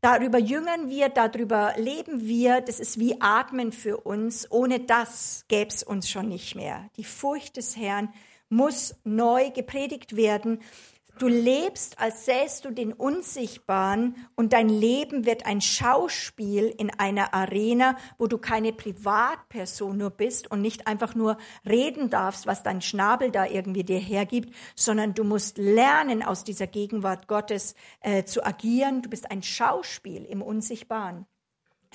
Darüber 0.00 0.38
jüngern 0.38 0.88
wir, 0.88 1.08
darüber 1.08 1.74
leben 1.76 2.26
wir. 2.26 2.60
Das 2.60 2.80
ist 2.80 2.98
wie 2.98 3.20
Atmen 3.20 3.72
für 3.72 3.98
uns. 3.98 4.50
Ohne 4.50 4.80
das 4.80 5.44
gäbe 5.48 5.68
es 5.68 5.82
uns 5.82 6.08
schon 6.08 6.28
nicht 6.28 6.54
mehr. 6.54 6.88
Die 6.96 7.04
Furcht 7.04 7.56
des 7.56 7.76
Herrn 7.76 8.12
muss 8.48 8.94
neu 9.04 9.50
gepredigt 9.50 10.16
werden. 10.16 10.60
Du 11.18 11.28
lebst, 11.28 11.98
als 11.98 12.26
sähst 12.26 12.66
du 12.66 12.70
den 12.70 12.92
Unsichtbaren 12.92 14.16
und 14.34 14.52
dein 14.52 14.68
Leben 14.68 15.24
wird 15.24 15.46
ein 15.46 15.62
Schauspiel 15.62 16.66
in 16.76 16.90
einer 16.90 17.32
Arena, 17.32 17.96
wo 18.18 18.26
du 18.26 18.36
keine 18.36 18.74
Privatperson 18.74 19.96
nur 19.96 20.10
bist 20.10 20.50
und 20.50 20.60
nicht 20.60 20.86
einfach 20.86 21.14
nur 21.14 21.38
reden 21.66 22.10
darfst, 22.10 22.46
was 22.46 22.62
dein 22.62 22.82
Schnabel 22.82 23.30
da 23.30 23.46
irgendwie 23.46 23.82
dir 23.82 23.98
hergibt, 23.98 24.54
sondern 24.74 25.14
du 25.14 25.24
musst 25.24 25.56
lernen, 25.56 26.22
aus 26.22 26.44
dieser 26.44 26.66
Gegenwart 26.66 27.28
Gottes 27.28 27.76
äh, 28.00 28.24
zu 28.24 28.44
agieren. 28.44 29.00
Du 29.00 29.08
bist 29.08 29.30
ein 29.30 29.42
Schauspiel 29.42 30.22
im 30.26 30.42
Unsichtbaren. 30.42 31.24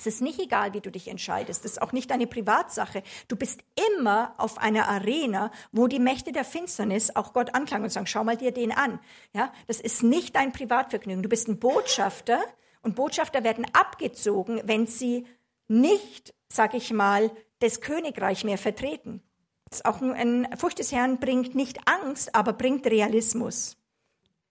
Es 0.06 0.14
ist 0.14 0.20
nicht 0.20 0.40
egal, 0.40 0.74
wie 0.74 0.80
du 0.80 0.90
dich 0.90 1.08
entscheidest. 1.08 1.64
Es 1.64 1.72
ist 1.72 1.82
auch 1.82 1.92
nicht 1.92 2.10
deine 2.10 2.26
Privatsache. 2.26 3.02
Du 3.28 3.36
bist 3.36 3.60
immer 3.88 4.34
auf 4.38 4.58
einer 4.58 4.88
Arena, 4.88 5.52
wo 5.70 5.86
die 5.86 6.00
Mächte 6.00 6.32
der 6.32 6.44
Finsternis 6.44 7.14
auch 7.14 7.32
Gott 7.32 7.54
anklagen 7.54 7.84
und 7.84 7.90
sagen, 7.90 8.06
schau 8.06 8.24
mal 8.24 8.36
dir 8.36 8.50
den 8.50 8.72
an. 8.72 8.98
Ja, 9.32 9.52
das 9.68 9.80
ist 9.80 10.02
nicht 10.02 10.34
dein 10.34 10.52
Privatvergnügen. 10.52 11.22
Du 11.22 11.28
bist 11.28 11.46
ein 11.46 11.60
Botschafter 11.60 12.40
und 12.82 12.96
Botschafter 12.96 13.44
werden 13.44 13.64
abgezogen, 13.72 14.60
wenn 14.64 14.86
sie 14.86 15.26
nicht, 15.68 16.34
sag 16.48 16.74
ich 16.74 16.92
mal, 16.92 17.30
das 17.60 17.80
Königreich 17.80 18.42
mehr 18.42 18.58
vertreten. 18.58 19.22
Das 19.70 19.78
ist 19.78 19.86
auch 19.86 20.02
ein 20.02 20.48
Furcht 20.56 20.80
des 20.80 20.90
Herrn 20.90 21.20
bringt 21.20 21.54
nicht 21.54 21.78
Angst, 21.86 22.34
aber 22.34 22.52
bringt 22.52 22.86
Realismus. 22.86 23.76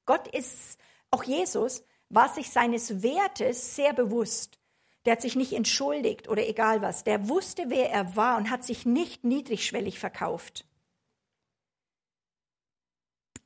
Gott 0.05 0.27
ist, 0.29 0.79
auch 1.11 1.23
Jesus, 1.23 1.83
war 2.09 2.29
sich 2.29 2.49
seines 2.49 3.03
Wertes 3.03 3.75
sehr 3.75 3.93
bewusst. 3.93 4.60
Der 5.05 5.13
hat 5.13 5.21
sich 5.21 5.35
nicht 5.35 5.53
entschuldigt 5.53 6.27
oder 6.27 6.47
egal 6.47 6.81
was. 6.81 7.03
Der 7.03 7.27
wusste, 7.27 7.69
wer 7.69 7.89
er 7.91 8.15
war 8.15 8.37
und 8.37 8.49
hat 8.49 8.63
sich 8.63 8.85
nicht 8.85 9.23
niedrigschwellig 9.23 9.99
verkauft. 9.99 10.65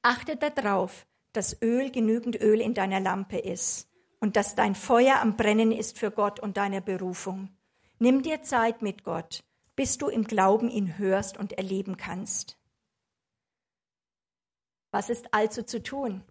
Achte 0.02 0.36
darauf, 0.36 1.07
dass 1.34 1.61
Öl 1.61 1.91
genügend 1.91 2.40
Öl 2.40 2.61
in 2.61 2.73
deiner 2.73 2.99
Lampe 2.99 3.38
ist 3.38 3.90
und 4.19 4.36
dass 4.36 4.56
dein 4.56 4.76
Feuer 4.76 5.19
am 5.22 5.36
Brennen 5.38 5.72
ist 5.72 5.98
für 5.98 6.11
Gott 6.11 6.40
und 6.40 6.57
deine 6.57 6.82
Berufung. 6.82 7.49
Nimm 7.99 8.22
dir 8.22 8.44
Zeit 8.44 8.82
mit 8.82 9.03
Gott, 9.03 9.44
bis 9.76 9.98
du 9.98 10.07
im 10.07 10.26
Glauben 10.26 10.69
ihn 10.69 10.98
hörst 10.98 11.38
und 11.38 11.53
erleben 11.53 11.98
kannst. 11.98 12.57
Was 14.91 15.10
ist 15.10 15.34
also 15.34 15.61
zu 15.61 15.82
tun? 15.82 16.23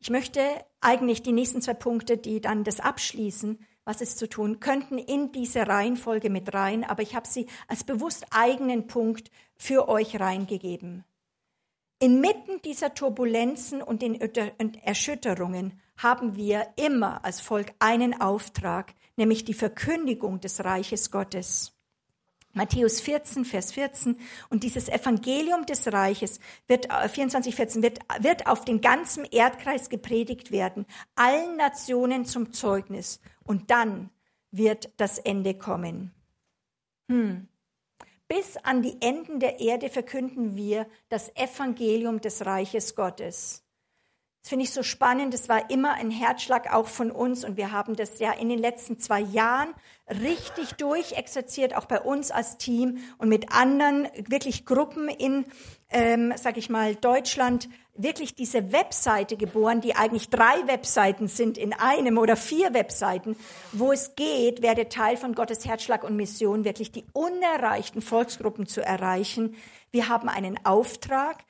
Ich 0.00 0.10
möchte 0.10 0.40
eigentlich 0.80 1.22
die 1.22 1.32
nächsten 1.32 1.62
zwei 1.62 1.74
Punkte, 1.74 2.16
die 2.16 2.40
dann 2.40 2.64
das 2.64 2.80
abschließen, 2.80 3.64
was 3.86 4.02
ist 4.02 4.18
zu 4.18 4.28
tun, 4.28 4.60
könnten 4.60 4.98
in 4.98 5.32
diese 5.32 5.66
Reihenfolge 5.66 6.28
mit 6.28 6.52
rein, 6.52 6.84
aber 6.84 7.02
ich 7.02 7.14
habe 7.14 7.26
sie 7.26 7.46
als 7.68 7.84
bewusst 7.84 8.26
eigenen 8.30 8.88
Punkt 8.88 9.30
für 9.56 9.88
euch 9.88 10.20
reingegeben. 10.20 11.04
Inmitten 11.98 12.60
dieser 12.62 12.92
Turbulenzen 12.92 13.80
und 13.80 14.02
den 14.02 14.20
Erschütterungen 14.20 15.80
haben 15.96 16.36
wir 16.36 16.66
immer 16.76 17.24
als 17.24 17.40
Volk 17.40 17.72
einen 17.78 18.20
Auftrag, 18.20 18.92
nämlich 19.16 19.44
die 19.44 19.54
Verkündigung 19.54 20.40
des 20.40 20.62
Reiches 20.62 21.10
Gottes. 21.10 21.75
Matthäus 22.56 23.02
14, 23.02 23.44
Vers 23.44 23.72
14. 23.72 24.18
Und 24.48 24.62
dieses 24.62 24.88
Evangelium 24.88 25.66
des 25.66 25.92
Reiches 25.92 26.40
wird, 26.66 26.88
24, 26.90 27.52
äh, 27.52 27.56
14, 27.56 27.82
wird, 27.82 27.98
wird 28.20 28.46
auf 28.46 28.64
den 28.64 28.80
ganzen 28.80 29.26
Erdkreis 29.26 29.90
gepredigt 29.90 30.50
werden, 30.50 30.86
allen 31.14 31.56
Nationen 31.56 32.24
zum 32.24 32.54
Zeugnis. 32.54 33.20
Und 33.44 33.70
dann 33.70 34.08
wird 34.50 34.90
das 34.96 35.18
Ende 35.18 35.52
kommen. 35.52 36.12
Hm. 37.10 37.46
Bis 38.26 38.56
an 38.56 38.80
die 38.80 38.96
Enden 39.02 39.38
der 39.38 39.60
Erde 39.60 39.90
verkünden 39.90 40.56
wir 40.56 40.86
das 41.10 41.30
Evangelium 41.36 42.22
des 42.22 42.46
Reiches 42.46 42.96
Gottes. 42.96 43.65
Das 44.46 44.50
finde 44.50 44.62
ich 44.62 44.70
so 44.70 44.84
spannend. 44.84 45.34
Das 45.34 45.48
war 45.48 45.70
immer 45.70 45.94
ein 45.94 46.12
Herzschlag 46.12 46.72
auch 46.72 46.86
von 46.86 47.10
uns 47.10 47.44
und 47.44 47.56
wir 47.56 47.72
haben 47.72 47.96
das 47.96 48.20
ja 48.20 48.30
in 48.30 48.48
den 48.48 48.60
letzten 48.60 49.00
zwei 49.00 49.18
Jahren 49.18 49.74
richtig 50.08 50.74
durchexerziert, 50.74 51.74
auch 51.74 51.86
bei 51.86 52.00
uns 52.00 52.30
als 52.30 52.56
Team 52.56 52.98
und 53.18 53.28
mit 53.28 53.50
anderen 53.50 54.06
wirklich 54.28 54.64
Gruppen 54.64 55.08
in, 55.08 55.46
ähm, 55.90 56.32
sag 56.36 56.58
ich 56.58 56.70
mal, 56.70 56.94
Deutschland 56.94 57.68
wirklich 57.96 58.36
diese 58.36 58.70
Webseite 58.70 59.36
geboren, 59.36 59.80
die 59.80 59.96
eigentlich 59.96 60.30
drei 60.30 60.64
Webseiten 60.68 61.26
sind 61.26 61.58
in 61.58 61.72
einem 61.72 62.16
oder 62.16 62.36
vier 62.36 62.72
Webseiten, 62.72 63.34
wo 63.72 63.90
es 63.90 64.14
geht, 64.14 64.62
werde 64.62 64.88
Teil 64.88 65.16
von 65.16 65.34
Gottes 65.34 65.66
Herzschlag 65.66 66.04
und 66.04 66.14
Mission, 66.14 66.64
wirklich 66.64 66.92
die 66.92 67.04
unerreichten 67.14 68.00
Volksgruppen 68.00 68.68
zu 68.68 68.80
erreichen. 68.80 69.56
Wir 69.90 70.08
haben 70.08 70.28
einen 70.28 70.64
Auftrag 70.64 71.44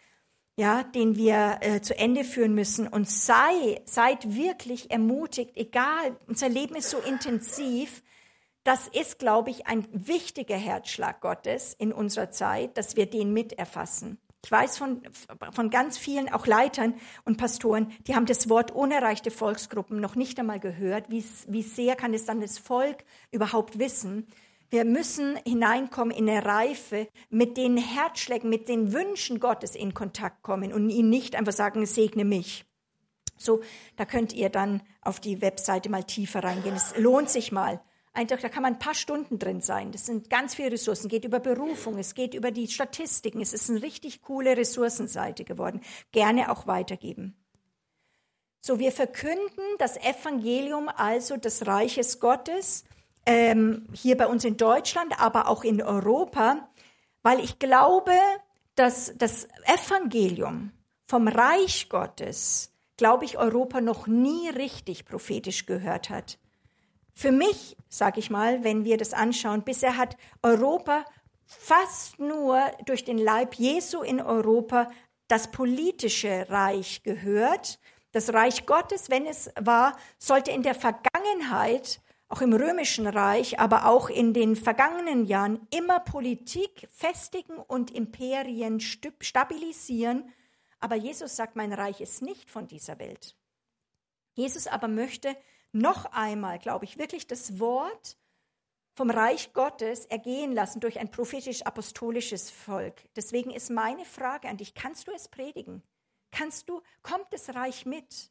ja, 0.56 0.82
den 0.82 1.16
wir 1.16 1.58
äh, 1.60 1.80
zu 1.82 1.96
Ende 1.98 2.24
führen 2.24 2.54
müssen. 2.54 2.88
Und 2.88 3.08
sei, 3.08 3.82
seid 3.84 4.34
wirklich 4.34 4.90
ermutigt, 4.90 5.52
egal, 5.54 6.16
unser 6.26 6.48
Leben 6.48 6.76
ist 6.76 6.90
so 6.90 6.98
intensiv. 6.98 8.02
Das 8.64 8.88
ist, 8.88 9.18
glaube 9.18 9.50
ich, 9.50 9.66
ein 9.66 9.86
wichtiger 9.92 10.56
Herzschlag 10.56 11.20
Gottes 11.20 11.74
in 11.74 11.92
unserer 11.92 12.30
Zeit, 12.30 12.76
dass 12.78 12.96
wir 12.96 13.06
den 13.06 13.32
miterfassen. 13.32 14.18
Ich 14.44 14.50
weiß 14.50 14.78
von, 14.78 15.02
von 15.52 15.70
ganz 15.70 15.98
vielen, 15.98 16.32
auch 16.32 16.46
Leitern 16.46 16.94
und 17.24 17.36
Pastoren, 17.36 17.92
die 18.06 18.14
haben 18.14 18.26
das 18.26 18.48
Wort 18.48 18.70
unerreichte 18.70 19.30
Volksgruppen 19.32 20.00
noch 20.00 20.14
nicht 20.14 20.38
einmal 20.38 20.60
gehört. 20.60 21.10
Wie, 21.10 21.24
wie 21.48 21.62
sehr 21.62 21.96
kann 21.96 22.14
es 22.14 22.26
dann 22.26 22.40
das 22.40 22.58
Volk 22.58 23.04
überhaupt 23.32 23.78
wissen? 23.78 24.28
Wir 24.68 24.84
müssen 24.84 25.36
hineinkommen 25.44 26.16
in 26.16 26.28
eine 26.28 26.44
Reife, 26.44 27.09
mit 27.30 27.56
den 27.56 27.76
Herzschlägen, 27.76 28.51
mit 28.51 28.68
den 28.68 28.93
Wünschen 28.93 29.38
Gottes 29.38 29.76
in 29.76 29.94
Kontakt 29.94 30.43
kommen 30.43 30.72
und 30.72 30.90
ihn 30.90 31.09
nicht 31.09 31.36
einfach 31.36 31.52
sagen, 31.52 31.86
segne 31.86 32.24
mich. 32.24 32.64
So, 33.38 33.62
da 33.97 34.05
könnt 34.05 34.32
ihr 34.32 34.48
dann 34.48 34.82
auf 35.02 35.20
die 35.20 35.40
Webseite 35.40 35.88
mal 35.88 36.05
tiefer 36.05 36.43
reingehen. 36.43 36.74
Es 36.74 36.97
lohnt 36.97 37.30
sich 37.30 37.52
mal. 37.52 37.80
Einfach, 38.12 38.40
da 38.40 38.48
kann 38.48 38.62
man 38.62 38.74
ein 38.74 38.78
paar 38.78 38.94
Stunden 38.94 39.38
drin 39.38 39.60
sein. 39.60 39.93
Das 39.93 40.06
sind 40.06 40.30
ganz 40.30 40.55
viele 40.55 40.72
Ressourcen. 40.72 41.06
Es 41.06 41.10
geht 41.10 41.26
über 41.26 41.38
Berufung, 41.38 41.98
es 41.98 42.14
geht 42.14 42.32
über 42.32 42.51
die 42.51 42.66
Statistiken. 42.66 43.43
Es 43.43 43.52
ist 43.52 43.68
eine 43.68 43.82
richtig 43.82 44.22
coole 44.22 44.56
Ressourcenseite 44.56 45.44
geworden. 45.44 45.82
Gerne 46.12 46.51
auch 46.51 46.66
weitergeben. 46.66 47.36
So, 48.62 48.78
wir 48.78 48.90
verkünden 48.90 49.62
das 49.78 49.98
Evangelium 49.98 50.88
also 50.88 51.36
des 51.36 51.66
Reiches 51.66 52.18
Gottes 52.18 52.84
ähm, 53.27 53.86
hier 53.93 54.16
bei 54.16 54.27
uns 54.27 54.44
in 54.44 54.57
Deutschland, 54.57 55.20
aber 55.20 55.48
auch 55.48 55.65
in 55.65 55.82
Europa, 55.82 56.69
weil 57.23 57.40
ich 57.40 57.59
glaube, 57.59 58.12
dass 58.77 59.12
das 59.16 59.48
Evangelium 59.65 60.73
vom 61.07 61.28
Reich 61.28 61.89
Gottes, 61.89 62.73
glaube 62.97 63.24
ich, 63.24 63.36
Europa 63.36 63.81
noch 63.81 64.07
nie 64.07 64.48
richtig 64.48 65.05
prophetisch 65.05 65.66
gehört 65.66 66.09
hat. 66.09 66.39
Für 67.12 67.32
mich, 67.32 67.77
sage 67.89 68.20
ich 68.20 68.31
mal, 68.31 68.62
wenn 68.62 68.85
wir 68.85 68.97
das 68.97 69.12
anschauen, 69.12 69.62
bisher 69.62 69.97
hat 69.97 70.16
Europa 70.43 71.05
fast 71.47 72.19
nur 72.19 72.61
durch 72.85 73.05
den 73.05 73.19
Leib 73.19 73.55
Jesu 73.55 74.03
in 74.03 74.20
Europa 74.20 74.90
das 75.28 75.51
politische 75.51 76.47
Reich 76.51 77.03
gehört. 77.03 77.78
Das 78.12 78.32
Reich 78.32 78.66
Gottes, 78.66 79.11
wenn 79.11 79.27
es 79.27 79.51
war, 79.59 79.97
sollte 80.19 80.51
in 80.51 80.62
der 80.62 80.74
Vergangenheit 80.74 82.01
auch 82.28 82.40
im 82.40 82.53
römischen 82.53 83.07
Reich, 83.07 83.61
aber 83.61 83.86
auch 83.86 84.09
in 84.09 84.35
den 84.35 84.57
vergangenen 84.57 85.27
Jahren 85.27 85.66
immer 85.70 86.01
Politik 86.01 86.89
festigen 86.93 87.57
und 87.57 87.90
Imperien 87.90 88.81
stabilisieren. 88.81 90.32
Aber 90.81 90.97
Jesus 90.97 91.36
sagt, 91.36 91.57
mein 91.57 91.73
Reich 91.73 92.01
ist 92.01 92.23
nicht 92.23 92.51
von 92.51 92.66
dieser 92.66 92.98
Welt. 92.98 93.36
Jesus 94.35 94.66
aber 94.66 94.89
möchte 94.89 95.36
noch 95.73 96.07
einmal, 96.07 96.59
glaube 96.59 96.85
ich, 96.85 96.98
wirklich 96.98 97.27
das 97.27 97.61
Wort 97.61 98.16
vom 98.94 99.11
Reich 99.11 99.53
Gottes 99.53 100.07
ergehen 100.07 100.53
lassen 100.53 100.81
durch 100.81 100.98
ein 100.98 101.11
prophetisch-apostolisches 101.11 102.51
Volk. 102.51 103.03
Deswegen 103.15 103.51
ist 103.51 103.70
meine 103.70 104.05
Frage 104.05 104.48
an 104.48 104.57
dich, 104.57 104.74
kannst 104.74 105.07
du 105.07 105.12
es 105.12 105.28
predigen? 105.28 105.82
Kannst 106.31 106.69
du, 106.69 106.82
kommt 107.03 107.27
das 107.31 107.55
Reich 107.55 107.86
mit? 107.86 108.31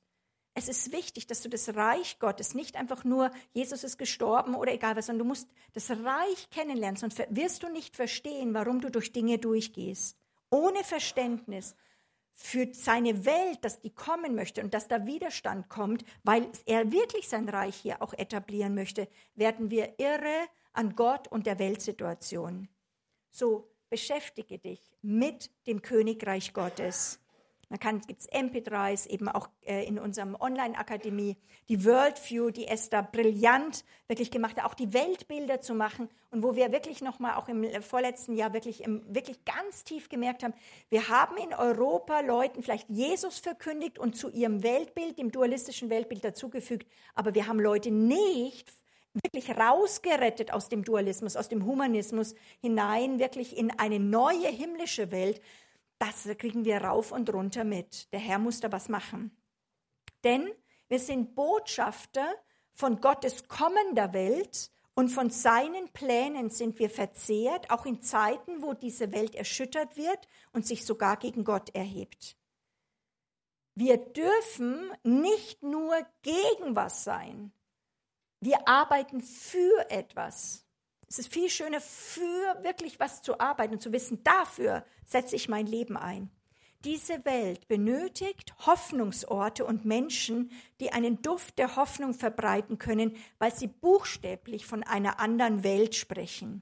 Es 0.57 0.69
ist 0.69 0.93
wichtig, 0.93 1.27
dass 1.27 1.41
du 1.41 1.49
das 1.49 1.75
Reich 1.75 2.17
Gottes 2.17 2.55
nicht 2.55 2.77
einfach 2.77 3.03
nur, 3.03 3.29
Jesus 3.51 3.83
ist 3.83 3.97
gestorben 3.97 4.55
oder 4.55 4.71
egal 4.71 4.95
was, 4.95 5.07
sondern 5.07 5.27
du 5.27 5.27
musst 5.27 5.49
das 5.73 5.91
Reich 5.91 6.49
kennenlernen, 6.49 6.95
sonst 6.95 7.21
wirst 7.29 7.61
du 7.63 7.69
nicht 7.69 7.97
verstehen, 7.97 8.53
warum 8.53 8.79
du 8.79 8.89
durch 8.89 9.11
Dinge 9.11 9.37
durchgehst. 9.37 10.17
Ohne 10.49 10.81
Verständnis 10.85 11.75
für 12.33 12.73
seine 12.73 13.25
Welt, 13.25 13.59
dass 13.63 13.81
die 13.81 13.93
kommen 13.93 14.33
möchte 14.33 14.63
und 14.63 14.73
dass 14.73 14.87
da 14.87 15.05
Widerstand 15.05 15.67
kommt, 15.67 16.05
weil 16.23 16.47
er 16.65 16.89
wirklich 16.89 17.27
sein 17.27 17.49
Reich 17.49 17.75
hier 17.75 18.01
auch 18.01 18.13
etablieren 18.13 18.75
möchte, 18.75 19.09
werden 19.35 19.69
wir 19.69 19.99
irre 19.99 20.47
an 20.71 20.95
Gott 20.95 21.27
und 21.27 21.47
der 21.47 21.59
Weltsituation. 21.59 22.69
So 23.29 23.69
beschäftige 23.89 24.57
dich 24.57 24.79
mit 25.01 25.51
dem 25.67 25.81
Königreich 25.81 26.53
Gottes. 26.53 27.19
Dann 27.69 28.01
gibt 28.01 28.21
es 28.21 28.29
MP3s, 28.29 29.07
eben 29.07 29.27
auch 29.27 29.49
äh, 29.65 29.85
in 29.85 29.99
unserem 29.99 30.35
Online-Akademie, 30.35 31.37
die 31.67 31.83
Worldview, 31.83 32.51
die 32.51 32.67
es 32.67 32.89
da 32.89 33.01
brillant 33.01 33.83
wirklich 34.07 34.31
gemacht 34.31 34.57
hat, 34.57 34.65
auch 34.65 34.75
die 34.75 34.93
Weltbilder 34.93 35.61
zu 35.61 35.73
machen. 35.73 36.09
Und 36.29 36.43
wo 36.43 36.55
wir 36.55 36.71
wirklich 36.71 37.01
nochmal 37.01 37.35
auch 37.35 37.47
im 37.49 37.65
vorletzten 37.81 38.35
Jahr 38.35 38.53
wirklich, 38.53 38.83
im, 38.83 39.03
wirklich 39.13 39.43
ganz 39.45 39.83
tief 39.83 40.09
gemerkt 40.09 40.43
haben, 40.43 40.53
wir 40.89 41.09
haben 41.09 41.37
in 41.37 41.53
Europa 41.53 42.19
Leuten 42.21 42.61
vielleicht 42.61 42.89
Jesus 42.89 43.39
verkündigt 43.39 43.97
und 43.97 44.15
zu 44.15 44.29
ihrem 44.29 44.63
Weltbild, 44.63 45.17
dem 45.17 45.31
dualistischen 45.31 45.89
Weltbild 45.89 46.23
dazugefügt, 46.23 46.87
aber 47.15 47.33
wir 47.33 47.47
haben 47.47 47.59
Leute 47.59 47.91
nicht 47.91 48.71
wirklich 49.23 49.49
rausgerettet 49.57 50.51
aus 50.51 50.69
dem 50.69 50.83
Dualismus, 50.83 51.37
aus 51.37 51.47
dem 51.47 51.65
Humanismus 51.65 52.35
hinein, 52.59 53.19
wirklich 53.19 53.57
in 53.57 53.71
eine 53.79 53.99
neue 53.99 54.47
himmlische 54.47 55.11
Welt, 55.11 55.41
das 55.97 56.27
kriegen 56.37 56.65
wir 56.65 56.77
rauf 56.77 57.11
und 57.11 57.31
runter 57.33 57.63
mit. 57.63 58.11
Der 58.11 58.19
Herr 58.19 58.39
muss 58.39 58.59
da 58.59 58.71
was 58.71 58.89
machen. 58.89 59.35
Denn 60.23 60.51
wir 60.87 60.99
sind 60.99 61.35
Botschafter 61.35 62.35
von 62.71 62.99
Gottes 62.99 63.47
kommender 63.47 64.13
Welt 64.13 64.71
und 64.93 65.09
von 65.09 65.29
seinen 65.29 65.89
Plänen 65.91 66.49
sind 66.49 66.79
wir 66.79 66.89
verzehrt, 66.89 67.69
auch 67.69 67.85
in 67.85 68.01
Zeiten, 68.01 68.61
wo 68.61 68.73
diese 68.73 69.11
Welt 69.11 69.35
erschüttert 69.35 69.97
wird 69.97 70.27
und 70.51 70.65
sich 70.65 70.85
sogar 70.85 71.17
gegen 71.17 71.43
Gott 71.43 71.69
erhebt. 71.75 72.37
Wir 73.75 73.97
dürfen 73.97 74.89
nicht 75.03 75.63
nur 75.63 75.95
gegen 76.21 76.75
was 76.75 77.03
sein, 77.03 77.51
wir 78.39 78.67
arbeiten 78.67 79.21
für 79.21 79.89
etwas. 79.89 80.64
Es 81.07 81.19
ist 81.19 81.31
viel 81.31 81.49
schöner, 81.49 81.81
für 81.81 82.63
wirklich 82.63 82.99
was 82.99 83.21
zu 83.21 83.39
arbeiten 83.39 83.73
und 83.75 83.81
zu 83.81 83.91
wissen, 83.91 84.23
dafür 84.23 84.85
setze 85.05 85.35
ich 85.35 85.49
mein 85.49 85.67
Leben 85.67 85.97
ein. 85.97 86.29
Diese 86.83 87.25
Welt 87.25 87.67
benötigt 87.67 88.53
Hoffnungsorte 88.65 89.65
und 89.65 89.85
Menschen, 89.85 90.51
die 90.79 90.93
einen 90.93 91.21
Duft 91.21 91.57
der 91.57 91.75
Hoffnung 91.75 92.13
verbreiten 92.13 92.77
können, 92.77 93.17
weil 93.39 93.53
sie 93.53 93.67
buchstäblich 93.67 94.67
von 94.67 94.83
einer 94.83 95.19
anderen 95.19 95.63
Welt 95.63 95.95
sprechen. 95.95 96.61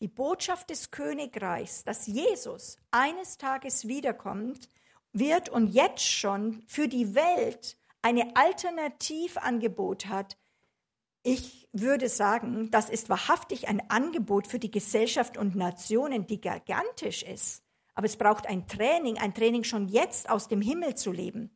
Die 0.00 0.08
Botschaft 0.08 0.70
des 0.70 0.90
Königreichs, 0.90 1.84
dass 1.84 2.06
Jesus 2.06 2.78
eines 2.90 3.36
Tages 3.36 3.86
wiederkommt, 3.86 4.68
wird 5.12 5.48
und 5.48 5.68
jetzt 5.68 6.04
schon 6.04 6.62
für 6.66 6.88
die 6.88 7.14
Welt 7.14 7.76
eine 8.02 8.36
Alternativangebot 8.36 10.06
hat, 10.06 10.36
ich 11.22 11.68
würde 11.72 12.08
sagen, 12.08 12.70
das 12.70 12.88
ist 12.88 13.08
wahrhaftig 13.08 13.68
ein 13.68 13.90
Angebot 13.90 14.46
für 14.46 14.58
die 14.58 14.70
Gesellschaft 14.70 15.36
und 15.36 15.56
Nationen, 15.56 16.26
die 16.26 16.40
gigantisch 16.40 17.22
ist. 17.22 17.62
Aber 17.94 18.06
es 18.06 18.16
braucht 18.16 18.46
ein 18.46 18.66
Training, 18.66 19.18
ein 19.18 19.34
Training 19.34 19.64
schon 19.64 19.88
jetzt 19.88 20.30
aus 20.30 20.48
dem 20.48 20.60
Himmel 20.60 20.94
zu 20.94 21.12
leben. 21.12 21.50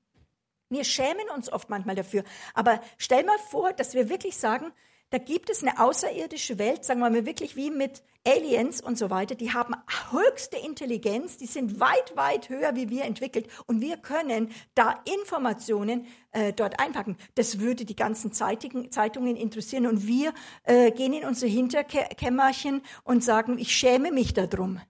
Wir 0.68 0.84
schämen 0.84 1.28
uns 1.34 1.52
oft 1.52 1.70
manchmal 1.70 1.94
dafür. 1.94 2.24
Aber 2.54 2.80
stell 2.98 3.24
mal 3.24 3.38
vor, 3.50 3.72
dass 3.72 3.94
wir 3.94 4.08
wirklich 4.08 4.36
sagen, 4.36 4.72
da 5.12 5.18
gibt 5.18 5.50
es 5.50 5.62
eine 5.62 5.78
außerirdische 5.78 6.58
Welt, 6.58 6.86
sagen 6.86 7.00
wir 7.00 7.10
mal 7.10 7.26
wirklich 7.26 7.54
wie 7.54 7.70
mit 7.70 8.02
Aliens 8.26 8.80
und 8.80 8.96
so 8.96 9.10
weiter, 9.10 9.34
die 9.34 9.52
haben 9.52 9.74
höchste 10.10 10.56
Intelligenz, 10.56 11.36
die 11.36 11.46
sind 11.46 11.80
weit, 11.80 12.16
weit 12.16 12.48
höher 12.48 12.74
wie 12.76 12.88
wir 12.88 13.04
entwickelt 13.04 13.46
und 13.66 13.82
wir 13.82 13.98
können 13.98 14.50
da 14.74 15.02
Informationen 15.04 16.06
äh, 16.30 16.54
dort 16.54 16.80
einpacken. 16.80 17.18
Das 17.34 17.60
würde 17.60 17.84
die 17.84 17.94
ganzen 17.94 18.32
Zeitigen, 18.32 18.90
Zeitungen 18.90 19.36
interessieren 19.36 19.86
und 19.86 20.06
wir 20.06 20.32
äh, 20.62 20.90
gehen 20.92 21.12
in 21.12 21.26
unsere 21.26 21.50
Hinterkämmerchen 21.52 22.80
und 23.04 23.22
sagen, 23.22 23.58
ich 23.58 23.76
schäme 23.76 24.12
mich 24.12 24.32
darum, 24.32 24.80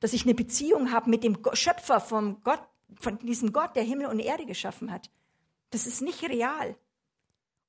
dass 0.00 0.14
ich 0.14 0.24
eine 0.24 0.34
Beziehung 0.34 0.90
habe 0.90 1.08
mit 1.08 1.22
dem 1.22 1.38
Schöpfer 1.52 2.00
vom 2.00 2.42
Gott, 2.42 2.62
von 2.98 3.18
diesem 3.18 3.52
Gott, 3.52 3.76
der 3.76 3.84
Himmel 3.84 4.06
und 4.06 4.18
Erde 4.18 4.46
geschaffen 4.46 4.90
hat. 4.90 5.12
Das 5.70 5.86
ist 5.86 6.02
nicht 6.02 6.28
real. 6.28 6.74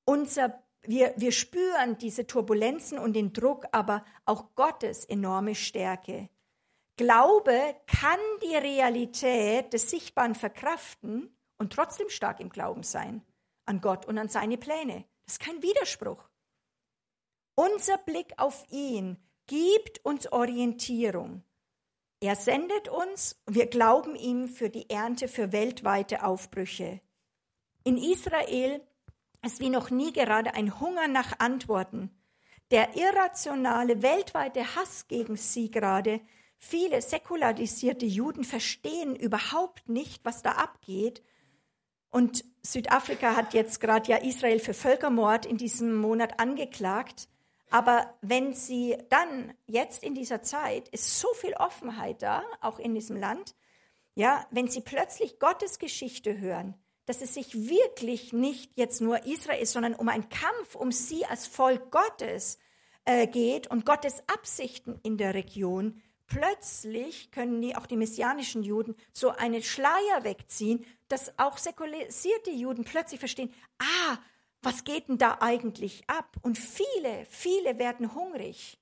Unser 0.04 0.64
wir, 0.84 1.14
wir 1.18 1.32
spüren 1.32 1.98
diese 1.98 2.26
Turbulenzen 2.26 2.98
und 2.98 3.14
den 3.14 3.34
Druck, 3.34 3.66
aber 3.72 4.04
auch 4.26 4.56
Gottes 4.56 5.06
enorme 5.06 5.56
Stärke. 5.56 6.30
Glaube 6.98 7.76
kann 7.88 8.20
die 8.44 8.56
Realität 8.56 9.74
des 9.74 9.90
Sichtbaren 9.90 10.36
verkraften 10.36 11.36
und 11.58 11.74
trotzdem 11.74 12.10
stark 12.10 12.40
im 12.40 12.50
Glauben 12.50 12.84
sein 12.84 13.24
an 13.66 13.80
Gott 13.80 14.06
und 14.06 14.18
an 14.18 14.28
seine 14.28 14.58
Pläne. 14.58 15.06
Das 15.24 15.34
ist 15.34 15.40
kein 15.40 15.62
Widerspruch. 15.62 16.28
Unser 17.56 17.98
Blick 18.00 18.34
auf 18.38 18.66
ihn 18.70 19.18
gibt 19.48 20.04
uns 20.04 20.32
Orientierung. 20.32 21.44
Er 22.20 22.36
sendet 22.36 22.90
uns, 22.90 23.42
wir 23.48 23.68
glauben 23.68 24.16
ihm 24.16 24.48
für 24.48 24.70
die 24.70 24.90
Ernte 24.90 25.28
für 25.28 25.52
weltweite 25.52 26.24
Aufbrüche. 26.24 27.02
In 27.84 27.98
Israel 27.98 28.82
ist 29.44 29.60
wie 29.60 29.70
noch 29.70 29.90
nie 29.90 30.14
gerade 30.14 30.54
ein 30.54 30.80
Hunger 30.80 31.08
nach 31.08 31.40
Antworten. 31.40 32.12
Der 32.72 32.96
irrationale 32.96 34.02
weltweite 34.02 34.76
Hass 34.76 35.08
gegen 35.08 35.36
sie 35.36 35.72
gerade, 35.72 36.22
viele 36.58 37.02
säkularisierte 37.02 38.06
Juden 38.06 38.44
verstehen 38.44 39.16
überhaupt 39.16 39.90
nicht, 39.90 40.24
was 40.24 40.42
da 40.42 40.52
abgeht. 40.52 41.22
Und 42.10 42.46
Südafrika 42.62 43.36
hat 43.36 43.54
jetzt 43.54 43.80
gerade 43.80 44.10
ja 44.12 44.18
Israel 44.18 44.60
für 44.60 44.74
Völkermord 44.74 45.46
in 45.46 45.58
diesem 45.58 45.96
Monat 45.96 46.40
angeklagt. 46.40 47.28
Aber 47.72 48.14
wenn 48.22 48.54
sie 48.54 48.98
dann 49.10 49.54
jetzt 49.66 50.04
in 50.04 50.14
dieser 50.14 50.42
Zeit 50.42 50.90
ist 50.90 51.20
so 51.20 51.30
viel 51.34 51.54
Offenheit 51.54 52.22
da, 52.22 52.44
auch 52.60 52.80
in 52.80 52.94
diesem 52.94 53.18
Land, 53.18 53.56
ja, 54.14 54.46
wenn 54.52 54.68
sie 54.68 54.82
plötzlich 54.82 55.40
Gottes 55.40 55.80
Geschichte 55.80 56.38
hören, 56.38 56.76
dass 57.06 57.22
es 57.22 57.34
sich 57.34 57.54
wirklich 57.70 58.34
nicht 58.34 58.72
jetzt 58.76 59.02
nur 59.02 59.26
Israel 59.26 59.66
sondern 59.66 59.96
um 59.96 60.10
einen 60.10 60.30
Kampf 60.30 60.76
um 60.76 60.92
sie 60.92 61.26
als 61.26 61.48
Volk 61.48 61.92
Gottes 61.92 62.60
äh, 63.06 63.28
geht 63.28 63.68
und 63.68 63.86
Gottes 63.86 64.24
Absichten 64.28 65.00
in 65.04 65.18
der 65.18 65.34
Region. 65.34 66.02
Plötzlich 66.28 67.32
können 67.32 67.62
die, 67.62 67.76
auch 67.76 67.86
die 67.86 67.98
messianischen 67.98 68.64
Juden 68.64 68.96
so 69.12 69.30
einen 69.32 69.64
Schleier 69.64 70.24
wegziehen, 70.24 70.86
dass 71.10 71.38
auch 71.38 71.58
säkularisierte 71.58 72.52
Juden 72.52 72.86
plötzlich 72.86 73.20
verstehen, 73.20 73.54
ah, 73.80 74.18
was 74.62 74.84
geht 74.84 75.10
denn 75.10 75.18
da 75.18 75.40
eigentlich 75.42 76.04
ab? 76.08 76.38
Und 76.42 76.58
viele, 76.58 77.26
viele 77.26 77.80
werden 77.80 78.14
hungrig. 78.14 78.80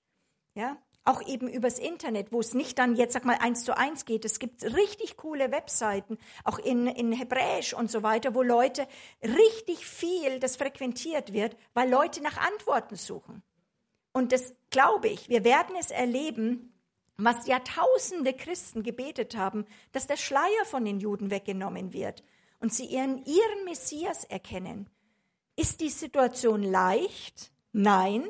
Ja, 0.53 0.77
auch 1.10 1.26
eben 1.27 1.48
übers 1.48 1.80
Internet, 1.80 2.31
wo 2.31 2.40
es 2.40 2.53
nicht 2.53 2.77
dann 2.77 2.95
jetzt 2.95 3.14
sag 3.14 3.26
mal 3.26 3.38
eins 3.40 3.64
zu 3.64 3.76
eins 3.76 4.06
geht. 4.06 4.26
Es 4.26 4.38
gibt 4.38 4.64
richtig 4.64 5.18
coole 5.18 5.52
Webseiten, 5.52 6.19
auch 6.44 6.60
in, 6.60 6.86
in 6.86 7.11
Hebräisch 7.11 7.73
und 7.73 7.90
so 7.90 8.03
weiter, 8.03 8.36
wo 8.36 8.44
Leute 8.44 8.88
richtig 9.23 9.88
viel, 9.88 10.40
das 10.40 10.56
frequentiert 10.56 11.34
wird, 11.34 11.57
weil 11.73 11.90
Leute 11.90 12.22
nach 12.22 12.38
Antworten 12.38 12.95
suchen. 12.95 13.41
Und 14.14 14.31
das 14.31 14.53
glaube 14.69 15.07
ich, 15.07 15.30
wir 15.30 15.44
werden 15.44 15.76
es 15.80 15.90
erleben, 15.90 16.73
was 17.18 17.48
Jahrtausende 17.48 18.34
Christen 18.34 18.84
gebetet 18.84 19.36
haben, 19.36 19.65
dass 19.91 20.06
der 20.06 20.18
Schleier 20.18 20.65
von 20.65 20.86
den 20.86 20.99
Juden 20.99 21.31
weggenommen 21.31 21.91
wird 21.91 22.23
und 22.60 22.72
sie 22.72 22.86
ihren, 22.86 23.26
ihren 23.26 23.65
Messias 23.65 24.26
erkennen. 24.26 24.88
Ist 25.56 25.81
die 25.81 25.90
Situation 25.90 26.61
leicht? 26.61 27.52
Nein, 27.72 28.30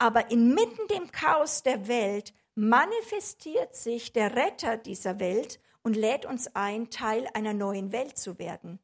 aber 0.00 0.30
inmitten 0.30 0.88
dem 0.88 1.12
Chaos 1.12 1.62
der 1.62 1.86
Welt 1.86 2.32
manifestiert 2.54 3.76
sich 3.76 4.12
der 4.12 4.34
Retter 4.34 4.78
dieser 4.78 5.20
Welt 5.20 5.60
und 5.82 5.94
lädt 5.94 6.24
uns 6.24 6.56
ein, 6.56 6.90
Teil 6.90 7.28
einer 7.34 7.52
neuen 7.52 7.92
Welt 7.92 8.18
zu 8.18 8.38
werden. 8.38 8.80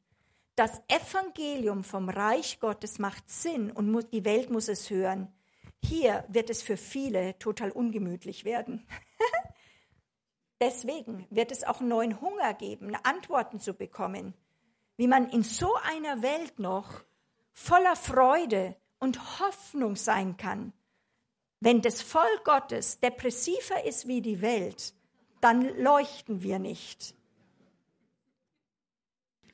Das 0.56 0.82
Evangelium 0.88 1.84
vom 1.84 2.10
Reich 2.10 2.60
Gottes 2.60 2.98
macht 2.98 3.30
Sinn 3.30 3.70
und 3.70 4.12
die 4.12 4.24
Welt 4.24 4.51
muss 4.51 4.68
es 4.68 4.90
hören. 4.90 5.32
Hier 5.82 6.24
wird 6.28 6.51
es 6.51 6.62
für 6.62 6.76
viele 6.76 7.38
total 7.38 7.70
ungemütlich 7.70 8.44
werden. 8.44 8.86
Deswegen 10.60 11.26
wird 11.30 11.51
es 11.51 11.64
auch 11.64 11.80
neuen 11.80 12.20
Hunger 12.20 12.52
geben, 12.52 12.94
Antworten 13.05 13.59
zu 13.59 13.72
bekommen, 13.72 14.34
wie 14.98 15.09
man 15.09 15.30
in 15.30 15.43
so 15.43 15.74
einer 15.82 16.22
Welt 16.22 16.59
noch 16.59 17.05
voller 17.52 17.97
Freude 17.97 18.76
und 18.98 19.40
Hoffnung 19.40 19.97
sein 19.97 20.36
kann, 20.36 20.72
wenn 21.60 21.82
das 21.82 22.02
Volk 22.02 22.44
Gottes 22.44 23.00
depressiver 23.00 23.84
ist 23.84 24.06
wie 24.06 24.20
die 24.20 24.42
Welt, 24.42 24.94
dann 25.40 25.62
leuchten 25.78 26.42
wir 26.42 26.58
nicht. 26.58 27.14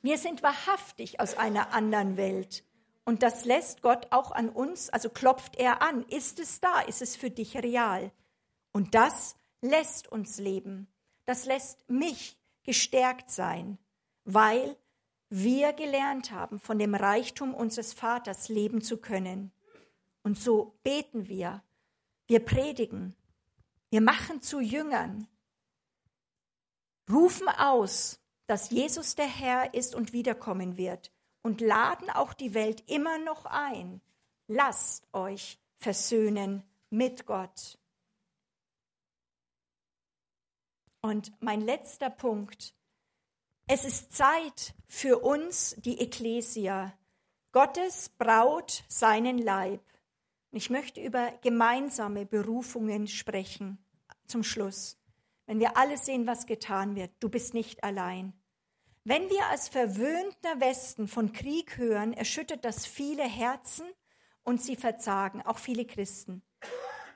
Wir 0.01 0.17
sind 0.17 0.43
wahrhaftig 0.43 1.19
aus 1.19 1.37
einer 1.37 1.73
anderen 1.73 2.17
Welt. 2.17 2.65
Und 3.05 3.23
das 3.23 3.45
lässt 3.45 3.81
Gott 3.81 4.07
auch 4.11 4.31
an 4.31 4.49
uns, 4.49 4.89
also 4.89 5.09
klopft 5.09 5.55
er 5.57 5.81
an. 5.81 6.03
Ist 6.03 6.39
es 6.39 6.59
da? 6.59 6.81
Ist 6.81 7.01
es 7.01 7.15
für 7.15 7.29
dich 7.29 7.57
real? 7.57 8.11
Und 8.71 8.95
das 8.95 9.35
lässt 9.61 10.11
uns 10.11 10.39
leben. 10.39 10.87
Das 11.25 11.45
lässt 11.45 11.89
mich 11.89 12.37
gestärkt 12.63 13.29
sein, 13.29 13.77
weil 14.25 14.77
wir 15.29 15.73
gelernt 15.73 16.31
haben, 16.31 16.59
von 16.59 16.79
dem 16.79 16.95
Reichtum 16.95 17.53
unseres 17.53 17.93
Vaters 17.93 18.49
leben 18.49 18.81
zu 18.81 18.97
können. 18.97 19.51
Und 20.21 20.37
so 20.37 20.77
beten 20.83 21.27
wir 21.27 21.63
wir 22.27 22.43
predigen. 22.43 23.15
Wir 23.89 24.01
machen 24.01 24.41
zu 24.41 24.59
Jüngern. 24.59 25.27
Rufen 27.09 27.47
aus, 27.47 28.19
dass 28.47 28.69
Jesus 28.69 29.15
der 29.15 29.27
Herr 29.27 29.73
ist 29.73 29.95
und 29.95 30.13
wiederkommen 30.13 30.77
wird 30.77 31.11
und 31.41 31.61
laden 31.61 32.09
auch 32.09 32.33
die 32.33 32.53
Welt 32.53 32.89
immer 32.89 33.19
noch 33.19 33.45
ein. 33.45 34.01
Lasst 34.47 35.07
euch 35.13 35.59
versöhnen 35.77 36.63
mit 36.89 37.25
Gott. 37.25 37.77
Und 41.01 41.33
mein 41.41 41.61
letzter 41.61 42.09
Punkt. 42.09 42.73
Es 43.67 43.85
ist 43.85 44.13
Zeit 44.13 44.73
für 44.87 45.19
uns, 45.19 45.75
die 45.79 45.99
Ekklesia, 45.99 46.93
Gottes 47.51 48.09
Braut, 48.09 48.83
seinen 48.87 49.37
Leib. 49.37 49.81
Ich 50.55 50.69
möchte 50.69 51.01
über 51.01 51.33
gemeinsame 51.41 52.27
Berufungen 52.27 53.07
sprechen 53.07 53.83
zum 54.27 54.43
Schluss. 54.43 54.99
Wenn 55.47 55.59
wir 55.59 55.77
alle 55.77 55.97
sehen, 55.97 56.27
was 56.27 56.45
getan 56.45 56.95
wird, 56.95 57.09
du 57.19 57.27
bist 57.27 57.55
nicht 57.55 57.83
allein. 57.83 58.33
Wenn 59.03 59.31
wir 59.31 59.47
als 59.47 59.67
verwöhnter 59.67 60.59
Westen 60.59 61.07
von 61.07 61.33
Krieg 61.33 61.77
hören, 61.77 62.13
erschüttert 62.13 62.63
das 62.65 62.85
viele 62.85 63.23
Herzen 63.23 63.87
und 64.43 64.61
sie 64.61 64.75
verzagen, 64.75 65.41
auch 65.41 65.57
viele 65.57 65.85
Christen. 65.85 66.43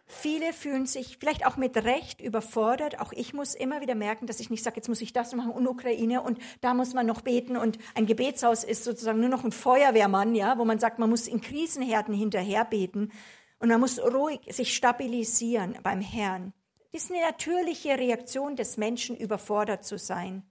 Viele 0.09 0.53
fühlen 0.53 0.85
sich 0.85 1.17
vielleicht 1.19 1.45
auch 1.45 1.57
mit 1.57 1.75
Recht 1.75 2.21
überfordert. 2.21 3.01
Auch 3.01 3.11
ich 3.11 3.33
muss 3.33 3.53
immer 3.53 3.81
wieder 3.81 3.93
merken, 3.93 4.25
dass 4.25 4.39
ich 4.39 4.49
nicht 4.49 4.63
sage, 4.63 4.77
jetzt 4.77 4.87
muss 4.87 5.01
ich 5.01 5.11
das 5.11 5.35
machen 5.35 5.51
und 5.51 5.67
Ukraine 5.67 6.21
und 6.21 6.39
da 6.61 6.73
muss 6.73 6.93
man 6.93 7.05
noch 7.05 7.21
beten 7.21 7.57
und 7.57 7.77
ein 7.93 8.05
Gebetshaus 8.05 8.63
ist 8.63 8.85
sozusagen 8.85 9.19
nur 9.19 9.29
noch 9.29 9.43
ein 9.43 9.51
Feuerwehrmann, 9.51 10.33
ja, 10.33 10.57
wo 10.57 10.63
man 10.63 10.79
sagt, 10.79 10.97
man 10.97 11.09
muss 11.09 11.27
in 11.27 11.41
Krisenherden 11.41 12.13
hinterher 12.13 12.63
beten 12.63 13.11
und 13.59 13.67
man 13.67 13.81
muss 13.81 13.99
ruhig 13.99 14.39
sich 14.49 14.73
stabilisieren 14.73 15.77
beim 15.83 15.99
Herrn. 15.99 16.53
Das 16.93 17.03
ist 17.03 17.11
eine 17.11 17.21
natürliche 17.21 17.99
Reaktion 17.99 18.55
des 18.55 18.77
Menschen, 18.77 19.17
überfordert 19.17 19.83
zu 19.83 19.97
sein. 19.97 20.43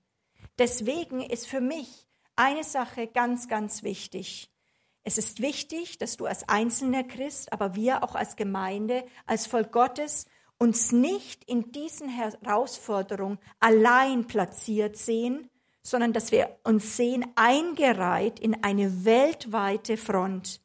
Deswegen 0.58 1.22
ist 1.22 1.46
für 1.46 1.62
mich 1.62 2.06
eine 2.36 2.62
Sache 2.62 3.06
ganz, 3.06 3.48
ganz 3.48 3.82
wichtig. 3.82 4.50
Es 5.06 5.18
ist 5.18 5.40
wichtig, 5.40 5.98
dass 5.98 6.16
du 6.16 6.26
als 6.26 6.48
einzelner 6.48 7.04
Christ, 7.04 7.52
aber 7.52 7.76
wir 7.76 8.02
auch 8.02 8.16
als 8.16 8.34
Gemeinde, 8.34 9.04
als 9.24 9.46
Volk 9.46 9.70
Gottes 9.70 10.26
uns 10.58 10.90
nicht 10.90 11.44
in 11.44 11.70
diesen 11.70 12.08
Herausforderungen 12.08 13.38
allein 13.60 14.26
platziert 14.26 14.96
sehen, 14.96 15.48
sondern 15.80 16.12
dass 16.12 16.32
wir 16.32 16.58
uns 16.64 16.96
sehen 16.96 17.24
eingereiht 17.36 18.40
in 18.40 18.64
eine 18.64 19.04
weltweite 19.04 19.96
Front. 19.96 20.60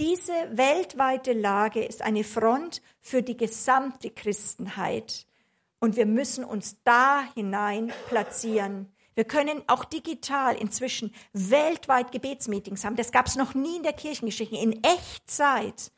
Diese 0.00 0.32
weltweite 0.50 1.32
Lage 1.32 1.84
ist 1.84 2.02
eine 2.02 2.24
Front 2.24 2.82
für 3.00 3.22
die 3.22 3.36
gesamte 3.36 4.10
Christenheit. 4.10 5.28
Und 5.78 5.94
wir 5.94 6.06
müssen 6.06 6.42
uns 6.42 6.82
da 6.82 7.22
hinein 7.36 7.92
platzieren. 8.08 8.92
Wir 9.14 9.24
können 9.24 9.62
auch 9.66 9.84
digital 9.84 10.56
inzwischen 10.56 11.12
weltweit 11.32 12.12
Gebetsmeetings 12.12 12.84
haben. 12.84 12.96
Das 12.96 13.12
gab 13.12 13.26
es 13.26 13.36
noch 13.36 13.54
nie 13.54 13.76
in 13.76 13.82
der 13.82 13.92
Kirchengeschichte, 13.92 14.56
in 14.56 14.82
Echtzeit. 14.82 15.92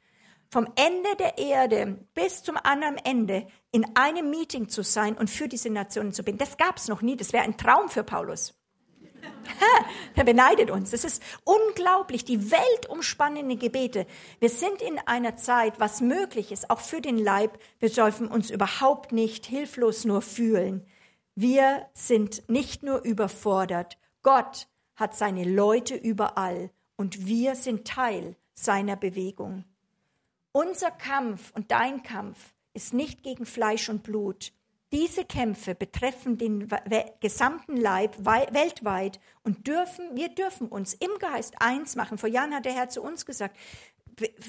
vom 0.52 0.66
Ende 0.76 1.09
der 1.18 1.39
Erde 1.39 1.98
bis 2.12 2.43
zum 2.43 2.59
anderen 2.59 2.98
Ende 2.98 3.47
in 3.70 3.86
einem 3.97 4.28
Meeting 4.28 4.68
zu 4.68 4.82
sein 4.82 5.16
und 5.16 5.30
für 5.30 5.48
diese 5.48 5.70
Nationen 5.70 6.12
zu 6.12 6.22
beten. 6.22 6.36
Das 6.36 6.59
gab 6.59 6.76
es 6.76 6.89
noch 6.89 7.01
nie. 7.01 7.16
Das 7.16 7.32
wäre 7.32 7.44
ein 7.44 7.56
Traum 7.56 7.89
für 7.89 8.05
Paulus. 8.05 8.55
Er 10.14 10.24
beneidet 10.24 10.70
uns. 10.70 10.90
Das 10.90 11.05
ist 11.05 11.22
unglaublich, 11.44 12.26
die 12.26 12.51
weltumspannende 12.51 13.56
Gebete. 13.56 14.06
Wir 14.40 14.51
sind 14.51 14.82
in 14.82 14.98
einer 15.06 15.36
Zeit, 15.36 15.80
was 15.80 16.02
möglich 16.02 16.52
ist, 16.52 16.68
auch 16.68 16.80
für 16.80 17.01
den 17.01 17.16
Leib. 17.16 17.59
Wir 17.78 17.89
dürfen 17.89 18.28
uns 18.28 18.51
überhaupt 18.51 19.12
nicht 19.12 19.47
hilflos 19.47 20.05
nur 20.05 20.20
fühlen. 20.20 20.84
Wir 21.34 21.88
sind 21.94 22.48
nicht 22.50 22.82
nur 22.82 23.02
überfordert. 23.02 23.98
Gott 24.22 24.68
hat 24.94 25.16
seine 25.16 25.44
Leute 25.44 25.94
überall 25.94 26.70
und 26.96 27.26
wir 27.26 27.54
sind 27.54 27.86
Teil 27.86 28.36
seiner 28.54 28.96
Bewegung. 28.96 29.64
Unser 30.52 30.90
Kampf 30.90 31.50
und 31.54 31.70
dein 31.70 32.02
Kampf 32.02 32.52
ist 32.74 32.92
nicht 32.92 33.22
gegen 33.22 33.46
Fleisch 33.46 33.88
und 33.88 34.02
Blut. 34.02 34.52
Diese 34.92 35.24
Kämpfe 35.24 35.74
betreffen 35.74 36.36
den 36.36 36.68
gesamten 37.20 37.78
Leib 37.78 38.26
weltweit 38.26 39.18
und 39.42 39.66
dürfen, 39.66 40.14
wir 40.14 40.28
dürfen 40.28 40.68
uns 40.68 40.92
im 40.92 41.10
Geist 41.18 41.54
eins 41.60 41.96
machen. 41.96 42.18
Vor 42.18 42.28
Jahren 42.28 42.54
hat 42.54 42.66
der 42.66 42.74
Herr 42.74 42.90
zu 42.90 43.02
uns 43.02 43.24
gesagt, 43.24 43.56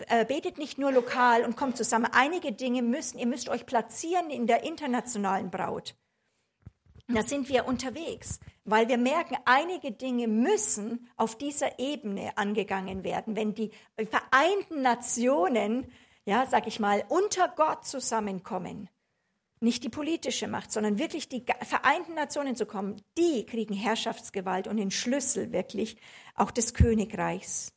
äh, 0.10 0.26
betet 0.26 0.58
nicht 0.58 0.78
nur 0.78 0.92
lokal 0.92 1.46
und 1.46 1.56
kommt 1.56 1.78
zusammen. 1.78 2.10
Einige 2.12 2.52
Dinge 2.52 2.82
müssen, 2.82 3.18
ihr 3.18 3.28
müsst 3.28 3.48
euch 3.48 3.66
platzieren 3.66 4.30
in 4.30 4.46
der 4.46 4.64
internationalen 4.64 5.50
Braut. 5.50 5.96
Da 7.08 7.22
sind 7.22 7.50
wir 7.50 7.66
unterwegs, 7.66 8.40
weil 8.64 8.88
wir 8.88 8.98
merken, 8.98 9.38
einige 9.46 9.92
Dinge 9.92 10.28
müssen 10.28 11.10
auf 11.18 11.38
dieser 11.38 11.78
Ebene 11.78 12.38
angegangen 12.38 13.04
werden. 13.04 13.36
Wenn 13.36 13.54
die 13.54 13.72
Vereinten 13.96 14.82
Nationen, 14.82 15.92
ja, 16.26 16.46
sag 16.46 16.66
ich 16.68 16.80
mal, 16.80 17.04
unter 17.10 17.50
Gott 17.50 17.86
zusammenkommen, 17.86 18.90
nicht 19.60 19.84
die 19.84 19.90
politische 19.90 20.48
Macht, 20.48 20.72
sondern 20.72 20.98
wirklich 20.98 21.30
die 21.30 21.44
Vereinten 21.62 22.14
Nationen 22.16 22.56
zu 22.56 22.66
kommen, 22.66 23.02
die 23.18 23.46
kriegen 23.46 23.74
Herrschaftsgewalt 23.74 24.68
und 24.68 24.78
den 24.78 24.92
Schlüssel 24.92 25.52
wirklich 25.52 25.98
auch 26.36 26.52
des 26.52 26.74
Königreichs. 26.74 27.74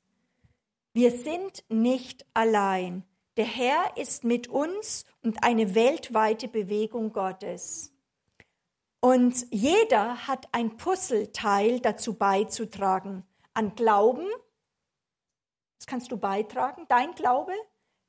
Wir 0.92 1.10
sind 1.10 1.64
nicht 1.68 2.26
allein. 2.32 3.04
Der 3.36 3.44
Herr 3.44 3.96
ist 3.96 4.24
mit 4.24 4.48
uns 4.48 5.04
und 5.22 5.44
eine 5.44 5.74
weltweite 5.74 6.48
Bewegung 6.48 7.12
Gottes. 7.12 7.92
Und 9.00 9.46
jeder 9.50 10.26
hat 10.26 10.48
ein 10.52 10.76
Puzzleteil 10.76 11.80
dazu 11.80 12.14
beizutragen. 12.14 13.24
An 13.54 13.74
Glauben, 13.74 14.26
das 15.78 15.86
kannst 15.86 16.10
du 16.10 16.16
beitragen, 16.16 16.86
dein 16.88 17.14
Glaube, 17.14 17.52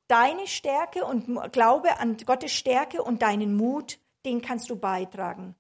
deine 0.08 0.48
Stärke 0.48 1.06
und 1.06 1.52
Glaube 1.52 2.00
an 2.00 2.18
Gottes 2.18 2.52
Stärke 2.52 3.04
und 3.04 3.22
deinen 3.22 3.56
Mut, 3.56 4.00
den 4.26 4.42
kannst 4.42 4.70
du 4.70 4.76
beitragen. 4.76 5.56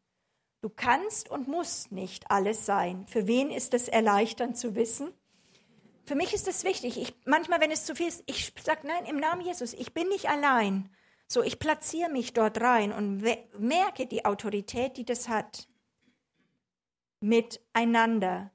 Du 0.61 0.69
kannst 0.69 1.29
und 1.29 1.47
musst 1.47 1.91
nicht 1.91 2.31
alles 2.31 2.65
sein. 2.65 3.05
Für 3.07 3.27
wen 3.27 3.51
ist 3.51 3.73
es 3.73 3.87
erleichternd 3.87 4.57
zu 4.57 4.75
wissen? 4.75 5.13
Für 6.05 6.15
mich 6.15 6.33
ist 6.33 6.47
es 6.47 6.63
wichtig. 6.63 6.99
Ich, 6.99 7.13
manchmal, 7.25 7.61
wenn 7.61 7.69
es 7.69 7.85
zu 7.85 7.93
viel 7.95 8.07
ist, 8.07 8.23
ich 8.25 8.53
sage, 8.63 8.87
nein, 8.87 9.05
im 9.05 9.17
Namen 9.17 9.41
Jesus, 9.41 9.73
ich 9.73 9.93
bin 9.93 10.07
nicht 10.07 10.29
allein. 10.29 10.89
So, 11.27 11.43
ich 11.43 11.59
platziere 11.59 12.09
mich 12.09 12.33
dort 12.33 12.61
rein 12.61 12.93
und 12.93 13.21
merke 13.59 14.05
die 14.05 14.25
Autorität, 14.25 14.95
die 14.95 15.05
das 15.05 15.27
hat. 15.27 15.67
Miteinander. 17.19 18.51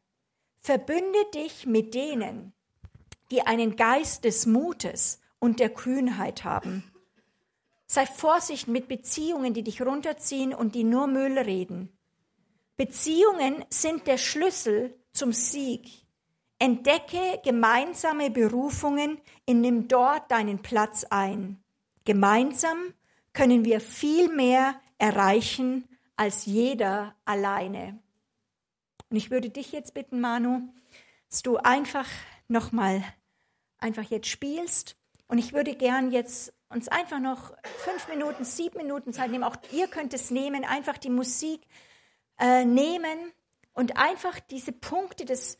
Verbünde 0.58 1.18
dich 1.34 1.66
mit 1.66 1.92
denen, 1.94 2.52
die 3.30 3.42
einen 3.42 3.76
Geist 3.76 4.24
des 4.24 4.46
Mutes 4.46 5.20
und 5.38 5.60
der 5.60 5.70
Kühnheit 5.70 6.44
haben. 6.44 6.84
Sei 7.86 8.06
vorsichtig 8.06 8.68
mit 8.68 8.88
Beziehungen, 8.88 9.52
die 9.52 9.64
dich 9.64 9.82
runterziehen 9.82 10.54
und 10.54 10.74
die 10.74 10.84
nur 10.84 11.08
Müll 11.08 11.38
reden. 11.38 11.94
Beziehungen 12.76 13.64
sind 13.68 14.06
der 14.06 14.16
Schlüssel 14.16 14.98
zum 15.12 15.32
Sieg. 15.32 15.90
Entdecke 16.58 17.40
gemeinsame 17.44 18.30
Berufungen, 18.30 19.20
nimm 19.46 19.88
dort 19.88 20.30
deinen 20.30 20.62
Platz 20.62 21.04
ein. 21.10 21.61
Gemeinsam 22.04 22.94
können 23.32 23.64
wir 23.64 23.80
viel 23.80 24.28
mehr 24.28 24.80
erreichen 24.98 25.88
als 26.16 26.46
jeder 26.46 27.14
alleine. 27.24 27.98
Und 29.10 29.16
ich 29.16 29.30
würde 29.30 29.50
dich 29.50 29.72
jetzt 29.72 29.94
bitten, 29.94 30.20
Manu, 30.20 30.72
dass 31.28 31.42
du 31.42 31.56
einfach 31.56 32.08
nochmal 32.48 33.02
einfach 33.78 34.04
jetzt 34.04 34.28
spielst. 34.28 34.96
Und 35.28 35.38
ich 35.38 35.52
würde 35.52 35.74
gern 35.74 36.10
jetzt 36.12 36.52
uns 36.68 36.88
einfach 36.88 37.18
noch 37.18 37.52
fünf 37.84 38.08
Minuten, 38.08 38.44
sieben 38.44 38.78
Minuten 38.78 39.12
Zeit 39.12 39.30
nehmen. 39.30 39.44
Auch 39.44 39.56
ihr 39.72 39.88
könnt 39.88 40.14
es 40.14 40.30
nehmen, 40.30 40.64
einfach 40.64 40.98
die 40.98 41.10
Musik 41.10 41.66
äh, 42.38 42.64
nehmen 42.64 43.32
und 43.72 43.96
einfach 43.96 44.40
diese 44.40 44.72
Punkte 44.72 45.24
des, 45.24 45.58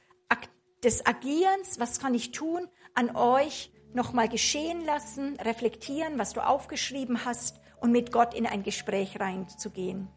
des 0.83 1.05
Agierens, 1.07 1.79
was 1.79 2.01
kann 2.01 2.15
ich 2.15 2.33
tun, 2.33 2.69
an 2.95 3.15
euch 3.15 3.71
nochmal 3.95 4.29
geschehen 4.29 4.85
lassen, 4.85 5.37
reflektieren, 5.41 6.19
was 6.19 6.33
du 6.33 6.41
aufgeschrieben 6.41 7.25
hast 7.25 7.61
und 7.81 7.93
mit 7.93 8.13
Gott 8.13 8.35
in 8.35 8.47
ein 8.47 8.63
Gespräch 8.63 9.19
reinzugehen. 9.21 10.09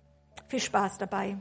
Viel 0.47 0.59
Spaß 0.59 0.97
dabei. 0.97 1.37